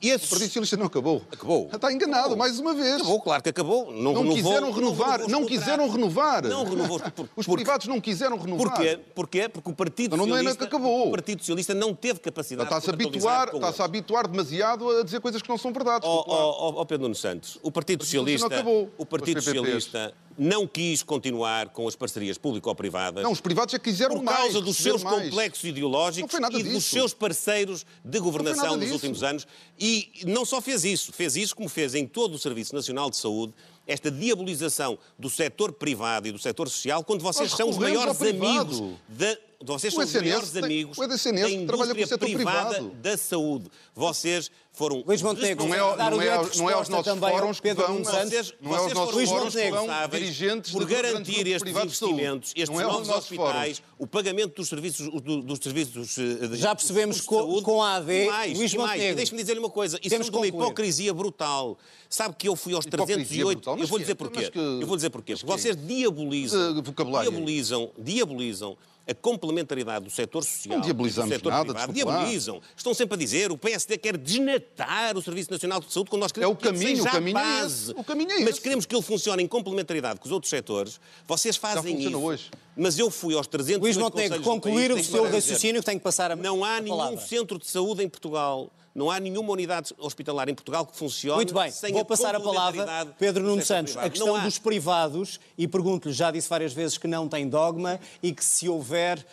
esses... 0.00 0.28
O 0.28 0.30
Partido 0.30 0.48
Socialista 0.48 0.76
não 0.78 0.86
acabou. 0.86 1.22
Acabou. 1.30 1.68
Está 1.70 1.92
enganado, 1.92 2.20
acabou. 2.20 2.38
mais 2.38 2.58
uma 2.58 2.72
vez. 2.72 2.94
Acabou, 2.94 3.20
claro 3.20 3.42
que 3.42 3.50
acabou. 3.50 3.92
Não, 3.92 4.14
não 4.14 4.22
renovou, 4.22 4.34
quiseram 4.36 4.72
renovar. 4.72 5.20
Não, 5.20 5.28
não 5.28 5.46
quiseram 5.46 5.90
renovar. 5.90 6.42
Não 6.44 6.64
renovou. 6.64 6.98
Por, 6.98 7.28
Os 7.36 7.46
privados 7.46 7.86
não 7.86 8.00
quiseram 8.00 8.38
renovar. 8.38 8.70
Porquê? 8.70 8.98
Porquê? 9.14 9.48
Porque 9.50 9.70
o 9.70 9.74
Partido 9.74 10.16
não, 10.16 10.24
Socialista... 10.24 10.44
Não 10.44 10.52
é 10.52 10.56
que 10.56 10.64
acabou. 10.64 11.08
O 11.08 11.10
Partido 11.10 11.40
Socialista 11.40 11.74
não 11.74 11.94
teve 11.94 12.18
capacidade 12.20 12.66
está-se 12.66 12.88
a 12.88 12.94
habituar, 12.94 13.54
Está-se 13.54 13.82
a 13.82 13.84
habituar 13.84 14.26
demasiado 14.26 14.88
a 14.88 15.04
dizer 15.04 15.20
coisas 15.20 15.42
que 15.42 15.48
não 15.50 15.58
são 15.58 15.70
verdades. 15.70 16.08
Ó 16.08 16.24
oh, 16.26 16.78
oh, 16.78 16.80
oh, 16.80 16.86
Pedro 16.86 17.02
Nuno 17.02 17.14
Santos, 17.14 17.58
o 17.62 17.70
Partido 17.70 18.02
Socialista... 18.02 18.48
Não 18.48 18.56
acabou. 18.56 18.90
O 18.96 19.04
Partido 19.04 19.42
Socialista 19.42 20.14
não 20.42 20.66
quis 20.66 21.02
continuar 21.02 21.68
com 21.68 21.86
as 21.86 21.94
parcerias 21.94 22.38
público-privadas. 22.38 23.22
Não, 23.22 23.30
os 23.30 23.42
privados 23.42 23.72
já 23.72 23.78
quiseram 23.78 24.16
por 24.16 24.24
mais. 24.24 24.38
Por 24.38 24.42
causa 24.44 24.60
dos 24.62 24.78
seus 24.78 25.02
mais. 25.02 25.24
complexos 25.24 25.64
ideológicos 25.64 26.32
e 26.32 26.62
disso. 26.62 26.70
dos 26.70 26.84
seus 26.86 27.12
parceiros 27.12 27.84
de 28.02 28.18
governação 28.18 28.74
nos 28.74 28.90
últimos 28.90 29.22
anos. 29.22 29.46
E 29.78 30.10
não 30.24 30.46
só 30.46 30.62
fez 30.62 30.82
isso, 30.82 31.12
fez 31.12 31.36
isso 31.36 31.54
como 31.54 31.68
fez 31.68 31.94
em 31.94 32.06
todo 32.06 32.36
o 32.36 32.38
Serviço 32.38 32.74
Nacional 32.74 33.10
de 33.10 33.18
Saúde, 33.18 33.52
esta 33.90 34.10
diabolização 34.10 34.98
do 35.18 35.28
setor 35.28 35.72
privado 35.72 36.28
e 36.28 36.32
do 36.32 36.38
setor 36.38 36.68
social, 36.68 37.02
quando 37.02 37.22
vocês 37.22 37.50
são 37.50 37.68
os 37.68 37.76
maiores 37.76 38.20
amigos 38.22 38.80
da, 39.08 39.36
vocês 39.62 39.92
são 39.92 40.02
os 40.02 40.14
maiores 40.14 40.50
tem, 40.52 40.64
amigos 40.64 40.96
o 40.96 41.06
da 41.06 41.16
indústria 41.50 42.16
privada 42.16 42.74
privado. 42.76 42.90
da 42.94 43.16
saúde. 43.18 43.70
Vocês 43.94 44.50
foram... 44.72 45.04
Luís 45.06 45.20
Montenegro, 45.20 45.66
não 45.66 45.74
é, 45.74 45.78
não, 45.78 46.22
é, 46.22 46.56
não 46.56 46.70
é 46.70 46.72
aos 46.72 46.88
nossos 46.88 47.18
fóruns 47.18 47.60
que 47.60 47.74
vão... 47.74 48.02
Vocês, 48.02 48.54
não 48.58 48.74
é 48.74 48.78
aos 48.78 48.94
nossos 48.94 49.28
fóruns 49.28 49.54
que 49.54 49.70
vão 49.70 49.86
dirigentes 50.10 50.72
por 50.72 50.86
garantir 50.86 51.46
estes 51.46 51.70
investimentos, 51.70 52.52
estes 52.56 52.70
não 52.70 52.80
é 52.80 52.84
novos 52.84 53.10
hospitais, 53.10 53.82
o 53.98 54.06
pagamento 54.06 54.56
dos 54.56 54.68
serviços, 54.68 55.10
dos 55.22 55.58
serviços 55.58 56.14
de 56.14 56.56
Já 56.56 56.74
percebemos 56.74 57.20
com, 57.20 57.36
saúde, 57.36 57.62
com 57.62 57.82
a 57.82 57.96
AD, 57.96 58.26
mais, 58.26 58.56
Luís 58.56 58.72
Montenegro. 58.72 59.16
Deixe-me 59.16 59.42
dizer-lhe 59.42 59.60
uma 59.60 59.68
coisa, 59.68 60.00
isso 60.02 60.14
é 60.14 60.18
uma 60.18 60.46
hipocrisia 60.46 61.12
brutal. 61.12 61.76
Sabe 62.08 62.34
que 62.36 62.48
eu 62.48 62.56
fui 62.56 62.72
aos 62.72 62.86
308... 62.86 63.70
Eu 63.80 63.86
vou 63.86 63.98
dizer 63.98 64.14
porquê. 64.14 64.50
Eu 64.54 64.86
vou 64.86 64.96
dizer 64.96 65.10
porquê. 65.10 65.34
Vocês 65.34 65.76
diabolizam, 65.76 66.82
diabolizam, 67.24 67.90
diabolizam 67.98 68.76
a 69.10 69.14
complementaridade 69.14 70.04
do 70.04 70.10
setor 70.10 70.44
social 70.44 70.76
não 70.76 70.84
diabolizamos 70.84 71.30
do 71.30 71.34
setor 71.34 71.50
nada, 71.50 71.64
privado, 71.74 71.92
diabolizam. 71.92 72.60
Estão 72.76 72.94
sempre 72.94 73.14
a 73.14 73.18
dizer 73.18 73.50
o 73.50 73.58
PSD 73.58 73.98
quer 73.98 74.16
desnatar 74.16 75.16
o 75.16 75.22
Serviço 75.22 75.50
Nacional 75.50 75.80
de 75.80 75.92
Saúde 75.92 76.10
quando 76.10 76.22
nós 76.22 76.30
queremos 76.30 76.54
é 76.54 76.56
o 76.56 76.60
caminho, 76.60 77.02
que 77.02 77.08
o 77.08 77.10
caminho 77.10 77.36
a 77.36 77.40
base. 77.42 77.58
É 77.60 77.66
esse. 77.66 78.00
O 78.00 78.04
caminho 78.04 78.30
é 78.30 78.38
Mas 78.40 78.50
esse. 78.50 78.60
queremos 78.60 78.86
que 78.86 78.94
ele 78.94 79.02
funcione 79.02 79.42
em 79.42 79.48
complementaridade 79.48 80.20
com 80.20 80.26
os 80.26 80.32
outros 80.32 80.48
setores. 80.50 81.00
Vocês 81.26 81.56
fazem 81.56 82.00
Já 82.00 82.08
isso. 82.08 82.18
hoje. 82.18 82.50
Mas 82.76 82.98
eu 82.98 83.10
fui 83.10 83.34
aos 83.34 83.46
300 83.48 83.82
Luís 83.82 83.96
Montenegro, 83.96 84.42
concluir 84.42 84.92
o 84.92 85.02
seu 85.02 85.24
raciocínio 85.24 85.82
que 85.82 85.86
tem 85.86 85.98
que 85.98 86.04
passar 86.04 86.30
a 86.30 86.36
Não 86.36 86.64
há 86.64 86.76
a 86.76 86.80
nenhum 86.80 86.96
palavra. 86.96 87.20
centro 87.20 87.58
de 87.58 87.66
saúde 87.66 88.04
em 88.04 88.08
Portugal 88.08 88.70
não 88.94 89.10
há 89.10 89.20
nenhuma 89.20 89.52
unidade 89.52 89.94
hospitalar 89.98 90.48
em 90.48 90.54
Portugal 90.54 90.84
que 90.84 90.96
funcione 90.96 91.36
Muito 91.36 91.54
bem, 91.54 91.70
sem 91.70 91.92
vou 91.92 92.02
a 92.02 92.04
passar 92.04 92.34
a 92.34 92.40
palavra 92.40 93.06
Pedro 93.18 93.44
Nuno 93.44 93.62
Santos. 93.64 93.96
A 93.96 94.08
questão 94.10 94.40
dos 94.42 94.58
privados, 94.58 95.38
e 95.56 95.68
pergunto-lhe, 95.68 96.14
já 96.14 96.30
disse 96.30 96.48
várias 96.48 96.72
vezes 96.72 96.98
que 96.98 97.06
não 97.06 97.28
tem 97.28 97.48
dogma 97.48 98.00
e 98.22 98.32
que 98.32 98.44
se 98.44 98.68
houver 98.68 99.18
uh, 99.18 99.24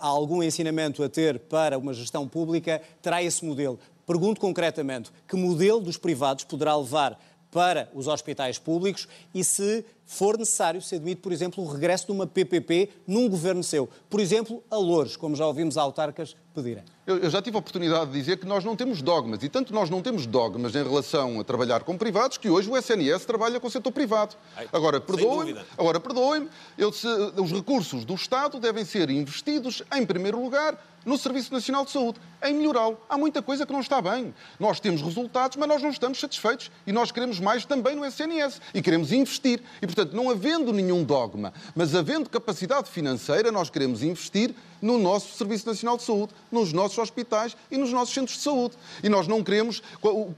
algum 0.00 0.42
ensinamento 0.42 1.02
a 1.02 1.08
ter 1.08 1.38
para 1.38 1.78
uma 1.78 1.94
gestão 1.94 2.28
pública, 2.28 2.82
terá 3.00 3.22
esse 3.22 3.44
modelo. 3.44 3.78
Pergunto 4.06 4.40
concretamente, 4.40 5.10
que 5.26 5.36
modelo 5.36 5.80
dos 5.80 5.96
privados 5.96 6.44
poderá 6.44 6.76
levar 6.76 7.18
para 7.50 7.90
os 7.94 8.06
hospitais 8.06 8.58
públicos 8.58 9.08
e 9.34 9.42
se 9.42 9.84
for 10.06 10.38
necessário, 10.38 10.80
se 10.80 10.94
admite, 10.94 11.20
por 11.20 11.32
exemplo, 11.32 11.62
o 11.62 11.66
regresso 11.66 12.06
de 12.06 12.12
uma 12.12 12.26
PPP 12.26 12.90
num 13.06 13.28
governo 13.28 13.62
seu. 13.62 13.88
Por 14.08 14.20
exemplo, 14.20 14.62
a 14.70 14.76
Louros, 14.76 15.16
como 15.16 15.34
já 15.34 15.46
ouvimos 15.46 15.76
autarcas 15.76 16.36
pedirem. 16.54 16.84
Eu, 17.06 17.18
eu, 17.18 17.28
já 17.28 17.42
tive 17.42 17.56
a 17.56 17.60
oportunidade 17.60 18.10
de 18.10 18.18
dizer 18.18 18.38
que 18.38 18.46
nós 18.46 18.64
não 18.64 18.74
temos 18.74 19.02
dogmas, 19.02 19.42
e 19.42 19.48
tanto 19.48 19.74
nós 19.74 19.90
não 19.90 20.00
temos 20.00 20.26
dogmas 20.26 20.74
em 20.74 20.82
relação 20.82 21.38
a 21.40 21.44
trabalhar 21.44 21.82
com 21.82 21.98
privados, 21.98 22.38
que 22.38 22.48
hoje 22.48 22.70
o 22.70 22.76
SNS 22.76 23.26
trabalha 23.26 23.60
com 23.60 23.66
o 23.66 23.70
setor 23.70 23.92
privado. 23.92 24.36
Agora, 24.72 25.00
perdoem-me, 25.00 25.60
agora 25.76 26.00
perdoem 26.00 26.48
os 26.78 27.52
recursos 27.52 28.04
do 28.04 28.14
Estado 28.14 28.58
devem 28.58 28.84
ser 28.84 29.10
investidos, 29.10 29.82
em 29.92 30.06
primeiro 30.06 30.42
lugar, 30.42 30.78
no 31.06 31.16
Serviço 31.16 31.54
Nacional 31.54 31.84
de 31.84 31.92
Saúde, 31.92 32.18
em 32.42 32.52
melhorá-lo. 32.52 32.98
Há 33.08 33.16
muita 33.16 33.40
coisa 33.40 33.64
que 33.64 33.72
não 33.72 33.80
está 33.80 34.02
bem. 34.02 34.34
Nós 34.58 34.80
temos 34.80 35.00
resultados, 35.00 35.56
mas 35.56 35.68
nós 35.68 35.80
não 35.80 35.90
estamos 35.90 36.18
satisfeitos. 36.18 36.68
E 36.84 36.90
nós 36.90 37.12
queremos 37.12 37.38
mais 37.38 37.64
também 37.64 37.94
no 37.94 38.04
SNS. 38.04 38.60
E 38.74 38.82
queremos 38.82 39.12
investir. 39.12 39.62
E, 39.80 39.86
portanto, 39.96 40.14
não 40.14 40.28
havendo 40.28 40.72
nenhum 40.72 41.02
dogma, 41.02 41.54
mas 41.74 41.94
havendo 41.94 42.28
capacidade 42.28 42.90
financeira, 42.90 43.50
nós 43.50 43.70
queremos 43.70 44.02
investir 44.02 44.54
no 44.82 44.98
nosso 44.98 45.36
Serviço 45.38 45.66
Nacional 45.66 45.96
de 45.96 46.02
Saúde, 46.02 46.34
nos 46.52 46.70
nossos 46.72 46.98
hospitais 46.98 47.56
e 47.70 47.78
nos 47.78 47.90
nossos 47.90 48.12
centros 48.12 48.36
de 48.36 48.42
saúde. 48.42 48.76
E 49.02 49.08
nós 49.08 49.26
não 49.26 49.42
queremos. 49.42 49.82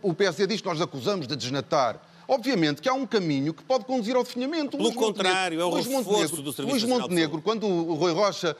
O 0.00 0.14
PSD 0.14 0.46
diz 0.46 0.60
que 0.60 0.66
nós 0.68 0.80
acusamos 0.80 1.26
de 1.26 1.34
desnatar. 1.34 2.00
Obviamente 2.30 2.82
que 2.82 2.88
há 2.90 2.92
um 2.92 3.06
caminho 3.06 3.54
que 3.54 3.62
pode 3.62 3.86
conduzir 3.86 4.14
ao 4.14 4.22
definhamento. 4.22 4.76
Pelo 4.76 4.92
contrário, 4.92 5.62
é 5.62 5.64
o 5.64 5.70
reforço 5.70 6.42
do 6.42 6.52
Serviço 6.52 6.62
Luís 6.62 6.84
Montenegro, 6.84 7.40
quando 7.40 7.66
o 7.66 7.94
Rui 7.94 8.12
Rocha 8.12 8.54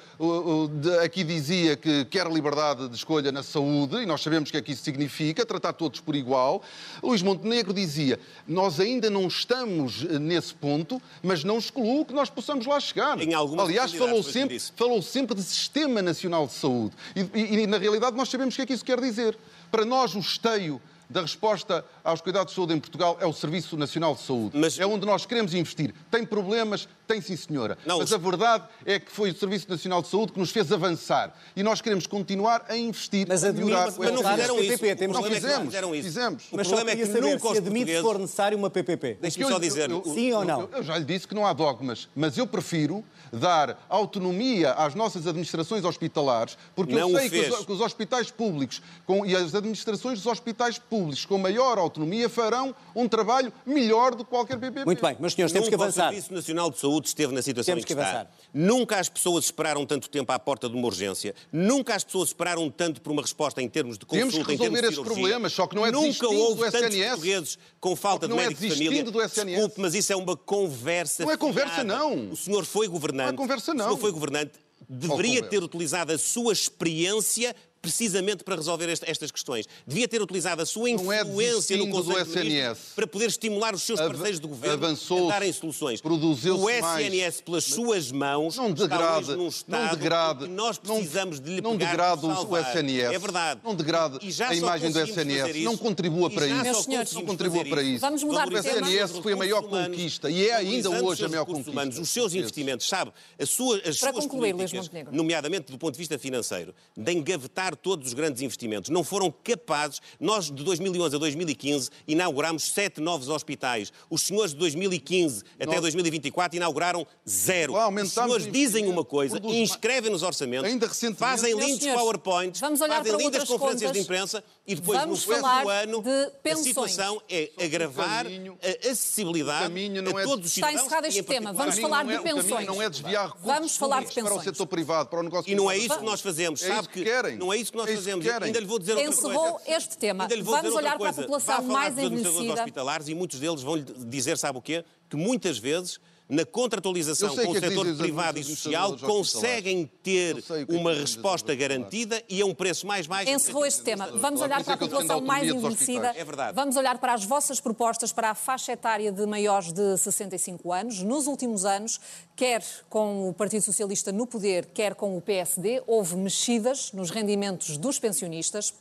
aqui 1.05 1.23
dizia 1.23 1.77
que 1.77 2.07
quer 2.07 2.27
liberdade 2.33 2.89
de 2.89 2.97
escolha 2.97 3.31
na 3.31 3.43
saúde, 3.43 3.97
e 3.97 4.07
nós 4.07 4.23
sabemos 4.23 4.49
o 4.49 4.53
que 4.53 4.57
é 4.57 4.63
que 4.63 4.73
isso 4.73 4.83
significa, 4.83 5.45
tratar 5.45 5.75
todos 5.75 6.01
por 6.01 6.17
igual, 6.17 6.63
Luís 7.03 7.21
Montenegro 7.21 7.75
dizia, 7.75 8.19
nós 8.47 8.81
ainda 8.81 9.11
não 9.11 9.29
estamos 9.29 10.03
nesse 10.03 10.55
ponto, 10.55 11.01
mas 11.23 11.45
não 11.45 11.59
excluo 11.59 12.07
que 12.07 12.15
nós 12.15 12.31
possamos 12.31 12.65
lá 12.65 12.81
chegar. 12.81 13.21
Em 13.21 13.35
Aliás, 13.35 13.93
falou 13.93 14.23
sempre, 14.23 14.59
falou 14.77 15.03
sempre 15.03 15.35
de 15.35 15.43
Sistema 15.43 16.01
Nacional 16.01 16.47
de 16.47 16.55
Saúde. 16.55 16.97
E, 17.15 17.21
e, 17.39 17.63
e, 17.63 17.67
na 17.67 17.77
realidade, 17.77 18.17
nós 18.17 18.31
sabemos 18.31 18.55
o 18.55 18.57
que 18.57 18.63
é 18.63 18.67
que 18.67 18.73
isso 18.73 18.85
quer 18.85 18.99
dizer. 18.99 19.37
Para 19.71 19.85
nós, 19.85 20.15
o 20.15 20.21
esteio 20.21 20.81
da 21.09 21.23
resposta 21.23 21.85
aos 22.05 22.21
cuidados 22.21 22.53
de 22.53 22.57
saúde 22.57 22.75
em 22.75 22.79
Portugal 22.79 23.17
é 23.21 23.27
o 23.27 23.33
Serviço 23.33 23.77
Nacional 23.77 24.15
de 24.15 24.23
Saúde. 24.23 24.59
Mas... 24.59 24.79
É 24.79 24.87
onde 24.87 25.07
nós 25.07 25.25
queremos 25.25 25.55
investir. 25.55 25.95
Tem 26.11 26.25
problemas? 26.25 26.89
Tem 27.07 27.21
sim, 27.21 27.37
senhora. 27.37 27.79
Não, 27.87 27.99
Mas 27.99 28.13
a 28.13 28.19
verdade 28.19 28.65
é 28.85 28.99
que 28.99 29.11
foi 29.11 29.31
o 29.31 29.35
Serviço 29.35 29.69
Nacional 29.71 30.03
de 30.03 30.09
Saúde 30.09 30.33
que 30.33 30.39
nos 30.39 30.51
fez 30.51 30.71
avançar. 30.71 31.35
E 31.57 31.63
nós 31.63 31.81
queremos 31.81 32.07
continuar 32.07 32.67
a 32.69 32.77
investir, 32.77 33.27
mas 33.27 33.43
a 33.45 33.53
melhorar... 33.53 33.87
Mas, 33.87 33.97
mas 33.97 34.13
não 34.13 34.31
fizeram 34.31 34.61
isso. 34.61 34.79
PPP. 34.79 34.97
Temos 34.97 35.17
não 35.17 35.25
fizemos. 35.25 35.75
É 35.75 35.81
isso. 35.81 36.03
fizemos. 36.03 36.45
O 36.53 36.57
mas 36.57 36.67
problema 36.67 36.91
é 36.91 36.97
que 36.97 37.07
saber 37.07 37.21
nunca 37.21 37.49
se 37.49 37.59
admite 37.59 37.97
se 37.97 38.03
for 38.03 38.19
necessário 38.19 38.59
uma 38.59 38.69
PPP. 38.69 39.19
Deixe-me 39.21 39.47
só 39.47 39.59
dizer... 39.59 39.91
Eu, 39.91 40.03
eu, 40.05 40.15
sim 40.15 40.33
ou 40.33 40.45
não? 40.45 40.61
Eu, 40.63 40.71
eu 40.73 40.83
já 40.83 40.99
lhe 40.99 41.05
disse 41.05 41.27
que 41.27 41.35
não 41.35 41.47
há 41.47 41.53
dogmas. 41.53 42.09
Mas 42.15 42.37
eu 42.37 42.47
prefiro 42.47 43.03
dar 43.33 43.85
autonomia 43.89 44.73
às 44.73 44.95
nossas 44.95 45.27
administrações 45.27 45.85
hospitalares, 45.85 46.59
porque 46.75 46.95
não 46.95 47.11
eu 47.11 47.19
sei 47.19 47.31
que 47.31 47.41
os, 47.41 47.65
que 47.65 47.73
os, 47.73 47.81
hospitais 47.81 48.31
públicos 48.31 48.83
com, 49.07 49.25
e 49.25 49.35
as 49.35 49.55
administrações 49.55 50.19
dos 50.19 50.27
hospitais 50.27 50.79
públicos 50.79 50.98
com 51.27 51.39
maior 51.39 51.79
autonomia 51.79 52.29
farão 52.29 52.75
um 52.95 53.09
trabalho 53.09 53.53
melhor 53.67 54.15
do 54.15 54.25
que 54.25 54.31
qualquer 54.31 54.59
PPP. 54.59 54.85
Muito 54.85 55.03
bem, 55.03 55.17
mas 55.21 55.33
senhores, 55.35 55.53
temos 55.53 55.69
Nunca 55.69 55.77
que 55.77 55.83
avançar. 55.83 56.09
O 56.09 56.11
Serviço 56.13 56.35
Nacional 56.35 56.71
de 56.71 56.79
Saúde 56.79 57.09
esteve 57.09 57.33
na 57.35 57.43
situação 57.43 57.73
temos 57.75 57.85
em 57.85 57.87
que, 57.87 57.95
que 57.95 58.01
avançar. 58.01 58.23
está. 58.23 58.49
Nunca 58.53 58.99
as 58.99 59.09
pessoas 59.09 59.45
esperaram 59.47 59.85
tanto 59.87 60.09
tempo 60.09 60.31
à 60.33 60.39
porta 60.39 60.69
de 60.69 60.75
uma 60.77 60.87
urgência. 60.87 61.35
Nunca 61.53 61.95
as 61.95 62.05
pessoas 62.05 62.29
esperaram 62.29 62.71
tanto 62.71 63.01
por 63.01 63.13
uma 63.13 63.23
resposta 63.23 63.63
em 63.63 63.69
termos 63.69 63.99
de 63.99 64.07
consulta, 64.07 64.31
temos 64.33 64.47
que 64.47 64.53
resolver 64.53 64.85
esses 64.85 64.99
problemas, 64.99 65.53
só 65.53 65.67
que 65.67 65.75
não 65.75 65.87
é 65.87 65.91
Nunca 65.91 66.29
houve 66.29 66.65
do 66.65 66.71
tantos 66.71 66.89
SNS. 66.89 67.09
portugueses 67.11 67.59
com 67.81 67.97
falta 67.97 68.27
de 68.27 68.31
não 68.35 68.37
médico 68.43 68.65
é 68.65 68.69
de 68.69 68.75
família. 68.75 69.05
Do 69.05 69.23
SNS. 69.23 69.47
Desculpe, 69.47 69.81
mas 69.81 69.95
isso 69.95 70.13
é 70.13 70.17
uma 70.17 70.37
conversa 70.37 71.25
Não 71.25 71.33
é 71.33 71.37
conversa, 71.37 71.75
fiada. 71.75 71.85
não. 71.85 72.31
O 72.31 72.37
senhor 72.37 72.65
foi 72.65 72.89
governante. 72.89 73.27
Não 73.29 73.35
é 73.35 73.37
conversa, 73.37 73.75
não. 73.75 73.85
O 73.85 73.89
senhor 73.89 74.01
foi 74.01 74.13
governante. 74.13 74.53
Deveria 74.89 75.43
ter 75.43 75.63
utilizado 75.63 76.13
a 76.13 76.19
sua 76.19 76.53
experiência 76.53 77.55
precisamente 77.81 78.45
para 78.45 78.57
resolver 78.57 78.89
estas 78.89 79.31
questões. 79.31 79.67
Devia 79.87 80.09
ter 80.09 80.21
utilizado 80.21 80.63
a 80.63 80.67
sua 80.67 80.91
influência 80.91 81.75
é 81.75 81.77
no 81.77 81.89
Conselho 81.89 82.25
do 82.25 82.39
SNS. 82.39 82.79
para 82.95 83.07
poder 83.07 83.27
estimular 83.27 83.75
os 83.75 83.83
seus 83.83 84.01
parceiros 84.01 84.41
do 84.41 84.49
governo 84.49 84.75
Avançou 84.75 85.29
a 85.29 85.33
darem 85.35 85.53
soluções. 85.53 86.01
Produziu-se 86.01 86.61
o 86.61 86.71
SNS, 86.71 87.21
mais. 87.21 87.41
pelas 87.41 87.65
suas 87.65 88.13
mãos, 88.13 88.57
não 88.57 88.73
degrade, 88.73 89.21
está 89.21 89.33
hoje 89.33 89.37
num 89.37 89.49
estado 89.49 89.83
não 89.83 89.91
degrade, 89.91 90.45
que 90.45 90.51
nós 90.51 90.79
precisamos 90.79 91.39
não, 91.39 91.47
de 91.47 91.55
lhe 91.55 91.61
Não 91.61 91.79
pegar 91.79 91.91
degrade 91.91 92.21
de 92.21 92.27
o 92.27 92.57
SNS. 92.57 93.15
É 93.15 93.19
verdade. 93.19 93.61
Não 93.65 93.75
degrade 93.75 94.19
a 94.43 94.55
imagem 94.55 94.91
do 94.91 95.01
SNS. 95.01 95.59
Não 95.63 95.77
contribua 95.77 96.31
para 96.31 96.47
isso. 96.47 97.15
Não 97.15 97.25
contribua 97.25 97.65
para 97.65 97.83
isso. 97.83 98.01
Vamos 98.01 98.23
mudar 98.23 98.49
o 98.49 98.57
SNS 98.57 99.19
foi 99.23 99.33
a 99.33 99.37
maior 99.37 99.63
conquista 99.63 100.31
e 100.31 100.49
é 100.49 100.55
ainda 100.55 100.91
hoje 100.91 101.25
a 101.25 101.29
maior 101.29 101.45
conquista. 101.45 101.71
Humanos, 101.71 101.99
os 101.99 102.09
seus 102.09 102.35
investimentos, 102.35 102.89
sabe, 102.89 103.13
as 103.39 103.51
suas, 103.51 103.87
as 103.87 103.99
para 103.99 104.13
suas 104.13 104.25
concluir, 104.25 104.55
políticas, 104.55 104.91
nomeadamente 105.11 105.71
do 105.71 105.79
ponto 105.79 105.93
de 105.93 105.99
vista 105.99 106.19
financeiro, 106.19 106.75
de 106.97 107.13
engavetar 107.13 107.68
lançar 107.69 107.77
todos 107.77 108.09
os 108.09 108.15
grandes 108.15 108.43
investimentos. 108.43 108.91
Não 108.91 109.05
foram 109.05 109.31
capazes. 109.31 110.01
Nós, 110.19 110.47
de 110.47 110.65
2011 110.65 111.17
a 111.17 111.19
2015, 111.19 111.91
inaugurámos 112.07 112.65
sete 112.65 113.01
novos 113.01 113.29
hospitais. 113.29 113.93
Os 114.09 114.23
senhores 114.23 114.53
de 114.53 114.59
2015 114.59 115.45
até 115.57 115.67
Nós... 115.67 115.81
2024 115.81 116.57
inauguraram 116.57 117.07
zero. 117.29 117.75
Os 117.75 118.13
senhores 118.13 118.51
dizem 118.51 118.87
uma 118.87 119.05
coisa, 119.05 119.39
inscrevem 119.45 120.11
nos 120.11 120.23
orçamentos, 120.23 120.71
Ainda 120.71 120.89
fazem 121.17 121.59
lindos 121.59 121.87
PowerPoints, 121.87 122.61
Vamos 122.61 122.81
olhar 122.81 123.05
fazem 123.05 123.17
lindas 123.17 123.45
conferências 123.45 123.91
contas. 123.91 123.93
de 123.93 123.99
imprensa 124.01 124.45
e 124.69 124.75
depois, 124.75 125.01
Vamos 125.01 125.21
no 125.21 125.27
próximo 125.27 125.49
falar 125.49 125.83
ano, 125.83 126.03
de 126.03 126.11
a 126.11 126.31
pensões. 126.43 126.65
situação 126.67 127.23
é 127.29 127.51
agravar 127.59 128.25
caminho- 128.25 128.59
a 128.63 128.91
acessibilidade 128.91 129.63
caminho 129.65 130.03
não 130.03 130.17
a 130.17 130.21
é- 130.21 130.25
todos 130.25 130.45
os 130.47 130.53
Está 130.57 130.67
cidadãos 130.69 130.87
encerrado 130.87 131.05
e, 131.05 131.09
este 131.09 131.21
em 131.21 131.25
tema. 131.25 131.53
Vamos 131.55 131.63
O 131.75 131.81
caminho 131.81 131.89
falar 131.89 132.05
de 132.05 132.13
é- 132.13 132.19
pensões. 132.35 132.67
não 132.67 132.83
é 132.83 132.91
desviar 132.91 133.27
recursos 133.29 133.47
Vamos 133.47 133.77
falar 133.79 133.97
de 134.01 134.03
públicos 134.09 134.23
para 134.23 134.33
o 134.35 134.37
pensões. 134.39 134.57
setor 134.57 134.67
privado, 134.67 135.09
para 135.09 135.21
o 135.21 135.23
negócio 135.23 135.51
E 135.51 135.55
não 135.55 135.71
é 135.71 135.79
isso 135.79 135.99
que 135.99 136.05
nós 136.05 136.21
fazemos, 136.21 136.63
É 136.63 136.69
sabe 136.69 136.89
que 136.89 137.03
querem. 137.03 137.37
Não 137.39 137.51
é 137.53 137.57
isso 137.57 137.71
que 137.73 137.79
nós 137.79 137.89
É 137.89 137.93
isso 137.93 138.03
que 138.03 138.05
fazemos. 138.11 138.25
querem. 138.27 138.47
Ainda 138.47 138.61
lhe 138.61 138.67
vou 138.67 138.79
dizer 138.79 138.93
outra 138.93 139.09
Encerrou 139.09 139.55
coisa. 139.55 139.77
este 139.79 139.97
tema. 139.99 140.29
Vamos 140.43 140.75
olhar 140.75 140.99
para 140.99 141.11
a 141.11 141.13
população 141.15 141.57
Vá 141.57 141.63
falar 141.63 141.73
mais 141.73 141.99
envelhecida. 141.99 142.53
hospitalares 142.55 143.09
e 143.09 143.15
muitos 143.15 143.41
deles 143.41 143.63
vão 143.63 143.77
lhe 143.77 143.85
dizer, 143.85 144.37
sabe 144.37 144.59
o 144.59 144.63
quê? 144.63 144.85
Que 145.09 145.17
muitas 145.17 145.57
vezes 145.59 145.99
na 146.29 146.45
contratualização 146.45 147.35
com 147.35 147.43
o 147.43 147.53
que 147.53 147.59
é 147.59 147.69
setor 147.69 147.97
privado 147.97 148.39
e 148.39 148.45
social 148.45 148.97
conseguem 148.99 149.91
ter 150.03 150.45
é 150.51 150.77
uma 150.77 150.93
resposta 150.93 151.53
é 151.53 151.57
garantida 151.57 152.23
e 152.29 152.43
a 152.43 152.47
um 152.47 152.55
preço 152.55 152.87
mais 152.87 153.07
baixo. 153.07 153.31
Encerrou 153.31 153.65
este 153.65 153.83
tema. 153.83 154.09
Vamos 154.09 154.41
olhar 154.43 154.63
para 154.63 154.75
a 154.75 154.77
é 154.77 154.79
população 154.79 155.21
mais 155.21 155.49
envelhecida. 155.49 156.13
É 156.15 156.25
verdade. 156.25 156.55
Vamos 156.55 156.77
olhar 156.77 156.99
para 156.99 157.15
as 157.15 157.25
vossas 157.25 157.61
propostas 157.61 158.13
para 158.13 158.31
a 158.31 158.35
faixa 158.35 158.73
etária 158.73 159.11
de 159.11 159.25
maiores 159.27 159.73
de 159.73 159.97
65 159.97 160.73
anos. 160.73 161.03
Nos 161.03 161.27
últimos 161.27 161.65
anos, 161.65 161.99
quer 162.37 162.63
com 162.91 163.29
o 163.29 163.33
Partido 163.33 163.63
Socialista 163.63 164.13
no 164.13 164.27
poder, 164.27 164.67
quer 164.67 164.95
com 164.95 165.17
o 165.17 165.21
PSD, 165.21 165.83
houve 165.87 166.17
mexidas 166.17 166.93
nos 166.93 167.11
rendimentos 167.11 167.79
dos 167.79 167.99
pensionistas. 167.99 168.75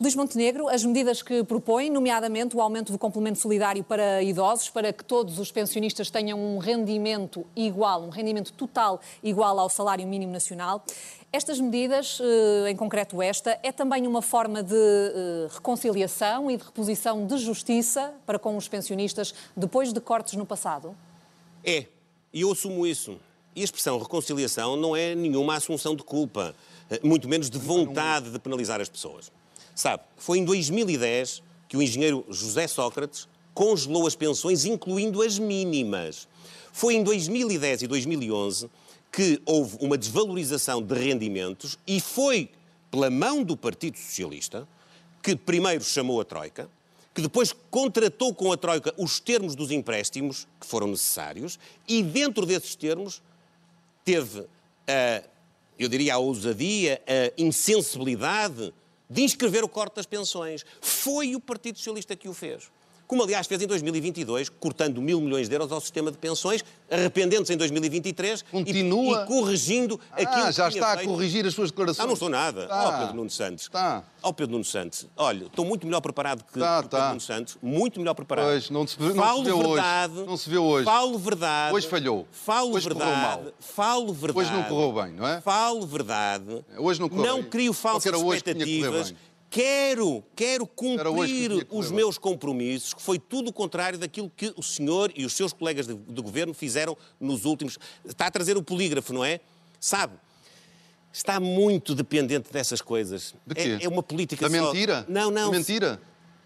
Luís 0.00 0.14
Montenegro, 0.14 0.68
as 0.68 0.84
medidas 0.84 1.22
que 1.22 1.42
propõe, 1.42 1.90
nomeadamente 1.90 2.56
o 2.56 2.60
aumento 2.60 2.92
do 2.92 2.98
complemento 2.98 3.40
solidário 3.40 3.82
para 3.82 4.22
idosos, 4.22 4.70
para 4.70 4.92
que 4.92 5.04
todos 5.04 5.40
os 5.40 5.50
pensionistas 5.50 6.08
tenham 6.08 6.38
um 6.38 6.58
rendimento 6.58 7.44
igual, 7.56 8.04
um 8.04 8.08
rendimento 8.08 8.52
total 8.52 9.00
igual 9.24 9.58
ao 9.58 9.68
salário 9.68 10.06
mínimo 10.06 10.32
nacional. 10.32 10.84
Estas 11.32 11.58
medidas, 11.58 12.20
eh, 12.20 12.70
em 12.70 12.76
concreto 12.76 13.20
esta, 13.20 13.58
é 13.60 13.72
também 13.72 14.06
uma 14.06 14.22
forma 14.22 14.62
de 14.62 14.76
eh, 14.76 15.48
reconciliação 15.50 16.48
e 16.48 16.56
de 16.56 16.62
reposição 16.62 17.26
de 17.26 17.36
justiça 17.36 18.14
para 18.24 18.38
com 18.38 18.56
os 18.56 18.68
pensionistas 18.68 19.34
depois 19.56 19.92
de 19.92 20.00
cortes 20.00 20.34
no 20.34 20.46
passado? 20.46 20.94
É, 21.64 21.86
e 22.32 22.42
eu 22.42 22.52
assumo 22.52 22.86
isso. 22.86 23.18
E 23.54 23.62
a 23.62 23.64
expressão 23.64 23.98
reconciliação 23.98 24.76
não 24.76 24.94
é 24.94 25.16
nenhuma 25.16 25.56
assunção 25.56 25.96
de 25.96 26.04
culpa, 26.04 26.54
eh, 26.88 27.00
muito 27.02 27.28
menos 27.28 27.50
de 27.50 27.58
vontade 27.58 28.30
de 28.30 28.38
penalizar 28.38 28.80
as 28.80 28.88
pessoas. 28.88 29.32
Sabe, 29.78 30.02
foi 30.16 30.38
em 30.38 30.44
2010 30.44 31.40
que 31.68 31.76
o 31.76 31.82
engenheiro 31.82 32.26
José 32.28 32.66
Sócrates 32.66 33.28
congelou 33.54 34.08
as 34.08 34.16
pensões, 34.16 34.64
incluindo 34.64 35.22
as 35.22 35.38
mínimas. 35.38 36.26
Foi 36.72 36.96
em 36.96 37.04
2010 37.04 37.82
e 37.82 37.86
2011 37.86 38.68
que 39.12 39.40
houve 39.46 39.78
uma 39.80 39.96
desvalorização 39.96 40.82
de 40.82 40.92
rendimentos 40.96 41.78
e 41.86 42.00
foi 42.00 42.50
pela 42.90 43.08
mão 43.08 43.44
do 43.44 43.56
Partido 43.56 43.96
Socialista 43.96 44.66
que 45.22 45.36
primeiro 45.36 45.84
chamou 45.84 46.20
a 46.20 46.24
Troika, 46.24 46.68
que 47.14 47.22
depois 47.22 47.54
contratou 47.70 48.34
com 48.34 48.50
a 48.50 48.56
Troika 48.56 48.92
os 48.98 49.20
termos 49.20 49.54
dos 49.54 49.70
empréstimos 49.70 50.48
que 50.60 50.66
foram 50.66 50.88
necessários 50.88 51.56
e 51.86 52.02
dentro 52.02 52.44
desses 52.44 52.74
termos 52.74 53.22
teve, 54.04 54.40
a, 54.88 55.22
eu 55.78 55.88
diria, 55.88 56.14
a 56.14 56.18
ousadia, 56.18 57.00
a 57.06 57.40
insensibilidade 57.40 58.74
de 59.08 59.22
inscrever 59.22 59.64
o 59.64 59.68
corte 59.68 59.96
das 59.96 60.06
pensões. 60.06 60.64
Foi 60.80 61.34
o 61.34 61.40
Partido 61.40 61.78
Socialista 61.78 62.14
que 62.16 62.28
o 62.28 62.34
fez. 62.34 62.70
Como, 63.08 63.22
aliás, 63.24 63.46
fez 63.46 63.62
em 63.62 63.66
2022, 63.66 64.50
cortando 64.50 65.00
mil 65.00 65.18
milhões 65.20 65.48
de 65.48 65.54
euros 65.54 65.72
ao 65.72 65.80
sistema 65.80 66.12
de 66.12 66.18
pensões, 66.18 66.62
arrependendo-se 66.90 67.52
em 67.52 67.56
2023 67.56 68.40
e- 68.40 68.44
Continua. 68.52 69.22
e, 69.22 69.26
corrigindo 69.26 69.98
aquilo 70.12 70.30
Ah, 70.44 70.50
já 70.52 70.64
que 70.66 70.72
tinha 70.72 70.82
está 70.82 70.92
a 70.92 70.96
feito. 70.98 71.08
corrigir 71.10 71.46
as 71.46 71.54
suas 71.54 71.70
declarações. 71.70 72.04
Ah, 72.04 72.06
não 72.06 72.14
sou 72.16 72.28
nada. 72.28 72.64
Está. 72.64 72.86
Ó 72.88 72.98
Pedro 73.00 73.14
Nuno 73.16 73.30
Santos. 73.30 73.62
Está. 73.64 74.04
Ó 74.22 74.32
Pedro 74.32 74.52
Nuno 74.52 74.64
Santos. 74.64 75.06
Olha, 75.16 75.46
estou 75.46 75.64
muito 75.64 75.86
melhor 75.86 76.02
preparado 76.02 76.44
que, 76.44 76.50
o 76.50 76.62
Pedro 76.62 76.84
está. 76.84 77.08
Nuno 77.08 77.20
Santos. 77.22 77.56
Muito 77.62 77.98
melhor 77.98 78.12
preparado. 78.14 78.44
Pois, 78.48 78.68
não 78.68 78.86
se 78.86 79.00
não 79.00 79.14
falo 79.14 79.38
se 79.38 79.44
vê 79.44 79.52
hoje. 79.52 79.68
verdade. 79.72 80.14
Não 80.26 80.36
se 80.36 80.50
vê 80.50 80.58
hoje. 80.58 80.84
Falo 80.84 81.18
verdade. 81.18 81.74
Hoje 81.74 81.88
falhou. 81.88 82.28
Falo 82.30 82.74
Hoje 82.74 82.88
verdade. 82.88 83.20
mal. 83.22 83.42
Falo 83.58 84.12
verdade. 84.12 84.38
Hoje 84.46 84.52
não 84.52 84.62
correu 84.64 84.92
bem, 85.02 85.12
não 85.14 85.26
é? 85.26 85.40
Falo 85.40 85.86
verdade. 85.86 86.64
Hoje 86.76 87.00
não 87.00 87.08
correu 87.08 87.24
Não 87.26 87.40
bem. 87.40 87.50
crio 87.50 87.72
falsas 87.72 88.12
expectativas. 88.12 89.14
Quero, 89.50 90.22
quero 90.36 90.66
cumprir 90.66 91.66
os 91.70 91.90
meus 91.90 92.18
compromissos, 92.18 92.92
que 92.92 93.00
foi 93.00 93.18
tudo 93.18 93.48
o 93.48 93.52
contrário 93.52 93.98
daquilo 93.98 94.30
que 94.36 94.52
o 94.56 94.62
senhor 94.62 95.10
e 95.16 95.24
os 95.24 95.32
seus 95.32 95.52
colegas 95.54 95.86
de, 95.86 95.94
de 95.94 96.20
governo 96.22 96.52
fizeram 96.52 96.96
nos 97.18 97.44
últimos. 97.46 97.78
Está 98.04 98.26
a 98.26 98.30
trazer 98.30 98.56
o 98.58 98.62
polígrafo, 98.62 99.12
não 99.12 99.24
é? 99.24 99.40
Sabe? 99.80 100.14
Está 101.10 101.40
muito 101.40 101.94
dependente 101.94 102.52
dessas 102.52 102.82
coisas. 102.82 103.34
De 103.46 103.54
quê? 103.54 103.78
É, 103.80 103.84
é 103.84 103.88
uma 103.88 104.02
política 104.02 104.48
Da 104.48 104.58
só- 104.58 104.66
mentira? 104.66 105.06
Não, 105.08 105.30
não. 105.30 105.50
Da 105.50 105.56
mentira? 105.58 106.00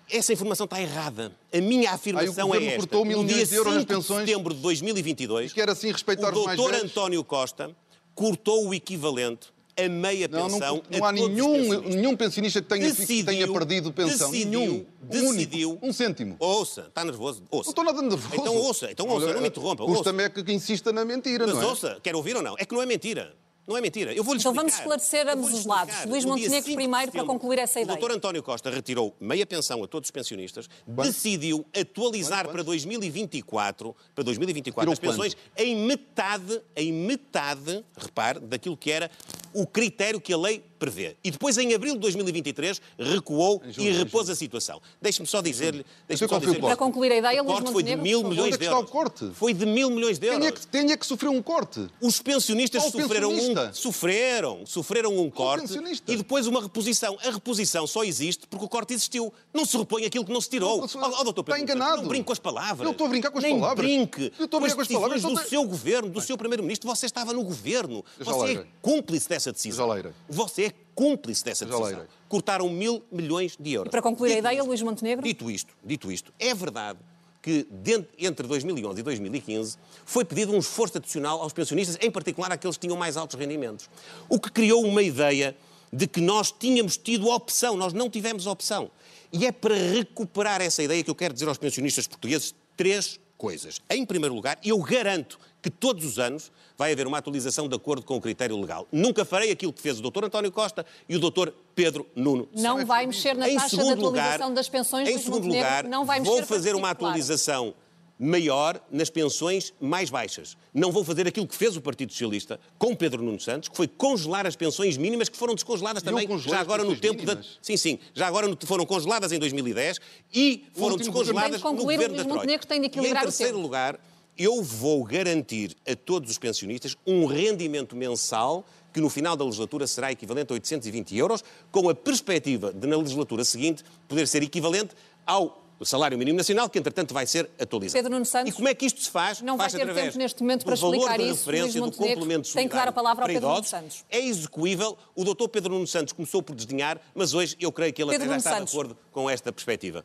Essa 0.08 0.32
informação 0.32 0.64
está 0.64 0.80
errada. 0.80 1.32
A 1.52 1.60
minha 1.60 1.90
afirmação 1.90 2.46
governo 2.46 2.66
é 2.66 2.68
esta. 2.68 2.78
cortou 2.78 3.04
mil 3.04 3.22
milhões 3.24 3.48
de 3.48 3.54
euros 3.56 3.72
nas 3.72 3.82
5 3.82 3.92
de 3.92 3.96
pensões. 3.98 4.26
setembro 4.28 4.54
de 4.54 4.60
2022, 4.60 5.44
Diz 5.46 5.52
que 5.52 5.60
era 5.60 5.72
assim 5.72 5.90
respeitar 5.90 6.32
o 6.34 6.44
mais 6.44 6.56
doutor 6.56 6.72
velhos. 6.72 6.90
António 6.90 7.24
Costa 7.24 7.74
cortou 8.14 8.68
o 8.68 8.74
equivalente 8.74 9.48
a 9.76 9.88
meia 9.88 10.28
Não, 10.28 10.40
não, 10.48 10.50
pensão 10.58 10.82
não 10.90 11.04
a 11.04 11.08
há 11.08 11.12
nenhum, 11.12 11.80
nenhum 11.82 12.16
pensionista 12.16 12.60
que 12.60 12.68
tenha, 12.68 12.90
que 12.90 12.96
Decidiu- 13.00 13.24
tenha 13.26 13.50
perdido 13.52 13.92
pensão. 13.92 14.30
decidiu- 14.30 14.60
nenhum. 14.60 14.86
Um 15.10 15.18
único. 15.28 15.32
decidiu- 15.34 15.78
Um 15.82 15.92
cêntimo. 15.92 16.36
Ouça, 16.38 16.82
está 16.82 17.04
nervoso? 17.04 17.42
Ouça. 17.50 17.68
Não 17.68 17.70
estou 17.70 17.84
nada 17.84 18.02
nervoso. 18.02 18.28
Então 18.34 18.56
ouça, 18.56 18.90
então 18.90 19.08
ouça, 19.08 19.32
não 19.32 19.40
me 19.40 19.48
interrompa. 19.48 19.84
Custa-me 19.84 20.22
é 20.24 20.28
que 20.28 20.42
que 20.44 20.52
insista 20.52 20.92
na 20.92 21.04
mentira, 21.04 21.46
Mas 21.46 21.54
não 21.56 21.62
é? 21.62 21.66
ouça, 21.66 21.98
quer 22.02 22.14
ouvir 22.14 22.36
ou 22.36 22.42
não? 22.42 22.54
É 22.58 22.64
que 22.64 22.74
não 22.74 22.82
é 22.82 22.86
mentira. 22.86 23.34
Não 23.66 23.76
é 23.76 23.80
mentira. 23.80 24.12
Eu 24.12 24.24
vou-lhe 24.24 24.40
Então 24.40 24.52
explicar. 24.52 24.60
vamos 24.60 24.74
esclarecer 25.02 25.28
ambos 25.28 25.52
os 25.52 25.64
lados. 25.64 25.94
Luís 26.06 26.24
Montenegro 26.24 26.56
5 26.56 26.68
de 26.68 26.74
primeiro, 26.74 27.12
para 27.12 27.24
concluir 27.24 27.58
essa 27.60 27.78
O 27.78 27.82
ideia. 27.82 27.96
doutor 27.96 28.14
António 28.16 28.42
Costa 28.42 28.70
retirou 28.70 29.14
meia 29.20 29.46
pensão 29.46 29.82
a 29.84 29.86
todos 29.86 30.08
os 30.08 30.10
pensionistas, 30.10 30.68
decidiu 30.86 31.64
atualizar 31.78 32.44
Quanto, 32.44 32.52
para 32.52 32.62
2024, 32.64 33.94
para 34.14 34.24
2024 34.24 34.80
Tirou 34.82 34.92
as 34.92 34.98
pensões 34.98 35.36
em 35.56 35.76
metade, 35.76 36.60
em 36.74 36.92
metade, 36.92 37.84
repare, 37.96 38.40
daquilo 38.40 38.76
que 38.76 38.90
era 38.90 39.10
o 39.54 39.66
critério 39.66 40.20
que 40.20 40.32
a 40.32 40.36
lei 40.38 40.64
prevê. 40.82 41.16
E 41.22 41.30
depois, 41.30 41.56
em 41.58 41.72
abril 41.74 41.94
de 41.94 42.00
2023, 42.00 42.80
recuou 42.98 43.62
Em 43.64 43.72
julho, 43.72 43.88
e 43.88 43.92
repôs 43.92 44.28
a 44.28 44.34
situação. 44.34 44.82
Deixe-me 45.00 45.28
só 45.28 45.40
dizer-lhe... 45.40 45.86
deixe-me 46.08 46.28
qual 46.28 46.40
só 46.40 46.46
o 46.46 46.50
dizer? 46.50 46.60
Para 46.60 46.76
concluir 46.76 47.12
a 47.12 47.16
ideia, 47.18 47.40
o 47.40 47.46
Luís 47.46 47.60
corte 47.60 47.72
foi 47.72 47.82
de 47.84 47.94
mil 47.94 48.24
milhões 48.24 48.54
é 48.54 48.58
de 48.58 48.66
o 48.66 48.70
euros. 48.70 48.90
corte? 48.90 49.30
Foi 49.32 49.54
de 49.54 49.64
mil 49.64 49.90
milhões 49.90 50.18
de 50.18 50.26
euros. 50.26 50.44
É, 50.44 50.50
que, 50.50 50.92
é 50.92 50.96
que 50.96 51.06
sofreu 51.06 51.30
um 51.30 51.40
corte? 51.40 51.86
Os 52.00 52.20
pensionistas 52.20 52.82
sofreram 52.82 53.30
pensionista? 53.30 53.68
um, 53.68 53.74
sofreram, 53.74 54.66
sofreram 54.66 55.16
um 55.16 55.30
corte 55.30 55.72
e 56.08 56.16
depois 56.16 56.48
uma 56.48 56.60
reposição. 56.60 57.16
A 57.24 57.30
reposição 57.30 57.86
só 57.86 58.02
existe 58.02 58.48
porque 58.48 58.64
o 58.64 58.68
corte 58.68 58.92
existiu. 58.92 59.32
Não 59.54 59.64
se 59.64 59.76
repõe 59.76 60.04
aquilo 60.04 60.24
que 60.24 60.32
não 60.32 60.40
se 60.40 60.50
tirou. 60.50 60.78
Não, 60.78 61.02
Ó, 61.02 61.20
ó, 61.20 61.22
doutor 61.22 61.42
está 61.42 61.60
enganado. 61.60 62.02
Não 62.02 62.08
brinque 62.08 62.24
com 62.24 62.32
as 62.32 62.40
palavras. 62.40 62.84
Eu 62.84 62.90
estou 62.90 63.06
a 63.06 63.10
brincar 63.10 63.30
com 63.30 63.38
as 63.38 63.44
Nem 63.44 63.60
palavras. 63.60 63.86
brinque. 63.86 64.32
Eu 64.36 64.46
estou 64.46 64.58
a 64.58 64.60
brincar 64.62 64.76
com 64.76 64.82
as 64.82 64.88
palavras. 64.88 65.22
do 65.22 65.48
seu 65.48 65.64
governo, 65.64 66.08
do 66.08 66.20
seu 66.20 66.36
primeiro-ministro. 66.36 66.88
Você 66.90 67.06
estava 67.06 67.32
no 67.32 67.44
governo. 67.44 68.04
Você 68.18 68.52
é 68.58 68.66
cúmplice 68.80 69.28
dessa 69.28 69.52
decisão. 69.52 69.88
Você 70.28 70.64
é 70.64 70.71
cúmplice 70.94 71.44
dessa 71.44 71.64
decisão. 71.64 72.06
Cortaram 72.28 72.68
mil 72.68 73.02
milhões 73.10 73.56
de 73.58 73.72
euros. 73.72 73.90
Para 73.90 74.02
concluir 74.02 74.32
a 74.32 74.34
Dito 74.36 74.46
ideia, 74.46 74.58
isto- 74.58 74.66
Luís 74.68 74.82
Montenegro. 74.82 75.24
Dito 75.24 75.50
isto, 75.50 75.74
dito 75.84 76.12
isto, 76.12 76.32
é 76.38 76.54
verdade 76.54 76.98
que 77.40 77.66
dentro- 77.70 78.12
entre 78.18 78.46
2011 78.46 79.00
e 79.00 79.02
2015 79.02 79.76
foi 80.04 80.24
pedido 80.24 80.52
um 80.52 80.58
esforço 80.58 80.98
adicional 80.98 81.40
aos 81.40 81.52
pensionistas, 81.52 81.98
em 82.00 82.10
particular 82.10 82.52
àqueles 82.52 82.76
que 82.76 82.86
tinham 82.86 82.96
mais 82.96 83.16
altos 83.16 83.38
rendimentos. 83.38 83.88
O 84.28 84.38
que 84.38 84.50
criou 84.50 84.84
uma 84.84 85.02
ideia 85.02 85.56
de 85.92 86.06
que 86.06 86.20
nós 86.20 86.52
tínhamos 86.52 86.96
tido 86.96 87.28
opção, 87.28 87.76
nós 87.76 87.92
não 87.92 88.08
tivemos 88.08 88.46
opção. 88.46 88.90
E 89.32 89.44
é 89.46 89.50
para 89.52 89.74
recuperar 89.74 90.60
essa 90.60 90.82
ideia 90.82 91.02
que 91.02 91.10
eu 91.10 91.14
quero 91.14 91.34
dizer 91.34 91.48
aos 91.48 91.58
pensionistas 91.58 92.06
portugueses 92.06 92.54
três 92.76 93.18
coisas. 93.36 93.80
Em 93.90 94.04
primeiro 94.06 94.34
lugar, 94.34 94.58
eu 94.64 94.78
garanto 94.78 95.38
que 95.62 95.70
todos 95.70 96.04
os 96.04 96.18
anos 96.18 96.50
vai 96.76 96.92
haver 96.92 97.06
uma 97.06 97.18
atualização 97.18 97.68
de 97.68 97.76
acordo 97.76 98.04
com 98.04 98.16
o 98.16 98.20
critério 98.20 98.60
legal. 98.60 98.86
Nunca 98.90 99.24
farei 99.24 99.52
aquilo 99.52 99.72
que 99.72 99.80
fez 99.80 100.00
o 100.00 100.02
Dr. 100.10 100.24
António 100.24 100.50
Costa 100.50 100.84
e 101.08 101.14
o 101.14 101.20
Dr. 101.20 101.50
Pedro 101.74 102.04
Nuno 102.16 102.48
Não 102.52 102.84
vai 102.84 103.06
mexer 103.06 103.34
na 103.36 103.48
em 103.48 103.54
taxa 103.56 103.76
de 103.76 103.82
atualização 103.82 104.48
lugar, 104.48 104.50
das 104.54 104.68
pensões, 104.68 105.08
Em 105.08 105.16
segundo 105.18 105.44
Montenegro, 105.44 105.68
lugar, 105.68 105.84
não 105.84 106.04
vai 106.04 106.18
mexer 106.18 106.32
vou 106.32 106.42
fazer 106.44 106.74
uma 106.74 106.90
atualização 106.90 107.74
maior 108.18 108.80
nas 108.90 109.10
pensões 109.10 109.72
mais 109.80 110.08
baixas. 110.10 110.56
Não 110.72 110.92
vou 110.92 111.02
fazer 111.02 111.26
aquilo 111.26 111.46
que 111.46 111.56
fez 111.56 111.76
o 111.76 111.80
Partido 111.80 112.12
Socialista 112.12 112.60
com 112.78 112.94
Pedro 112.94 113.22
Nuno 113.22 113.40
Santos, 113.40 113.68
que 113.68 113.76
foi 113.76 113.88
congelar 113.88 114.46
as 114.46 114.54
pensões 114.54 114.96
mínimas 114.96 115.28
que 115.28 115.36
foram 115.36 115.54
descongeladas 115.54 116.02
também 116.02 116.28
já 116.38 116.60
agora 116.60 116.84
no 116.84 116.90
pensões 116.90 117.00
tempo 117.00 117.24
da 117.26 117.34
mínimas? 117.34 117.58
Sim, 117.60 117.76
sim, 117.76 117.98
já 118.14 118.26
agora 118.28 118.46
no- 118.46 118.56
foram 118.64 118.86
congeladas 118.86 119.32
em 119.32 119.38
2010 119.40 119.98
e 120.32 120.66
foram 120.74 120.96
descongeladas 120.96 121.60
no 121.62 121.74
governo 121.74 122.16
da 122.16 122.22
Troika. 122.22 122.34
Montenegro 122.34 122.66
tem 122.66 122.80
de 122.80 122.86
E 122.86 122.90
em 122.90 123.14
terceiro 123.22 123.52
tempo. 123.54 123.62
lugar, 123.62 123.98
eu 124.42 124.62
vou 124.62 125.04
garantir 125.04 125.76
a 125.88 125.94
todos 125.94 126.30
os 126.30 126.38
pensionistas 126.38 126.96
um 127.06 127.26
rendimento 127.26 127.94
mensal 127.94 128.64
que 128.92 129.00
no 129.00 129.08
final 129.08 129.36
da 129.36 129.44
legislatura 129.44 129.86
será 129.86 130.12
equivalente 130.12 130.52
a 130.52 130.54
820 130.54 131.16
euros, 131.16 131.44
com 131.70 131.88
a 131.88 131.94
perspectiva 131.94 132.72
de, 132.72 132.86
na 132.86 132.96
legislatura 132.96 133.44
seguinte, 133.44 133.82
poder 134.06 134.26
ser 134.26 134.42
equivalente 134.42 134.94
ao 135.24 135.62
salário 135.84 136.16
mínimo 136.18 136.36
nacional, 136.36 136.68
que 136.68 136.78
entretanto 136.78 137.14
vai 137.14 137.26
ser 137.26 137.48
atualizado. 137.58 137.98
Pedro 137.98 138.12
Nuno 138.12 138.24
Santos, 138.24 138.52
e 138.52 138.54
como 138.54 138.68
é 138.68 138.74
que 138.74 138.86
isto 138.86 139.00
se 139.00 139.10
faz? 139.10 139.40
Não 139.40 139.56
faz 139.56 139.72
vai 139.72 139.80
ter 139.80 139.84
através 139.84 140.06
tempo 140.08 140.18
neste 140.18 140.42
momento 140.42 140.64
para 140.64 140.76
valor 140.76 140.94
explicar 140.94 141.18
de 141.18 141.24
isso. 141.24 141.50
referência 141.50 141.80
do 141.80 141.92
complemento 141.92 142.52
tem 142.52 142.68
que 142.68 142.74
dar 142.74 142.88
a 142.88 142.92
palavra 142.92 143.24
ao 143.24 143.28
Pedro 143.28 143.42
Nuno 143.42 143.54
idosos. 143.54 143.70
Santos. 143.70 144.04
É 144.10 144.20
execuível. 144.20 144.96
O 145.14 145.24
doutor 145.24 145.48
Pedro 145.48 145.72
Nuno 145.72 145.86
Santos 145.86 146.12
começou 146.12 146.42
por 146.42 146.54
desdenhar, 146.54 147.00
mas 147.14 147.34
hoje 147.34 147.56
eu 147.58 147.72
creio 147.72 147.92
que 147.92 148.02
ele 148.02 148.10
Pedro 148.10 148.26
até 148.26 148.28
já 148.28 148.36
Nuno 148.36 148.38
está 148.38 148.58
Santos. 148.58 148.72
de 148.72 148.78
acordo 148.78 148.98
com 149.10 149.28
esta 149.28 149.52
perspectiva. 149.52 150.04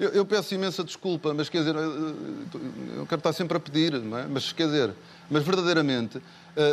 Eu, 0.00 0.08
eu 0.08 0.24
peço 0.24 0.54
imensa 0.54 0.82
desculpa, 0.82 1.34
mas 1.34 1.50
quer 1.50 1.58
dizer, 1.58 1.74
eu, 1.74 2.16
eu 2.96 3.06
quero 3.06 3.18
estar 3.18 3.34
sempre 3.34 3.58
a 3.58 3.60
pedir, 3.60 3.92
não 3.92 4.16
é? 4.16 4.26
Mas 4.26 4.50
quer 4.50 4.64
dizer, 4.64 4.94
mas 5.30 5.44
verdadeiramente 5.44 6.22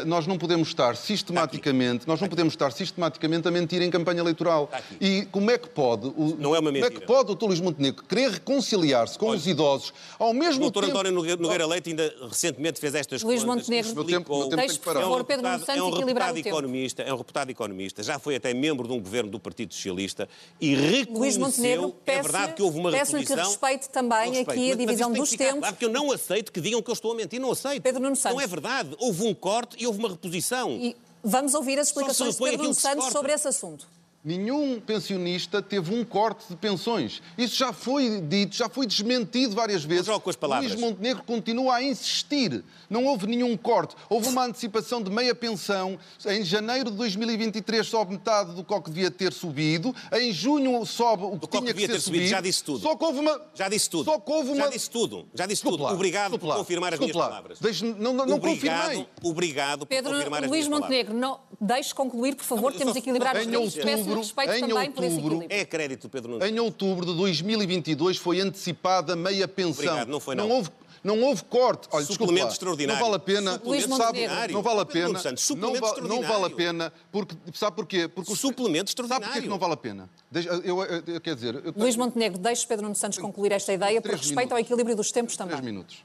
nós 0.05 0.25
não 0.27 0.37
podemos 0.37 0.67
estar 0.67 0.95
sistematicamente, 0.95 2.07
nós 2.07 2.19
não 2.21 2.27
podemos 2.27 2.53
estar 2.53 2.71
sistematicamente 2.71 3.47
a 3.47 3.51
mentir 3.51 3.81
em 3.81 3.89
campanha 3.89 4.19
eleitoral. 4.21 4.69
Aqui. 4.71 4.97
E 4.99 5.25
como 5.27 5.49
é 5.51 5.57
que 5.57 5.69
pode, 5.69 6.07
o, 6.07 6.35
Não 6.39 6.55
é 6.55 6.59
uma 6.59 6.69
como 6.69 6.77
é 6.77 6.81
mentira. 6.81 6.91
que 6.91 7.05
pode 7.05 7.31
o. 7.31 7.47
Luís 7.47 7.61
Montenegro 7.61 8.03
querer 8.03 8.29
reconciliar-se 8.31 9.17
com 9.17 9.27
Olha, 9.27 9.37
os 9.37 9.47
idosos 9.47 9.93
ao 10.19 10.31
O 10.31 10.33
mesmo 10.33 10.59
doutor 10.61 10.81
tempo... 10.83 10.93
António 10.97 11.13
Nogueira 11.13 11.41
Nogueira 11.41 11.65
Leite 11.65 11.89
ainda 11.91 12.13
recentemente 12.29 12.77
fez 12.79 12.93
estas 12.93 13.21
Luís 13.23 13.41
contas. 13.43 13.55
Montenegro, 13.67 13.95
Meu 13.95 14.03
tempo- 14.03 14.37
meu 14.37 14.49
tempo 14.49 14.57
tem 14.61 14.69
que 14.69 14.79
parar. 14.79 15.01
favor, 15.01 15.23
Pedro 15.23 15.47
reputado- 15.49 15.77
é 15.79 15.83
um 15.83 15.89
reputado 15.89 16.35
o 16.35 16.39
economista, 16.39 17.01
é 17.03 17.13
um 17.13 17.17
reputado 17.17 17.49
economista, 17.49 18.03
já 18.03 18.19
foi 18.19 18.35
até 18.35 18.53
membro 18.53 18.85
de 18.87 18.93
um 18.93 18.99
governo 18.99 19.31
do 19.31 19.39
Partido 19.39 19.73
Socialista 19.73 20.27
e 20.59 20.75
reconheceu, 20.75 21.13
Luís 21.13 21.37
Montenegro, 21.37 21.95
é 22.05 22.21
verdade 22.21 22.53
que 22.53 22.61
houve 22.61 22.79
uma 22.79 22.91
peço-lhe 22.91 23.23
que 23.23 23.29
reposição. 23.29 23.49
respeite 23.51 23.89
também 23.89 24.19
respeito, 24.33 24.49
aqui 24.51 24.59
a 24.59 24.61
mas- 24.61 24.69
mas 24.77 24.77
divisão 24.77 25.13
dos 25.13 25.29
tempos. 25.29 25.59
Claro, 25.59 25.73
porque 25.75 25.85
eu 25.85 25.89
não 25.89 26.11
aceito 26.11 26.51
que 26.51 26.59
digam 26.59 26.81
que 26.81 26.89
eu 26.89 26.93
estou 26.93 27.11
a 27.13 27.15
mentir, 27.15 27.39
não 27.39 27.51
aceito. 27.51 27.81
Pedro 27.81 28.01
Nuno 28.01 28.15
Santos. 28.17 28.35
Não 28.35 28.41
é 28.43 28.47
verdade. 28.47 28.89
Houve 28.99 29.23
um 29.25 29.33
corte 29.33 29.76
e 29.77 29.87
houve 29.87 29.99
uma 29.99 30.09
reposição. 30.09 30.71
E 30.71 30.95
vamos 31.23 31.53
ouvir 31.53 31.79
as 31.79 31.87
explicações 31.87 32.35
de 32.35 32.43
Pedro 32.43 32.73
Santos 32.73 33.11
sobre 33.11 33.33
esse 33.33 33.47
assunto. 33.47 33.87
Nenhum 34.27 34.77
pensionista 34.81 35.61
teve 35.61 35.95
um 35.95 36.03
corte 36.03 36.43
de 36.49 36.55
pensões. 36.57 37.21
Isso 37.37 37.55
já 37.55 37.71
foi 37.71 38.19
dito, 38.19 38.57
já 38.57 38.67
foi 38.67 38.85
desmentido 38.85 39.55
várias 39.55 39.85
vezes. 39.85 40.05
jogo 40.07 40.19
com 40.19 40.29
as 40.29 40.35
palavras. 40.35 40.69
Luís 40.71 40.81
Montenegro 40.81 41.23
continua 41.23 41.75
a 41.75 41.81
insistir. 41.81 42.61
Não 42.89 43.05
houve 43.05 43.25
nenhum 43.25 43.55
corte. 43.55 43.95
Houve 44.09 44.27
uma 44.27 44.43
antecipação 44.43 45.01
de 45.01 45.09
meia 45.09 45.33
pensão. 45.33 45.97
Em 46.25 46.43
janeiro 46.43 46.91
de 46.91 46.97
2023 46.97 47.87
sobe 47.87 48.11
metade 48.15 48.51
do 48.53 48.65
que 48.65 48.77
devia 48.89 49.09
ter 49.09 49.31
subido. 49.31 49.95
Em 50.11 50.33
junho 50.33 50.85
sobe 50.85 51.23
o 51.23 51.39
que 51.39 51.47
que 51.47 51.47
tinha 51.47 51.61
que 51.61 51.67
devia 51.73 51.87
ser 51.87 51.93
ter 51.93 51.99
subido, 52.01 52.23
subido. 52.25 52.29
já 52.29 52.41
disse 52.41 52.63
tudo. 52.65 52.79
Só 52.81 52.95
que 52.97 53.05
houve 53.05 53.19
uma... 53.19 53.41
Já 53.55 53.69
disse 53.69 53.89
tudo. 53.89 54.03
Só 54.11 54.19
que 54.19 54.29
houve 54.31 54.49
uma... 54.49 54.63
Já 54.65 54.69
disse 54.69 54.89
tudo. 54.89 55.25
Já 55.33 55.45
disse 55.45 55.63
tudo. 55.63 55.83
lá, 55.83 55.93
Obrigado 55.93 56.31
desculpe 56.31 56.45
por 56.53 56.57
confirmar 56.57 56.93
as 56.93 56.99
minhas 56.99 57.15
lá. 57.15 57.27
palavras. 57.29 57.59
Deixe- 57.59 57.85
não- 57.85 58.11
não- 58.13 58.25
não 58.25 58.35
obrigado, 58.35 58.81
confirmei. 58.87 59.07
obrigado 59.23 59.79
por 59.79 59.85
Pedro 59.87 60.11
confirmar 60.11 60.43
as 60.43 60.49
Luís 60.49 60.67
minhas 60.67 60.81
palavras. 60.81 60.97
Montenegro, 61.07 61.13
não, 61.17 61.39
deixe 61.61 61.95
concluir, 61.95 62.35
por 62.35 62.43
favor, 62.43 62.71
Não, 62.71 62.77
temos 62.77 62.91
só- 62.91 62.93
de 62.93 62.99
equilibrar 62.99 63.35
os. 63.37 63.75
Peço-lhe 63.75 64.16
outubro- 64.19 64.41
respeito 64.45 64.65
em 64.65 64.69
também 64.69 64.91
por 64.91 65.03
esse 65.03 65.15
outubro-. 65.15 65.45
É 65.49 65.65
crédito, 65.65 66.09
Pedro 66.09 66.31
Nuno. 66.33 66.45
Em 66.45 66.59
outubro 66.59 67.05
de 67.05 67.13
2022 67.15 68.17
foi 68.17 68.39
antecipada 68.41 69.15
meia 69.15 69.47
pensão. 69.47 69.83
Obrigado, 69.85 70.07
não 70.09 70.19
foi, 70.19 70.35
não. 70.35 70.49
hove, 70.49 70.69
não 71.03 71.21
houve 71.23 71.43
corte. 71.45 71.87
Olha, 71.91 72.05
Suplemento 72.05 72.45
lá. 72.47 72.51
extraordinário. 72.51 72.99
Não 72.99 73.05
vale 73.05 73.15
a 73.15 73.19
pena. 73.19 73.61
Luís 73.63 73.83
sabe, 73.85 74.27
não 74.51 74.61
vale 74.61 74.79
a 74.81 74.85
pena. 74.85 75.07
Não, 75.23 75.37
suplemento 75.37 75.81
va- 75.81 76.01
não 76.01 76.21
vale 76.21 76.45
a 76.45 76.47
extraordinário. 76.47 76.55
pena. 76.55 76.93
Porque, 77.11 77.35
sabe 77.53 77.75
porquê? 77.75 78.07
Porque 78.07 78.31
os- 78.33 78.39
Suplemento 78.39 78.89
Sabe 78.91 79.07
porquê 79.07 79.15
que 79.19 79.23
extraordinário. 79.47 79.49
não 79.49 79.57
vale 79.59 79.73
a 79.73 79.77
pena? 79.77 80.09
Deixa- 80.31 80.49
eu, 80.49 80.83
eu- 80.83 81.03
eu- 81.07 81.21
quer 81.21 81.35
dizer, 81.35 81.55
eu 81.55 81.61
tenho 81.71 81.75
Luís 81.77 81.95
Montenegro, 81.95 82.37
deixe 82.39 82.65
Pedro 82.67 82.83
Nuno 82.83 82.95
Santos 82.95 83.17
concluir 83.19 83.51
esta 83.51 83.71
ideia 83.71 84.01
por 84.01 84.09
três 84.09 84.21
respeito 84.21 84.51
ao 84.51 84.57
minutos. 84.57 84.67
equilíbrio 84.71 84.95
dos 84.95 85.11
tempos 85.11 85.35
três 85.37 85.49
também. 85.51 85.65
minutos. 85.65 85.97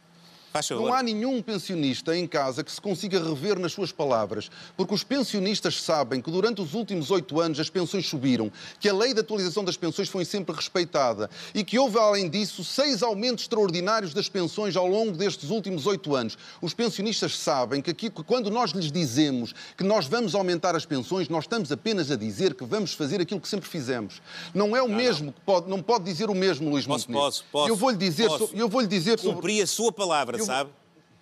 Não 0.86 0.92
há 0.94 1.02
nenhum 1.02 1.40
pensionista 1.40 2.16
em 2.16 2.26
casa 2.26 2.62
que 2.62 2.70
se 2.70 2.80
consiga 2.80 3.22
rever 3.22 3.58
nas 3.58 3.72
suas 3.72 3.90
palavras, 3.92 4.50
porque 4.76 4.94
os 4.94 5.02
pensionistas 5.02 5.80
sabem 5.82 6.20
que 6.20 6.30
durante 6.30 6.60
os 6.60 6.74
últimos 6.74 7.10
oito 7.10 7.40
anos 7.40 7.58
as 7.58 7.70
pensões 7.70 8.06
subiram, 8.06 8.50
que 8.80 8.88
a 8.88 8.94
lei 8.94 9.14
de 9.14 9.20
atualização 9.20 9.64
das 9.64 9.76
pensões 9.76 10.08
foi 10.08 10.24
sempre 10.24 10.54
respeitada 10.54 11.30
e 11.54 11.64
que 11.64 11.78
houve, 11.78 11.98
além 11.98 12.28
disso, 12.28 12.64
seis 12.64 13.02
aumentos 13.02 13.44
extraordinários 13.44 14.12
das 14.12 14.28
pensões 14.28 14.76
ao 14.76 14.86
longo 14.86 15.12
destes 15.12 15.50
últimos 15.50 15.86
oito 15.86 16.14
anos. 16.14 16.36
Os 16.60 16.74
pensionistas 16.74 17.36
sabem 17.38 17.80
que, 17.80 17.90
aqui, 17.90 18.10
que 18.10 18.22
quando 18.22 18.50
nós 18.50 18.72
lhes 18.72 18.90
dizemos 18.92 19.54
que 19.76 19.84
nós 19.84 20.06
vamos 20.06 20.34
aumentar 20.34 20.76
as 20.76 20.84
pensões, 20.84 21.28
nós 21.28 21.44
estamos 21.44 21.70
apenas 21.72 22.10
a 22.10 22.16
dizer 22.16 22.54
que 22.54 22.64
vamos 22.64 22.92
fazer 22.92 23.20
aquilo 23.20 23.40
que 23.40 23.48
sempre 23.48 23.68
fizemos. 23.68 24.20
Não 24.54 24.76
é 24.76 24.82
o 24.82 24.88
mesmo, 24.88 25.32
que 25.32 25.40
pode, 25.40 25.68
não 25.68 25.82
pode 25.82 26.04
dizer 26.04 26.28
o 26.28 26.34
mesmo, 26.34 26.68
Luís 26.70 26.86
Posso, 26.86 27.04
Montenegro. 27.10 27.26
posso, 27.26 27.44
posso. 27.50 27.68
Eu 27.70 27.76
vou-lhe 27.76 27.96
dizer, 27.96 28.28
posso. 28.28 28.46
so- 28.48 28.54
eu 28.54 28.68
vou-lhe 28.68 28.86
dizer 28.88 29.18
sobre... 29.18 29.34
Cumpri 29.36 29.62
a 29.62 29.66
sua 29.66 29.92
palavra, 29.92 30.41
Eu- 30.43 30.47
sabe? 30.47 30.70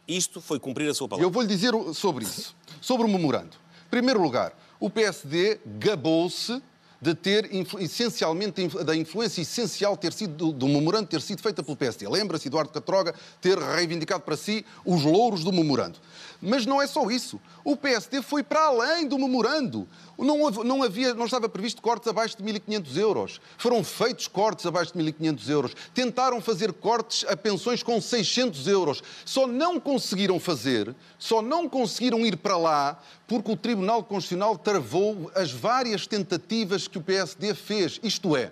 Isto 0.08 0.40
foi 0.40 0.58
cumprir 0.58 0.90
a 0.90 0.94
sua 0.94 1.08
palavra. 1.08 1.24
eu 1.26 1.30
vou-lhe 1.30 1.46
dizer 1.48 1.74
o- 1.74 1.94
sobre 1.94 2.24
isso. 2.24 2.54
Sobre 2.80 3.06
o 3.06 3.08
memorando. 3.08 3.56
Em 3.86 3.90
primeiro 3.90 4.20
lugar, 4.20 4.52
o 4.80 4.90
PSD 4.90 5.60
gabou-se 5.78 6.60
de 7.02 7.14
ter, 7.14 7.48
essencialmente, 7.80 8.68
da 8.84 8.94
influência 8.94 9.40
essencial 9.40 9.96
ter 9.96 10.12
sido, 10.12 10.34
do, 10.34 10.52
do 10.52 10.68
memorando 10.68 11.06
ter 11.08 11.20
sido 11.22 11.40
feita 11.40 11.62
pelo 11.62 11.74
PSD. 11.76 12.06
Lembra-se, 12.08 12.48
Eduardo 12.48 12.70
Catroga, 12.70 13.14
ter 13.40 13.56
reivindicado 13.58 14.22
para 14.22 14.36
si 14.36 14.66
os 14.84 15.02
louros 15.02 15.42
do 15.42 15.50
memorando. 15.52 15.98
Mas 16.42 16.64
não 16.64 16.80
é 16.80 16.86
só 16.86 17.10
isso. 17.10 17.38
O 17.62 17.76
PSD 17.76 18.22
foi 18.22 18.42
para 18.42 18.64
além 18.66 19.06
do 19.06 19.18
memorando. 19.18 19.86
Não, 20.18 20.40
houve- 20.40 20.64
não 20.64 20.82
havia, 20.82 21.12
não 21.14 21.26
estava 21.26 21.48
previsto 21.48 21.82
cortes 21.82 22.08
abaixo 22.08 22.36
de 22.36 22.42
1.500 22.42 22.96
euros. 22.96 23.40
Foram 23.58 23.84
feitos 23.84 24.26
cortes 24.26 24.64
abaixo 24.64 24.92
de 24.92 24.98
1.500 24.98 25.48
euros. 25.50 25.72
Tentaram 25.94 26.40
fazer 26.40 26.72
cortes 26.72 27.24
a 27.28 27.36
pensões 27.36 27.82
com 27.82 28.00
600 28.00 28.66
euros. 28.66 29.02
Só 29.24 29.46
não 29.46 29.78
conseguiram 29.78 30.40
fazer, 30.40 30.94
só 31.18 31.42
não 31.42 31.68
conseguiram 31.68 32.24
ir 32.24 32.36
para 32.36 32.56
lá 32.56 32.98
porque 33.26 33.52
o 33.52 33.56
Tribunal 33.56 34.02
Constitucional 34.02 34.56
travou 34.58 35.30
as 35.34 35.52
várias 35.52 36.06
tentativas 36.06 36.88
que 36.88 36.98
o 36.98 37.02
PSD 37.02 37.54
fez. 37.54 38.00
Isto 38.02 38.34
é, 38.36 38.50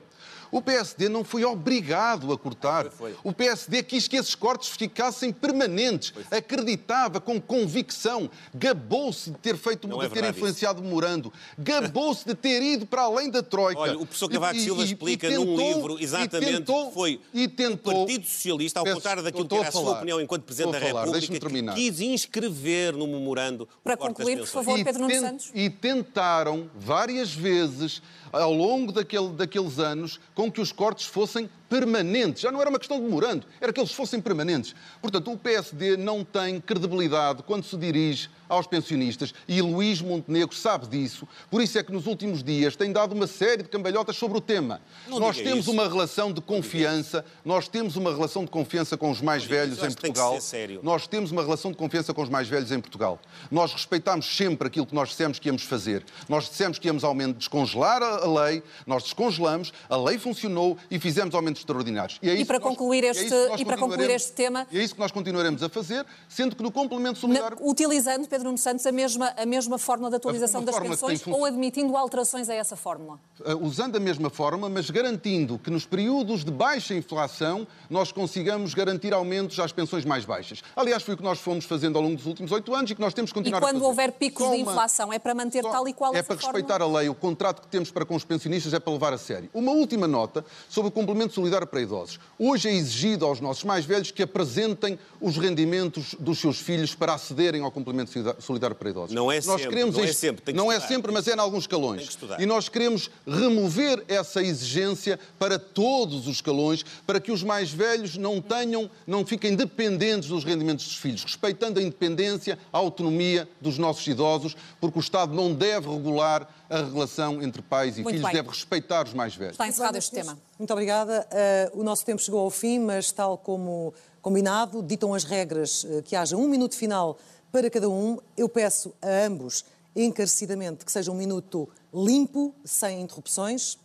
o 0.50 0.60
PSD 0.62 1.08
não 1.08 1.24
foi 1.24 1.44
obrigado 1.44 2.32
a 2.32 2.38
cortar. 2.38 2.84
Foi, 2.90 3.12
foi. 3.12 3.16
O 3.24 3.32
PSD 3.32 3.82
quis 3.82 4.06
que 4.08 4.16
esses 4.16 4.34
cortes 4.34 4.68
ficassem 4.70 5.32
permanentes. 5.32 6.12
Acreditava 6.30 7.20
com 7.20 7.40
convicção. 7.40 8.30
Gabou-se 8.54 9.30
de 9.30 9.38
ter 9.38 9.56
feito, 9.56 9.86
Não 9.86 9.98
de 9.98 10.06
é 10.06 10.08
ter 10.08 10.24
influenciado 10.24 10.80
o 10.80 10.84
memorando. 10.84 11.32
Gabou-se 11.58 12.24
de 12.26 12.34
ter 12.34 12.62
ido 12.62 12.86
para 12.86 13.02
além 13.02 13.30
da 13.30 13.42
Troika. 13.42 13.80
Olha, 13.80 13.94
o 13.98 14.06
professor 14.06 14.28
Cavaco 14.30 14.54
E- 14.56 14.58
e- 14.58 14.64
Silva 14.64 14.82
e- 14.82 14.84
explica 14.86 15.28
e 15.28 15.34
num 15.34 15.46
tentou- 15.56 15.68
livro 15.74 16.00
e 16.00 16.04
exatamente 16.04 16.52
tentou- 16.52 16.88
que 16.88 16.94
foi 16.94 17.20
e 17.34 17.48
tentou, 17.48 17.92
o 18.02 18.06
Partido 18.06 18.26
Socialista, 18.26 18.78
ao 18.80 18.84
Peço- 18.84 18.96
contrário 18.96 19.22
daquilo 19.22 19.46
que 19.48 19.54
era 19.54 19.64
a 19.64 19.68
a 19.68 19.72
sua 19.72 19.82
falar. 19.82 19.96
opinião 19.98 20.20
enquanto 20.20 20.42
Presidente 20.42 20.72
da 20.72 20.80
falar, 20.80 21.04
República, 21.04 21.38
que 21.38 21.74
quis 21.74 22.00
inscrever 22.00 22.94
no 22.96 23.06
memorando 23.06 23.68
Para 23.84 23.96
concluir, 23.96 24.38
por 24.38 24.46
favor, 24.46 24.78
E 24.78 24.84
Pedro 24.84 25.02
Nuno 25.02 25.14
Santos. 25.20 25.50
E 25.54 25.68
tentaram 25.70 26.70
várias 26.74 27.32
vezes, 27.32 28.00
ao 28.32 28.52
longo 28.52 28.92
daquele- 28.92 29.30
daqueles 29.30 29.78
anos, 29.78 30.20
com 30.34 30.50
que 30.50 30.60
os 30.60 30.72
cortes 30.72 31.06
fossem 31.06 31.48
permanentes. 31.68 32.42
Já 32.42 32.50
não 32.50 32.60
era 32.60 32.70
uma 32.70 32.78
questão 32.78 32.98
de 32.98 33.04
memorando, 33.04 33.46
era 33.60 33.72
que 33.72 33.80
eles 33.80 33.92
fossem 33.92 34.20
permanentes. 34.20 34.74
Portanto, 35.00 35.32
o 35.32 35.36
PSD 35.36 35.96
não 35.96 36.24
tem 36.24 36.60
credibilidade 36.60 37.42
quando 37.42 37.64
se 37.64 37.76
dirige 37.76 38.30
aos 38.48 38.66
pensionistas 38.66 39.34
e 39.46 39.60
Luís 39.60 40.00
Montenegro 40.00 40.56
sabe 40.56 40.86
disso. 40.86 41.28
Por 41.50 41.60
isso 41.62 41.78
é 41.78 41.82
que 41.82 41.92
nos 41.92 42.06
últimos 42.06 42.42
dias 42.42 42.74
tem 42.74 42.90
dado 42.90 43.14
uma 43.14 43.26
série 43.26 43.62
de 43.62 43.68
cambalhotas 43.68 44.16
sobre 44.16 44.38
o 44.38 44.40
tema. 44.40 44.80
Não 45.06 45.20
nós 45.20 45.36
temos 45.36 45.66
isso. 45.66 45.70
uma 45.70 45.86
relação 45.86 46.32
de 46.32 46.40
confiança, 46.40 47.24
nós 47.44 47.68
temos 47.68 47.96
uma 47.96 48.10
relação 48.10 48.44
de 48.44 48.50
confiança 48.50 48.96
com 48.96 49.10
os 49.10 49.20
mais 49.20 49.42
isso, 49.42 49.50
velhos 49.50 49.78
em 49.82 49.92
Portugal. 49.92 50.38
Nós 50.82 51.06
temos 51.06 51.30
uma 51.30 51.42
relação 51.42 51.70
de 51.70 51.76
confiança 51.76 52.14
com 52.14 52.22
os 52.22 52.28
mais 52.28 52.48
velhos 52.48 52.72
em 52.72 52.80
Portugal. 52.80 53.20
Nós 53.50 53.72
respeitámos 53.72 54.24
sempre 54.24 54.68
aquilo 54.68 54.86
que 54.86 54.94
nós 54.94 55.10
dissemos 55.10 55.38
que 55.38 55.48
íamos 55.48 55.62
fazer. 55.62 56.04
Nós 56.28 56.48
dissemos 56.48 56.78
que 56.78 56.86
íamos 56.86 57.04
aumentar, 57.04 57.38
descongelar 57.38 58.02
a 58.02 58.26
lei, 58.44 58.62
nós 58.86 59.02
descongelamos, 59.02 59.72
a 59.88 59.96
lei 59.96 60.18
funcionou 60.18 60.78
e 60.90 60.98
fizemos 60.98 61.34
extraordinários. 61.58 62.18
é 62.22 62.34
E 62.34 62.44
para 62.44 62.58
nós- 62.58 62.68
concluir 62.68 63.04
é 63.04 63.08
este- 63.08 63.30
nós 63.48 63.60
e 63.60 63.64
para 63.64 63.76
concluir 63.76 64.10
este 64.10 64.32
tema- 64.32 64.66
E 64.70 64.78
é 64.78 64.82
isso 64.82 64.94
que 64.94 65.00
nós 65.00 65.10
continuaremos 65.12 65.62
a 65.62 65.68
fazer, 65.68 66.04
sendo 66.28 66.54
que 66.56 66.62
no 66.62 66.70
complemento 66.70 67.26
Na- 67.28 67.52
utilizando, 67.60 68.26
Pedro 68.28 68.46
Nuno 68.46 68.58
Santos, 68.58 68.86
a 68.86 68.92
mesma, 68.92 69.32
a 69.36 69.46
mesma 69.46 69.78
fórmula 69.78 70.10
de 70.10 70.16
atualização 70.16 70.62
das 70.64 70.74
fórmula 70.74 70.96
pensões 70.96 71.26
ou 71.26 71.44
admitindo 71.44 71.96
alterações 71.96 72.48
a 72.48 72.54
essa 72.54 72.76
fórmula? 72.76 73.18
Uh, 73.40 73.64
usando 73.64 73.96
a 73.96 74.00
mesma 74.00 74.30
forma, 74.30 74.68
mas 74.68 74.90
garantindo 74.90 75.58
que 75.58 75.70
nos 75.70 75.86
períodos 75.86 76.44
de 76.44 76.50
baixa 76.50 76.94
inflação 76.94 77.66
nós 77.88 78.12
consigamos 78.12 78.74
garantir 78.74 79.12
aumentos 79.14 79.58
às 79.58 79.72
pensões 79.72 80.04
mais 80.04 80.24
baixas. 80.24 80.62
Aliás, 80.76 81.02
foi 81.02 81.14
o 81.14 81.16
que 81.16 81.22
nós 81.22 81.38
fomos 81.38 81.64
fazendo 81.64 81.96
ao 81.96 82.02
longo 82.02 82.16
dos 82.16 82.26
últimos 82.26 82.52
oito 82.52 82.74
anos 82.74 82.90
e 82.90 82.94
que 82.94 83.00
nós 83.00 83.14
temos 83.14 83.32
que 83.32 83.38
E 83.38 83.42
continuar 83.42 83.58
a 83.58 83.60
quando 83.62 83.74
fazer. 83.74 83.86
houver 83.86 84.12
picos 84.12 84.44
Só 84.46 84.54
de 84.54 84.62
uma- 84.62 84.72
inflação, 84.72 85.12
é 85.12 85.18
para 85.18 85.34
manter 85.34 85.62
Só- 85.62 85.70
tal 85.70 85.88
e 85.88 85.92
qual 85.92 86.14
É 86.14 86.22
para 86.22 86.36
fórmula? 86.36 86.52
respeitar 86.58 86.82
a 86.82 86.86
lei, 86.86 87.08
o 87.08 87.14
contrato 87.14 87.62
que 87.62 87.68
temos 87.68 87.90
para 87.90 88.04
com 88.04 88.14
os 88.14 88.24
pensionistas 88.24 88.72
é 88.74 88.78
para 88.80 88.92
levar 88.92 89.12
a 89.12 89.18
sério. 89.18 89.48
Uma 89.54 89.72
última 89.72 90.06
nota 90.06 90.44
sobre 90.68 90.88
o 90.88 90.92
complemento 90.92 91.32
solidário 91.34 91.47
solidário 91.48 91.66
para 91.66 91.80
idosos. 91.80 92.20
Hoje 92.38 92.68
é 92.68 92.72
exigido 92.72 93.24
aos 93.24 93.40
nossos 93.40 93.64
mais 93.64 93.84
velhos 93.84 94.10
que 94.10 94.22
apresentem 94.22 94.98
os 95.20 95.36
rendimentos 95.36 96.14
dos 96.18 96.38
seus 96.38 96.60
filhos 96.60 96.94
para 96.94 97.14
acederem 97.14 97.62
ao 97.62 97.70
complemento 97.70 98.12
solidário 98.40 98.76
para 98.76 98.90
idosos. 98.90 99.14
Não 99.14 99.32
é 99.32 99.36
nós 99.36 99.44
sempre, 99.44 99.68
queremos 99.68 99.96
não 99.96 100.04
é 100.04 100.12
sempre. 100.12 100.52
não 100.52 100.72
é 100.72 100.80
sempre, 100.80 101.12
mas 101.12 101.26
é 101.26 101.34
em 101.34 101.40
alguns 101.40 101.64
escalões. 101.64 102.18
E 102.38 102.46
nós 102.46 102.68
queremos 102.68 103.10
remover 103.26 104.04
essa 104.06 104.42
exigência 104.42 105.18
para 105.38 105.58
todos 105.58 106.26
os 106.26 106.36
escalões, 106.36 106.84
para 107.06 107.20
que 107.20 107.32
os 107.32 107.42
mais 107.42 107.70
velhos 107.70 108.16
não 108.16 108.40
tenham, 108.40 108.90
não 109.06 109.24
fiquem 109.24 109.56
dependentes 109.56 110.28
dos 110.28 110.44
rendimentos 110.44 110.84
dos 110.84 110.96
filhos, 110.96 111.24
respeitando 111.24 111.80
a 111.80 111.82
independência, 111.82 112.58
a 112.72 112.78
autonomia 112.78 113.48
dos 113.60 113.78
nossos 113.78 114.06
idosos, 114.06 114.56
porque 114.80 114.98
o 114.98 115.00
Estado 115.00 115.34
não 115.34 115.54
deve 115.54 115.88
regular 115.88 116.48
a 116.68 116.82
relação 116.82 117.42
entre 117.42 117.62
pais 117.62 117.96
e 117.96 118.02
Muito 118.02 118.16
filhos, 118.16 118.24
bem. 118.24 118.34
deve 118.34 118.48
respeitar 118.48 119.06
os 119.06 119.14
mais 119.14 119.34
velhos. 119.34 119.52
Está 119.52 119.66
encerrado 119.66 119.96
este 119.96 120.10
tema. 120.12 120.38
Muito 120.58 120.72
obrigada. 120.72 121.24
Uh, 121.72 121.80
o 121.80 121.84
nosso 121.84 122.04
tempo 122.04 122.20
chegou 122.20 122.40
ao 122.40 122.50
fim, 122.50 122.80
mas 122.80 123.12
tal 123.12 123.38
como 123.38 123.94
combinado, 124.20 124.82
ditam 124.82 125.14
as 125.14 125.22
regras 125.22 125.84
uh, 125.84 126.02
que 126.02 126.16
haja 126.16 126.36
um 126.36 126.48
minuto 126.48 126.74
final 126.74 127.16
para 127.52 127.70
cada 127.70 127.88
um. 127.88 128.18
Eu 128.36 128.48
peço 128.48 128.92
a 129.00 129.24
ambos 129.24 129.64
encarecidamente 129.94 130.84
que 130.84 130.90
seja 130.90 131.12
um 131.12 131.14
minuto 131.14 131.68
limpo, 131.94 132.52
sem 132.64 133.00
interrupções. 133.00 133.78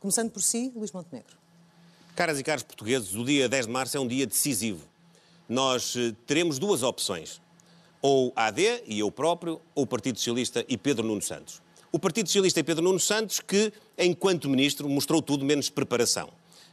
Começando 0.00 0.30
por 0.32 0.42
si, 0.42 0.72
Luís 0.74 0.90
Montenegro. 0.90 1.36
Caras 2.16 2.40
e 2.40 2.42
caros 2.42 2.64
portugueses, 2.64 3.14
o 3.14 3.24
dia 3.24 3.48
10 3.48 3.66
de 3.66 3.72
março 3.72 3.96
é 3.96 4.00
um 4.00 4.08
dia 4.08 4.26
decisivo. 4.26 4.84
Nós 5.48 5.94
uh, 5.94 6.12
teremos 6.26 6.58
duas 6.58 6.82
opções. 6.82 7.40
Ou 8.02 8.32
a 8.34 8.46
AD 8.46 8.82
e 8.86 8.98
eu 8.98 9.12
próprio, 9.12 9.60
ou 9.76 9.84
o 9.84 9.86
Partido 9.86 10.18
Socialista 10.18 10.64
e 10.68 10.76
Pedro 10.76 11.06
Nuno 11.06 11.22
Santos. 11.22 11.62
O 11.96 11.98
Partido 11.98 12.26
Socialista 12.26 12.60
e 12.60 12.62
Pedro 12.62 12.84
Nuno 12.84 13.00
Santos, 13.00 13.40
que, 13.40 13.72
enquanto 13.96 14.50
ministro, 14.50 14.86
mostrou 14.86 15.22
tudo 15.22 15.46
menos 15.46 15.70
preparação. 15.70 16.28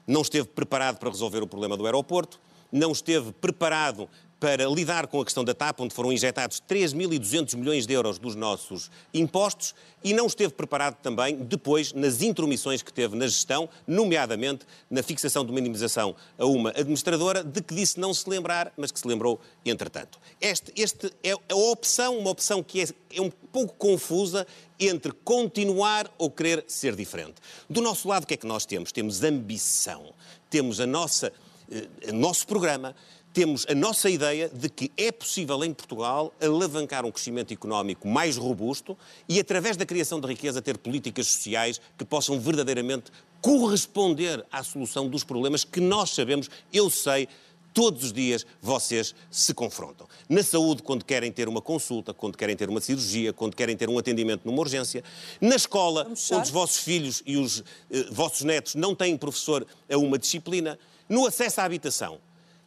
Não 0.06 0.22
esteve 0.22 0.50
preparado 0.50 0.98
para 0.98 1.10
resolver 1.10 1.42
o 1.42 1.48
problema 1.48 1.78
do 1.78 1.86
aeroporto, 1.86 2.42
não 2.70 2.92
esteve 2.92 3.32
preparado 3.32 4.10
para 4.44 4.66
lidar 4.66 5.08
com 5.08 5.22
a 5.22 5.24
questão 5.24 5.42
da 5.42 5.54
TAP, 5.54 5.80
onde 5.80 5.94
foram 5.94 6.12
injetados 6.12 6.62
3.200 6.70 7.56
milhões 7.56 7.88
de 7.88 7.94
euros 7.94 8.20
dos 8.20 8.36
nossos 8.36 8.92
impostos, 9.14 9.74
e 10.04 10.14
não 10.14 10.26
esteve 10.26 10.52
preparado 10.52 10.96
também 10.96 11.38
depois 11.38 11.94
nas 11.94 12.22
intromissões 12.22 12.82
que 12.82 12.92
teve 12.92 13.16
na 13.16 13.26
gestão, 13.26 13.70
nomeadamente 13.88 14.66
na 14.92 15.02
fixação 15.02 15.46
de 15.46 15.52
uma 15.52 15.62
indemnização 15.62 16.14
a 16.38 16.46
uma 16.46 16.72
administradora, 16.72 17.42
de 17.42 17.62
que 17.62 17.74
disse 17.74 17.98
não 17.98 18.14
se 18.14 18.30
lembrar, 18.30 18.74
mas 18.76 18.92
que 18.92 19.00
se 19.00 19.08
lembrou 19.08 19.40
entretanto. 19.66 20.20
Este, 20.42 20.74
este 20.76 21.10
é 21.24 21.32
a 21.32 21.56
opção, 21.56 22.18
uma 22.18 22.30
opção 22.30 22.62
que 22.62 22.82
é, 22.82 22.88
é 23.14 23.22
um 23.22 23.30
pouco 23.30 23.74
confusa 23.76 24.46
entre 24.78 25.14
continuar 25.24 26.14
ou 26.18 26.30
querer 26.30 26.66
ser 26.68 26.98
diferente. 26.98 27.36
Do 27.70 27.80
nosso 27.80 28.10
lado, 28.10 28.26
o 28.26 28.28
que 28.28 28.34
é 28.34 28.38
que 28.38 28.46
nós 28.46 28.66
temos? 28.66 28.92
Temos 28.92 29.24
ambição, 29.24 30.14
temos 30.50 30.82
a 30.82 30.86
nossa, 30.86 31.32
eh, 31.72 32.10
o 32.10 32.14
nosso 32.14 32.46
programa, 32.46 32.94
temos 33.34 33.66
a 33.68 33.74
nossa 33.74 34.10
ideia 34.12 34.48
de 34.48 34.70
que 34.70 34.92
é 34.96 35.12
possível 35.12 35.64
em 35.64 35.74
Portugal 35.74 36.32
alavancar 36.40 37.04
um 37.04 37.12
crescimento 37.12 37.52
económico 37.52 38.08
mais 38.08 38.38
robusto 38.38 38.96
e, 39.28 39.40
através 39.40 39.76
da 39.76 39.86
criação 39.86 40.22
de 40.22 40.28
riqueza, 40.28 40.62
ter 40.62 40.78
políticas 40.78 41.28
sociais 41.28 41.82
que 41.98 42.06
possam 42.06 42.40
verdadeiramente 42.40 43.12
corresponder 43.42 44.46
à 44.52 44.64
solução 44.64 45.10
dos 45.10 45.24
problemas 45.24 45.64
que 45.64 45.82
nós 45.82 46.12
sabemos, 46.12 46.50
eu 46.72 46.92
sei, 46.92 47.28
todos 47.74 48.04
os 48.04 48.14
dias 48.14 48.46
vocês 48.62 49.16
se 49.32 49.52
confrontam. 49.52 50.08
Na 50.30 50.44
saúde, 50.44 50.84
quando 50.84 51.04
querem 51.04 51.32
ter 51.32 51.48
uma 51.50 51.60
consulta, 51.60 52.14
quando 52.14 52.38
querem 52.38 52.56
ter 52.56 52.70
uma 52.70 52.80
cirurgia, 52.80 53.34
quando 53.34 53.56
querem 53.56 53.76
ter 53.76 53.90
um 53.90 53.98
atendimento 53.98 54.46
numa 54.46 54.60
urgência. 54.60 55.04
Na 55.42 55.56
escola, 55.56 56.06
onde 56.06 56.44
os 56.44 56.50
vossos 56.52 56.78
filhos 56.78 57.24
e 57.26 57.36
os 57.36 57.64
eh, 57.90 58.06
vossos 58.12 58.44
netos 58.44 58.76
não 58.76 58.94
têm 58.94 59.18
professor 59.18 59.66
a 59.92 59.98
uma 59.98 60.20
disciplina. 60.20 60.78
No 61.10 61.26
acesso 61.26 61.60
à 61.60 61.64
habitação 61.64 62.20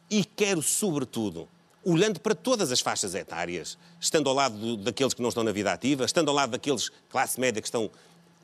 e 0.09 0.23
quero, 0.23 0.61
sobretudo, 0.61 1.47
olhando 1.83 2.19
para 2.19 2.35
todas 2.35 2.71
as 2.71 2.79
faixas 2.79 3.15
etárias, 3.15 3.77
estando 3.99 4.29
ao 4.29 4.35
lado 4.35 4.77
daqueles 4.77 5.13
que 5.13 5.21
não 5.21 5.29
estão 5.29 5.43
na 5.43 5.51
vida 5.51 5.71
ativa, 5.71 6.05
estando 6.05 6.29
ao 6.29 6.35
lado 6.35 6.51
daqueles 6.51 6.91
classe 7.09 7.39
média 7.39 7.61
que 7.61 7.67
estão 7.67 7.89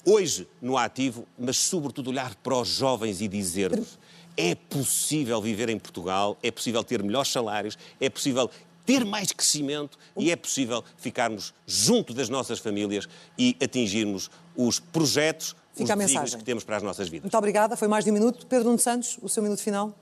hoje 0.06 0.48
no 0.62 0.78
ativo, 0.78 1.26
mas 1.38 1.58
sobretudo 1.58 2.10
olhar 2.10 2.36
para 2.36 2.56
os 2.56 2.68
jovens 2.68 3.22
e 3.22 3.28
dizer-lhes 3.28 3.98
é 4.36 4.56
possível 4.56 5.42
viver 5.42 5.70
em 5.70 5.78
Portugal, 5.78 6.38
é 6.42 6.50
possível 6.50 6.84
ter 6.84 7.04
melhores 7.04 7.32
salários, 7.32 7.78
é 8.00 8.10
possível 8.10 8.50
ter 8.86 9.06
mais 9.06 9.32
crescimento 9.32 9.98
e 10.18 10.32
é 10.32 10.36
possível 10.36 10.84
ficarmos 10.98 11.54
junto 11.66 12.14
das 12.14 12.30
nossas 12.30 12.60
famílias 12.60 13.08
e 13.38 13.56
atingirmos 13.62 14.30
os 14.56 14.80
projetos, 14.80 15.56
Fica 15.74 15.94
os 15.94 16.00
desígnios 16.00 16.36
que 16.36 16.44
temos 16.44 16.64
para 16.64 16.78
as 16.78 16.84
nossas 16.84 17.10
vidas. 17.10 17.24
Muito 17.24 17.38
obrigada. 17.38 17.76
Foi 17.76 17.88
mais 17.88 18.06
de 18.06 18.12
um 18.12 18.14
minuto. 18.14 18.46
Pedro 18.46 18.66
Nuno 18.66 18.78
Santos, 18.78 19.18
o 19.22 19.28
seu 19.28 19.42
minuto 19.42 19.60
final. 19.60 19.96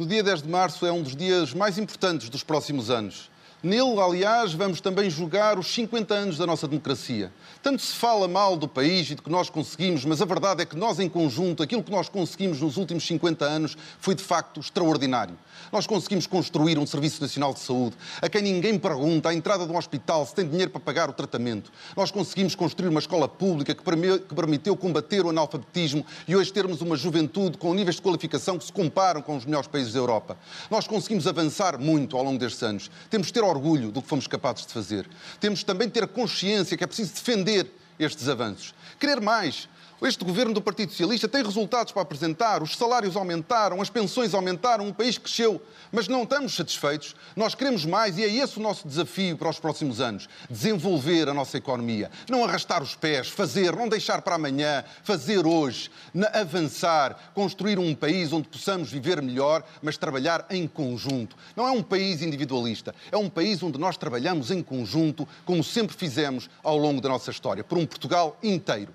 O 0.00 0.06
dia 0.06 0.22
10 0.22 0.42
de 0.42 0.48
março 0.48 0.86
é 0.86 0.92
um 0.92 1.02
dos 1.02 1.16
dias 1.16 1.52
mais 1.52 1.76
importantes 1.76 2.28
dos 2.28 2.44
próximos 2.44 2.88
anos. 2.88 3.28
Nele, 3.60 3.98
aliás, 4.00 4.52
vamos 4.52 4.80
também 4.80 5.10
julgar 5.10 5.58
os 5.58 5.66
50 5.74 6.14
anos 6.14 6.38
da 6.38 6.46
nossa 6.46 6.68
democracia. 6.68 7.32
Tanto 7.60 7.82
se 7.82 7.92
fala 7.92 8.28
mal 8.28 8.56
do 8.56 8.68
país 8.68 9.10
e 9.10 9.16
de 9.16 9.22
que 9.22 9.28
nós 9.28 9.50
conseguimos, 9.50 10.04
mas 10.04 10.22
a 10.22 10.24
verdade 10.24 10.62
é 10.62 10.64
que 10.64 10.76
nós, 10.76 11.00
em 11.00 11.08
conjunto, 11.08 11.60
aquilo 11.60 11.82
que 11.82 11.90
nós 11.90 12.08
conseguimos 12.08 12.60
nos 12.60 12.76
últimos 12.76 13.04
50 13.04 13.44
anos 13.44 13.76
foi 13.98 14.14
de 14.14 14.22
facto 14.22 14.60
extraordinário. 14.60 15.36
Nós 15.72 15.88
conseguimos 15.88 16.24
construir 16.24 16.78
um 16.78 16.86
Serviço 16.86 17.20
Nacional 17.20 17.52
de 17.52 17.58
Saúde 17.58 17.96
a 18.22 18.28
quem 18.28 18.42
ninguém 18.42 18.78
pergunta 18.78 19.30
à 19.30 19.34
entrada 19.34 19.66
de 19.66 19.72
um 19.72 19.76
hospital 19.76 20.24
se 20.24 20.36
tem 20.36 20.48
dinheiro 20.48 20.70
para 20.70 20.80
pagar 20.80 21.10
o 21.10 21.12
tratamento. 21.12 21.72
Nós 21.96 22.12
conseguimos 22.12 22.54
construir 22.54 22.88
uma 22.88 23.00
escola 23.00 23.26
pública 23.28 23.74
que 23.74 23.82
permitiu 23.82 24.76
combater 24.76 25.26
o 25.26 25.30
analfabetismo 25.30 26.06
e 26.28 26.36
hoje 26.36 26.52
termos 26.52 26.80
uma 26.80 26.96
juventude 26.96 27.58
com 27.58 27.74
níveis 27.74 27.96
de 27.96 28.02
qualificação 28.02 28.56
que 28.56 28.66
se 28.66 28.72
comparam 28.72 29.20
com 29.20 29.36
os 29.36 29.44
melhores 29.44 29.66
países 29.66 29.92
da 29.92 29.98
Europa. 29.98 30.36
Nós 30.70 30.86
conseguimos 30.86 31.26
avançar 31.26 31.76
muito 31.76 32.16
ao 32.16 32.22
longo 32.22 32.38
destes 32.38 32.62
anos. 32.62 32.88
Temos 33.10 33.26
de 33.26 33.32
ter 33.32 33.47
orgulho 33.48 33.90
do 33.90 34.02
que 34.02 34.08
fomos 34.08 34.26
capazes 34.26 34.66
de 34.66 34.72
fazer. 34.72 35.08
Temos 35.40 35.64
também 35.64 35.88
de 35.88 35.94
ter 35.94 36.04
a 36.04 36.08
consciência 36.08 36.76
que 36.76 36.84
é 36.84 36.86
preciso 36.86 37.12
defender 37.14 37.70
estes 37.98 38.28
avanços. 38.28 38.74
Querer 38.98 39.20
mais, 39.20 39.68
este 40.06 40.24
governo 40.24 40.54
do 40.54 40.62
Partido 40.62 40.90
Socialista 40.90 41.26
tem 41.26 41.42
resultados 41.42 41.92
para 41.92 42.02
apresentar, 42.02 42.62
os 42.62 42.76
salários 42.76 43.16
aumentaram, 43.16 43.82
as 43.82 43.90
pensões 43.90 44.32
aumentaram, 44.32 44.88
o 44.88 44.94
país 44.94 45.18
cresceu, 45.18 45.60
mas 45.90 46.06
não 46.06 46.22
estamos 46.22 46.54
satisfeitos. 46.54 47.16
Nós 47.34 47.54
queremos 47.56 47.84
mais 47.84 48.16
e 48.16 48.22
é 48.22 48.28
esse 48.28 48.58
o 48.58 48.62
nosso 48.62 48.86
desafio 48.86 49.36
para 49.36 49.50
os 49.50 49.58
próximos 49.58 50.00
anos: 50.00 50.28
desenvolver 50.48 51.28
a 51.28 51.34
nossa 51.34 51.58
economia, 51.58 52.12
não 52.30 52.44
arrastar 52.44 52.80
os 52.80 52.94
pés, 52.94 53.28
fazer, 53.28 53.74
não 53.74 53.88
deixar 53.88 54.22
para 54.22 54.36
amanhã, 54.36 54.84
fazer 55.02 55.44
hoje, 55.44 55.90
avançar, 56.32 57.32
construir 57.34 57.78
um 57.78 57.92
país 57.92 58.32
onde 58.32 58.48
possamos 58.48 58.92
viver 58.92 59.20
melhor, 59.20 59.64
mas 59.82 59.98
trabalhar 59.98 60.46
em 60.48 60.68
conjunto. 60.68 61.36
Não 61.56 61.66
é 61.66 61.72
um 61.72 61.82
país 61.82 62.22
individualista, 62.22 62.94
é 63.10 63.16
um 63.16 63.28
país 63.28 63.60
onde 63.64 63.78
nós 63.78 63.96
trabalhamos 63.96 64.52
em 64.52 64.62
conjunto, 64.62 65.26
como 65.44 65.64
sempre 65.64 65.96
fizemos 65.96 66.48
ao 66.62 66.76
longo 66.76 67.00
da 67.00 67.08
nossa 67.08 67.32
história, 67.32 67.64
por 67.64 67.76
um 67.76 67.84
Portugal 67.84 68.38
inteiro. 68.42 68.92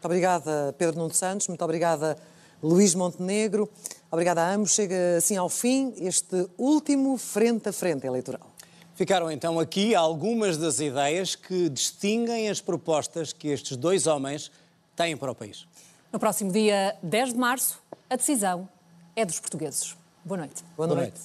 Muito 0.00 0.06
obrigada, 0.06 0.74
Pedro 0.78 0.96
Nuno 0.96 1.12
Santos. 1.12 1.46
Muito 1.46 1.62
obrigada, 1.62 2.16
Luís 2.62 2.94
Montenegro. 2.94 3.68
Obrigada 4.10 4.40
a 4.40 4.54
ambos. 4.54 4.72
Chega 4.72 5.18
assim 5.18 5.36
ao 5.36 5.50
fim 5.50 5.92
este 5.98 6.48
último 6.56 7.18
frente 7.18 7.68
a 7.68 7.72
frente 7.72 8.06
eleitoral. 8.06 8.50
Ficaram 8.94 9.30
então 9.30 9.60
aqui 9.60 9.94
algumas 9.94 10.56
das 10.56 10.80
ideias 10.80 11.34
que 11.34 11.68
distinguem 11.68 12.48
as 12.48 12.62
propostas 12.62 13.34
que 13.34 13.48
estes 13.48 13.76
dois 13.76 14.06
homens 14.06 14.50
têm 14.96 15.18
para 15.18 15.32
o 15.32 15.34
país. 15.34 15.66
No 16.10 16.18
próximo 16.18 16.50
dia 16.50 16.96
10 17.02 17.34
de 17.34 17.38
março, 17.38 17.78
a 18.08 18.16
decisão 18.16 18.66
é 19.14 19.26
dos 19.26 19.38
portugueses. 19.38 19.94
Boa 20.24 20.38
noite. 20.38 20.64
Boa 20.78 20.86
noite. 20.86 21.20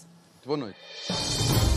Boa 0.45 0.57
noite. 0.57 0.75
Boa 1.07 1.55
noite. 1.55 1.74